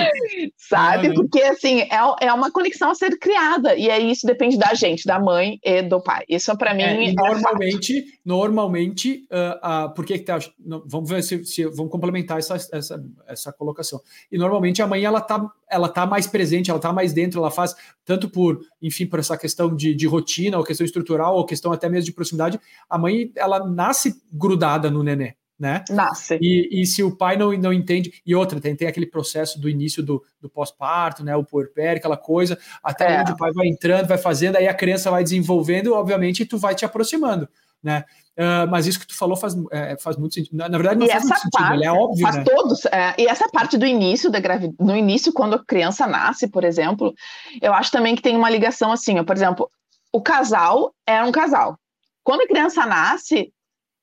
Sabe? 0.58 1.08
Ah, 1.08 1.14
porque, 1.14 1.42
assim, 1.44 1.82
é, 1.82 2.28
é 2.28 2.34
uma 2.34 2.52
conexão 2.52 2.92
a 2.92 2.96
ser 2.96 3.18
criada. 3.18 3.76
E 3.76 3.90
aí 3.90 4.12
isso 4.12 4.28
depende 4.28 4.58
da 4.58 4.74
gente, 4.74 5.06
da 5.06 5.20
mãe 5.20 5.60
e 5.64 5.82
do 5.82 6.02
pai. 6.02 6.24
Isso, 6.28 6.56
para 6.58 6.74
mim, 6.74 6.84
é, 6.84 7.10
é 7.10 7.14
normalmente, 7.14 8.06
normalmente, 8.26 9.26
uh, 9.32 9.86
uh, 9.86 9.94
por 9.94 10.06
que 10.06 10.20
que 10.20 10.26
tá... 10.26 10.40
Vamos 10.86 11.10
ver 11.10 11.24
se, 11.24 11.46
se... 11.46 11.66
Vamos 11.66 11.92
complementar 11.92 12.38
essa, 12.40 12.56
essa, 12.56 13.02
essa 13.28 13.54
colocação. 13.54 14.02
E 14.32 14.38
normalmente 14.38 14.82
a 14.82 14.89
mãe 14.90 15.04
ela 15.04 15.22
tá, 15.22 15.50
ela 15.70 15.88
tá 15.88 16.06
mais 16.06 16.28
presente, 16.28 16.70
ela 16.70 16.80
tá 16.80 16.92
mais 16.92 17.14
dentro, 17.14 17.40
ela 17.40 17.52
faz 17.52 17.76
tanto 18.04 18.28
por, 18.30 18.60
enfim, 18.82 19.06
por 19.06 19.20
essa 19.20 19.38
questão 19.38 19.74
de, 19.74 19.96
de 19.96 20.08
rotina, 20.08 20.58
ou 20.58 20.64
questão 20.64 20.84
estrutural, 20.84 21.36
ou 21.36 21.46
questão 21.46 21.72
até 21.72 21.88
mesmo 21.88 22.06
de 22.06 22.14
proximidade. 22.14 22.60
A 22.90 22.98
mãe, 22.98 23.32
ela 23.36 23.66
nasce 23.66 24.22
grudada 24.34 24.92
no 24.92 25.04
nenê. 25.04 25.36
Né? 25.58 25.84
Nasce. 25.90 26.40
E, 26.42 26.82
e 26.82 26.86
se 26.86 27.04
o 27.04 27.18
pai 27.18 27.36
não, 27.36 27.52
não 27.52 27.74
entende, 27.74 28.22
e 28.26 28.34
outra, 28.34 28.62
tem, 28.62 28.74
tem 28.78 28.88
aquele 28.88 29.06
processo 29.06 29.60
do 29.60 29.68
início 29.68 30.02
do, 30.02 30.24
do 30.40 30.50
pós-parto, 30.50 31.22
né? 31.22 31.36
O 31.36 31.44
puerpério, 31.44 32.00
aquela 32.00 32.16
coisa, 32.16 32.58
até 32.82 33.16
é. 33.16 33.20
onde 33.20 33.34
o 33.34 33.38
pai 33.38 33.52
vai 33.52 33.68
entrando, 33.68 34.08
vai 34.08 34.18
fazendo, 34.18 34.56
aí 34.56 34.70
a 34.70 34.74
criança 34.74 35.12
vai 35.12 35.22
desenvolvendo, 35.22 35.94
obviamente, 35.94 36.44
e 36.44 36.46
tu 36.46 36.58
vai 36.58 36.74
te 36.76 36.86
aproximando. 36.86 37.46
né? 37.84 38.06
Uh, 38.40 38.72
mas 38.72 38.88
isso 38.88 39.02
que 39.02 39.08
tu 39.08 39.18
falou 39.18 39.36
faz, 39.36 39.54
é, 39.70 39.98
faz 39.98 40.16
muito 40.16 40.36
sentido. 40.36 40.56
Na, 40.56 40.70
na 40.70 40.78
verdade, 40.78 40.98
não 40.98 41.06
e 41.06 41.10
faz 41.10 41.24
muito 41.24 41.42
sentido, 41.42 41.52
parte, 41.52 41.84
é 41.84 41.92
óbvio. 41.92 42.22
Faz 42.22 42.36
né? 42.38 42.44
todos. 42.46 42.86
É, 42.86 43.16
e 43.18 43.28
essa 43.28 43.50
parte 43.50 43.78
do 43.78 43.86
início 43.86 44.32
da 44.32 44.40
gravidez, 44.40 44.78
no 44.80 44.96
início, 44.96 45.34
quando 45.34 45.56
a 45.56 45.66
criança 45.66 46.08
nasce, 46.08 46.48
por 46.48 46.64
exemplo, 46.64 47.14
eu 47.62 47.74
acho 47.74 47.92
também 47.92 48.16
que 48.16 48.22
tem 48.22 48.38
uma 48.38 48.50
ligação 48.50 48.94
assim, 48.94 49.20
ó, 49.20 49.26
por 49.26 49.36
exemplo, 49.36 49.70
o 50.14 50.22
casal 50.22 50.94
é 51.06 51.22
um 51.22 51.34
casal. 51.34 51.78
Quando 52.24 52.42
a 52.42 52.48
criança 52.48 52.86
nasce, 52.86 53.52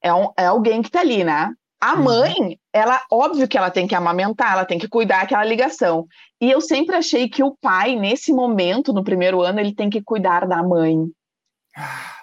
é, 0.03 0.13
um, 0.13 0.31
é 0.37 0.45
alguém 0.45 0.83
que 0.83 0.91
tá 0.91 1.01
ali, 1.01 1.25
né? 1.25 1.51
A 1.81 1.95
uhum. 1.95 2.05
mãe, 2.05 2.59
ela, 2.75 3.03
óbvio 3.11 3.49
que 3.49 3.57
ela 3.57 3.71
tem 3.71 3.87
que 3.87 3.95
amamentar, 3.95 4.53
ela 4.53 4.67
tem 4.67 4.79
que 4.79 4.89
cuidar 4.89 5.23
aquela 5.23 5.45
ligação. 5.45 6.07
E 6.39 6.51
eu 6.51 6.61
sempre 6.61 6.95
achei 6.95 7.27
que 7.27 7.43
o 7.43 7.57
pai, 7.57 7.97
nesse 7.97 8.35
momento, 8.35 8.93
no 8.93 9.03
primeiro 9.03 9.41
ano, 9.41 9.61
ele 9.61 9.75
tem 9.75 9.89
que 9.89 10.03
cuidar 10.03 10.47
da 10.47 10.63
mãe. 10.63 11.07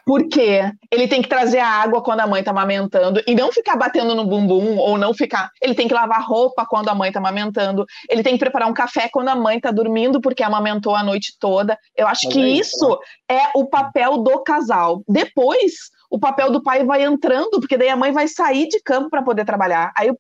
Porque 0.06 0.62
ele 0.92 1.08
tem 1.08 1.22
que 1.22 1.30
trazer 1.30 1.60
a 1.60 1.68
água 1.68 2.04
quando 2.04 2.20
a 2.20 2.28
mãe 2.28 2.40
está 2.40 2.52
amamentando 2.52 3.22
e 3.26 3.34
não 3.34 3.52
ficar 3.52 3.76
batendo 3.76 4.14
no 4.14 4.26
bumbum 4.26 4.78
ou 4.78 4.98
não 4.98 5.14
ficar. 5.14 5.50
Ele 5.62 5.74
tem 5.74 5.88
que 5.88 5.94
lavar 5.94 6.26
roupa 6.26 6.66
quando 6.66 6.90
a 6.90 6.96
mãe 6.96 7.10
está 7.10 7.20
amamentando. 7.20 7.86
Ele 8.10 8.22
tem 8.22 8.34
que 8.34 8.40
preparar 8.40 8.70
um 8.70 8.74
café 8.74 9.10
quando 9.12 9.30
a 9.30 9.36
mãe 9.36 9.58
está 9.58 9.72
dormindo 9.72 10.20
porque 10.20 10.44
amamentou 10.44 10.96
a 10.96 11.04
noite 11.04 11.36
toda. 11.40 11.78
Eu 11.96 12.08
acho 12.08 12.26
Mas 12.26 12.34
que 12.34 12.42
é 12.42 12.48
isso, 12.50 12.76
isso 12.76 13.00
né? 13.30 13.38
é 13.38 13.50
o 13.56 13.66
papel 13.66 14.18
do 14.18 14.44
casal. 14.44 15.02
Depois, 15.08 15.74
o 16.14 16.20
papel 16.20 16.52
do 16.52 16.62
pai 16.62 16.86
vai 16.86 17.04
entrando, 17.04 17.60
porque 17.60 17.76
daí 17.78 17.90
a 17.90 17.96
mãe 17.96 18.12
vai 18.12 18.28
sair 18.28 18.68
de 18.68 18.80
campo 18.82 19.10
para 19.10 19.24
poder 19.24 19.46
trabalhar. 19.46 19.92
Aí 19.98 20.12
o 20.12 20.18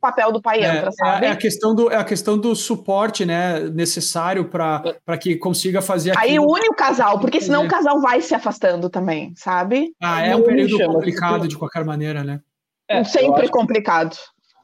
papel 0.00 0.32
do 0.32 0.40
pai 0.40 0.60
é, 0.60 0.76
entra, 0.76 0.90
sabe? 0.92 1.26
É 1.26 1.30
a 1.30 1.36
questão 1.36 1.74
do, 1.74 1.90
é 1.90 1.96
a 1.96 2.04
questão 2.04 2.38
do 2.38 2.56
suporte 2.56 3.26
né, 3.26 3.60
necessário 3.60 4.48
para 4.48 5.18
que 5.20 5.36
consiga 5.36 5.82
fazer 5.82 6.16
Aí 6.16 6.38
une 6.38 6.68
o 6.70 6.74
casal, 6.74 7.20
porque 7.20 7.40
senão 7.40 7.64
o 7.64 7.68
casal 7.68 8.00
vai 8.00 8.20
se 8.20 8.34
afastando 8.34 8.88
também, 8.88 9.32
sabe? 9.36 9.92
Ah, 10.02 10.24
é 10.24 10.34
um 10.34 10.42
período 10.42 10.78
complicado 10.86 11.46
de 11.46 11.56
qualquer 11.56 11.84
maneira, 11.84 12.24
né? 12.24 12.40
É, 12.88 13.04
Sempre 13.04 13.48
complicado. 13.48 14.16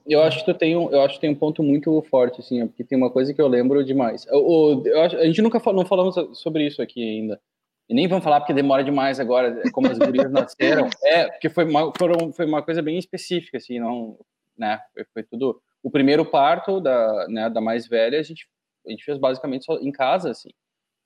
eu 0.05 0.21
acho 0.23 0.41
que 0.41 0.53
tu 0.53 0.59
tem 0.59 0.77
um, 0.77 0.91
eu 0.91 1.01
acho 1.03 1.15
que 1.15 1.21
tem 1.21 1.31
um 1.31 1.35
ponto 1.35 1.63
muito 1.63 2.03
forte, 2.11 2.41
assim, 2.41 2.67
porque 2.67 2.83
tem 2.83 2.99
uma 2.99 3.11
coisa 3.11 3.33
que 3.33 3.41
eu 3.41 3.47
lembro 3.47 3.85
demais. 3.85 4.27
Eu, 4.27 4.41
eu, 4.41 4.83
eu 4.87 5.01
acho, 5.03 5.17
a 5.17 5.25
gente 5.25 5.43
nunca 5.43 5.61
falou, 5.61 5.83
não 5.83 5.89
falamos 5.89 6.17
sobre 6.33 6.67
isso 6.67 6.83
aqui 6.83 7.03
ainda. 7.03 7.41
E 7.89 7.95
nem 7.95 8.09
vamos 8.09 8.25
falar 8.25 8.41
porque 8.41 8.53
demora 8.53 8.83
demais 8.83 9.21
agora, 9.21 9.63
como 9.73 9.87
as 9.89 9.99
gurias 9.99 10.31
nasceram. 10.31 10.89
É, 11.05 11.29
porque 11.29 11.49
foi 11.49 11.65
uma, 11.65 11.93
foram, 11.97 12.33
foi 12.33 12.47
uma 12.47 12.63
coisa 12.63 12.83
bem 12.83 12.99
específica, 12.99 13.59
assim, 13.59 13.79
não 13.79 14.19
né? 14.59 14.81
Foi, 15.13 15.23
tudo. 15.23 15.61
O 15.83 15.91
primeiro 15.91 16.25
parto 16.25 16.81
da, 16.81 17.29
né, 17.29 17.51
da 17.51 17.61
mais 17.61 17.87
velha, 17.87 18.19
a 18.19 18.23
gente, 18.23 18.49
a 18.87 18.91
gente 18.91 19.05
fez 19.05 19.19
basicamente 19.19 19.65
só 19.65 19.79
em 19.79 19.93
casa, 19.93 20.31
assim. 20.31 20.51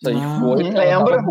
A 0.04 0.10
gente 0.10 0.24
ah, 0.24 0.40
foi. 0.40 0.66
Ela, 0.68 1.24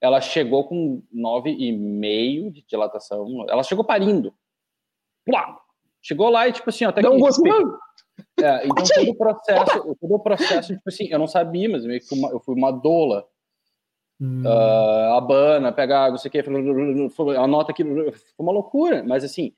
ela 0.00 0.20
chegou 0.20 0.66
com 0.66 1.02
nove 1.12 1.50
e 1.50 1.72
meio 1.72 2.50
de 2.50 2.64
dilatação. 2.66 3.26
Ela 3.48 3.62
chegou 3.62 3.84
parindo. 3.84 4.34
Chegou 6.02 6.28
lá 6.28 6.48
e, 6.48 6.52
tipo 6.52 6.70
assim, 6.70 6.84
até 6.84 7.02
não 7.02 7.16
que. 7.16 7.50
É, 8.40 8.66
então 8.66 8.84
todo 8.84 9.10
o 9.10 9.16
processo, 9.16 9.96
todo 10.00 10.14
o 10.14 10.18
processo, 10.18 10.74
tipo 10.74 10.88
assim, 10.88 11.08
eu 11.10 11.18
não 11.18 11.26
sabia, 11.26 11.68
mas 11.68 11.84
eu 11.84 12.00
fui 12.00 12.18
uma, 12.18 12.28
eu 12.30 12.40
fui 12.40 12.54
uma 12.54 12.70
doula. 12.70 13.26
Hum. 14.20 14.42
Uh, 14.44 15.14
abana, 15.14 15.70
pega 15.70 15.98
água, 15.98 16.10
não 16.12 16.18
sei 16.18 16.28
o 16.28 16.32
que, 16.32 16.42
anota 17.36 17.70
aquilo, 17.70 18.12
foi 18.12 18.22
uma 18.38 18.52
loucura, 18.52 19.04
mas 19.04 19.22
assim, 19.22 19.54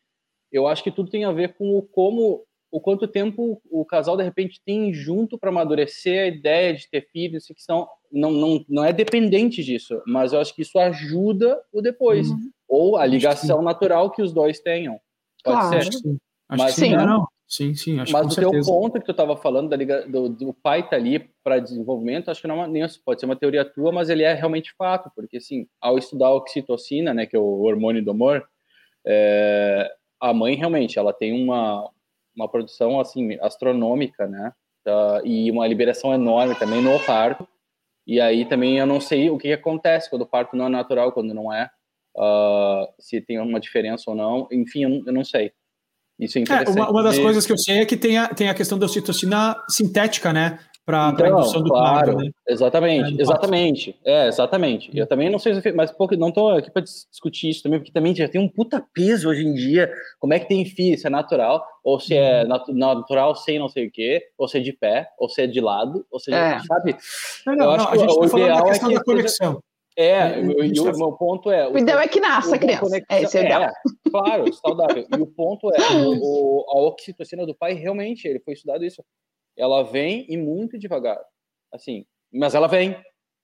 eu 0.53 0.67
acho 0.67 0.83
que 0.83 0.91
tudo 0.91 1.11
tem 1.11 1.25
a 1.25 1.33
ver 1.33 1.55
com 1.55 1.77
o 1.77 1.83
como, 1.83 2.45
o 2.71 2.81
quanto 2.81 3.07
tempo 3.07 3.61
o 3.71 3.85
casal 3.85 4.17
de 4.17 4.23
repente 4.23 4.61
tem 4.65 4.93
junto 4.93 5.39
para 5.39 5.51
amadurecer 5.51 6.23
a 6.23 6.27
ideia 6.27 6.75
de 6.75 6.89
ter 6.89 7.09
filhos, 7.13 7.47
que 7.47 7.63
são 7.63 7.89
não, 8.11 8.31
não, 8.31 8.65
não 8.69 8.85
é 8.85 8.93
dependente 8.93 9.63
disso, 9.63 10.03
mas 10.07 10.33
eu 10.33 10.41
acho 10.41 10.55
que 10.55 10.63
isso 10.63 10.79
ajuda 10.79 11.61
o 11.73 11.81
depois, 11.81 12.29
uhum. 12.29 12.51
ou 12.69 12.97
a 12.97 13.07
ligação 13.07 13.59
que 13.59 13.65
natural 13.65 14.11
que 14.11 14.23
os 14.23 14.33
dois 14.33 14.61
tenham. 14.61 14.99
Pode 15.45 15.59
claro. 15.59 15.83
ser. 15.83 15.89
Acho 15.89 15.99
sim. 15.99 16.19
Acho 16.49 16.67
que 16.67 16.73
sim, 16.73 16.97
não. 16.97 17.27
Sim, 17.51 17.75
sim, 17.75 17.99
acho 17.99 18.13
Mas 18.13 18.29
o 18.29 18.31
certeza. 18.31 18.65
teu 18.65 18.73
ponto 18.73 19.01
que 19.01 19.05
tu 19.05 19.11
estava 19.11 19.37
falando 19.37 19.69
da 19.69 19.77
liga, 19.77 20.07
do, 20.07 20.29
do 20.29 20.55
pai 20.55 20.89
tá 20.89 20.95
ali 20.95 21.29
para 21.43 21.59
desenvolvimento, 21.59 22.31
acho 22.31 22.41
que 22.41 22.47
não 22.47 22.63
é 22.63 22.69
nem 22.69 22.87
pode 23.05 23.19
ser 23.19 23.27
uma 23.27 23.35
teoria 23.35 23.65
tua, 23.65 23.91
mas 23.91 24.09
ele 24.09 24.23
é 24.23 24.33
realmente 24.33 24.73
fato, 24.79 25.11
porque 25.17 25.39
assim, 25.39 25.67
ao 25.81 25.99
estudar 25.99 26.29
a 26.29 26.35
oxitocina, 26.35 27.13
né, 27.13 27.27
que 27.27 27.35
é 27.35 27.41
o 27.41 27.63
hormônio 27.63 28.05
do 28.05 28.13
amor, 28.13 28.45
é, 29.05 29.91
a 30.21 30.35
mãe 30.35 30.55
realmente 30.55 30.99
ela 30.99 31.13
tem 31.13 31.33
uma, 31.33 31.91
uma 32.37 32.49
produção 32.49 33.01
assim 33.01 33.39
astronômica, 33.41 34.27
né? 34.27 34.53
Uh, 34.87 35.27
e 35.27 35.51
uma 35.51 35.67
liberação 35.67 36.13
enorme 36.13 36.55
também 36.55 36.83
no 36.83 36.99
parto. 37.01 37.47
E 38.07 38.21
aí 38.21 38.45
também 38.45 38.79
eu 38.79 38.87
não 38.87 39.01
sei 39.01 39.31
o 39.31 39.39
que, 39.39 39.49
que 39.49 39.55
acontece 39.55 40.11
quando 40.11 40.23
o 40.23 40.27
parto 40.27 40.57
não 40.57 40.67
é 40.67 40.69
natural, 40.69 41.13
quando 41.13 41.35
não 41.35 41.53
é, 41.53 41.71
uh, 42.17 42.87
se 42.99 43.21
tem 43.21 43.39
uma 43.39 43.61
diferença 43.61 44.11
ou 44.11 44.17
não. 44.17 44.49
Enfim, 44.51 44.85
eu 44.85 44.91
não, 44.91 45.03
eu 45.07 45.13
não 45.13 45.25
sei. 45.25 45.53
Isso 46.19 46.39
é 46.39 46.43
interessante. 46.43 46.79
É, 46.79 46.83
uma, 46.83 46.91
uma, 46.91 47.03
das 47.03 47.19
coisas 47.19 47.47
que 47.47 47.53
eu 47.53 47.59
sei 47.59 47.79
é 47.79 47.87
que 47.87 47.97
tem 47.97 48.19
a, 48.19 48.29
tem 48.29 48.49
a 48.49 48.55
questão 48.55 48.79
da 48.79 48.85
ocitocina 48.85 49.57
sintética, 49.69 50.33
né? 50.33 50.59
Para 50.85 51.11
então, 51.11 51.27
a 51.27 51.29
indução 51.29 51.63
do 51.63 51.71
claro, 51.71 52.17
né? 52.17 52.31
Exatamente, 52.49 53.19
é, 53.19 53.23
exatamente. 53.23 54.01
É, 54.05 54.27
exatamente. 54.27 54.91
Eu 54.99 55.07
também 55.07 55.31
não 55.31 55.39
sei, 55.39 55.55
mas 55.75 55.93
pouco, 55.93 56.17
não 56.17 56.31
estou 56.31 56.51
aqui 56.51 56.71
para 56.71 56.83
discutir 56.83 57.51
isso 57.51 57.63
também, 57.63 57.79
porque 57.79 57.93
também 57.93 58.15
já 58.15 58.27
tem 58.29 58.41
um 58.41 58.49
puta 58.49 58.85
peso 58.93 59.29
hoje 59.29 59.45
em 59.45 59.55
dia. 59.55 59.93
Como 60.19 60.35
é 60.35 60.39
que 60.39 60.49
tem 60.49 60.65
fio? 60.65 60.99
Se 60.99 61.07
é 61.07 61.11
natural, 61.11 61.65
ou 61.85 62.01
se 62.01 62.17
é 62.17 62.43
uhum. 62.43 62.75
natural 62.75 63.37
sem 63.37 63.59
não 63.59 63.69
sei 63.69 63.87
o 63.87 63.91
quê, 63.91 64.23
ou 64.37 64.49
se 64.49 64.59
é 64.59 64.61
de 64.61 64.73
pé, 64.73 65.09
ou 65.19 65.29
se 65.29 65.43
é 65.43 65.47
de 65.47 65.61
lado, 65.61 66.05
ou 66.11 66.19
se 66.19 66.33
é, 66.33 66.59
sabe? 66.61 66.97
Não, 67.47 67.55
não, 67.55 67.65
eu 67.67 67.71
acho 67.71 67.85
não, 67.85 67.93
que 67.93 67.97
a 67.97 68.01
gente 68.01 68.13
o 68.13 68.21
tá 68.21 68.39
ideal 68.39 68.69
é 68.69 68.79
que 68.79 68.95
da 68.95 69.05
conexão. 69.05 69.63
É, 69.97 70.41
e 70.41 70.81
o 70.81 70.97
meu 70.97 71.13
ponto 71.13 71.51
é. 71.51 71.69
O 71.69 71.77
ideal 71.77 72.01
é 72.01 72.09
que 72.09 72.21
nasça 72.21 72.57
a 72.57 72.59
criança. 72.59 73.03
É, 73.09 73.23
esse 73.23 73.39
é, 73.39 73.53
é, 73.53 73.71
claro, 74.11 74.53
saudável. 74.55 75.07
e 75.17 75.21
o 75.21 75.27
ponto 75.27 75.71
é, 75.75 75.79
o, 76.07 76.65
a 76.69 76.81
oxitocina 76.81 77.45
do 77.45 77.55
pai, 77.55 77.75
realmente, 77.75 78.27
ele 78.27 78.41
foi 78.41 78.55
estudado 78.55 78.85
isso 78.85 79.05
ela 79.61 79.83
vem 79.83 80.27
e 80.29 80.37
muito 80.37 80.79
devagar. 80.79 81.21
Assim, 81.73 82.05
mas 82.33 82.55
ela 82.55 82.67
vem. 82.67 82.97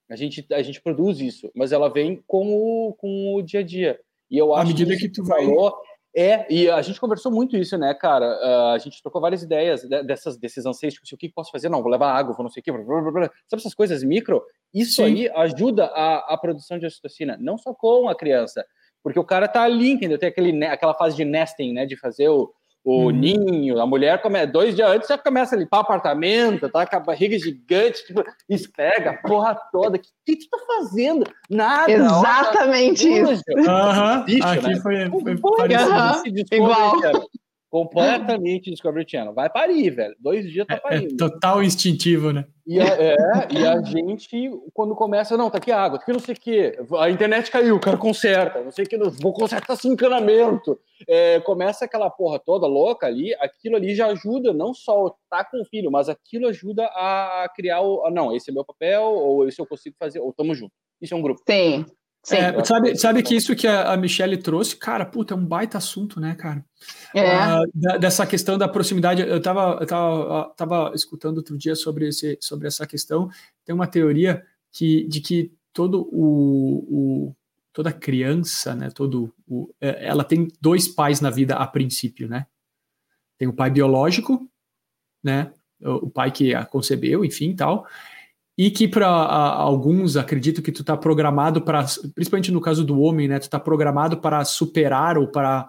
A 0.09 0.15
gente, 0.15 0.47
a 0.53 0.63
gente 0.63 0.81
produz 0.81 1.21
isso, 1.21 1.51
mas 1.55 1.73
ela 1.73 1.89
vem 1.89 2.23
com 2.29 2.55
o, 2.55 2.95
com 2.95 3.35
o 3.35 3.43
dia 3.43 3.61
a 3.61 3.63
dia. 3.63 3.99
E 4.31 4.39
eu 4.39 4.55
acho 4.55 4.63
à 4.63 4.67
medida 4.67 4.93
que, 4.95 5.01
que 5.01 5.09
tu 5.09 5.25
vai 5.25 5.45
falou, 5.45 5.77
é, 6.19 6.51
e 6.51 6.71
a 6.71 6.81
gente 6.81 6.99
conversou 6.99 7.31
muito 7.31 7.59
isso, 7.59 7.77
né, 7.77 7.93
cara? 7.93 8.25
Uh, 8.25 8.75
a 8.75 8.79
gente 8.79 9.03
trocou 9.03 9.21
várias 9.21 9.43
ideias 9.43 9.87
dessas, 10.07 10.39
desses 10.39 10.65
anseios, 10.65 10.95
tipo, 10.95 11.05
assim, 11.05 11.15
o 11.15 11.19
que 11.19 11.29
posso 11.29 11.51
fazer? 11.51 11.69
Não, 11.69 11.83
vou 11.83 11.93
levar 11.93 12.11
água, 12.11 12.35
vou 12.35 12.43
não 12.43 12.51
sei 12.51 12.63
o 12.63 12.65
quê, 12.65 12.73
blá, 12.73 12.83
blá, 12.83 13.13
blá. 13.13 13.31
sabe 13.47 13.61
essas 13.61 13.75
coisas 13.75 14.03
micro? 14.03 14.43
Isso 14.73 14.95
Sim. 14.95 15.05
aí 15.05 15.29
ajuda 15.29 15.85
a, 15.87 16.33
a 16.33 16.39
produção 16.39 16.79
de 16.79 16.87
ocitocina, 16.87 17.37
não 17.39 17.59
só 17.59 17.75
com 17.75 18.09
a 18.09 18.17
criança, 18.17 18.65
porque 19.03 19.19
o 19.19 19.25
cara 19.25 19.47
tá 19.47 19.63
ali, 19.63 19.91
entendeu? 19.91 20.19
Tem 20.19 20.31
aquele, 20.31 20.65
aquela 20.65 20.95
fase 20.95 21.17
de 21.17 21.25
nesting, 21.25 21.75
né, 21.75 21.85
de 21.85 21.99
fazer 21.99 22.31
o, 22.31 22.51
o 22.87 23.09
hum. 23.09 23.11
ninho, 23.11 23.81
a 23.81 23.87
mulher 23.87 24.23
come, 24.23 24.47
dois 24.47 24.77
dias 24.77 24.89
antes 24.89 25.09
já 25.09 25.19
começa 25.19 25.57
a 25.57 25.59
limpar 25.59 25.79
o 25.79 25.81
apartamento, 25.81 26.69
tá 26.69 26.87
com 26.87 26.97
a 26.97 27.01
barriga 27.01 27.37
gigante, 27.37 28.07
tipo, 28.07 28.23
esfrega 28.49 29.11
a 29.11 29.29
porra 29.29 29.59
toda. 29.73 29.97
O 29.97 30.01
que, 30.01 30.37
que 30.37 30.37
tu 30.37 30.49
tá 30.49 30.59
fazendo? 30.65 31.27
Nada. 31.51 31.91
Exatamente 31.91 33.09
isso. 33.09 33.43
Aham, 33.69 34.21
aqui 34.21 34.39
né? 34.39 34.77
foi, 34.81 35.11
foi, 35.11 35.37
foi 35.37 35.57
parecido. 35.57 36.45
Igual. 36.53 36.93
Completamente 37.69 38.71
Discovery 38.71 39.05
Channel. 39.09 39.35
Vai 39.35 39.51
parir, 39.51 39.91
velho. 39.91 40.15
Dois 40.21 40.51
dias 40.51 40.67
tá 40.67 40.77
parindo. 40.79 41.11
É, 41.11 41.15
é 41.15 41.17
total 41.17 41.63
instintivo, 41.63 42.33
né? 42.33 42.47
E 42.67 42.81
a, 42.81 42.85
é, 42.85 43.17
e 43.51 43.67
a 43.67 43.81
gente, 43.83 44.51
quando 44.73 44.95
começa, 44.95 45.37
não, 45.37 45.51
tá 45.51 45.59
aqui 45.59 45.71
água, 45.71 45.99
tá 45.99 46.03
aqui 46.03 46.13
não 46.13 46.21
sei 46.21 46.35
o 46.35 46.41
quê. 46.41 46.79
A 46.99 47.11
internet 47.11 47.51
caiu, 47.51 47.77
o 47.77 47.81
cara 47.81 47.97
conserta, 47.97 48.63
não 48.63 48.71
sei 48.71 48.85
o 48.85 48.89
que, 48.89 48.99
vou 48.99 49.33
consertar 49.33 49.75
esse 49.75 49.87
encanamento. 49.87 50.79
É, 51.09 51.41
começa 51.41 51.85
aquela 51.85 52.11
porra 52.11 52.39
toda 52.39 52.67
louca 52.67 53.07
ali, 53.07 53.35
aquilo 53.35 53.77
ali 53.77 53.95
já 53.95 54.07
ajuda, 54.09 54.53
não 54.53 54.73
só 54.73 55.15
tá 55.31 55.45
com 55.45 55.61
o 55.61 55.65
filho, 55.65 55.91
mas 55.91 56.09
aquilo 56.09 56.49
ajuda 56.49 56.85
a 56.87 57.49
criar 57.55 57.83
o. 57.83 58.05
Ah, 58.05 58.11
não, 58.11 58.35
esse 58.35 58.51
é 58.51 58.55
meu 58.55 58.65
papel, 58.65 59.03
ou 59.03 59.47
esse 59.47 59.61
eu 59.61 59.67
consigo 59.67 59.95
fazer, 59.99 60.21
ou 60.21 60.33
tamo 60.33 60.55
junto. 60.55 60.73
Isso 61.01 61.15
é 61.15 61.17
um 61.17 61.23
grupo. 61.23 61.43
Sim. 61.49 61.85
É, 62.31 62.65
sabe, 62.65 62.97
sabe 62.97 63.23
que 63.23 63.37
isso 63.37 63.55
que 63.55 63.67
a, 63.67 63.93
a 63.93 63.97
Michelle 63.97 64.37
trouxe, 64.37 64.77
cara, 64.77 65.07
puta, 65.07 65.35
é 65.35 65.37
um 65.37 65.45
baita 65.45 65.79
assunto, 65.79 66.19
né, 66.19 66.35
cara? 66.35 66.65
É. 67.15 67.61
Uh, 67.61 67.71
da, 67.73 67.97
dessa 67.99 68.27
questão 68.27 68.59
da 68.59 68.67
proximidade. 68.67 69.23
Eu 69.23 69.41
tava, 69.41 69.79
eu 69.81 69.87
tava, 69.87 70.55
tava 70.57 70.93
escutando 70.95 71.37
outro 71.37 71.57
dia 71.57 71.77
sobre, 71.77 72.09
esse, 72.09 72.37
sobre 72.41 72.67
essa 72.67 72.87
questão. 72.87 73.31
Tem 73.65 73.75
uma 73.75 73.87
teoria 73.87 74.45
que, 74.73 75.07
de 75.07 75.21
que 75.21 75.53
todo 75.73 76.09
o, 76.13 77.29
o 77.29 77.37
toda 77.73 77.93
criança, 77.93 78.75
né, 78.75 78.91
todo 78.91 79.33
o, 79.47 79.73
é, 79.81 80.07
ela 80.07 80.25
tem 80.25 80.49
dois 80.61 80.89
pais 80.89 81.21
na 81.21 81.31
vida 81.31 81.55
a 81.55 81.67
princípio, 81.67 82.29
né? 82.29 82.47
Tem 83.39 83.47
o 83.47 83.53
pai 83.53 83.71
biológico, 83.71 84.51
né? 85.23 85.53
O 85.81 86.09
pai 86.09 86.33
que 86.33 86.55
a 86.55 86.65
concebeu, 86.65 87.25
enfim, 87.25 87.55
tal 87.55 87.87
e 88.59 88.71
que 88.71 88.89
para 88.89 89.09
alguns 89.09 90.17
acredito 90.17 90.63
que 90.63 90.73
tu 90.73 90.81
está 90.81 90.97
programado 90.97 91.61
para, 91.61 91.85
principalmente 92.15 92.51
no 92.51 92.61
caso 92.61 92.85
do 92.85 93.01
homem, 93.01 93.29
né, 93.29 93.39
tu 93.39 93.43
está 93.43 93.61
programado 93.61 94.17
para 94.17 94.45
superar 94.45 95.19
ou 95.19 95.29
para 95.29 95.69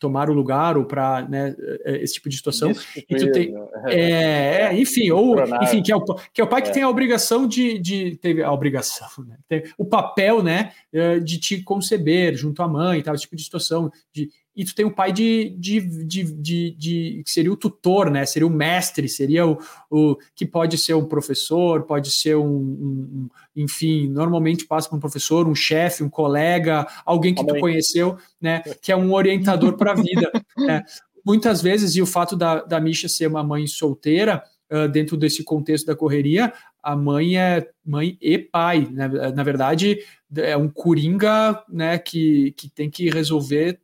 tomar 0.00 0.28
o 0.28 0.34
lugar 0.34 0.76
ou 0.76 0.84
para 0.84 1.26
né, 1.28 1.54
é, 1.84 2.02
esse 2.02 2.14
tipo 2.14 2.28
de 2.28 2.36
situação. 2.36 2.72
Tu 2.74 3.32
tem, 3.32 3.52
né? 3.52 3.66
é, 3.86 4.60
é, 4.62 4.78
enfim, 4.78 5.10
ou 5.10 5.36
enfim, 5.62 5.82
que 5.82 5.92
é 5.92 5.96
o, 5.96 6.04
que 6.32 6.40
é 6.40 6.44
o 6.44 6.48
pai 6.48 6.60
que 6.60 6.68
é. 6.68 6.72
tem 6.72 6.82
a 6.82 6.90
obrigação 6.90 7.46
de, 7.46 7.78
de 7.78 8.16
teve 8.16 8.42
a 8.42 8.52
obrigação, 8.52 9.08
né, 9.24 9.62
o 9.78 9.84
papel, 9.84 10.42
né, 10.42 10.72
é, 10.92 11.20
de 11.20 11.38
te 11.38 11.62
conceber 11.62 12.36
junto 12.36 12.62
à 12.62 12.68
mãe, 12.68 13.00
tal, 13.02 13.14
esse 13.14 13.22
tipo 13.22 13.36
de 13.36 13.44
situação 13.44 13.90
de 14.12 14.28
e 14.56 14.64
tu 14.64 14.74
tem 14.74 14.84
o 14.84 14.90
pai 14.90 15.12
de, 15.12 15.50
de, 15.58 15.80
de, 15.80 16.24
de, 16.24 16.70
de, 16.70 17.22
que 17.24 17.30
seria 17.30 17.52
o 17.52 17.56
tutor, 17.56 18.10
né? 18.10 18.24
Seria 18.24 18.46
o 18.46 18.50
mestre, 18.50 19.08
seria 19.08 19.46
o, 19.46 19.58
o 19.90 20.16
que 20.34 20.46
pode 20.46 20.78
ser 20.78 20.94
um 20.94 21.04
professor, 21.04 21.82
pode 21.82 22.10
ser 22.10 22.36
um, 22.36 22.46
um, 22.46 23.10
um 23.14 23.28
enfim, 23.56 24.08
normalmente 24.08 24.64
passa 24.64 24.88
por 24.88 24.96
um 24.96 25.00
professor, 25.00 25.48
um 25.48 25.54
chefe, 25.54 26.04
um 26.04 26.08
colega, 26.08 26.86
alguém 27.04 27.34
que 27.34 27.40
Amém. 27.40 27.54
tu 27.54 27.60
conheceu, 27.60 28.16
né? 28.40 28.60
Que 28.80 28.92
é 28.92 28.96
um 28.96 29.12
orientador 29.12 29.76
para 29.76 29.92
a 29.92 29.94
vida. 29.94 30.30
Né? 30.56 30.82
Muitas 31.26 31.60
vezes, 31.60 31.96
e 31.96 32.02
o 32.02 32.06
fato 32.06 32.36
da, 32.36 32.62
da 32.62 32.80
Misha 32.80 33.08
ser 33.08 33.26
uma 33.26 33.42
mãe 33.42 33.66
solteira, 33.66 34.42
uh, 34.70 34.88
dentro 34.88 35.16
desse 35.16 35.42
contexto 35.42 35.86
da 35.86 35.96
correria, 35.96 36.52
a 36.82 36.94
mãe 36.94 37.36
é 37.38 37.68
mãe 37.84 38.16
e 38.20 38.38
pai. 38.38 38.88
Né? 38.90 39.08
Na 39.34 39.42
verdade, 39.42 39.98
é 40.36 40.56
um 40.56 40.68
coringa 40.68 41.62
né, 41.68 41.98
que, 41.98 42.52
que 42.52 42.68
tem 42.68 42.90
que 42.90 43.10
resolver 43.10 43.80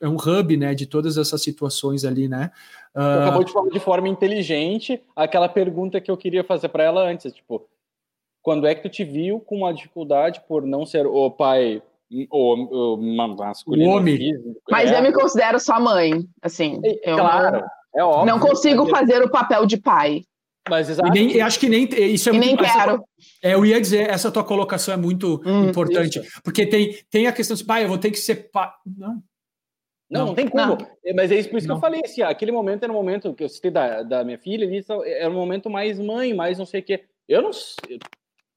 é 0.00 0.08
um 0.08 0.16
hub, 0.16 0.56
né, 0.56 0.74
de 0.74 0.86
todas 0.86 1.16
essas 1.16 1.42
situações 1.42 2.04
ali, 2.04 2.28
né? 2.28 2.50
Uh... 2.94 3.22
acabou 3.22 3.44
de 3.44 3.52
falar 3.52 3.70
de 3.70 3.80
forma 3.80 4.08
inteligente 4.08 5.02
aquela 5.14 5.48
pergunta 5.48 6.00
que 6.00 6.10
eu 6.10 6.16
queria 6.16 6.44
fazer 6.44 6.68
para 6.68 6.84
ela 6.84 7.02
antes, 7.02 7.32
tipo, 7.32 7.68
quando 8.42 8.66
é 8.66 8.74
que 8.74 8.82
tu 8.82 8.88
te 8.88 9.04
viu 9.04 9.40
com 9.40 9.56
uma 9.56 9.74
dificuldade 9.74 10.40
por 10.48 10.64
não 10.64 10.86
ser 10.86 11.06
o 11.06 11.30
pai 11.30 11.82
o, 12.30 12.94
o 12.94 13.36
masculino? 13.36 13.90
O 13.90 13.94
homem. 13.94 14.16
Físico, 14.16 14.62
Mas 14.70 14.90
é. 14.90 14.98
eu 14.98 15.02
me 15.02 15.12
considero 15.12 15.60
sua 15.60 15.78
mãe, 15.78 16.26
assim. 16.40 16.80
Eu 17.02 17.16
claro, 17.16 17.62
é 17.94 18.02
óbvio. 18.02 18.26
Não 18.26 18.40
consigo 18.40 18.86
fazer 18.86 19.22
o 19.22 19.30
papel 19.30 19.66
de 19.66 19.76
pai. 19.76 20.22
Mas 20.68 20.88
exato. 20.88 21.08
E 21.08 21.10
nem, 21.10 21.40
acho 21.40 21.58
que 21.58 21.68
nem 21.68 21.88
isso 22.12 22.28
é 22.28 22.32
e 22.32 22.36
muito, 22.36 22.62
nem 22.62 22.72
quero. 22.72 23.04
é, 23.42 23.54
eu 23.54 23.64
ia 23.64 23.80
dizer, 23.80 24.08
essa 24.08 24.30
tua 24.30 24.44
colocação 24.44 24.92
é 24.92 24.96
muito 24.96 25.40
hum, 25.44 25.68
importante, 25.68 26.18
isso. 26.18 26.40
porque 26.42 26.66
tem, 26.66 26.96
tem 27.10 27.26
a 27.26 27.32
questão 27.32 27.56
de, 27.56 27.64
pai, 27.64 27.84
eu 27.84 27.88
vou 27.88 27.98
ter 27.98 28.10
que 28.10 28.18
ser 28.18 28.50
pai. 28.50 28.70
Não, 28.86 29.22
não, 30.10 30.26
não, 30.26 30.34
tem 30.34 30.48
como. 30.48 30.76
Não. 30.76 30.78
É, 31.04 31.12
mas 31.12 31.30
é 31.30 31.38
isso, 31.38 31.50
por 31.50 31.58
isso 31.58 31.68
não. 31.68 31.74
que 31.74 31.78
eu 31.78 31.80
falei 31.80 32.00
assim, 32.04 32.22
aquele 32.22 32.52
momento 32.52 32.82
era 32.82 32.92
um 32.92 32.96
momento 32.96 33.34
que 33.34 33.44
eu 33.44 33.48
citei 33.48 33.70
da, 33.70 34.02
da 34.02 34.24
minha 34.24 34.38
filha, 34.38 34.68
era 35.04 35.30
um 35.30 35.34
momento 35.34 35.68
mais 35.68 35.98
mãe, 35.98 36.32
mais 36.32 36.58
não 36.58 36.66
sei 36.66 36.80
o 36.80 36.84
quê. 36.84 37.04
Eu 37.28 37.42
não 37.42 37.50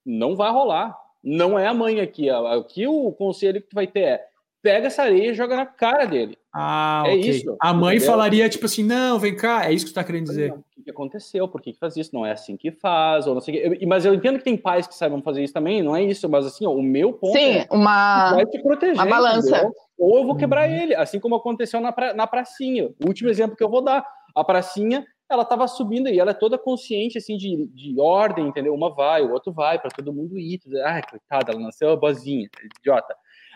não 0.05 0.35
vai 0.35 0.51
rolar. 0.51 0.97
Não 1.23 1.59
é 1.59 1.67
a 1.67 1.73
mãe 1.73 1.99
aqui. 1.99 2.29
Aqui 2.29 2.87
o 2.87 3.11
conselho 3.11 3.61
que 3.61 3.69
tu 3.69 3.75
vai 3.75 3.85
ter 3.85 4.01
é 4.01 4.25
pega 4.61 4.87
essa 4.87 5.03
areia 5.03 5.31
e 5.31 5.33
joga 5.33 5.55
na 5.55 5.65
cara 5.65 6.05
dele. 6.05 6.37
Ah, 6.53 7.03
é 7.05 7.15
okay. 7.15 7.29
isso. 7.29 7.57
A 7.59 7.73
mãe 7.73 7.95
entendeu? 7.95 8.11
falaria 8.11 8.49
tipo 8.49 8.65
assim, 8.65 8.83
não, 8.83 9.19
vem 9.19 9.35
cá, 9.35 9.65
é 9.65 9.73
isso 9.73 9.85
que 9.85 9.91
tu 9.91 9.95
tá 9.95 10.03
querendo 10.03 10.25
dizer. 10.25 10.49
Não, 10.49 10.63
o 10.81 10.83
que 10.83 10.91
aconteceu? 10.91 11.47
Por 11.47 11.61
que, 11.61 11.73
que 11.73 11.79
faz 11.79 11.95
isso? 11.95 12.13
Não 12.13 12.25
é 12.25 12.31
assim 12.31 12.57
que 12.57 12.71
faz, 12.71 13.27
ou 13.27 13.33
não 13.33 13.41
sei 13.41 13.67
o 13.67 13.79
que. 13.79 13.85
Mas 13.85 14.05
eu 14.05 14.13
entendo 14.13 14.37
que 14.37 14.43
tem 14.43 14.57
pais 14.57 14.85
que 14.87 14.95
saibam 14.95 15.21
fazer 15.21 15.43
isso 15.43 15.53
também, 15.53 15.81
não 15.81 15.95
é 15.95 16.03
isso, 16.03 16.27
mas 16.27 16.45
assim, 16.45 16.65
ó, 16.65 16.71
o 16.71 16.83
meu 16.83 17.13
ponto 17.13 17.37
Sim, 17.37 17.57
é 17.57 17.67
uma, 17.71 18.33
vai 18.33 18.45
te 18.45 18.61
proteger, 18.61 18.95
uma 18.95 19.05
balança. 19.05 19.57
Entendeu? 19.57 19.73
ou 20.01 20.17
eu 20.17 20.25
vou 20.25 20.35
quebrar 20.35 20.67
uhum. 20.67 20.75
ele, 20.75 20.95
assim 20.95 21.19
como 21.19 21.35
aconteceu 21.35 21.79
na, 21.79 21.91
pra, 21.91 22.11
na 22.11 22.25
pracinha. 22.25 22.89
O 23.03 23.07
último 23.07 23.29
exemplo 23.29 23.55
que 23.55 23.63
eu 23.63 23.69
vou 23.69 23.83
dar. 23.83 24.03
A 24.33 24.43
pracinha, 24.43 25.05
ela 25.29 25.43
estava 25.43 25.67
subindo 25.67 26.09
e 26.09 26.17
ela 26.17 26.31
é 26.31 26.33
toda 26.33 26.57
consciente, 26.57 27.17
assim, 27.17 27.37
de, 27.37 27.67
de 27.67 27.99
ordem, 27.99 28.47
entendeu? 28.47 28.73
Uma 28.73 28.89
vai, 28.89 29.21
o 29.21 29.31
outro 29.31 29.51
vai, 29.51 29.77
para 29.77 29.91
todo 29.91 30.11
mundo 30.11 30.39
ir. 30.39 30.57
Tudo. 30.57 30.81
Ai, 30.83 31.01
coitada, 31.07 31.51
ela 31.51 31.61
nasceu 31.61 31.95
boazinha, 31.97 32.49
idiota. 32.79 33.13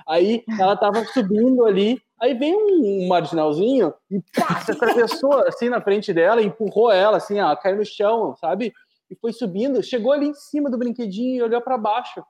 Aí 0.07 0.43
ela 0.59 0.73
estava 0.73 1.03
subindo 1.05 1.65
ali, 1.65 2.01
aí 2.21 2.33
vem 2.33 2.55
um, 2.55 3.03
um 3.03 3.07
marginalzinho 3.07 3.93
e 4.09 4.21
pá, 4.39 4.61
se 4.61 4.71
atravessou 4.71 5.33
assim 5.47 5.67
na 5.67 5.81
frente 5.81 6.13
dela, 6.13 6.41
empurrou 6.41 6.91
ela, 6.91 7.17
assim, 7.17 7.39
ó, 7.39 7.55
caiu 7.55 7.77
no 7.77 7.85
chão, 7.85 8.35
sabe? 8.35 8.73
E 9.09 9.15
foi 9.15 9.33
subindo, 9.33 9.81
chegou 9.83 10.11
ali 10.11 10.27
em 10.27 10.33
cima 10.33 10.69
do 10.69 10.77
brinquedinho 10.77 11.35
e 11.35 11.41
olhou 11.41 11.61
para 11.61 11.77
baixo. 11.77 12.23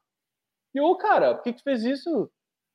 E, 0.73 0.81
ô, 0.81 0.95
cara, 0.95 1.35
por 1.35 1.43
que, 1.43 1.53
que 1.53 1.59
tu 1.59 1.63
fez 1.63 1.83
isso? 1.83 2.29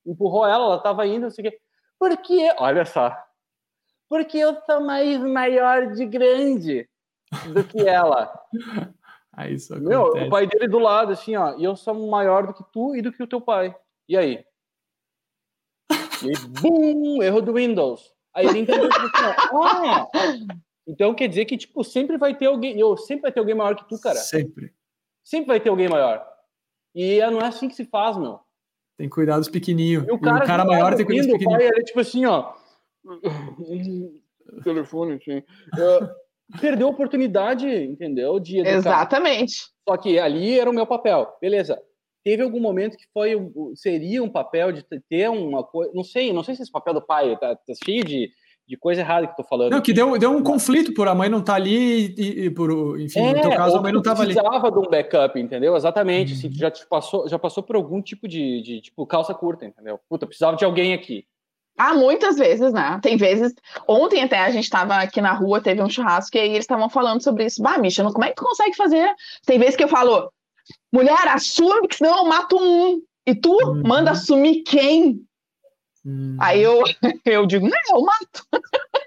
empurrou 0.06 0.46
ela, 0.46 0.64
ela 0.64 0.76
estava 0.76 1.06
indo, 1.06 1.22
não 1.22 1.30
sei 1.30 1.46
o 1.46 1.50
quê. 1.50 1.58
Porque, 1.98 2.54
olha 2.58 2.84
só, 2.84 3.14
porque 4.08 4.38
eu 4.38 4.56
sou 4.64 4.80
mais 4.80 5.20
maior 5.20 5.92
de 5.92 6.06
grande 6.06 6.88
do 7.52 7.62
que 7.64 7.86
ela. 7.86 8.32
aí 9.32 9.54
isso 9.54 9.78
Meu, 9.80 10.04
o 10.04 10.30
pai 10.30 10.46
dele 10.46 10.66
do 10.66 10.78
lado, 10.78 11.12
assim, 11.12 11.36
ó, 11.36 11.56
e 11.56 11.64
eu 11.64 11.76
sou 11.76 11.94
maior 12.08 12.46
do 12.46 12.54
que 12.54 12.64
tu 12.72 12.96
e 12.96 13.02
do 13.02 13.12
que 13.12 13.22
o 13.22 13.26
teu 13.26 13.40
pai. 13.40 13.74
E 14.08 14.16
aí? 14.16 14.44
E 16.22 16.32
bum, 16.60 17.22
erro 17.22 17.40
do 17.40 17.54
Windows. 17.54 18.12
Aí 18.34 18.46
ele 18.46 18.60
entendeu 18.60 18.88
assim, 18.88 19.08
ah, 19.64 20.06
então 20.86 21.14
quer 21.14 21.28
dizer 21.28 21.44
que 21.44 21.56
tipo 21.56 21.82
sempre 21.82 22.16
vai 22.16 22.36
ter 22.36 22.46
alguém, 22.46 22.78
eu 22.78 22.96
sempre 22.96 23.22
vai 23.22 23.32
ter 23.32 23.40
alguém 23.40 23.54
maior 23.54 23.74
que 23.74 23.88
tu, 23.88 24.00
cara. 24.00 24.16
Sempre. 24.16 24.72
Sempre 25.24 25.48
vai 25.48 25.60
ter 25.60 25.68
alguém 25.68 25.88
maior. 25.88 26.24
E 26.94 27.20
não 27.30 27.40
é 27.40 27.46
assim 27.46 27.68
que 27.68 27.74
se 27.74 27.84
faz, 27.84 28.16
meu. 28.16 28.40
Tem 28.96 29.08
que 29.08 29.14
cuidar 29.14 29.38
dos 29.38 29.48
pequenininhos. 29.48 30.06
E 30.06 30.12
o 30.12 30.18
cara, 30.18 30.40
e 30.40 30.42
o 30.42 30.46
cara 30.46 30.64
maior 30.64 30.94
tem 30.94 31.06
que 31.06 31.12
cuidar 31.12 31.22
dos 31.22 31.32
pequenininhos. 31.32 31.62
O 31.62 31.66
pai, 31.66 31.68
ele 31.68 31.80
é 31.80 31.84
tipo 31.84 32.00
assim, 32.00 32.26
ó. 32.26 32.52
telefone, 34.64 35.14
enfim. 35.14 35.38
Uh, 35.38 36.58
perdeu 36.60 36.88
a 36.88 36.90
oportunidade, 36.90 37.66
entendeu? 37.66 38.38
De 38.40 38.58
educar. 38.58 38.76
Exatamente. 38.76 39.54
Só 39.88 39.96
que 39.96 40.18
ali 40.18 40.58
era 40.58 40.68
o 40.68 40.74
meu 40.74 40.86
papel. 40.86 41.32
Beleza. 41.40 41.80
Teve 42.22 42.42
algum 42.42 42.60
momento 42.60 42.96
que 42.96 43.06
foi 43.12 43.34
seria 43.74 44.22
um 44.22 44.28
papel 44.28 44.72
de 44.72 44.82
ter 45.08 45.28
uma 45.30 45.64
coisa. 45.64 45.90
Não 45.94 46.04
sei, 46.04 46.32
não 46.32 46.42
sei 46.42 46.54
se 46.54 46.62
esse 46.62 46.72
papel 46.72 46.94
do 46.94 47.02
pai 47.02 47.36
tá, 47.38 47.56
tá 47.56 47.72
cheio 47.84 48.04
de 48.04 48.30
de 48.70 48.76
coisa 48.76 49.00
errada 49.00 49.26
que 49.26 49.36
tô 49.36 49.42
falando. 49.42 49.72
Não, 49.72 49.80
que 49.80 49.92
deu, 49.92 50.16
deu 50.16 50.30
um 50.30 50.44
conflito 50.44 50.94
por 50.94 51.08
a 51.08 51.14
mãe 51.14 51.28
não 51.28 51.40
estar 51.40 51.54
tá 51.54 51.56
ali 51.56 52.14
e, 52.16 52.44
e, 52.44 52.50
por, 52.50 53.00
enfim, 53.00 53.18
é, 53.18 53.34
no 53.34 53.40
teu 53.40 53.50
caso 53.50 53.76
a 53.76 53.82
mãe 53.82 53.90
não 53.90 53.98
estava 53.98 54.22
ali. 54.22 54.32
precisava 54.32 54.70
de 54.70 54.78
um 54.78 54.88
backup, 54.88 55.40
entendeu? 55.40 55.74
Exatamente, 55.74 56.34
assim, 56.34 56.46
uhum. 56.46 56.52
assim, 56.52 56.60
já 56.60 56.70
te 56.70 56.86
passou, 56.86 57.28
já 57.28 57.36
passou 57.36 57.64
por 57.64 57.74
algum 57.74 58.00
tipo 58.00 58.28
de, 58.28 58.62
de, 58.62 58.80
tipo, 58.80 59.04
calça 59.06 59.34
curta, 59.34 59.66
entendeu? 59.66 59.98
Puta, 60.08 60.24
precisava 60.24 60.56
de 60.56 60.64
alguém 60.64 60.94
aqui. 60.94 61.26
Ah, 61.76 61.94
muitas 61.94 62.36
vezes, 62.36 62.72
né? 62.72 63.00
Tem 63.02 63.16
vezes. 63.16 63.52
Ontem 63.88 64.22
até 64.22 64.38
a 64.38 64.50
gente 64.52 64.64
estava 64.64 64.98
aqui 64.98 65.20
na 65.20 65.32
rua, 65.32 65.60
teve 65.60 65.82
um 65.82 65.90
churrasco 65.90 66.36
e 66.36 66.40
aí 66.40 66.50
eles 66.50 66.60
estavam 66.60 66.88
falando 66.88 67.20
sobre 67.24 67.46
isso. 67.46 67.60
Bah, 67.60 67.78
Misha, 67.78 68.04
como 68.04 68.24
é 68.24 68.28
que 68.28 68.36
tu 68.36 68.44
consegue 68.44 68.76
fazer? 68.76 69.12
Tem 69.44 69.58
vezes 69.58 69.74
que 69.74 69.82
eu 69.82 69.88
falo, 69.88 70.30
mulher, 70.92 71.28
assume 71.28 71.88
que 71.88 71.96
senão 71.96 72.18
eu 72.18 72.24
mato 72.24 72.56
um. 72.58 73.02
E 73.26 73.34
tu 73.34 73.52
uhum. 73.52 73.82
manda 73.84 74.12
assumir 74.12 74.62
quem? 74.62 75.22
Hum. 76.04 76.36
Aí 76.40 76.62
eu, 76.62 76.82
eu 77.24 77.46
digo, 77.46 77.68
não, 77.68 77.96
eu 77.96 78.02
mato. 78.02 78.46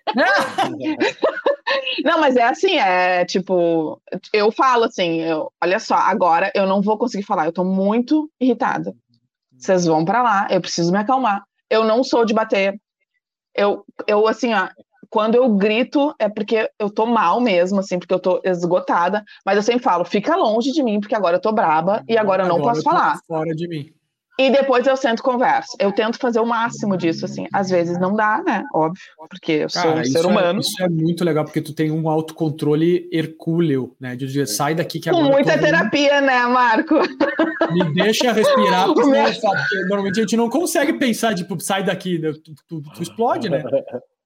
não, 2.04 2.20
mas 2.20 2.36
é 2.36 2.44
assim, 2.44 2.76
é 2.76 3.26
tipo, 3.26 4.00
eu 4.32 4.52
falo 4.52 4.86
assim, 4.86 5.22
eu, 5.22 5.52
olha 5.62 5.80
só, 5.80 5.96
agora 5.96 6.52
eu 6.54 6.68
não 6.68 6.82
vou 6.82 6.98
conseguir 6.98 7.24
falar, 7.24 7.46
eu 7.46 7.54
tô 7.54 7.64
muito 7.64 8.30
irritada. 8.40 8.96
Vocês 9.58 9.86
vão 9.86 10.06
para 10.06 10.22
lá, 10.22 10.48
eu 10.52 10.62
preciso 10.62 10.92
me 10.92 10.98
acalmar. 10.98 11.44
Eu 11.70 11.84
não 11.84 12.04
sou 12.04 12.26
de 12.26 12.34
bater. 12.34 12.80
Eu, 13.56 13.86
eu 14.08 14.28
assim, 14.28 14.54
ó, 14.54 14.68
quando 15.14 15.36
eu 15.36 15.48
grito 15.48 16.12
é 16.18 16.28
porque 16.28 16.68
eu 16.80 16.90
tô 16.90 17.06
mal 17.06 17.40
mesmo, 17.40 17.80
assim, 17.80 18.00
porque 18.00 18.16
eu 18.16 18.20
tô 18.20 18.42
esgotada, 18.44 19.24
mas 19.46 19.56
eu 19.56 19.62
sempre 19.62 19.84
falo, 19.84 20.04
fica 20.04 20.36
longe 20.36 20.72
de 20.72 20.82
mim, 20.82 21.00
porque 21.00 21.14
agora 21.14 21.36
eu 21.36 21.40
tô 21.40 21.52
braba 21.52 22.04
e 22.10 22.18
agora 22.18 22.42
eu 22.42 22.48
não 22.48 22.56
agora 22.56 22.70
posso 22.70 22.80
eu 22.80 22.84
falar. 22.84 23.20
Fora 23.28 23.54
de 23.54 23.68
mim. 23.68 23.94
E 24.40 24.50
depois 24.50 24.88
eu 24.88 24.98
sento 24.98 25.22
converso. 25.22 25.78
Eu 25.80 25.92
tento 25.92 26.18
fazer 26.18 26.40
o 26.40 26.46
máximo 26.48 26.98
disso, 26.98 27.26
assim. 27.26 27.46
Às 27.54 27.70
vezes 27.70 28.00
não 28.00 28.16
dá, 28.16 28.42
né? 28.44 28.64
Óbvio, 28.74 29.04
porque 29.30 29.52
eu 29.52 29.70
sou 29.70 29.84
Cara, 29.84 30.02
um 30.02 30.04
ser 30.04 30.26
é- 30.26 30.28
humano. 30.28 30.58
É, 30.58 30.62
isso 30.62 30.84
é 30.84 30.90
muito 30.90 31.24
legal, 31.24 31.46
porque 31.46 31.62
tu 31.62 31.76
tem 31.76 31.92
um 31.92 32.10
autocontrole 32.10 33.08
hercúleo, 33.14 33.96
né? 34.02 34.16
De 34.16 34.26
dizer, 34.26 34.48
sai 34.48 34.74
daqui 34.74 35.00
que 35.00 35.10
agora. 35.10 35.26
Com 35.26 35.32
muita 35.32 35.60
terapia, 35.60 36.22
né, 36.22 36.48
Marco? 36.48 36.96
Me 37.72 37.94
deixa 37.94 38.32
respirar, 38.32 38.88
porque, 38.92 39.02
porque, 39.04 39.80
normalmente 39.88 40.20
a 40.20 40.24
gente 40.24 40.38
não 40.38 40.50
consegue 40.50 40.94
pensar, 40.94 41.36
tipo, 41.36 41.60
sai 41.60 41.84
daqui, 41.84 42.18
né? 42.18 42.32
tu, 42.34 42.56
tu, 42.68 42.82
tu 42.92 43.04
explode, 43.04 43.48
né? 43.48 43.64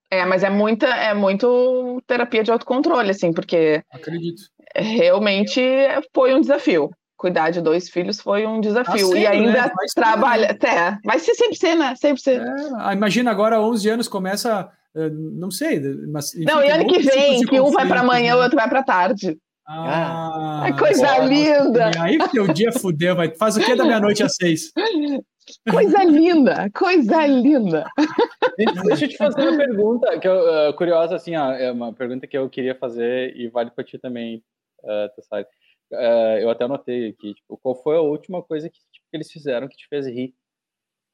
É, 0.10 0.26
mas 0.26 0.44
é 0.44 0.50
muita, 0.50 0.88
é 0.88 1.14
muito 1.14 2.02
terapia 2.08 2.44
de 2.44 2.52
autocontrole, 2.52 3.12
assim, 3.12 3.34
porque. 3.34 3.84
Acredito. 3.92 4.44
Realmente 4.76 5.62
foi 6.14 6.34
um 6.34 6.42
desafio 6.42 6.92
cuidar 7.18 7.50
de 7.50 7.60
dois 7.60 7.90
filhos 7.90 8.22
foi 8.22 8.46
um 8.46 8.62
desafio. 8.62 9.12
Ah, 9.12 9.18
e 9.18 9.28
ainda 9.28 9.64
né? 9.64 9.72
trabalha. 9.96 10.56
Ser, 10.62 10.68
né? 10.68 11.00
Vai 11.04 11.20
ser 11.20 11.34
sempre 11.34 11.56
ser, 11.56 11.76
né? 11.76 11.96
Sempre 11.96 12.22
ser. 12.22 12.42
É, 12.42 12.94
imagina 12.94 13.32
agora, 13.32 13.60
11 13.60 13.90
anos, 13.90 14.08
começa. 14.08 14.70
Eh, 14.96 15.10
não 15.10 15.50
sei, 15.50 15.82
mas. 16.08 16.34
Enfim, 16.36 16.46
não, 16.46 16.64
e 16.64 16.70
ano 16.70 16.88
que 16.88 17.00
vem, 17.00 17.42
que 17.44 17.60
um 17.60 17.72
vai 17.72 17.88
para 17.88 18.02
amanhã, 18.02 18.36
o 18.36 18.38
né? 18.38 18.44
outro 18.44 18.58
vai 18.58 18.70
para 18.70 18.84
tarde. 18.84 19.38
Ah, 19.70 20.64
é 20.66 20.72
coisa 20.72 21.18
linda! 21.26 21.92
E 21.94 22.00
aí 22.00 22.18
teu 22.30 22.48
dia 22.54 22.72
fudeu, 22.72 23.16
vai. 23.16 23.36
Faz 23.36 23.58
o 23.58 23.60
que 23.60 23.76
da 23.76 23.84
meia-noite 23.84 24.24
às 24.24 24.36
seis? 24.36 24.72
Coisa 25.70 26.04
linda, 26.06 26.70
coisa 26.72 27.26
linda. 27.26 27.86
Deixa 28.86 29.06
eu 29.06 29.10
te 29.10 29.18
fazer 29.18 29.48
uma 29.48 29.58
pergunta 29.58 30.20
que 30.20 30.28
eu, 30.28 30.70
uh, 30.70 30.74
curiosa, 30.74 31.16
assim, 31.16 31.36
ó, 31.36 31.52
é 31.52 31.72
uma 31.72 31.94
pergunta 31.94 32.28
que 32.28 32.38
eu 32.38 32.50
queria 32.50 32.76
fazer 32.76 33.36
e 33.36 33.48
vale 33.50 33.70
para 33.72 33.84
ti 33.84 33.98
também, 33.98 34.44
uh, 34.84 35.14
Tessai. 35.16 35.44
Uh, 35.92 36.40
eu 36.42 36.50
até 36.50 36.66
anotei 36.66 37.10
aqui, 37.10 37.34
tipo, 37.34 37.58
qual 37.58 37.76
foi 37.82 37.96
a 37.96 38.02
última 38.02 38.42
coisa 38.42 38.70
que, 38.70 38.78
tipo, 38.92 39.06
que, 39.10 39.18
eles 39.18 39.32
fizeram 39.32 39.68
que 39.68 39.78
te 39.78 39.88
fez 39.88 40.08
rir? 40.08 40.34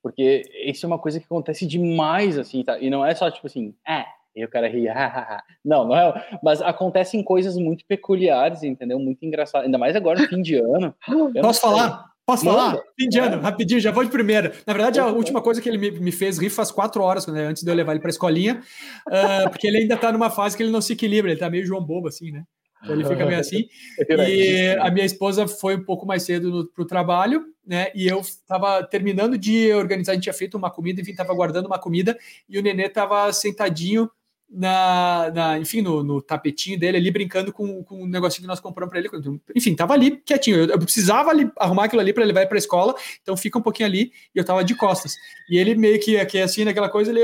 Porque 0.01 0.43
isso 0.65 0.85
é 0.85 0.87
uma 0.87 0.99
coisa 0.99 1.19
que 1.19 1.25
acontece 1.25 1.65
demais, 1.65 2.37
assim, 2.37 2.63
tá? 2.63 2.79
E 2.79 2.89
não 2.89 3.05
é 3.05 3.13
só 3.13 3.29
tipo 3.29 3.47
assim, 3.47 3.75
é, 3.87 4.05
e 4.36 4.43
o 4.43 4.49
cara 4.49 4.67
ri, 4.67 4.86
não, 5.63 5.88
não 5.88 5.95
é. 5.95 6.39
Mas 6.41 6.61
acontecem 6.61 7.23
coisas 7.23 7.55
muito 7.55 7.86
peculiares, 7.86 8.63
entendeu? 8.63 8.99
Muito 8.99 9.25
engraçadas. 9.25 9.65
Ainda 9.65 9.77
mais 9.77 9.95
agora 9.95 10.21
no 10.21 10.27
fim 10.27 10.41
de 10.41 10.55
ano. 10.55 10.93
Posso 11.41 11.61
falar? 11.61 12.13
Posso 12.25 12.45
Manda. 12.45 12.57
falar? 12.57 12.84
Fim 12.97 13.09
de 13.09 13.19
ano, 13.19 13.36
é. 13.36 13.39
rapidinho, 13.39 13.79
já 13.81 13.91
vou 13.91 14.03
de 14.03 14.09
primeira. 14.09 14.53
Na 14.65 14.73
verdade, 14.73 14.99
a 14.99 15.07
última 15.07 15.41
coisa 15.41 15.61
que 15.61 15.67
ele 15.67 15.77
me, 15.77 15.91
me 15.91 16.11
fez 16.11 16.38
rir 16.39 16.49
faz 16.49 16.71
quatro 16.71 17.03
horas, 17.03 17.27
né, 17.27 17.45
antes 17.45 17.63
de 17.63 17.69
eu 17.69 17.75
levar 17.75 17.91
ele 17.91 17.99
para 17.99 18.09
a 18.09 18.11
escolinha, 18.11 18.61
uh, 19.07 19.49
porque 19.49 19.67
ele 19.67 19.77
ainda 19.77 19.95
está 19.95 20.11
numa 20.11 20.29
fase 20.29 20.55
que 20.55 20.63
ele 20.63 20.71
não 20.71 20.81
se 20.81 20.93
equilibra, 20.93 21.29
ele 21.29 21.36
está 21.36 21.49
meio 21.49 21.65
João 21.65 21.84
Bobo, 21.84 22.07
assim, 22.07 22.31
né? 22.31 22.43
Então 22.81 22.95
ele 22.95 23.05
fica 23.05 23.25
meio 23.25 23.39
assim. 23.39 23.65
É 24.09 24.29
e 24.29 24.77
a 24.77 24.89
minha 24.91 25.05
esposa 25.05 25.47
foi 25.47 25.75
um 25.75 25.84
pouco 25.84 26.05
mais 26.05 26.23
cedo 26.23 26.69
para 26.73 26.84
o 26.84 26.88
trabalho, 26.88 27.45
né? 27.65 27.91
E 27.93 28.07
eu 28.07 28.19
estava 28.19 28.84
terminando 28.84 29.38
de 29.38 29.73
organizar, 29.73 30.13
a 30.13 30.15
gente 30.15 30.23
tinha 30.23 30.34
feito 30.34 30.57
uma 30.57 30.71
comida, 30.71 31.01
enfim, 31.01 31.11
estava 31.11 31.34
guardando 31.34 31.65
uma 31.65 31.79
comida, 31.79 32.17
e 32.47 32.57
o 32.57 32.61
nenê 32.61 32.86
estava 32.86 33.31
sentadinho 33.34 34.09
na, 34.53 35.31
na, 35.33 35.59
enfim, 35.59 35.81
no, 35.81 36.03
no, 36.03 36.21
tapetinho 36.21 36.79
dele 36.79 36.97
ali, 36.97 37.11
brincando 37.11 37.51
com, 37.51 37.83
com 37.83 38.03
um 38.03 38.07
negocinho 38.07 38.43
que 38.43 38.47
nós 38.47 38.59
compramos 38.59 38.91
para 38.91 38.99
ele. 38.99 39.09
Enfim, 39.55 39.75
tava 39.75 39.93
ali 39.93 40.17
quietinho. 40.17 40.57
Eu, 40.57 40.67
eu 40.67 40.79
precisava 40.79 41.31
ali, 41.31 41.49
arrumar 41.57 41.85
aquilo 41.85 42.01
ali 42.01 42.13
para 42.13 42.23
levar 42.23 42.45
para 42.47 42.57
a 42.57 42.59
escola, 42.59 42.95
então 43.21 43.35
fica 43.35 43.57
um 43.57 43.61
pouquinho 43.61 43.87
ali 43.87 44.11
e 44.33 44.39
eu 44.39 44.45
tava 44.45 44.63
de 44.63 44.75
costas. 44.75 45.15
E 45.49 45.57
ele 45.57 45.75
meio 45.75 45.99
que 45.99 46.17
aqui 46.17 46.39
assim, 46.39 46.63
naquela 46.63 46.89
coisa, 46.89 47.11
ele. 47.11 47.21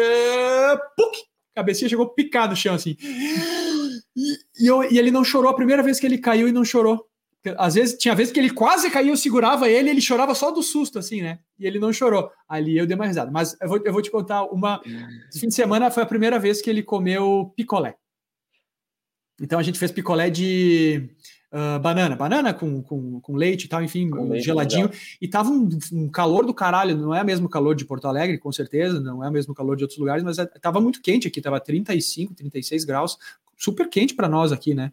Puc, 0.98 1.16
cabecinha 1.56 1.90
chegou 1.90 2.10
picado 2.10 2.52
no 2.52 2.56
chão 2.56 2.76
assim. 2.76 2.98
E, 4.16 4.64
e, 4.64 4.68
eu, 4.68 4.84
e 4.84 4.98
ele 4.98 5.12
não 5.12 5.24
chorou 5.24 5.52
a 5.52 5.56
primeira 5.56 5.84
vez 5.84 6.00
que 6.00 6.06
ele 6.06 6.18
caiu 6.18 6.48
e 6.48 6.52
não 6.52 6.66
chorou. 6.66 7.09
Às 7.58 7.76
vezes, 7.76 7.98
tinha 7.98 8.14
vezes 8.14 8.34
que 8.34 8.40
ele 8.40 8.50
quase 8.50 8.90
caiu, 8.92 9.10
eu 9.10 9.18
segurava 9.18 9.70
ele, 9.70 9.90
ele 9.90 10.02
chorava 10.02 10.36
só 10.36 10.52
do 10.52 10.62
susto, 10.62 11.00
assim, 11.00 11.22
né? 11.22 11.40
E 11.58 11.66
ele 11.66 11.80
não 11.80 11.94
chorou. 11.94 12.30
Ali 12.48 12.78
eu 12.78 12.86
dei 12.86 12.96
uma 12.96 13.08
risada. 13.08 13.32
Mas 13.32 13.56
eu 13.62 13.68
vou, 13.68 13.82
eu 13.86 13.94
vou 13.94 14.02
te 14.02 14.12
contar 14.12 14.44
uma. 14.44 14.82
Esse 15.30 15.40
fim 15.40 15.48
de 15.48 15.56
semana 15.56 15.90
foi 15.90 16.04
a 16.04 16.06
primeira 16.06 16.38
vez 16.38 16.62
que 16.62 16.70
ele 16.70 16.84
comeu 16.84 17.54
picolé. 17.56 17.96
Então 19.42 19.58
a 19.58 19.64
gente 19.64 19.80
fez 19.80 19.90
picolé 19.90 20.30
de 20.30 21.10
uh, 21.54 21.80
banana, 21.80 22.16
banana 22.16 22.54
com, 22.54 22.82
com, 22.82 23.22
com, 23.22 23.36
leite 23.36 23.66
e 23.66 23.68
tal, 23.70 23.82
enfim, 23.82 24.10
geladinho. 24.42 24.88
Legal. 24.88 25.00
E 25.22 25.28
tava 25.28 25.50
um, 25.50 25.70
um, 25.94 26.10
calor 26.10 26.46
do 26.46 26.54
caralho, 26.54 26.96
não 26.96 27.16
é 27.16 27.22
o 27.22 27.26
mesmo 27.26 27.48
calor 27.48 27.74
de 27.74 27.86
Porto 27.86 28.08
Alegre, 28.08 28.38
com 28.38 28.52
certeza, 28.52 29.00
não 29.00 29.24
é 29.24 29.30
o 29.30 29.32
mesmo 29.32 29.54
calor 29.54 29.78
de 29.78 29.84
outros 29.84 30.00
lugares, 30.00 30.24
mas 30.24 30.40
é, 30.40 30.46
tava 30.46 30.82
muito 30.82 31.02
quente 31.02 31.28
aqui, 31.28 31.42
tava 31.42 31.60
35, 31.60 32.34
36 32.34 32.84
graus, 32.84 33.18
super 33.58 33.90
quente 33.90 34.14
para 34.14 34.28
nós 34.28 34.52
aqui, 34.52 34.74
né? 34.74 34.92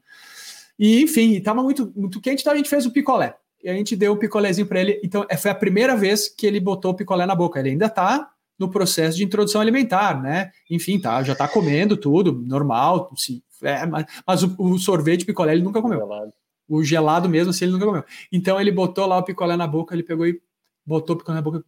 E, 0.79 1.03
enfim, 1.03 1.33
estava 1.33 1.63
muito, 1.63 1.93
muito 1.97 2.21
quente, 2.21 2.41
então 2.41 2.53
a 2.53 2.57
gente 2.57 2.69
fez 2.69 2.85
o 2.87 2.93
picolé. 2.93 3.37
E 3.63 3.69
a 3.69 3.75
gente 3.75 3.97
deu 3.97 4.13
o 4.13 4.17
picolézinho 4.17 4.67
para 4.67 4.81
ele. 4.81 5.01
Então, 5.03 5.27
é, 5.29 5.37
foi 5.37 5.51
a 5.51 5.55
primeira 5.55 5.97
vez 5.97 6.29
que 6.29 6.47
ele 6.47 6.61
botou 6.61 6.93
o 6.93 6.95
picolé 6.95 7.27
na 7.27 7.35
boca. 7.35 7.59
Ele 7.59 7.71
ainda 7.71 7.87
está 7.87 8.31
no 8.59 8.71
processo 8.71 9.17
de 9.17 9.25
introdução 9.25 9.61
alimentar, 9.61 10.21
né? 10.23 10.51
Enfim, 10.71 10.99
tá, 10.99 11.23
já 11.23 11.33
está 11.33 11.47
comendo 11.47 11.97
tudo, 11.97 12.33
normal, 12.47 13.13
sim. 13.17 13.43
É, 13.63 13.87
mas, 13.87 14.07
mas 14.27 14.43
o, 14.43 14.55
o, 14.59 14.79
sorvete 14.79 15.25
picolé 15.25 15.53
ele 15.53 15.63
nunca 15.63 15.83
comeu. 15.83 15.99
Gelado. 15.99 16.33
O 16.69 16.83
gelado 16.83 17.29
mesmo, 17.29 17.51
assim, 17.51 17.65
ele 17.65 17.73
nunca 17.73 17.87
comeu. 17.87 18.05
Então 18.33 18.61
ele 18.61 18.71
botou 18.71 19.07
lá 19.07 19.19
o 19.19 19.23
picolé 19.23 19.57
na 19.57 19.67
boca, 19.67 19.95
ele 19.95 20.03
pegou 20.03 20.27
e 20.27 20.41
botou 20.85 21.17
o 21.17 21.19
picolé 21.19 21.37
na 21.37 21.43
boca. 21.43 21.65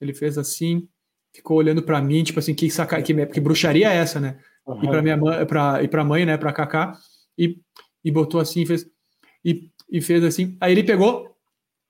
Ele 0.00 0.12
fez 0.12 0.36
assim, 0.36 0.88
ficou 1.32 1.56
olhando 1.56 1.82
para 1.82 2.00
mim, 2.00 2.22
tipo 2.22 2.38
assim, 2.38 2.54
que 2.54 2.70
saca, 2.70 3.00
que, 3.02 3.26
que 3.26 3.40
bruxaria 3.40 3.92
é 3.92 3.96
essa, 3.96 4.20
né? 4.20 4.38
Uhum. 4.66 4.84
E 4.84 4.88
para 4.88 5.02
minha 5.02 5.16
mãe, 5.16 5.46
para 5.46 5.82
e 5.82 5.88
para 5.88 6.04
mãe, 6.04 6.26
né, 6.26 6.36
para 6.36 6.52
Kaká. 6.52 6.98
E 7.38 7.58
e 8.06 8.10
botou 8.12 8.40
assim, 8.40 8.64
fez, 8.64 8.86
e, 9.44 9.68
e 9.90 10.00
fez 10.00 10.22
assim. 10.22 10.56
Aí 10.60 10.70
ele 10.70 10.84
pegou, 10.84 11.36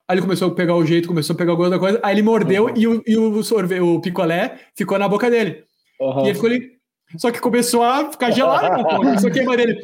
aí 0.07 0.15
ele 0.15 0.23
começou 0.23 0.47
a 0.47 0.55
pegar 0.55 0.75
o 0.75 0.83
jeito, 0.83 1.07
começou 1.07 1.35
a 1.35 1.37
pegar 1.37 1.51
alguma 1.51 1.67
outra 1.67 1.79
coisa, 1.79 1.99
aí 2.01 2.15
ele 2.15 2.23
mordeu 2.23 2.65
uhum. 2.65 2.73
e, 2.75 2.87
o, 2.87 3.03
e 3.05 3.15
o 3.15 3.43
sorvete, 3.43 3.81
o 3.81 4.01
picolé 4.01 4.59
ficou 4.75 4.97
na 4.97 5.07
boca 5.07 5.29
dele. 5.29 5.63
Uhum. 6.01 6.25
E 6.25 6.29
ele 6.29 6.33
ficou 6.33 6.49
ali. 6.49 6.71
Só 7.19 7.31
que 7.31 7.39
começou 7.39 7.83
a 7.83 8.11
ficar 8.11 8.31
gelado, 8.31 8.83
pô, 8.83 8.97
começou 8.97 9.29
a 9.29 9.31
queimar 9.31 9.57
dele. 9.57 9.79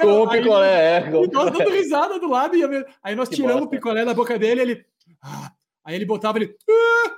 Com 0.00 0.22
o 0.22 0.30
picolé, 0.30 0.96
é. 0.96 1.08
E 1.08 1.28
nós 1.30 1.52
dando 1.52 1.70
risada 1.70 2.18
do 2.18 2.30
lado, 2.30 2.56
e 2.56 2.62
aí 3.02 3.14
nós 3.14 3.28
que 3.28 3.36
tiramos 3.36 3.64
o 3.64 3.68
picolé 3.68 4.02
da 4.02 4.14
boca 4.14 4.38
dele, 4.38 4.62
ele. 4.62 4.86
Ah", 5.22 5.52
aí 5.84 5.94
ele 5.94 6.06
botava 6.06 6.38
ele. 6.38 6.56
Ah", 6.70 7.16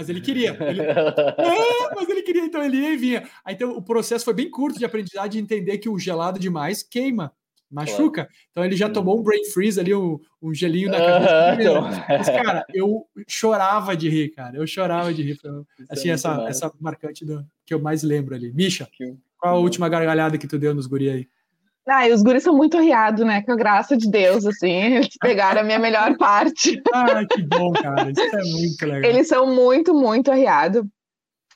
mas 0.00 0.08
ele 0.08 0.22
queria. 0.22 0.56
Ele, 0.58 0.80
é, 0.80 1.94
mas 1.94 2.08
ele 2.08 2.22
queria, 2.22 2.42
então 2.42 2.64
ele 2.64 2.78
ia 2.78 2.94
e 2.94 2.96
vinha. 2.96 3.28
Aí, 3.44 3.54
então 3.54 3.72
o 3.72 3.82
processo 3.82 4.24
foi 4.24 4.32
bem 4.32 4.50
curto 4.50 4.78
de 4.78 4.84
aprendizagem 4.86 5.30
de 5.30 5.38
entender 5.38 5.76
que 5.76 5.90
o 5.90 5.98
gelado 5.98 6.38
demais 6.38 6.82
queima, 6.82 7.30
machuca. 7.70 8.24
Claro. 8.24 8.30
Então 8.50 8.64
ele 8.64 8.76
já 8.76 8.88
tomou 8.88 9.20
um 9.20 9.22
brain 9.22 9.44
freeze 9.44 9.78
ali, 9.78 9.94
um, 9.94 10.18
um 10.40 10.54
gelinho 10.54 10.90
na 10.90 10.96
cabeça. 10.96 11.80
Uh, 11.80 11.84
mas, 12.08 12.28
cara, 12.30 12.64
eu 12.72 13.06
chorava 13.28 13.94
de 13.94 14.08
rir, 14.08 14.30
cara. 14.30 14.56
Eu 14.56 14.66
chorava 14.66 15.12
de 15.12 15.22
rir. 15.22 15.38
assim, 15.90 16.08
é 16.08 16.12
essa, 16.12 16.46
essa 16.48 16.72
marcante 16.80 17.22
do, 17.22 17.46
que 17.66 17.74
eu 17.74 17.78
mais 17.78 18.02
lembro 18.02 18.34
ali. 18.34 18.50
Misha, 18.54 18.88
qual 19.36 19.56
a 19.56 19.58
última 19.58 19.86
gargalhada 19.86 20.38
que 20.38 20.48
tu 20.48 20.58
deu 20.58 20.74
nos 20.74 20.86
guri 20.86 21.10
aí? 21.10 21.28
Ah, 21.88 22.08
e 22.08 22.12
os 22.12 22.22
guris 22.22 22.42
são 22.42 22.56
muito 22.56 22.78
riados, 22.78 23.24
né? 23.24 23.42
Com 23.42 23.52
a 23.52 23.56
graça 23.56 23.96
de 23.96 24.08
Deus, 24.10 24.46
assim, 24.46 24.70
eles 24.70 25.16
pegaram 25.20 25.60
a 25.60 25.64
minha 25.64 25.78
melhor 25.78 26.16
parte. 26.16 26.80
Ah, 26.92 27.24
que 27.26 27.42
bom, 27.42 27.72
cara. 27.72 28.10
Isso 28.10 28.20
é 28.20 28.42
muito 28.42 28.86
legal. 28.86 29.10
Eles 29.10 29.28
são 29.28 29.46
muito, 29.46 29.94
muito 29.94 30.30
arriados. 30.30 30.82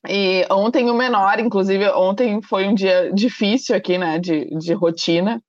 E 0.08 0.46
ontem 0.50 0.90
o 0.90 0.94
menor, 0.94 1.38
inclusive, 1.38 1.88
ontem 1.90 2.40
foi 2.42 2.66
um 2.66 2.74
dia 2.74 3.10
difícil 3.12 3.74
aqui, 3.74 3.96
né? 3.96 4.18
De, 4.18 4.46
de 4.58 4.72
rotina. 4.74 5.40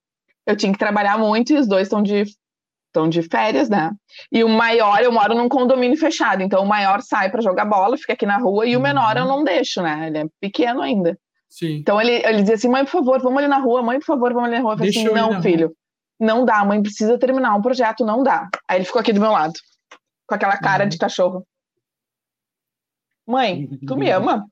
Eu 0.45 0.55
tinha 0.55 0.71
que 0.71 0.79
trabalhar 0.79 1.17
muito 1.17 1.53
e 1.53 1.57
os 1.57 1.67
dois 1.67 1.83
estão 1.83 2.01
de 2.01 2.23
estão 2.95 3.09
de 3.09 3.21
férias, 3.21 3.67
né? 3.67 3.91
E 4.31 4.43
o 4.43 4.49
maior, 4.49 5.01
eu 5.01 5.11
moro 5.11 5.35
num 5.35 5.49
condomínio 5.49 5.97
fechado, 5.97 6.41
então 6.41 6.63
o 6.63 6.67
maior 6.67 7.01
sai 7.01 7.29
para 7.29 7.41
jogar 7.41 7.65
bola, 7.65 7.97
fica 7.97 8.13
aqui 8.13 8.25
na 8.25 8.37
rua, 8.37 8.65
e 8.65 8.77
o 8.77 8.79
menor 8.79 9.17
eu 9.17 9.23
uhum. 9.23 9.29
não 9.29 9.43
deixo, 9.43 9.81
né? 9.81 10.07
Ele 10.07 10.17
é 10.19 10.25
pequeno 10.39 10.81
ainda. 10.81 11.17
Sim. 11.55 11.77
Então 11.77 12.01
ele, 12.01 12.11
ele 12.11 12.41
dizia 12.41 12.55
assim: 12.55 12.67
mãe, 12.67 12.83
por 12.83 12.91
favor, 12.91 13.21
vamos 13.21 13.37
ali 13.37 13.47
na 13.47 13.59
rua, 13.59 13.81
mãe, 13.81 13.97
por 13.97 14.05
favor, 14.05 14.33
vamos 14.33 14.49
ali 14.49 14.57
na 14.57 14.61
rua. 14.61 14.73
Eu 14.73 14.77
falei 14.77 14.89
assim: 14.89 15.05
não, 15.05 15.41
filho, 15.41 15.67
rua. 15.67 15.75
não 16.19 16.43
dá, 16.43 16.65
mãe 16.65 16.81
precisa 16.81 17.17
terminar 17.17 17.55
um 17.55 17.61
projeto, 17.61 18.05
não 18.05 18.21
dá. 18.21 18.49
Aí 18.67 18.79
ele 18.79 18.85
ficou 18.85 18.99
aqui 18.99 19.13
do 19.13 19.21
meu 19.21 19.31
lado, 19.31 19.53
com 20.27 20.35
aquela 20.35 20.57
cara 20.57 20.83
uhum. 20.83 20.89
de 20.89 20.97
cachorro. 20.97 21.47
Mãe, 23.25 23.69
tu 23.87 23.95
me 23.95 24.11
ama? 24.11 24.45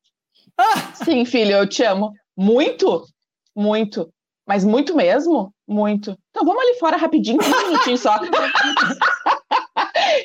Ah! 0.58 0.94
Sim, 1.04 1.26
filho, 1.26 1.52
eu 1.52 1.68
te 1.68 1.84
amo. 1.84 2.14
Muito? 2.38 3.06
Muito. 3.54 4.10
Mas 4.48 4.64
muito 4.64 4.96
mesmo? 4.96 5.54
Muito. 5.68 6.18
Então 6.30 6.46
vamos 6.46 6.64
ali 6.64 6.80
fora 6.80 6.96
rapidinho, 6.96 7.38
15 7.38 7.66
minutinhos 7.66 8.00
só. 8.00 8.18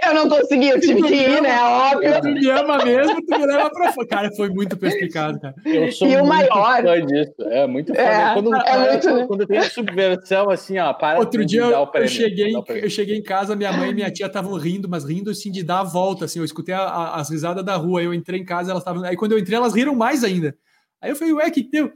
eu 0.09 0.15
não 0.15 0.29
consegui, 0.29 0.69
eu 0.69 0.81
tive 0.81 1.03
que 1.03 1.15
ir, 1.15 1.41
né? 1.43 1.61
Óbvio. 1.61 2.21
Tu 2.21 2.29
me 2.29 2.51
ama 2.51 2.85
mesmo, 2.85 3.25
tu 3.25 3.39
me 3.39 3.47
leva 3.47 3.71
pra 3.71 3.93
fora. 3.93 4.09
Cara, 4.09 4.31
foi 4.35 4.49
muito 4.49 4.77
perspicaz, 4.77 5.39
cara. 5.39 5.55
Eu 5.65 5.93
sou 5.93 6.09
e 6.09 6.17
o 6.17 6.27
maior. 6.27 6.83
fã 6.83 7.07
disso. 7.07 7.35
É 7.43 7.67
muito 7.67 7.95
fã. 7.95 8.01
É, 8.01 8.35
quando, 8.35 8.55
é 8.55 8.93
muito... 8.93 9.27
quando 9.27 9.47
tem 9.47 9.59
a 9.59 9.71
subversão, 9.71 10.51
assim, 10.51 10.79
ó, 10.79 10.93
para 10.93 11.19
Outro 11.19 11.45
dia 11.45 11.63
eu, 11.63 11.91
eu, 11.95 12.09
cheguei, 12.09 12.53
eu 12.55 12.91
cheguei 12.91 13.17
em 13.17 13.23
casa, 13.23 13.55
minha 13.55 13.73
mãe 13.73 13.91
e 13.91 13.95
minha 13.95 14.11
tia 14.11 14.27
estavam 14.27 14.55
rindo, 14.55 14.89
mas 14.89 15.05
rindo 15.05 15.31
assim 15.31 15.51
de 15.51 15.63
dar 15.63 15.81
a 15.81 15.85
volta, 15.85 16.25
assim. 16.25 16.39
Eu 16.39 16.45
escutei 16.45 16.75
a, 16.75 16.81
a, 16.81 17.21
as 17.21 17.31
risadas 17.31 17.65
da 17.65 17.77
rua, 17.77 18.03
eu 18.03 18.15
entrei 18.15 18.41
em 18.41 18.45
casa, 18.45 18.71
elas 18.71 18.83
estavam. 18.83 19.05
Aí 19.05 19.17
quando 19.17 19.33
eu 19.33 19.39
entrei, 19.39 19.57
elas 19.57 19.75
riram 19.75 19.95
mais 19.95 20.25
ainda. 20.25 20.57
Aí 21.01 21.11
eu 21.11 21.17
falei, 21.17 21.35
ué, 21.35 21.51
que 21.51 21.63
deu? 21.63 21.93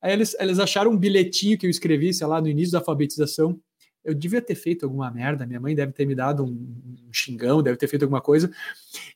Aí 0.00 0.12
eles, 0.12 0.36
eles 0.38 0.58
acharam 0.58 0.90
um 0.90 0.96
bilhetinho 0.96 1.56
que 1.56 1.66
eu 1.66 1.70
escrevi, 1.70 2.12
sei 2.12 2.26
lá, 2.26 2.40
no 2.40 2.48
início 2.48 2.72
da 2.72 2.78
alfabetização 2.78 3.58
eu 4.04 4.14
devia 4.14 4.42
ter 4.42 4.54
feito 4.54 4.84
alguma 4.84 5.10
merda, 5.10 5.46
minha 5.46 5.60
mãe 5.60 5.74
deve 5.74 5.92
ter 5.92 6.06
me 6.06 6.14
dado 6.14 6.44
um, 6.44 6.48
um 7.08 7.12
xingão, 7.12 7.62
deve 7.62 7.76
ter 7.76 7.86
feito 7.86 8.02
alguma 8.02 8.20
coisa, 8.20 8.50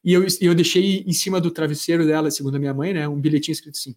e 0.04 0.12
eu, 0.12 0.24
eu 0.40 0.54
deixei 0.54 1.04
em 1.06 1.12
cima 1.12 1.40
do 1.40 1.50
travesseiro 1.50 2.06
dela, 2.06 2.30
segundo 2.30 2.56
a 2.56 2.58
minha 2.58 2.74
mãe, 2.74 2.94
né, 2.94 3.08
um 3.08 3.20
bilhetinho 3.20 3.52
escrito 3.52 3.76
assim, 3.76 3.94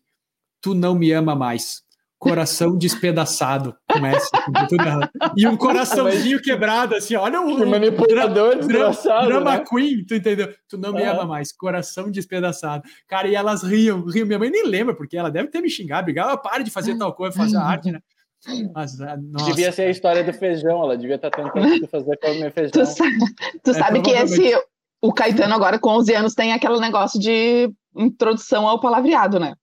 tu 0.62 0.74
não 0.74 0.96
me 0.96 1.12
ama 1.12 1.36
mais, 1.36 1.84
coração 2.18 2.78
despedaçado, 2.78 3.76
começa, 3.90 4.30
e 5.38 5.48
um 5.48 5.56
coraçãozinho 5.56 6.42
quebrado, 6.42 6.96
assim, 6.96 7.16
olha 7.16 7.40
o... 7.40 7.66
manipulador 7.66 8.58
desgraçado, 8.58 9.28
Drama 9.28 9.58
né? 9.58 9.64
queen, 9.68 10.04
tu 10.06 10.16
entendeu? 10.16 10.54
Tu 10.68 10.78
não 10.78 10.92
me 10.92 11.04
ama 11.04 11.26
mais, 11.26 11.54
coração 11.54 12.12
despedaçado. 12.12 12.84
Cara, 13.08 13.28
e 13.30 13.36
elas 13.36 13.64
riam, 13.64 14.06
riam, 14.06 14.28
minha 14.28 14.38
mãe 14.38 14.50
nem 14.50 14.66
lembra, 14.66 14.94
porque 14.94 15.16
ela 15.16 15.32
deve 15.32 15.48
ter 15.48 15.62
me 15.62 15.70
xingado, 15.70 16.06
brigado, 16.06 16.42
para 16.42 16.62
de 16.62 16.70
fazer 16.70 16.98
tal 16.98 17.14
coisa, 17.14 17.38
fazer 17.38 17.56
arte, 17.56 17.90
né? 17.90 18.02
Ah, 18.74 18.86
devia 19.46 19.72
ser 19.72 19.84
a 19.84 19.90
história 19.90 20.24
do 20.24 20.32
feijão, 20.32 20.82
ela 20.84 20.98
devia 20.98 21.16
estar 21.16 21.30
tá 21.30 21.44
tentando 21.44 21.88
fazer 21.92 22.18
comer 22.18 22.52
feijão. 22.54 22.72
Tu, 22.72 22.86
sabe, 22.86 23.18
tu 23.64 23.72
é, 23.72 23.74
sabe 23.74 24.02
que 24.02 24.12
esse, 24.12 24.54
o 25.02 25.12
Caetano 25.14 25.54
agora 25.54 25.78
com 25.78 25.90
11 25.90 26.14
anos 26.16 26.34
tem 26.34 26.54
aquele 26.54 26.80
negócio 26.80 27.20
de 27.20 27.70
introdução 27.96 28.68
ao 28.68 28.80
palavreado, 28.80 29.40
né? 29.40 29.54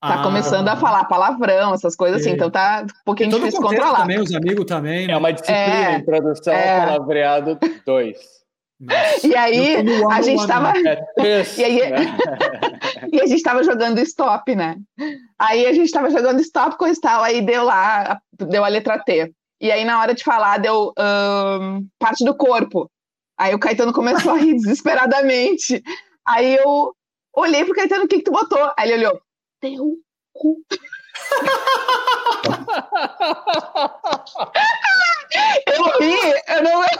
Tá 0.00 0.20
ah, 0.20 0.22
começando 0.22 0.68
a 0.68 0.76
falar 0.76 1.04
palavrão, 1.04 1.72
essas 1.72 1.96
coisas 1.96 2.20
assim, 2.20 2.30
então 2.30 2.50
tá 2.50 2.84
um 2.84 3.04
pouquinho 3.04 3.30
difícil 3.30 3.62
controlar. 3.62 4.02
Também, 4.02 4.20
os 4.20 4.34
amigos 4.34 4.64
também. 4.66 5.06
Né? 5.06 5.14
É 5.14 5.16
uma 5.16 5.32
disciplina, 5.32 5.58
é, 5.60 5.96
introdução 5.96 6.52
é, 6.52 6.80
ao 6.80 6.86
palavreado 6.86 7.58
2. 7.84 8.35
E 9.24 9.34
aí 9.34 9.76
a 10.10 10.20
gente 10.20 10.40
estava 10.40 10.72
é 10.78 11.42
e, 11.56 11.64
aí... 11.64 11.80
E 13.12 13.20
a 13.20 13.26
gente 13.26 13.36
estava 13.36 13.62
jogando 13.62 13.98
stop, 14.00 14.54
né? 14.54 14.76
Aí 15.38 15.66
a 15.66 15.72
gente 15.72 15.86
estava 15.86 16.10
jogando 16.10 16.40
stop 16.40 16.76
com 16.76 16.92
tal, 17.00 17.22
aí 17.22 17.40
deu 17.40 17.64
lá, 17.64 18.18
deu 18.32 18.64
a 18.64 18.68
letra 18.68 18.98
T. 18.98 19.32
E 19.60 19.70
aí 19.70 19.84
na 19.84 20.00
hora 20.00 20.14
de 20.14 20.22
falar 20.22 20.58
deu 20.58 20.92
um, 20.98 21.86
parte 21.98 22.24
do 22.24 22.36
corpo. 22.36 22.90
Aí 23.38 23.54
o 23.54 23.58
Caetano 23.58 23.92
começou 23.92 24.32
a 24.32 24.38
rir 24.38 24.54
desesperadamente. 24.56 25.82
Aí 26.26 26.56
eu 26.56 26.92
olhei 27.34 27.64
pro 27.64 27.74
Caetano, 27.74 28.04
o 28.04 28.08
que, 28.08 28.18
que 28.18 28.24
tu 28.24 28.32
botou? 28.32 28.72
Aí 28.76 28.90
ele 28.90 29.06
olhou, 29.06 29.20
teu 29.60 29.96
cu. 30.32 30.56
Eu 35.66 35.84
ri, 35.98 36.16
eu 36.48 36.62
não. 36.62 36.86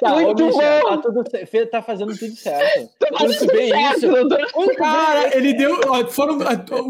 Tá, 0.00 0.10
Muito 0.10 0.42
ô, 0.42 0.46
Michel, 0.46 0.82
bom. 0.82 0.96
Tá, 0.96 1.02
tudo, 1.02 1.24
tá 1.70 1.82
fazendo 1.82 2.16
tudo 2.16 2.34
certo. 2.34 2.90
Tá 2.98 3.08
tudo 3.16 3.52
bem 3.52 3.70
isso. 3.92 4.08
Cara, 4.76 5.36
ele 5.36 5.54
deu. 5.54 5.76
Foram, 6.08 6.38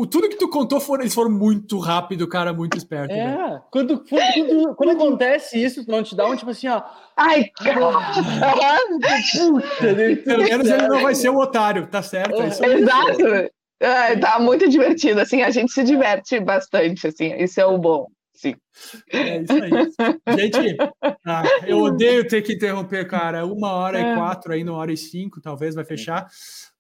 tudo 0.09 0.29
que 0.29 0.37
tu 0.37 0.49
contou, 0.49 0.81
foram, 0.81 1.03
eles 1.03 1.15
foram 1.15 1.31
muito 1.31 1.79
rápido, 1.79 2.29
cara, 2.29 2.53
muito 2.53 2.77
esperto. 2.77 3.13
É, 3.13 3.61
quando, 3.71 4.05
quando, 4.09 4.75
quando, 4.77 4.91
acontece 4.91 5.63
isso, 5.63 5.85
não 5.89 6.03
te 6.03 6.15
dá 6.15 6.27
um 6.27 6.37
tipo 6.37 6.51
assim, 6.51 6.69
ó. 6.69 6.83
Ai, 7.17 7.51
cara. 7.57 8.79
Pelo 10.25 10.45
menos 10.45 10.69
ele 10.69 10.89
não 10.89 11.01
vai 11.01 11.15
ser 11.15 11.29
o 11.29 11.39
otário, 11.39 11.87
tá 11.89 12.03
certo? 12.03 12.41
É 12.41 12.47
Exato. 12.47 13.53
É, 13.79 14.17
tá 14.17 14.39
muito 14.39 14.69
divertido, 14.69 15.21
assim, 15.21 15.43
a 15.43 15.51
gente 15.51 15.73
se 15.73 15.85
diverte 15.85 16.41
bastante, 16.41 17.07
assim, 17.07 17.35
isso 17.35 17.61
é 17.61 17.67
o 17.67 17.79
bom. 17.79 18.07
Sim. 18.37 18.55
É 19.11 19.41
isso 19.41 19.53
aí. 19.53 20.39
Gente, 20.39 20.77
ah, 21.27 21.43
eu 21.67 21.79
odeio 21.79 22.27
ter 22.29 22.43
que 22.43 22.53
interromper, 22.53 23.09
cara. 23.09 23.47
Uma 23.47 23.73
hora 23.73 23.99
é. 23.99 24.13
e 24.13 24.15
quatro, 24.15 24.53
aí, 24.53 24.63
uma 24.63 24.75
hora 24.75 24.93
e 24.93 24.97
cinco, 24.97 25.41
talvez 25.41 25.75
vai 25.75 25.85
fechar. 25.85 26.27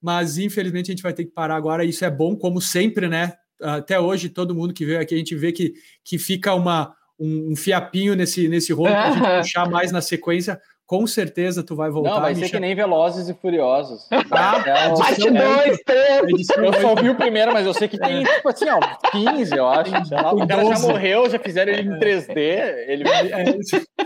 Mas 0.00 0.36
infelizmente 0.36 0.90
a 0.90 0.92
gente 0.92 1.02
vai 1.02 1.14
ter 1.14 1.24
que 1.24 1.32
parar 1.32 1.56
agora. 1.56 1.84
Isso 1.84 2.04
é 2.04 2.10
bom, 2.10 2.36
como 2.36 2.60
sempre, 2.60 3.08
né? 3.08 3.32
Até 3.60 3.98
hoje, 3.98 4.28
todo 4.28 4.54
mundo 4.54 4.74
que 4.74 4.84
veio 4.84 5.00
aqui, 5.00 5.14
a 5.14 5.18
gente 5.18 5.34
vê 5.34 5.50
que, 5.50 5.72
que 6.04 6.18
fica 6.18 6.54
uma, 6.54 6.94
um, 7.18 7.52
um 7.52 7.56
fiapinho 7.56 8.14
nesse, 8.14 8.48
nesse 8.48 8.74
rolo 8.74 8.90
para 8.90 9.08
a 9.08 9.10
gente 9.12 9.40
puxar 9.42 9.70
mais 9.70 9.90
na 9.90 10.02
sequência 10.02 10.60
com 10.86 11.04
certeza 11.06 11.64
tu 11.64 11.74
vai 11.74 11.90
voltar. 11.90 12.10
Não, 12.10 12.20
vai 12.20 12.34
ser 12.34 12.48
que 12.48 12.60
nem 12.60 12.74
Velozes 12.74 13.28
e 13.28 13.34
Furiosos. 13.34 14.06
Tá? 14.28 14.62
É, 14.64 14.96
Parte 14.96 15.30
2, 15.30 15.78
3. 15.84 16.48
Eu 16.58 16.72
só 16.80 16.94
vi 16.94 17.10
o 17.10 17.16
primeiro, 17.16 17.52
mas 17.52 17.66
eu 17.66 17.74
sei 17.74 17.88
que 17.88 17.98
tem, 17.98 18.22
tipo 18.22 18.48
assim, 18.48 18.66
ó, 18.68 18.78
15, 19.10 19.56
eu 19.56 19.66
acho. 19.66 19.90
O 19.90 20.46
cara 20.46 20.64
já 20.64 20.78
morreu, 20.78 21.28
já 21.28 21.38
fizeram 21.38 21.72
ele 21.72 21.88
em 21.88 21.98
3D. 21.98 22.36
Ele... 22.36 23.04
É, 23.08 23.50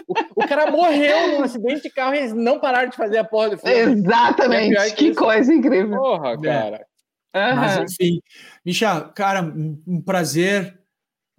o, 0.08 0.42
o, 0.42 0.48
cara 0.48 0.70
morreu 0.70 1.32
num 1.32 1.42
acidente 1.42 1.82
de 1.82 1.90
carro 1.90 2.14
e 2.14 2.18
eles 2.18 2.32
não 2.32 2.58
pararam 2.58 2.88
de 2.88 2.96
fazer 2.96 3.18
a 3.18 3.24
porra 3.24 3.50
do 3.50 3.58
filme. 3.58 4.00
Exatamente, 4.00 4.76
é 4.76 4.90
que, 4.90 5.10
que 5.10 5.14
coisa 5.14 5.52
incrível. 5.52 5.98
Porra, 5.98 6.40
cara. 6.40 6.86
É. 7.32 7.52
Mas 7.54 7.92
enfim, 7.92 8.20
Micha, 8.64 9.00
cara, 9.14 9.42
um 9.42 10.02
prazer 10.02 10.79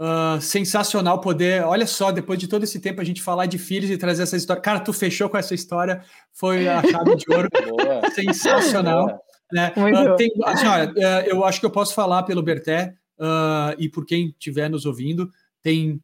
Uh, 0.02 0.42
sensacional 0.42 1.22
poder. 1.22 1.64
Olha 1.64 1.86
só, 1.86 2.12
depois 2.12 2.40
de 2.40 2.48
todo 2.48 2.64
esse 2.64 2.80
tempo 2.80 3.00
a 3.00 3.04
gente 3.04 3.22
falar 3.22 3.46
de 3.46 3.60
filhos 3.60 3.88
e 3.92 3.98
trazer 4.00 4.24
essa 4.24 4.36
história. 4.36 4.60
Cara, 4.60 4.80
tu 4.80 4.92
fechou 4.92 5.30
com 5.30 5.38
essa 5.38 5.54
história, 5.54 6.04
foi 6.34 6.68
a 6.68 6.82
chave 6.82 7.16
de 7.18 7.32
ouro. 7.32 7.48
Boa. 7.70 8.10
Sensacional. 8.10 9.06
Boa. 9.06 9.22
Né? 9.54 9.72
Uh, 9.78 10.16
tem, 10.16 10.32
assim, 10.44 10.66
olha, 10.66 10.90
uh, 10.90 11.28
eu 11.28 11.46
acho 11.46 11.60
que 11.60 11.68
eu 11.68 11.70
posso 11.70 11.94
falar 11.94 12.24
pelo 12.24 12.42
Berté 12.42 12.96
e 13.78 13.88
por 13.88 14.04
quem 14.04 14.30
estiver 14.30 14.68
nos 14.68 14.88
ouvindo. 14.88 15.30
Tem 15.62 16.02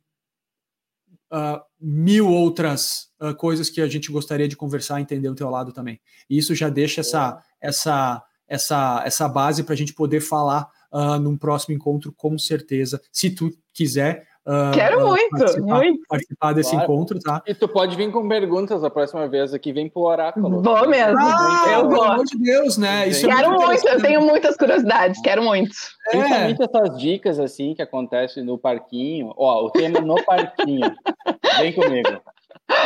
mil 1.81 2.29
outras 2.29 3.07
coisas 3.39 3.67
que 3.67 3.81
a 3.81 3.87
gente 3.87 4.11
gostaria 4.11 4.47
de 4.47 4.55
conversar 4.55 4.99
e 4.99 5.01
entender 5.01 5.27
o 5.27 5.33
teu 5.33 5.49
lado 5.49 5.71
também. 5.73 5.99
E 6.29 6.37
isso 6.37 6.53
já 6.53 6.69
deixa 6.69 7.01
essa, 7.01 7.43
essa, 7.59 8.23
essa, 8.47 9.01
essa 9.03 9.27
base 9.27 9.63
para 9.63 9.73
a 9.73 9.77
gente 9.77 9.95
poder 9.95 10.21
falar 10.21 10.69
uh, 10.91 11.19
num 11.19 11.37
próximo 11.37 11.75
encontro, 11.75 12.11
com 12.11 12.37
certeza, 12.37 13.01
se 13.11 13.29
tu 13.29 13.51
quiser. 13.77 14.25
Uh, 14.47 14.71
Quero 14.73 15.03
uh, 15.03 15.07
muito, 15.09 15.29
participar, 15.29 15.75
muito. 15.75 16.07
Participar 16.07 16.53
desse 16.53 16.71
claro. 16.71 16.85
encontro, 16.85 17.19
tá? 17.19 17.43
E 17.45 17.53
tu 17.53 17.67
pode 17.67 17.97
vir 17.97 18.09
com 18.13 18.29
perguntas 18.29 18.81
a 18.81 18.89
próxima 18.89 19.27
vez 19.27 19.53
aqui, 19.53 19.73
vem 19.73 19.89
pro 19.89 20.03
oráculo. 20.03 20.61
Vou 20.61 20.87
mesmo. 20.87 21.19
Ah, 21.19 21.65
eu 21.73 21.89
pelo 21.89 22.01
amor 22.01 22.23
de 22.23 22.37
Deus, 22.37 22.77
né? 22.77 23.09
Isso 23.09 23.25
é 23.25 23.35
quero 23.35 23.47
é 23.47 23.49
muito, 23.49 23.65
muito 23.65 23.87
eu 23.89 24.01
tenho 24.01 24.21
muitas 24.21 24.55
curiosidades, 24.55 25.21
quero 25.21 25.43
muito. 25.43 25.75
É. 26.07 26.11
Principalmente 26.11 26.63
essas 26.63 26.97
dicas 26.97 27.39
assim 27.41 27.75
que 27.75 27.81
acontecem 27.81 28.41
no 28.41 28.57
parquinho. 28.57 29.33
Ó, 29.35 29.65
o 29.65 29.69
tema 29.69 29.99
no 29.99 30.15
parquinho. 30.23 30.95
vem 31.59 31.73
comigo. 31.73 32.21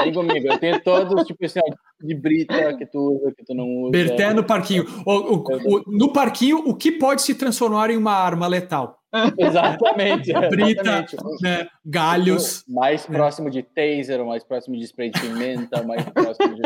Vem 0.04 0.14
comigo, 0.14 0.48
eu 0.48 0.58
tenho 0.58 0.82
todos, 0.84 1.26
tipo 1.26 1.46
assim, 1.46 1.60
de 2.02 2.16
brita 2.16 2.76
que 2.76 2.88
tu 2.88 3.18
usa, 3.18 3.34
que 3.36 3.46
tu 3.46 3.54
não 3.54 3.68
usa. 3.84 3.92
Berté 3.92 4.34
no 4.34 4.44
parquinho. 4.44 4.86
O, 5.06 5.12
o, 5.12 5.44
o, 5.76 5.84
no 5.88 6.12
parquinho, 6.12 6.58
o 6.68 6.76
que 6.76 6.92
pode 6.92 7.22
se 7.22 7.36
transformar 7.36 7.92
em 7.92 7.98
uma 7.98 8.14
arma 8.14 8.48
letal? 8.48 9.01
Exatamente. 9.38 10.32
Brita, 10.32 10.82
exatamente. 10.82 11.18
Né, 11.42 11.68
galhos. 11.86 12.64
Mais 12.68 13.08
né. 13.08 13.18
próximo 13.18 13.50
de 13.50 13.64
taser, 13.64 14.24
mais 14.26 14.44
próximo 14.44 14.78
de 14.78 14.84
spray 14.86 15.12
de 15.12 15.20
pimenta, 15.20 15.84
mais 15.84 16.04
próximo 16.06 16.56
de. 16.56 16.62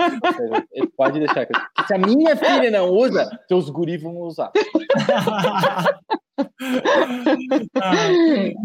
Pode 0.95 1.19
deixar. 1.19 1.47
Se 1.87 1.93
a 1.93 1.97
minha 1.97 2.35
filha 2.35 2.71
não 2.71 2.89
usa, 2.89 3.29
teus 3.47 3.69
guris 3.69 4.01
vão 4.01 4.17
usar. 4.17 4.51
ah, 7.81 8.07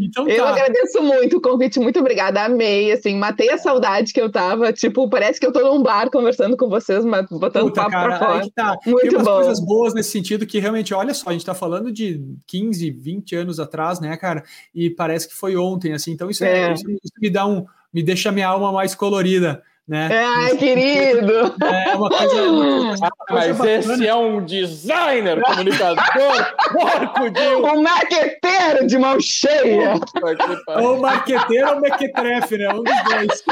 então 0.01 0.27
tá. 0.27 0.33
Eu 0.33 0.45
agradeço 0.47 1.03
muito 1.03 1.37
o 1.37 1.41
convite, 1.41 1.79
muito 1.79 2.01
obrigada, 2.01 2.45
amei, 2.45 2.91
assim, 2.93 3.17
matei 3.17 3.51
a 3.51 3.59
saudade 3.59 4.13
que 4.13 4.21
eu 4.21 4.31
tava, 4.31 4.73
tipo, 4.73 5.09
parece 5.09 5.39
que 5.39 5.47
eu 5.47 5.53
tô 5.53 5.61
num 5.61 5.83
bar 5.83 6.11
conversando 6.11 6.57
com 6.57 6.69
vocês, 6.69 7.05
mas 7.05 7.27
botando 7.31 7.65
Puta, 7.69 7.83
papo 7.83 7.93
cara, 7.93 8.19
pra 8.19 8.19
fora. 8.19 8.51
Tá. 8.55 8.77
Muito 8.87 9.09
Tem 9.09 9.17
umas 9.17 9.25
bom. 9.25 9.35
coisas 9.37 9.61
boas 9.61 9.95
nesse 9.95 10.11
sentido 10.11 10.47
que 10.47 10.59
realmente, 10.59 10.93
olha 10.93 11.15
só, 11.15 11.31
a 11.31 11.33
gente 11.33 11.47
tá 11.47 11.55
falando 11.55 11.93
de 11.93 12.21
15, 12.47 12.91
20 12.91 13.37
anos 13.37 13.61
atrás, 13.61 14.01
né, 14.01 14.17
cara, 14.17 14.43
e 14.75 14.91
parece 14.91 15.29
que 15.29 15.35
foi 15.35 15.57
ontem, 15.57 15.93
assim, 15.93 16.13
então 16.13 16.29
isso, 16.29 16.45
é. 16.45 16.71
É, 16.71 16.73
isso 16.75 16.85
me 17.21 17.31
dá 17.31 17.47
um, 17.47 17.65
me 17.93 18.03
deixa 18.03 18.33
minha 18.33 18.49
alma 18.49 18.73
mais 18.73 18.95
colorida, 18.95 19.63
né? 19.91 20.09
Ai, 20.25 20.57
querido! 20.57 21.53
É 21.65 21.97
uma 21.97 22.09
coisa. 22.09 22.43
Uma 22.43 22.95
coisa 22.95 23.07
ah, 23.07 23.11
mas 23.29 23.57
bacana. 23.59 23.95
esse 23.95 24.07
é 24.07 24.15
um 24.15 24.45
designer, 24.45 25.43
comunicador, 25.43 26.55
porco 26.71 27.31
de. 27.31 27.41
Um 27.41 27.83
marqueteiro 27.83 28.87
de 28.87 28.97
mão 28.97 29.19
cheia! 29.21 29.95
Ou 30.81 31.01
marqueteiro 31.01 31.71
ou 31.71 31.81
mequetrefe, 31.81 32.57
né? 32.57 32.69
Um 32.73 32.85
dos 32.85 33.03
dois. 33.05 33.45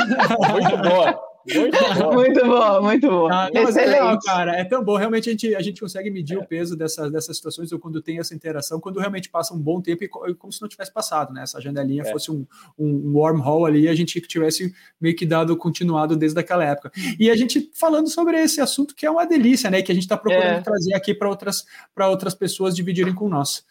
Muito 0.52 0.76
boa. 0.88 1.27
Muito 1.54 1.78
bom, 1.98 2.14
muito 2.14 2.46
bom. 2.46 2.82
Muito 2.82 3.08
bom. 3.08 3.28
Ah, 3.32 3.50
não, 3.52 3.62
Excelente. 3.62 3.88
É 3.88 4.00
legal, 4.00 4.18
cara. 4.20 4.56
É 4.56 4.64
tão 4.64 4.84
bom. 4.84 4.96
Realmente 4.96 5.28
a 5.28 5.32
gente, 5.32 5.54
a 5.54 5.60
gente 5.60 5.80
consegue 5.80 6.10
medir 6.10 6.36
é. 6.36 6.40
o 6.40 6.46
peso 6.46 6.76
dessas, 6.76 7.10
dessas 7.10 7.36
situações 7.36 7.72
ou 7.72 7.78
quando 7.78 8.02
tem 8.02 8.18
essa 8.18 8.34
interação, 8.34 8.80
quando 8.80 9.00
realmente 9.00 9.28
passa 9.28 9.54
um 9.54 9.58
bom 9.58 9.80
tempo 9.80 10.04
e 10.04 10.08
como 10.08 10.52
se 10.52 10.60
não 10.60 10.68
tivesse 10.68 10.92
passado, 10.92 11.32
né? 11.32 11.42
Essa 11.42 11.60
janelinha 11.60 12.02
é. 12.02 12.10
fosse 12.10 12.30
um, 12.30 12.46
um 12.78 13.12
wormhole 13.12 13.66
ali 13.66 13.80
e 13.82 13.88
a 13.88 13.94
gente 13.94 14.20
tivesse 14.20 14.74
meio 15.00 15.16
que 15.16 15.26
dado 15.26 15.56
continuado 15.56 16.16
desde 16.16 16.38
aquela 16.38 16.64
época. 16.64 16.92
E 17.18 17.30
a 17.30 17.36
gente 17.36 17.70
falando 17.74 18.08
sobre 18.08 18.40
esse 18.40 18.60
assunto 18.60 18.94
que 18.94 19.06
é 19.06 19.10
uma 19.10 19.26
delícia, 19.26 19.70
né? 19.70 19.82
Que 19.82 19.92
a 19.92 19.94
gente 19.94 20.04
está 20.04 20.16
procurando 20.16 20.58
é. 20.58 20.60
trazer 20.60 20.94
aqui 20.94 21.14
para 21.14 21.28
outras, 21.28 21.64
outras 21.96 22.34
pessoas 22.34 22.74
dividirem 22.74 23.14
com 23.14 23.28
nós. 23.28 23.64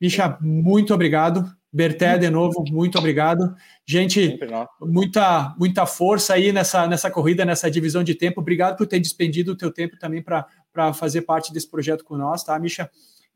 Bicha, 0.00 0.38
muito 0.40 0.94
obrigado. 0.94 1.57
Berté, 1.72 2.16
de 2.16 2.30
novo, 2.30 2.64
muito 2.70 2.98
obrigado. 2.98 3.54
Gente, 3.86 4.38
muita, 4.80 5.54
muita 5.58 5.84
força 5.84 6.34
aí 6.34 6.50
nessa, 6.52 6.86
nessa 6.86 7.10
corrida, 7.10 7.44
nessa 7.44 7.70
divisão 7.70 8.02
de 8.02 8.14
tempo. 8.14 8.40
Obrigado 8.40 8.76
por 8.76 8.86
ter 8.86 8.98
despendido 8.98 9.52
o 9.52 9.56
teu 9.56 9.70
tempo 9.70 9.98
também 9.98 10.22
para 10.22 10.92
fazer 10.94 11.22
parte 11.22 11.52
desse 11.52 11.70
projeto 11.70 12.04
com 12.04 12.16
nós, 12.16 12.42
tá, 12.42 12.58
Misha? 12.58 12.90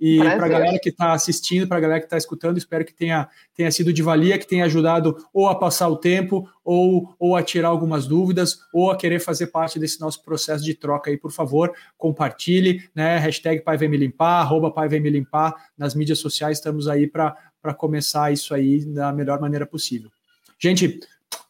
E 0.05 0.19
para 0.19 0.47
a 0.47 0.49
galera 0.49 0.79
que 0.81 0.89
está 0.89 1.13
assistindo, 1.13 1.69
para 1.69 1.77
a 1.77 1.81
galera 1.81 2.01
que 2.01 2.07
está 2.07 2.17
escutando, 2.17 2.59
espero 2.59 2.85
que 2.85 2.93
tenha, 2.93 3.29
tenha 3.55 3.71
sido 3.71 3.93
de 3.93 4.03
valia, 4.03 4.37
que 4.37 4.49
tenha 4.49 4.65
ajudado 4.65 5.17
ou 5.33 5.49
a 5.49 5.55
passar 5.55 5.89
o 5.89 5.97
tempo, 5.97 6.49
ou, 6.65 7.15
ou 7.21 7.37
a 7.37 7.43
tirar 7.43 7.69
algumas 7.69 8.05
dúvidas, 8.05 8.59
ou 8.75 8.91
a 8.91 8.97
querer 8.97 9.21
fazer 9.21 9.47
parte 9.49 9.79
desse 9.79 10.01
nosso 10.01 10.21
processo 10.25 10.65
de 10.65 10.75
troca 10.75 11.09
aí, 11.09 11.17
por 11.17 11.31
favor, 11.31 11.73
compartilhe, 11.97 12.83
né? 12.93 13.17
Hashtag 13.19 13.63
Pai 13.63 13.77
Vem 13.77 13.89
Me 13.89 13.97
Limpar, 13.97 14.41
arroba 14.41 14.73
Pai 14.73 14.89
Vem 14.89 15.01
Me 15.01 15.09
Limpar 15.09 15.55
nas 15.79 15.95
mídias 15.95 16.19
sociais, 16.19 16.59
estamos 16.59 16.89
aí 16.89 17.07
para 17.07 17.37
começar 17.73 18.33
isso 18.33 18.55
aí 18.55 18.85
da 18.85 19.13
melhor 19.13 19.41
maneira 19.41 19.65
possível. 19.65 20.11
Gente, 20.59 21.01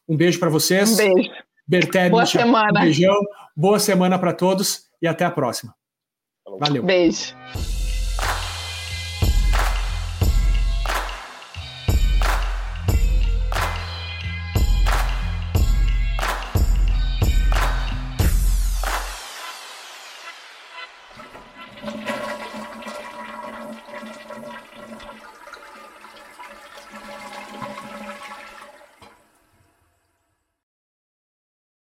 um 0.07 0.15
beijo 0.15 0.39
para 0.39 0.49
vocês. 0.49 0.91
Um 0.91 0.97
beijo. 0.97 1.31
Berté, 1.67 2.09
Boa 2.09 2.25
semana. 2.25 2.81
Um 2.81 2.83
beijão. 2.83 3.15
Boa 3.55 3.79
semana 3.79 4.19
para 4.19 4.33
todos 4.33 4.85
e 5.01 5.07
até 5.07 5.25
a 5.25 5.31
próxima. 5.31 5.73
Valeu. 6.59 6.83
Beijo. 6.83 7.35